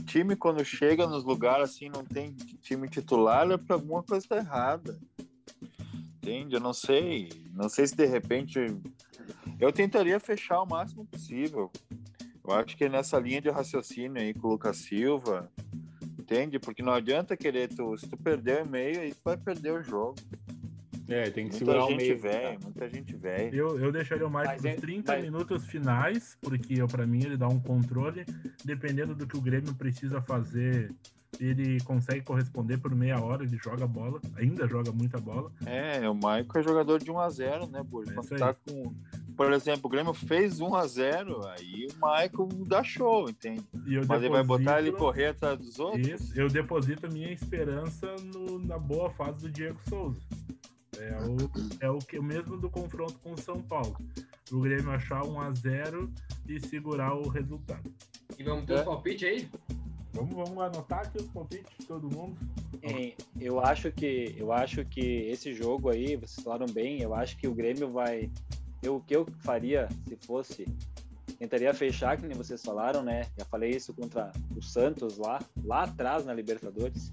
time 0.06 0.36
quando 0.36 0.64
chega 0.64 1.06
nos 1.06 1.24
lugares 1.24 1.70
assim, 1.70 1.88
não 1.88 2.04
tem 2.04 2.32
time 2.60 2.88
titular, 2.88 3.50
é 3.50 3.56
pra 3.56 3.76
alguma 3.76 4.02
coisa 4.02 4.26
tá 4.26 4.36
errada. 4.36 4.98
Entende? 6.16 6.54
Eu 6.54 6.60
não 6.60 6.72
sei. 6.72 7.28
Não 7.52 7.68
sei 7.68 7.86
se 7.86 7.96
de 7.96 8.06
repente. 8.06 8.58
Eu 9.60 9.72
tentaria 9.72 10.18
fechar 10.20 10.62
o 10.62 10.66
máximo 10.66 11.04
possível. 11.04 11.70
Eu 12.46 12.54
acho 12.54 12.76
que 12.76 12.88
nessa 12.88 13.18
linha 13.18 13.40
de 13.40 13.50
raciocínio 13.50 14.20
aí 14.20 14.32
com 14.32 14.48
o 14.48 14.50
Lucas 14.52 14.78
Silva, 14.78 15.50
entende? 16.18 16.58
Porque 16.58 16.82
não 16.82 16.92
adianta 16.92 17.36
querer 17.36 17.68
tu. 17.68 17.96
Se 17.98 18.08
tu 18.08 18.16
perder 18.16 18.62
o 18.62 18.68
meio, 18.68 19.00
aí 19.00 19.12
tu 19.12 19.20
vai 19.24 19.36
perder 19.36 19.72
o 19.72 19.82
jogo. 19.82 20.14
É, 21.08 21.22
tem 21.30 21.48
que 21.48 21.52
Muita 21.52 21.58
segurar 21.58 21.84
o 21.84 21.88
gente 21.88 21.96
meio. 21.98 22.18
velho, 22.18 22.58
muita 22.62 22.88
gente 22.88 23.16
velha. 23.16 23.54
Eu, 23.56 23.78
eu 23.80 23.90
deixaria 23.90 24.26
o 24.26 24.30
Mas 24.30 24.56
nos 24.62 24.64
é- 24.66 24.74
30 24.76 25.12
mas- 25.12 25.22
minutos 25.24 25.64
finais, 25.66 26.36
porque 26.40 26.76
para 26.86 27.06
mim 27.06 27.22
ele 27.24 27.36
dá 27.36 27.48
um 27.48 27.58
controle. 27.58 28.24
Dependendo 28.64 29.14
do 29.14 29.26
que 29.26 29.36
o 29.36 29.40
Grêmio 29.40 29.74
precisa 29.74 30.20
fazer, 30.20 30.94
ele 31.40 31.80
consegue 31.80 32.20
corresponder 32.22 32.78
por 32.78 32.94
meia 32.94 33.20
hora. 33.22 33.42
Ele 33.42 33.56
joga 33.62 33.86
bola, 33.86 34.20
ainda 34.36 34.68
joga 34.68 34.92
muita 34.92 35.18
bola. 35.18 35.50
É, 35.64 36.08
o 36.08 36.14
Maicon 36.14 36.58
é 36.58 36.62
jogador 36.62 37.02
de 37.02 37.10
1x0, 37.10 37.70
né, 37.70 37.82
Burro? 37.82 38.10
É 38.10 38.14
Quando 38.14 38.36
tá 38.38 38.52
com. 38.54 38.94
Por 39.38 39.52
exemplo, 39.52 39.82
o 39.84 39.88
Grêmio 39.88 40.12
fez 40.12 40.58
1x0, 40.58 41.46
aí 41.46 41.86
o 41.94 41.98
Maicon 42.00 42.48
dá 42.66 42.82
show, 42.82 43.30
entende? 43.30 43.64
E 43.86 43.94
eu 43.94 44.02
Mas 44.04 44.20
ele 44.20 44.30
vai 44.32 44.42
botar 44.42 44.80
ele 44.80 44.90
correr 44.90 45.26
atrás 45.26 45.56
dos 45.58 45.78
outros? 45.78 46.06
Isso, 46.08 46.38
eu 46.38 46.48
deposito 46.48 47.10
minha 47.12 47.30
esperança 47.32 48.16
no- 48.34 48.58
na 48.58 48.76
boa 48.76 49.10
fase 49.10 49.38
do 49.42 49.48
Diego 49.50 49.78
Souza. 49.88 50.20
É 50.98 51.16
o, 51.24 51.36
é 51.86 51.88
o, 51.88 51.98
que, 51.98 52.18
mesmo 52.18 52.56
do 52.58 52.68
confronto 52.68 53.14
com 53.22 53.32
o 53.32 53.38
São 53.38 53.62
Paulo. 53.62 53.96
O 54.50 54.58
Grêmio 54.60 54.90
achar 54.90 55.24
1 55.24 55.40
a 55.40 55.52
0 55.54 56.10
e 56.48 56.58
segurar 56.58 57.14
o 57.14 57.28
resultado. 57.28 57.88
E 58.36 58.42
vamos 58.42 58.64
ter 58.66 58.72
É. 58.72 58.78
os 58.80 58.84
palpites 58.84 59.28
aí? 59.28 59.48
Vamos, 60.14 60.34
vamos 60.34 60.58
anotar 60.58 61.00
aqui 61.06 61.18
os 61.18 61.28
palpites 61.28 61.78
de 61.78 61.86
todo 61.86 62.10
mundo. 62.12 62.36
Hein, 62.82 63.14
Eu 63.40 63.60
acho 63.60 63.92
que 63.92 64.34
eu 64.36 64.50
acho 64.52 64.84
que 64.84 65.00
esse 65.30 65.54
jogo 65.54 65.90
aí, 65.90 66.16
vocês 66.16 66.42
falaram 66.44 66.66
bem, 66.66 67.00
eu 67.00 67.14
acho 67.14 67.36
que 67.38 67.46
o 67.46 67.54
Grêmio 67.54 67.92
vai. 67.92 68.28
Eu, 68.82 68.96
o 68.96 69.00
que 69.00 69.14
eu 69.16 69.26
faria 69.40 69.88
se 70.08 70.16
fosse. 70.16 70.66
Tentaria 71.38 71.72
fechar, 71.72 72.16
que 72.16 72.26
nem 72.26 72.36
vocês 72.36 72.60
falaram, 72.62 73.02
né? 73.02 73.26
Já 73.38 73.44
falei 73.44 73.70
isso 73.70 73.92
contra 73.94 74.32
o 74.56 74.62
Santos 74.62 75.18
lá, 75.18 75.38
lá 75.64 75.84
atrás 75.84 76.24
na 76.24 76.32
Libertadores. 76.34 77.12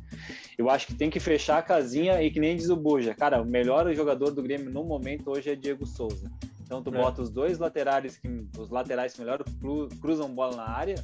Eu 0.57 0.69
acho 0.69 0.87
que 0.87 0.95
tem 0.95 1.09
que 1.11 1.19
fechar 1.19 1.57
a 1.59 1.61
casinha 1.61 2.21
e 2.23 2.31
que 2.31 2.39
nem 2.39 2.55
diz 2.55 2.69
o 2.69 2.75
Buja. 2.75 3.13
Cara, 3.13 3.41
o 3.41 3.45
melhor 3.45 3.93
jogador 3.93 4.31
do 4.31 4.41
Grêmio 4.41 4.71
no 4.71 4.83
momento 4.83 5.29
hoje 5.29 5.51
é 5.51 5.55
Diego 5.55 5.85
Souza. 5.85 6.31
Então 6.63 6.81
tu 6.81 6.89
É. 6.95 6.97
bota 6.99 7.21
os 7.21 7.29
dois 7.29 7.59
laterais 7.59 8.17
que 8.17 8.27
os 8.57 8.69
laterais 8.71 9.13
que 9.13 9.19
melhor 9.19 9.43
cru- 9.59 9.89
cruzam 10.01 10.33
bola 10.33 10.55
na 10.55 10.69
área, 10.69 10.95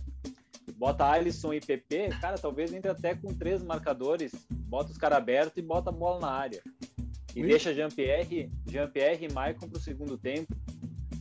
bota 0.78 1.06
Alisson 1.06 1.54
e 1.54 1.60
PP, 1.62 2.10
cara, 2.20 2.38
talvez 2.40 2.74
entre 2.74 2.90
até 2.90 3.14
com 3.14 3.28
três 3.36 3.62
marcadores, 3.62 4.32
bota 4.50 4.90
os 4.92 4.98
caras 4.98 5.20
abertos 5.20 5.58
e 5.58 5.62
bota 5.62 5.90
a 5.92 5.94
bola 5.94 6.20
na 6.22 6.32
área. 6.32 6.64
E 7.36 7.44
deixa 7.44 7.74
Jean-Pierre, 7.74 8.52
Jean-Pierre 8.68 9.26
e 9.26 9.34
Maicon 9.34 9.70
para 9.70 9.78
o 9.78 9.82
segundo 9.82 10.18
tempo. 10.18 10.54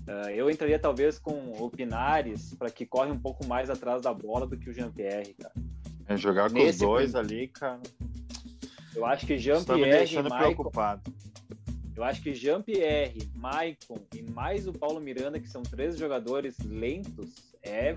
Ah, 0.07 0.33
eu 0.33 0.51
entraria 0.51 0.79
talvez 0.79 1.19
com 1.19 1.53
o 1.53 1.71
Pinares, 1.71 2.55
para 2.55 2.71
que 2.71 2.85
corre 2.85 3.13
um 3.13 3.19
pouco 3.19 3.47
mais 3.47 3.71
atrás 3.71 4.03
da 4.03 4.13
bola 4.13 4.47
do 4.47 4.57
que 4.57 4.69
o 4.69 4.75
Jean-Pierre, 4.75 5.35
cara. 5.35 5.55
É 6.07 6.17
jogar 6.17 6.49
com 6.49 6.55
Nesse 6.55 6.71
os 6.71 6.79
dois 6.79 7.15
ali, 7.15 7.47
cara. 7.47 7.81
Eu 8.95 9.07
acho 9.07 9.25
que 9.25 9.35
tá 9.35 9.41
Jean-Pierre 9.41 10.13
e 10.13 10.23
Maicon, 10.23 10.39
preocupado. 10.39 11.13
eu 11.95 12.03
acho 12.03 12.21
que 12.21 12.35
Jean-Pierre, 12.35 13.31
Maicon 13.37 13.99
e 14.13 14.23
mais 14.23 14.67
o 14.67 14.73
Paulo 14.73 15.01
Miranda, 15.01 15.39
que 15.39 15.49
são 15.49 15.63
três 15.63 15.97
jogadores 15.97 16.59
lentos, 16.59 17.55
é 17.63 17.95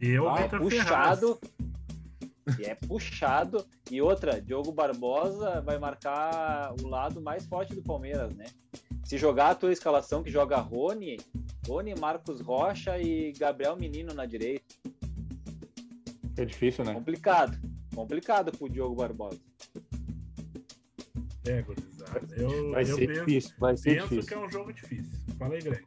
Eu, 0.00 0.30
é 0.30 0.42
Vitor 0.44 0.60
puxado. 0.60 1.40
E 2.58 2.64
é 2.64 2.74
puxado. 2.74 3.64
E 3.90 4.00
outra, 4.00 4.40
Diogo 4.40 4.72
Barbosa 4.72 5.60
vai 5.60 5.78
marcar 5.78 6.74
o 6.82 6.88
lado 6.88 7.20
mais 7.20 7.46
forte 7.46 7.74
do 7.74 7.82
Palmeiras, 7.82 8.34
né? 8.34 8.46
Se 9.04 9.18
jogar 9.18 9.50
a 9.50 9.54
tua 9.54 9.72
escalação 9.72 10.22
que 10.22 10.30
joga 10.30 10.56
Rony, 10.56 11.18
Rony, 11.66 11.94
Marcos 11.94 12.40
Rocha 12.40 12.98
e 12.98 13.32
Gabriel 13.32 13.76
Menino 13.76 14.12
na 14.14 14.26
direita. 14.26 14.64
É 16.36 16.44
difícil, 16.44 16.84
né? 16.84 16.94
Complicado. 16.94 17.58
Complicado 17.94 18.56
pro 18.56 18.68
Diogo 18.68 18.94
Barbosa. 18.94 19.40
É, 21.44 21.60
gurizada. 21.62 22.26
Eu, 22.36 22.70
Vai 22.70 22.82
eu 22.82 22.96
ser 22.96 23.06
penso, 23.06 23.24
difícil, 23.24 23.54
vai 23.58 23.76
ser 23.76 23.94
penso 23.94 24.08
difícil. 24.08 24.28
que 24.28 24.34
é 24.34 24.46
um 24.46 24.50
jogo 24.50 24.72
difícil. 24.72 25.12
Fala 25.38 25.54
aí, 25.54 25.60
Greg. 25.60 25.84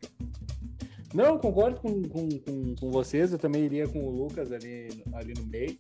Não, 1.14 1.40
concordo 1.40 1.80
com, 1.80 2.02
com, 2.04 2.30
com, 2.40 2.76
com 2.76 2.92
vocês. 2.92 3.32
Eu 3.32 3.40
também 3.40 3.64
iria 3.64 3.88
com 3.88 4.06
o 4.06 4.10
Lucas 4.10 4.52
ali, 4.52 5.02
ali 5.14 5.34
no 5.34 5.46
meio. 5.46 5.80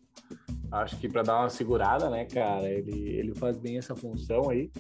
Acho 0.81 0.97
que 0.97 1.07
para 1.07 1.23
dar 1.23 1.39
uma 1.39 1.49
segurada, 1.49 2.10
né, 2.10 2.26
cara? 2.26 2.69
Ele, 2.69 3.10
ele 3.10 3.35
faz 3.35 3.57
bem 3.57 3.77
essa 3.77 3.95
função 3.95 4.49
aí. 4.49 4.72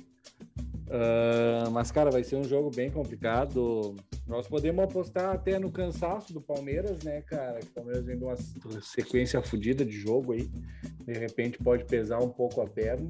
Uh, 0.87 1.71
mas, 1.71 1.91
cara, 1.91 2.11
vai 2.11 2.23
ser 2.23 2.35
um 2.35 2.43
jogo 2.43 2.69
bem 2.69 2.91
complicado. 2.91 3.95
Nós 4.27 4.47
podemos 4.47 4.83
apostar 4.83 5.33
até 5.33 5.57
no 5.57 5.71
cansaço 5.71 6.31
do 6.31 6.41
Palmeiras, 6.41 7.03
né, 7.03 7.21
cara? 7.21 7.59
O 7.61 7.73
Palmeiras 7.73 8.05
vem 8.05 8.17
de 8.17 8.23
uma 8.23 8.35
sequência 8.81 9.41
fodida 9.41 9.83
de 9.83 9.97
jogo 9.97 10.33
aí. 10.33 10.49
De 11.05 11.13
repente 11.13 11.57
pode 11.57 11.85
pesar 11.85 12.19
um 12.19 12.29
pouco 12.29 12.61
a 12.61 12.67
perna. 12.67 13.09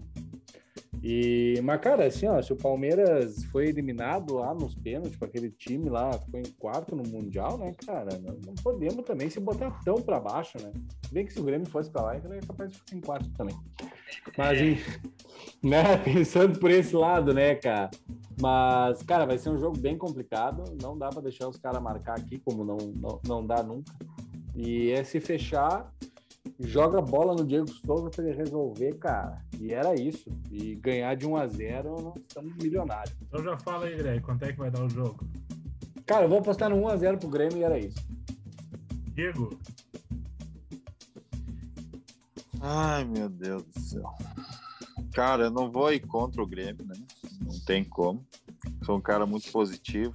E, 1.07 1.61
mas, 1.61 1.79
cara, 1.81 2.07
assim, 2.07 2.25
ó, 2.25 2.41
se 2.41 2.51
o 2.51 2.55
Palmeiras 2.55 3.43
foi 3.51 3.67
eliminado 3.67 4.33
lá 4.33 4.55
nos 4.55 4.73
pênaltis 4.73 5.15
com 5.15 5.25
aquele 5.25 5.51
time 5.51 5.87
lá, 5.87 6.11
ficou 6.13 6.39
em 6.39 6.51
quarto 6.57 6.95
no 6.95 7.03
Mundial, 7.03 7.59
né, 7.59 7.71
cara? 7.85 8.17
Não, 8.17 8.35
não 8.43 8.55
podemos 8.55 9.05
também 9.05 9.29
se 9.29 9.39
botar 9.39 9.69
tão 9.83 10.01
para 10.01 10.19
baixo, 10.19 10.57
né? 10.59 10.73
Bem 11.11 11.27
que 11.27 11.33
se 11.33 11.39
o 11.39 11.43
Grêmio 11.43 11.67
fosse 11.67 11.91
para 11.91 12.01
lá, 12.01 12.15
ele 12.17 12.37
é 12.37 12.39
capaz 12.39 12.71
de 12.71 12.79
ficar 12.79 12.95
em 12.95 13.01
quarto 13.01 13.29
também. 13.37 13.55
Mas, 14.35 14.59
é. 14.59 14.77
né, 15.61 15.97
pensando 16.03 16.57
por 16.57 16.71
esse 16.71 16.95
lado, 16.95 17.35
né, 17.35 17.53
cara? 17.53 17.91
Mas, 18.41 19.03
cara, 19.03 19.27
vai 19.27 19.37
ser 19.37 19.51
um 19.51 19.59
jogo 19.59 19.77
bem 19.77 19.95
complicado. 19.99 20.63
Não 20.81 20.97
dá 20.97 21.09
para 21.09 21.21
deixar 21.21 21.47
os 21.47 21.57
caras 21.57 21.83
marcar 21.83 22.17
aqui, 22.17 22.39
como 22.39 22.65
não, 22.65 22.77
não, 22.77 23.19
não 23.23 23.45
dá 23.45 23.61
nunca. 23.61 23.93
E 24.55 24.89
é 24.89 25.03
se 25.03 25.19
fechar 25.19 25.93
joga 26.59 27.01
bola 27.01 27.35
no 27.35 27.45
Diego 27.45 27.69
Souza 27.69 28.09
para 28.09 28.25
ele 28.25 28.37
resolver, 28.37 28.93
cara. 28.95 29.43
E 29.59 29.73
era 29.73 29.93
isso. 29.99 30.29
E 30.51 30.75
ganhar 30.75 31.15
de 31.15 31.25
1 31.25 31.35
a 31.35 31.47
0 31.47 32.01
nós 32.01 32.15
estamos 32.17 32.55
milionários. 32.55 33.15
Então 33.21 33.43
já 33.43 33.57
fala 33.57 33.85
aí, 33.85 33.95
Greg, 33.95 34.21
quanto 34.21 34.43
é 34.43 34.53
que 34.53 34.59
vai 34.59 34.71
dar 34.71 34.83
o 34.83 34.89
jogo? 34.89 35.27
Cara, 36.05 36.25
eu 36.25 36.29
vou 36.29 36.39
apostar 36.39 36.69
no 36.69 36.77
1 36.77 36.87
a 36.87 36.97
0 36.97 37.17
pro 37.17 37.29
Grêmio 37.29 37.57
e 37.57 37.63
era 37.63 37.79
isso. 37.79 37.97
Diego. 39.13 39.59
Ai, 42.61 43.05
meu 43.05 43.29
Deus 43.29 43.63
do 43.63 43.79
céu. 43.79 44.13
Cara, 45.13 45.45
eu 45.45 45.51
não 45.51 45.71
vou 45.71 45.93
ir 45.93 46.01
contra 46.01 46.41
o 46.41 46.47
Grêmio, 46.47 46.85
né? 46.85 46.95
Não 47.41 47.59
tem 47.65 47.83
como. 47.83 48.25
Sou 48.83 48.97
um 48.97 49.01
cara 49.01 49.25
muito 49.25 49.51
positivo. 49.51 50.13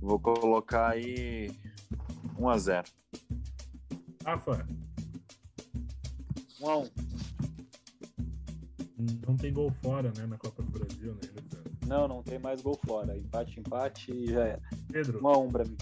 Vou 0.00 0.20
colocar 0.20 0.90
aí 0.90 1.50
1 2.38 2.48
a 2.48 2.58
0. 2.58 2.88
Rafa. 4.24 4.66
1 6.66 6.70
a 6.70 6.78
1 6.78 6.90
Não 9.26 9.36
tem 9.36 9.52
gol 9.52 9.70
fora, 9.82 10.12
né, 10.16 10.26
na 10.26 10.36
Copa 10.36 10.62
do 10.62 10.70
Brasil, 10.70 11.14
né? 11.14 11.20
Não, 11.86 12.08
não 12.08 12.22
tem 12.22 12.38
mais 12.38 12.60
gol 12.60 12.78
fora. 12.84 13.16
Empate, 13.16 13.60
empate 13.60 14.10
e 14.12 14.26
já 14.26 14.44
era. 14.44 14.62
Pedro. 14.92 15.20
1 15.22 15.28
a 15.28 15.38
1 15.38 15.52
pra 15.52 15.64
mim. 15.64 15.76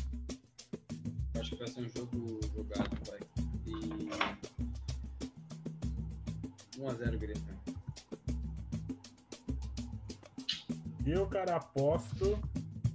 Acho 1.41 1.51
que 1.51 1.57
vai 1.57 1.69
ser 1.69 1.81
um 1.81 1.89
jogo 1.89 2.41
jogado, 2.55 2.91
vai. 3.09 3.21
E 3.67 4.11
1 6.79 6.89
a 6.89 6.95
0 6.95 7.19
Grêmio. 7.19 7.43
Eu, 11.07 11.27
cara, 11.27 11.57
aposto 11.57 12.39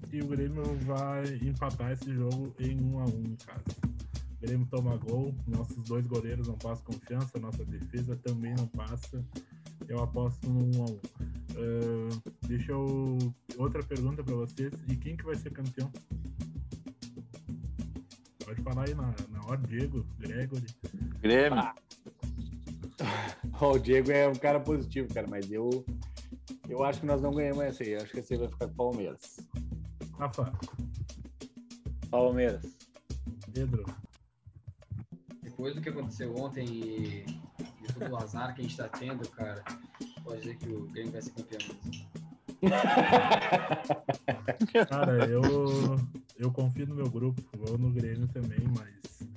que 0.10 0.22
o 0.22 0.28
Grêmio 0.28 0.64
vai 0.86 1.24
empatar 1.44 1.92
esse 1.92 2.12
jogo 2.14 2.54
em 2.60 2.80
1 2.80 3.00
a 3.00 3.06
1 3.06 3.08
em 3.08 3.36
casa. 3.36 3.79
Grêmio 4.42 4.66
toma 4.68 4.96
gol, 4.96 5.36
nossos 5.46 5.84
dois 5.84 6.08
goleiros 6.08 6.48
não 6.48 6.58
passam 6.58 6.86
confiança, 6.86 7.38
nossa 7.40 7.66
defesa 7.66 8.16
também 8.16 8.56
não 8.56 8.68
passa. 8.68 9.24
Eu 9.88 10.02
aposto 10.02 10.50
no 10.50 10.78
1 10.80 10.84
a 10.84 10.86
1. 10.86 10.94
Uh, 10.94 12.34
deixa 12.48 12.72
eu 12.72 13.18
outra 13.58 13.84
pergunta 13.84 14.24
para 14.24 14.36
vocês. 14.36 14.72
E 14.88 14.96
quem 14.96 15.18
que 15.18 15.26
vai 15.26 15.36
ser 15.36 15.52
campeão? 15.52 15.92
Pode 18.46 18.62
falar 18.62 18.88
aí 18.88 18.96
na, 18.96 19.14
na 19.30 19.46
hora, 19.46 19.58
Diego, 19.68 20.06
Gregory. 20.18 20.68
Grêmio. 21.20 21.60
Ah. 21.60 21.76
o 23.62 23.78
Diego 23.78 24.12
é 24.12 24.28
um 24.28 24.36
cara 24.36 24.60
positivo, 24.62 25.14
cara, 25.14 25.28
mas 25.28 25.52
eu 25.52 25.86
eu 26.70 26.84
acho 26.84 27.02
que 27.02 27.06
nós 27.06 27.22
não 27.22 27.32
ganhamos 27.32 27.64
essa 27.64 27.84
aí. 27.84 27.92
Eu 27.92 28.02
acho 28.02 28.12
que 28.12 28.20
esse 28.20 28.34
aí 28.34 28.40
vai 28.40 28.48
ficar 28.48 28.68
com 28.68 28.76
Palmeiras. 28.76 29.40
Rafa. 30.18 30.54
Palmeiras. 32.10 32.78
Pedro 33.54 33.84
depois 35.60 35.76
do 35.76 35.82
que 35.82 35.90
aconteceu 35.90 36.34
ontem 36.38 36.66
e, 36.66 37.26
e 37.60 37.94
todo 37.94 38.14
o 38.14 38.16
azar 38.16 38.56
que 38.56 38.62
a 38.62 38.64
gente 38.64 38.78
tá 38.78 38.88
tendo, 38.88 39.28
cara, 39.28 39.62
pode 40.24 40.40
dizer 40.40 40.56
que 40.56 40.70
o 40.70 40.88
Grêmio 40.88 41.12
vai 41.12 41.22
ser 41.22 41.32
campeão 41.32 41.60
Cara, 44.90 45.26
eu, 45.26 45.44
eu 46.38 46.50
confio 46.50 46.88
no 46.88 46.96
meu 46.96 47.10
grupo, 47.10 47.44
vou 47.58 47.78
no 47.78 47.92
Grêmio 47.92 48.26
também, 48.30 48.62
mas 48.74 49.28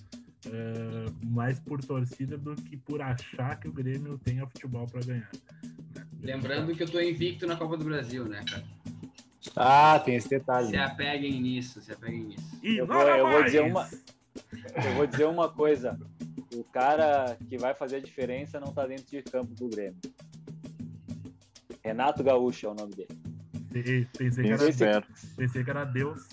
é, 0.46 1.06
mais 1.24 1.58
por 1.58 1.84
torcida 1.84 2.38
do 2.38 2.54
que 2.54 2.76
por 2.76 3.02
achar 3.02 3.58
que 3.58 3.66
o 3.66 3.72
Grêmio 3.72 4.16
tenha 4.18 4.46
futebol 4.46 4.86
para 4.86 5.00
ganhar. 5.00 5.30
Né? 5.92 6.06
Lembrando 6.20 6.72
que 6.76 6.84
eu 6.84 6.88
tô 6.88 7.00
invicto 7.00 7.48
na 7.48 7.56
Copa 7.56 7.76
do 7.76 7.84
Brasil, 7.84 8.26
né, 8.26 8.44
cara? 8.48 8.62
Ah, 9.56 9.98
tem 9.98 10.14
esse 10.14 10.28
detalhe. 10.28 10.68
Se 10.68 10.76
apeguem 10.76 11.40
nisso, 11.40 11.80
se 11.80 11.90
apeguem 11.90 12.26
nisso. 12.26 12.60
E 12.62 12.76
eu, 12.76 12.86
vou, 12.86 13.02
eu 13.02 13.28
vou 13.28 13.42
dizer 13.42 13.62
uma, 13.62 13.88
eu 14.74 14.94
vou 14.94 15.06
dizer 15.06 15.26
uma 15.26 15.48
coisa. 15.48 15.98
O 16.54 16.64
cara 16.64 17.36
que 17.48 17.56
vai 17.56 17.74
fazer 17.74 17.96
a 17.96 18.00
diferença 18.00 18.60
não 18.60 18.72
tá 18.72 18.86
dentro 18.86 19.06
de 19.06 19.22
campo 19.22 19.54
do 19.54 19.68
Grêmio. 19.68 20.00
Renato 21.82 22.22
Gaúcho 22.22 22.66
é 22.66 22.70
o 22.70 22.74
nome 22.74 22.94
dele. 22.94 23.18
Pensei, 23.72 24.72
que, 24.72 24.84
era, 24.84 25.06
pensei 25.36 25.64
que 25.64 25.70
era 25.70 25.84
Deus. 25.84 26.28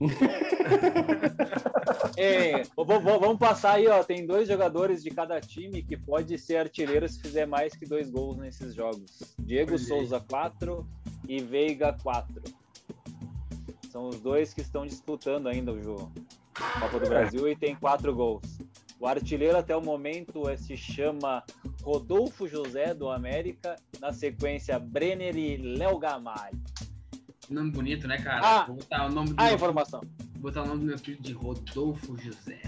é, 2.16 2.62
vamos 2.76 3.38
passar 3.38 3.74
aí, 3.74 3.86
ó. 3.88 4.02
Tem 4.02 4.26
dois 4.26 4.48
jogadores 4.48 5.02
de 5.02 5.10
cada 5.10 5.38
time 5.40 5.82
que 5.82 5.96
pode 5.96 6.38
ser 6.38 6.56
artilheiro 6.56 7.08
se 7.08 7.20
fizer 7.20 7.46
mais 7.46 7.74
que 7.74 7.86
dois 7.86 8.10
gols 8.10 8.38
nesses 8.38 8.74
jogos. 8.74 9.34
Diego 9.38 9.78
Souza, 9.78 10.20
4 10.20 10.86
e 11.28 11.42
Veiga, 11.42 11.96
4. 12.02 12.42
São 13.90 14.08
os 14.08 14.20
dois 14.20 14.54
que 14.54 14.60
estão 14.60 14.86
disputando 14.86 15.48
ainda 15.48 15.72
o 15.72 15.82
jogo. 15.82 16.12
Copa 16.80 17.00
do 17.00 17.08
Brasil 17.08 17.48
e 17.48 17.56
tem 17.56 17.74
quatro 17.74 18.14
gols. 18.14 18.58
O 19.00 19.06
artilheiro 19.06 19.56
até 19.58 19.76
o 19.76 19.82
momento 19.82 20.48
é, 20.48 20.56
se 20.56 20.76
chama 20.76 21.42
Rodolfo 21.82 22.46
José 22.48 22.94
do 22.94 23.10
América, 23.10 23.76
na 24.00 24.12
sequência 24.12 24.78
Brenner 24.78 25.36
e 25.36 25.56
Léo 25.56 25.98
Gamalho. 25.98 26.58
Nome 27.50 27.70
bonito, 27.70 28.06
né, 28.08 28.18
cara? 28.18 28.40
Ah, 28.42 28.64
Vou 28.66 28.76
botar 28.76 29.06
o 29.06 29.10
nome 29.10 29.34
do 29.34 29.40
a 29.40 29.44
meu... 29.44 29.54
informação. 29.54 30.00
Vou 30.34 30.42
botar 30.42 30.62
o 30.62 30.66
nome 30.66 30.80
do 30.80 30.86
meu 30.86 30.98
filho 30.98 31.20
de 31.20 31.32
Rodolfo 31.32 32.16
José. 32.16 32.60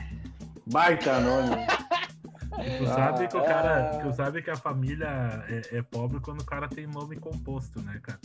Baita 0.66 1.20
nome. 1.20 1.56
Tu 2.78 2.86
sabe 2.86 3.28
que 3.28 3.36
o 3.36 3.44
cara, 3.44 3.98
tu 3.98 4.12
sabe 4.14 4.40
que 4.40 4.50
a 4.50 4.56
família 4.56 5.44
é, 5.48 5.76
é, 5.76 5.82
pobre 5.82 6.20
quando 6.20 6.40
o 6.40 6.44
cara 6.44 6.66
tem 6.68 6.86
nome 6.86 7.16
composto, 7.16 7.82
né, 7.82 8.00
cara? 8.02 8.20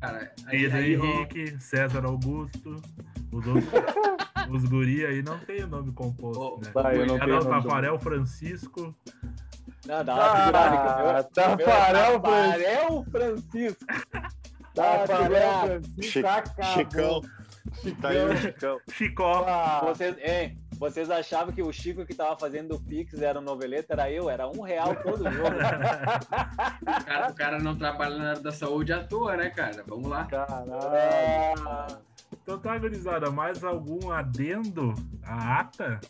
Cara, 0.00 0.34
Pedro 0.50 0.76
aí, 0.76 0.94
Henrique. 0.94 1.60
César 1.60 2.04
Augusto, 2.04 2.76
os 3.32 3.46
outros, 3.46 3.64
os 4.50 4.64
guri 4.64 5.04
aí 5.04 5.22
não 5.22 5.38
tem 5.38 5.66
nome 5.66 5.92
composto, 5.92 6.40
oh, 6.40 6.60
né? 6.64 6.70
Vai, 6.72 7.04
não 7.04 7.16
Era 7.16 7.40
o 7.40 7.44
Tafarel 7.44 7.98
Francisco. 7.98 8.94
Não, 9.86 10.04
dá 10.04 10.14
uma. 10.14 10.24
Ah, 10.24 11.22
Tafarel, 11.22 12.20
Tafarel 12.20 13.04
Francisco. 13.10 13.86
Tafarel 14.74 15.82
Francisco. 15.82 16.28
Chicão. 16.74 17.20
Tá 18.00 18.08
aí 18.08 18.24
o 18.24 18.36
Chicão. 18.36 18.80
Chicó. 18.90 19.44
Ah. 19.46 19.80
Vocês, 19.84 20.16
hein, 20.22 20.58
vocês 20.78 21.10
achavam 21.10 21.52
que 21.52 21.62
o 21.62 21.72
Chico 21.72 22.06
que 22.06 22.14
tava 22.14 22.38
fazendo 22.38 22.76
o 22.76 22.80
Pix 22.80 23.20
era 23.20 23.38
o 23.38 23.42
noveleta? 23.42 23.92
Era 23.92 24.10
eu, 24.10 24.30
era 24.30 24.48
um 24.48 24.60
real 24.62 24.94
todo 24.96 25.30
jogo. 25.30 25.56
o, 26.82 27.04
cara, 27.04 27.30
o 27.30 27.34
cara 27.34 27.58
não 27.58 27.76
trabalha 27.76 28.16
na 28.16 28.30
área 28.30 28.42
da 28.42 28.52
saúde 28.52 28.92
à 28.92 29.04
toa, 29.04 29.36
né, 29.36 29.50
cara? 29.50 29.84
Vamos 29.86 30.08
lá. 30.08 30.24
Caralho. 30.24 30.72
É... 30.94 31.54
Então 32.48 32.58
tá, 32.58 32.78
gurizada, 32.78 33.30
mais 33.30 33.62
algum 33.62 34.10
adendo 34.10 34.94
à 35.22 35.60
ata? 35.60 36.00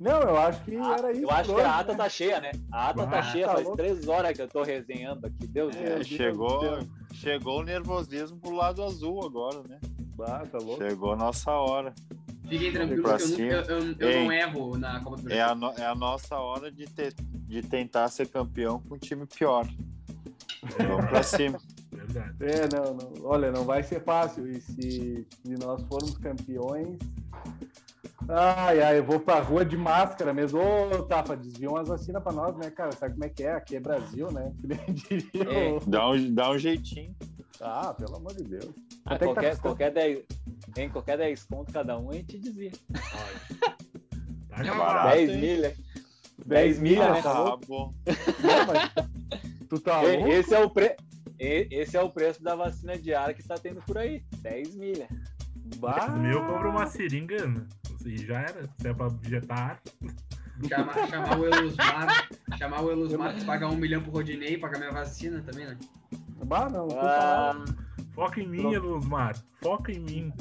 Não, 0.00 0.20
eu 0.20 0.36
acho 0.36 0.64
que 0.64 0.76
ah, 0.76 0.96
era 0.98 1.12
isso. 1.12 1.22
Eu 1.22 1.30
acho 1.30 1.52
hoje, 1.52 1.60
que 1.60 1.68
a 1.68 1.78
ata 1.78 1.92
né? 1.92 1.98
tá 1.98 2.08
cheia, 2.08 2.40
né? 2.40 2.50
A 2.72 2.88
ata 2.88 3.02
ah, 3.04 3.06
tá 3.06 3.22
cheia, 3.22 3.46
tá 3.46 3.52
faz 3.52 3.64
louco. 3.64 3.76
três 3.76 4.08
horas 4.08 4.36
que 4.36 4.42
eu 4.42 4.48
tô 4.48 4.64
resenhando 4.64 5.24
aqui. 5.24 5.46
Deus 5.46 5.76
é, 5.76 5.94
Deus. 5.94 6.08
chegou, 6.08 6.58
Deus. 6.58 6.86
chegou 7.12 7.60
o 7.60 7.62
nervosismo 7.62 8.40
pro 8.40 8.56
lado 8.56 8.82
azul 8.82 9.24
agora, 9.24 9.62
né? 9.68 9.78
Ah, 10.20 10.44
tá 10.50 10.58
louco. 10.58 10.82
Chegou 10.82 11.12
a 11.12 11.16
nossa 11.16 11.52
hora. 11.52 11.94
Fiquem 12.48 12.72
tranquilos 12.72 13.36
que 13.36 13.42
eu, 13.42 13.62
eu, 13.62 13.78
eu, 13.92 14.10
eu 14.10 14.24
não 14.24 14.32
erro 14.32 14.76
na 14.76 14.98
Copa 14.98 15.16
do 15.16 15.22
Brasil. 15.22 15.40
É 15.40 15.44
a, 15.44 15.54
no, 15.54 15.70
é 15.78 15.86
a 15.86 15.94
nossa 15.94 16.36
hora 16.38 16.72
de, 16.72 16.86
ter, 16.86 17.14
de 17.46 17.62
tentar 17.62 18.08
ser 18.08 18.26
campeão 18.26 18.80
com 18.80 18.96
um 18.96 18.98
time 18.98 19.24
pior. 19.26 19.64
Vamos 20.76 21.06
pra 21.06 21.22
cima. 21.22 21.60
Verdade. 22.14 22.36
É, 22.40 22.68
não, 22.76 22.94
não. 22.94 23.12
Olha, 23.24 23.50
não 23.50 23.64
vai 23.64 23.82
ser 23.82 24.02
fácil. 24.02 24.48
E 24.50 24.60
se, 24.60 25.26
se 25.42 25.52
nós 25.60 25.82
formos 25.84 26.16
campeões. 26.18 26.98
Ai, 28.28 28.80
ai, 28.82 28.98
eu 28.98 29.04
vou 29.04 29.20
pra 29.20 29.40
rua 29.40 29.64
de 29.64 29.76
máscara 29.76 30.32
mesmo. 30.32 30.60
Ô, 30.60 31.02
Tafa, 31.02 31.36
desvia 31.36 31.68
umas 31.70 31.88
vacinas 31.88 32.22
pra 32.22 32.32
nós, 32.32 32.56
né, 32.56 32.70
cara? 32.70 32.92
Sabe 32.92 33.14
como 33.14 33.24
é 33.24 33.28
que 33.28 33.42
é? 33.42 33.52
Aqui 33.52 33.76
é 33.76 33.80
Brasil, 33.80 34.30
né? 34.32 34.52
Que 34.60 34.66
nem 34.68 34.94
diria 34.94 35.50
É. 35.50 35.78
Dá 35.86 36.08
um, 36.10 36.34
dá 36.34 36.50
um 36.50 36.58
jeitinho. 36.58 37.14
Ah, 37.60 37.92
pelo 37.94 38.16
amor 38.16 38.34
de 38.34 38.44
Deus. 38.44 38.70
Ah, 39.04 39.14
Até 39.14 39.26
que 39.26 39.34
tá 39.34 39.40
qualquer, 39.40 39.50
custando. 39.50 39.62
qualquer, 39.76 39.90
10, 39.92 40.24
Em 40.78 40.90
qualquer 40.90 41.18
10 41.18 41.44
conto 41.44 41.72
cada 41.72 41.98
um, 41.98 42.10
a 42.10 42.14
gente 42.14 42.38
dizia. 42.38 42.72
Tá 42.92 44.56
É 44.58 44.60
acabado. 44.62 44.78
barato, 44.78 45.16
10 45.16 45.30
hein? 45.30 45.40
milha. 45.40 45.76
10 46.46 46.78
milha, 46.78 47.12
né? 47.12 47.22
Tá 47.22 47.56
bom. 47.66 47.92
Não, 48.06 48.66
mas 48.66 49.68
tu 49.68 49.78
tá 49.80 50.00
louco? 50.00 50.28
Esse 50.28 50.54
é 50.54 50.60
o 50.64 50.70
pre... 50.70 50.96
e- 51.38 51.68
Esse 51.70 51.96
é 51.96 52.00
o 52.02 52.10
preço 52.10 52.42
da 52.42 52.54
vacina 52.54 52.96
diária 52.98 53.34
que 53.34 53.42
tá 53.42 53.54
tendo 53.56 53.80
por 53.82 53.98
aí. 53.98 54.22
10 54.38 54.74
milha. 54.74 55.08
Bah, 55.78 56.06
O 56.14 56.18
meu 56.18 56.44
compra 56.46 56.68
uma 56.68 56.86
seringa 56.86 57.46
né? 57.46 57.66
e 58.04 58.18
já 58.18 58.40
era. 58.40 58.64
Se 58.80 58.88
é 58.88 58.92
pra 58.94 59.08
injetar. 59.24 59.80
Chamar, 60.68 61.08
chamar 61.08 61.38
o 61.40 61.46
Elusmar, 61.46 62.28
chamar 62.56 62.82
o 62.82 62.90
Elusmar 62.92 63.34
que 63.34 63.44
paga 63.44 63.68
um 63.68 63.74
milhão 63.76 64.00
pro 64.02 64.12
Rodinei, 64.12 64.56
pagar 64.56 64.78
minha 64.78 64.92
vacina 64.92 65.42
também, 65.42 65.66
né? 65.66 65.76
bah 66.44 66.68
não. 66.70 66.86
Tá 66.86 67.56
Ah, 67.56 67.64
Foca 68.14 68.40
em 68.40 68.46
mim, 68.46 68.60
Pronto. 68.60 68.74
Elusmar. 68.76 69.36
Foca 69.60 69.90
em 69.90 69.98
mim. 69.98 70.32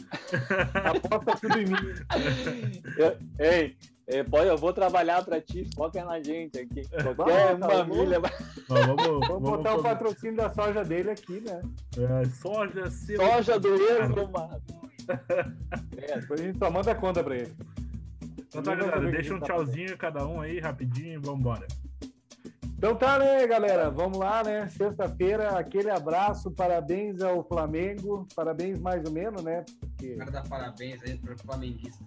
aposta 0.86 1.36
tudo 1.41 1.60
em 1.60 1.65
mim. 1.65 1.76
eu- 2.98 3.18
ei, 3.40 3.76
ei, 4.08 4.24
pode, 4.24 4.48
eu 4.48 4.58
vou 4.58 4.74
trabalhar 4.74 5.24
pra 5.24 5.40
ti. 5.42 5.68
Foca 5.76 6.04
na 6.04 6.22
gente 6.22 6.60
aqui. 6.60 6.82
Qualquer 7.16 7.58
tá 7.60 7.84
milha. 7.86 8.20
Mas 8.20 8.86
vamos, 8.86 9.04
Vamos 9.06 9.28
vamos 9.28 9.42
botar 9.50 9.72
o 9.76 9.82
fazer- 9.82 9.90
patrocínio 9.96 10.36
da 10.38 10.50
soja 10.50 10.84
dele 10.84 11.12
aqui, 11.12 11.42
né? 11.42 11.62
é, 11.98 12.26
soja, 12.30 12.90
selo- 12.92 13.24
Soja 13.24 13.60
do 13.60 13.76
Eslo, 13.76 14.30
mano. 14.32 14.62
É, 15.98 16.20
Depois 16.20 16.40
a 16.40 16.44
gente 16.44 16.58
só 16.58 16.70
manda 16.72 16.96
conta 16.96 17.24
pra 17.24 17.36
ele. 17.36 17.54
Então 18.48 18.62
tá, 18.62 18.76
galera, 18.76 19.00
deixa 19.12 19.34
um 19.34 19.40
tá 19.40 19.48
tchauzinho 19.48 19.98
cada 19.98 20.26
um 20.28 20.40
aí, 20.42 20.60
rapidinho 20.60 21.14
e 21.14 21.18
vambora. 21.18 21.68
Então 22.78 22.96
tá, 22.96 23.18
né, 23.18 23.48
galera? 23.48 23.90
Vamos 23.90 24.18
lá, 24.18 24.44
né? 24.44 24.68
Sexta-feira, 24.70 25.58
aquele 25.58 25.90
abraço, 25.90 26.52
parabéns 26.52 27.22
ao 27.22 27.44
Flamengo, 27.48 28.28
parabéns 28.36 28.78
mais 28.80 29.04
ou 29.06 29.12
menos, 29.12 29.42
né? 29.42 29.64
Porque... 29.80 30.16
Quero 30.16 30.32
dar 30.32 30.48
parabéns 30.48 31.02
aí 31.04 31.18
pro 31.18 31.38
flamenguista. 31.40 32.04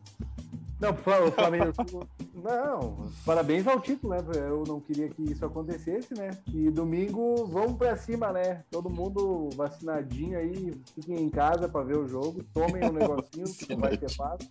Não, 0.81 0.93
pro 0.93 1.33
Flamengo. 1.33 1.73
não, 2.35 3.11
parabéns 3.25 3.67
ao 3.67 3.81
título, 3.81 4.15
né? 4.15 4.21
Eu 4.35 4.65
não 4.67 4.79
queria 4.79 5.09
que 5.09 5.23
isso 5.23 5.45
acontecesse, 5.45 6.15
né? 6.15 6.31
E 6.53 6.71
domingo 6.71 7.47
vamos 7.47 7.77
pra 7.77 7.97
cima, 7.97 8.31
né? 8.33 8.63
Todo 8.71 8.91
mundo 8.91 9.49
vacinadinho 9.57 10.39
aí, 10.39 10.79
fiquem 10.95 11.23
em 11.23 11.31
casa 11.31 11.69
pra 11.69 11.83
ver 11.83 11.97
o 11.97 12.07
jogo, 12.07 12.45
tomem 12.53 12.85
um 12.85 12.93
negocinho, 12.93 13.47
que 13.47 13.75
não 13.75 13.81
vai 13.81 13.97
ser 13.97 14.11
fácil. 14.11 14.51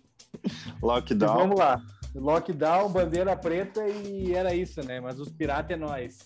Lockdown. 0.82 1.36
vamos 1.36 1.58
lá. 1.58 1.80
Lockdown, 2.14 2.90
bandeira 2.90 3.36
preta 3.36 3.86
e 3.86 4.34
era 4.34 4.54
isso, 4.54 4.82
né? 4.82 5.00
Mas 5.00 5.20
os 5.20 5.30
piratas 5.30 5.70
é 5.70 5.76
nós. 5.76 6.18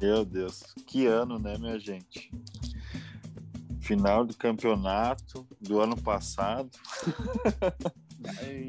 Meu 0.00 0.24
Deus, 0.24 0.62
que 0.86 1.06
ano, 1.06 1.38
né, 1.38 1.56
minha 1.58 1.78
gente? 1.78 2.30
Final 3.84 4.24
do 4.24 4.34
campeonato 4.34 5.46
do 5.60 5.78
ano 5.78 5.94
passado. 5.96 6.70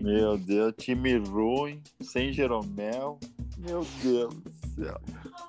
Meu 0.02 0.38
Deus, 0.38 0.74
time 0.78 1.18
ruim, 1.18 1.82
sem 2.02 2.34
Jeromel. 2.34 3.18
Meu 3.58 3.88
Deus 4.04 4.34
do 4.34 4.52
céu. 4.76 5.02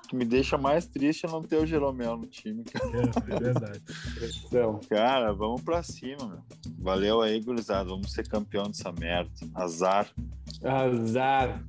O 0.05 0.07
que 0.07 0.15
me 0.15 0.23
deixa 0.23 0.57
mais 0.57 0.85
triste 0.85 1.25
é 1.25 1.29
não 1.29 1.43
ter 1.43 1.57
o 1.57 1.65
Jeromel 1.65 2.15
no 2.15 2.25
time. 2.27 2.63
É, 2.73 3.33
é 3.35 3.39
verdade. 3.39 3.81
Pressão. 4.15 4.79
Cara, 4.89 5.33
vamos 5.33 5.61
pra 5.61 5.83
cima, 5.83 6.25
meu. 6.25 6.43
Valeu 6.79 7.21
aí, 7.21 7.41
gurizada. 7.41 7.89
Vamos 7.89 8.13
ser 8.13 8.25
campeão 8.25 8.67
dessa 8.67 8.93
merda. 8.93 9.29
Azar. 9.53 10.07
Azar. 10.63 11.61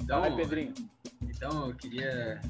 Então, 0.00 0.20
Vai, 0.20 0.34
Pedrinho. 0.34 0.72
então 1.22 1.68
eu 1.68 1.74
queria 1.74 2.40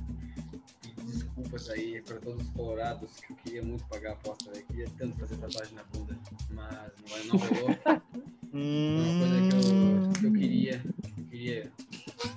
desculpas 1.16 1.70
aí 1.70 2.03
para 2.03 2.16
todos 2.20 2.43
os 2.43 2.51
colorados 2.51 3.11
que 3.20 3.32
eu 3.32 3.36
queria 3.36 3.62
muito 3.62 3.85
pagar 3.86 4.11
a 4.11 4.12
aposta, 4.15 4.51
eu 4.55 4.65
queria 4.66 4.89
tanto 4.99 5.19
fazer 5.19 5.36
tatuagem 5.36 5.74
na 5.74 5.85
bunda, 5.85 6.19
mas 6.51 6.93
não, 7.28 7.39
não 7.39 7.47
rolou. 7.47 7.69
Uma 8.55 9.19
coisa 9.19 9.49
que 9.49 9.55
eu, 9.57 10.12
que 10.20 10.27
eu 10.27 10.32
queria, 10.32 10.82
eu 11.19 11.24
queria 11.24 11.73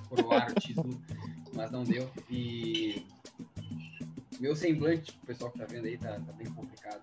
coroar 0.08 0.50
o 0.50 0.54
título, 0.60 1.02
mas 1.52 1.70
não 1.70 1.84
deu. 1.84 2.10
E 2.28 3.06
meu 4.40 4.54
semblante, 4.54 5.18
o 5.22 5.26
pessoal 5.26 5.50
que 5.50 5.58
tá 5.58 5.66
vendo 5.66 5.86
aí, 5.86 5.96
tá, 5.96 6.18
tá 6.20 6.32
bem 6.32 6.46
complicado. 6.52 7.02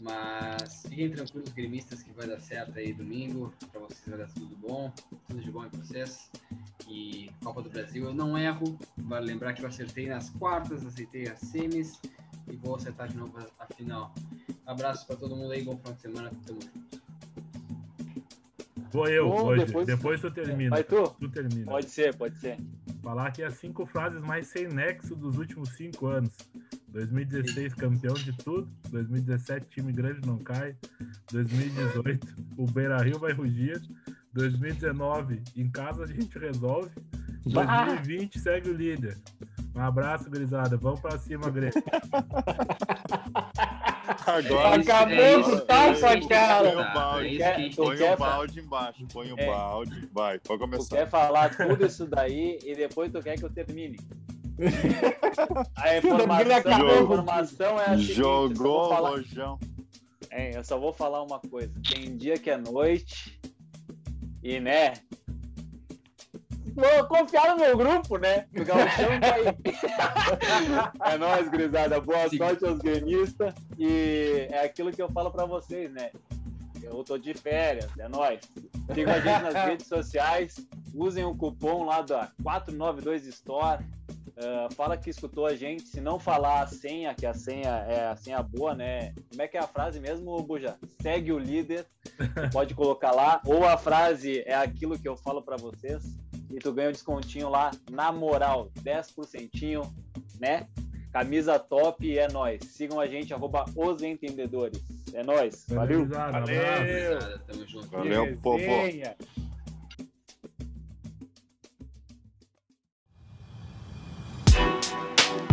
Mas 0.00 0.82
fiquem 0.88 1.10
tranquilos, 1.10 1.50
gremistas, 1.52 2.02
que 2.02 2.10
vai 2.12 2.26
dar 2.26 2.40
certo 2.40 2.78
aí 2.78 2.92
domingo. 2.92 3.54
Pra 3.70 3.80
vocês 3.80 4.02
vai 4.06 4.18
dar 4.18 4.28
tudo 4.32 4.56
bom, 4.56 4.92
tudo 5.28 5.40
de 5.40 5.50
bom 5.50 5.64
em 5.64 5.68
vocês. 5.68 6.30
E 6.88 7.30
Copa 7.42 7.62
do 7.62 7.70
Brasil 7.70 8.04
eu 8.04 8.14
não 8.14 8.36
erro. 8.36 8.78
Vale 8.96 9.26
lembrar 9.26 9.52
que 9.54 9.62
eu 9.62 9.68
acertei 9.68 10.08
nas 10.08 10.30
quartas, 10.30 10.84
acertei 10.84 11.28
as 11.28 11.38
semis 11.38 12.00
e 12.48 12.56
vou 12.56 12.76
acertar 12.76 13.08
de 13.08 13.16
novo 13.16 13.34
a, 13.58 13.66
final. 13.74 14.14
Abraço 14.66 15.06
pra 15.06 15.16
todo 15.16 15.34
mundo 15.36 15.52
aí, 15.52 15.62
bom 15.62 15.76
final 15.76 15.94
de 15.94 16.00
semana. 16.02 16.30
Tamo 16.46 16.60
junto. 16.60 17.02
Vou 18.92 19.08
eu 19.08 19.26
Bom, 19.26 19.46
hoje. 19.46 19.64
depois- 19.64 19.86
Depois, 19.86 20.20
tu 20.20 20.30
termina. 20.30 20.70
Vai 20.70 20.84
tu? 20.84 21.02
Tu 21.18 21.28
termina. 21.30 21.64
Pode 21.64 21.88
ser, 21.88 22.14
pode 22.14 22.36
ser. 22.38 22.58
Falar 23.02 23.28
aqui 23.28 23.42
as 23.42 23.54
cinco 23.54 23.86
frases 23.86 24.20
mais 24.20 24.48
sem 24.48 24.68
nexo 24.68 25.16
dos 25.16 25.38
últimos 25.38 25.70
cinco 25.70 26.06
anos. 26.08 26.32
2016, 26.88 27.72
campeão 27.74 28.12
de 28.12 28.32
tudo. 28.36 28.68
2017, 28.90 29.66
time 29.70 29.92
grande 29.92 30.26
não 30.26 30.36
cai. 30.38 30.76
2018, 31.32 32.36
o 32.58 32.66
Beira 32.70 32.98
Rio 33.02 33.18
vai 33.18 33.32
rugir. 33.32 33.80
2019, 34.32 35.42
em 35.56 35.70
casa 35.70 36.04
a 36.04 36.06
gente 36.06 36.38
resolve. 36.38 36.90
2020, 37.44 38.38
segue 38.38 38.70
o 38.70 38.74
líder. 38.74 39.18
Um 39.74 39.80
abraço, 39.80 40.30
gurizada. 40.30 40.76
Vamos 40.76 41.00
pra 41.00 41.18
cima, 41.18 41.50
Grêmio. 41.50 41.72
Agora 44.26 44.80
Acabou 44.80 45.42
com 45.44 45.50
o 45.56 45.60
tapa, 45.62 46.28
cara. 46.28 46.70
Põe 46.70 46.82
o 46.82 46.94
balde, 46.94 47.42
É 47.42 47.68
tu 47.70 47.76
põe 47.84 47.96
quer 47.96 48.14
o 48.14 48.16
balde 48.18 48.60
embaixo. 48.60 49.06
Põe 49.12 49.32
o 49.32 49.38
É. 49.40 49.46
balde. 49.46 50.08
Vai, 50.12 50.38
pode 50.38 50.58
Tu 50.60 50.64
começar. 50.70 50.96
quer 50.96 51.08
falar 51.10 51.56
tudo 51.56 51.84
isso 51.86 52.06
daí 52.06 52.58
e 52.64 52.74
depois 52.74 53.10
tu 53.10 53.20
quer 53.22 53.36
que 53.38 53.44
eu 53.44 53.50
termine. 53.50 53.98
A 55.74 55.96
informação, 55.98 56.56
acabou 56.56 56.90
a 56.90 57.02
informação 57.02 57.80
é 57.80 57.84
a 57.86 57.88
seguinte, 57.96 58.12
Jogou 58.14 58.86
o 58.86 58.88
falar- 58.90 59.10
rojão. 59.10 59.58
É, 60.30 60.56
eu 60.56 60.64
só 60.64 60.78
vou 60.78 60.92
falar 60.92 61.22
uma 61.22 61.38
coisa. 61.40 61.72
Tem 61.92 62.16
dia 62.16 62.38
que 62.38 62.50
é 62.50 62.56
noite 62.56 63.38
e, 64.42 64.60
né? 64.60 64.94
Vou 66.74 67.06
confiar 67.06 67.50
no 67.50 67.60
meu 67.60 67.76
grupo, 67.76 68.16
né? 68.16 68.46
O 68.56 68.64
Gauchão 68.64 69.10
é 71.04 71.18
nóis, 71.18 71.48
gurizada. 71.48 72.00
Boa 72.00 72.28
Sim. 72.28 72.38
sorte 72.38 72.64
aos 72.64 72.78
gremistas. 72.78 73.54
E 73.78 74.48
é 74.50 74.64
aquilo 74.64 74.90
que 74.90 75.02
eu 75.02 75.10
falo 75.10 75.30
pra 75.30 75.44
vocês, 75.44 75.92
né? 75.92 76.10
Eu 76.82 77.04
tô 77.04 77.18
de 77.18 77.34
férias, 77.34 77.90
é 77.98 78.08
nóis. 78.08 78.40
Sigam 78.94 79.14
a 79.14 79.20
gente 79.20 79.42
nas 79.42 79.54
redes 79.66 79.86
sociais. 79.86 80.66
Usem 80.94 81.24
o 81.24 81.34
cupom 81.34 81.84
lá 81.84 82.00
da 82.02 82.30
492 82.42 83.26
Store. 83.26 83.84
Ah, 84.42 84.68
fala 84.74 84.96
que 84.96 85.10
escutou 85.10 85.46
a 85.46 85.54
gente. 85.54 85.82
Se 85.82 86.00
não 86.00 86.18
falar 86.18 86.62
a 86.62 86.66
senha, 86.66 87.14
que 87.14 87.24
a 87.24 87.34
senha 87.34 87.70
é 87.88 88.06
a 88.06 88.16
senha 88.16 88.42
boa, 88.42 88.74
né? 88.74 89.14
Como 89.30 89.40
é 89.40 89.48
que 89.48 89.56
é 89.56 89.60
a 89.60 89.66
frase 89.66 90.00
mesmo, 90.00 90.36
Buja? 90.42 90.76
Segue 91.00 91.32
o 91.32 91.38
líder. 91.38 91.86
Pode 92.52 92.74
colocar 92.74 93.12
lá. 93.12 93.40
Ou 93.44 93.64
a 93.66 93.76
frase 93.76 94.42
é 94.46 94.54
aquilo 94.54 94.98
que 94.98 95.08
eu 95.08 95.16
falo 95.16 95.42
pra 95.42 95.56
vocês. 95.56 96.02
E 96.50 96.58
tu 96.58 96.72
ganha 96.72 96.88
um 96.88 96.92
descontinho 96.92 97.48
lá, 97.48 97.70
na 97.90 98.12
moral, 98.12 98.70
10%, 98.82 99.90
né? 100.38 100.66
Camisa 101.10 101.58
top 101.58 102.06
e 102.06 102.18
é 102.18 102.30
nóis. 102.30 102.62
Sigam 102.64 102.98
a 102.98 103.06
gente, 103.06 103.32
arroba 103.32 103.64
os 103.76 104.02
entendedores. 104.02 104.82
É 105.14 105.22
nóis. 105.22 105.66
Valeu. 105.68 106.06
Valeu. 106.06 107.18
Valeu, 107.90 108.36
povo. 108.38 108.64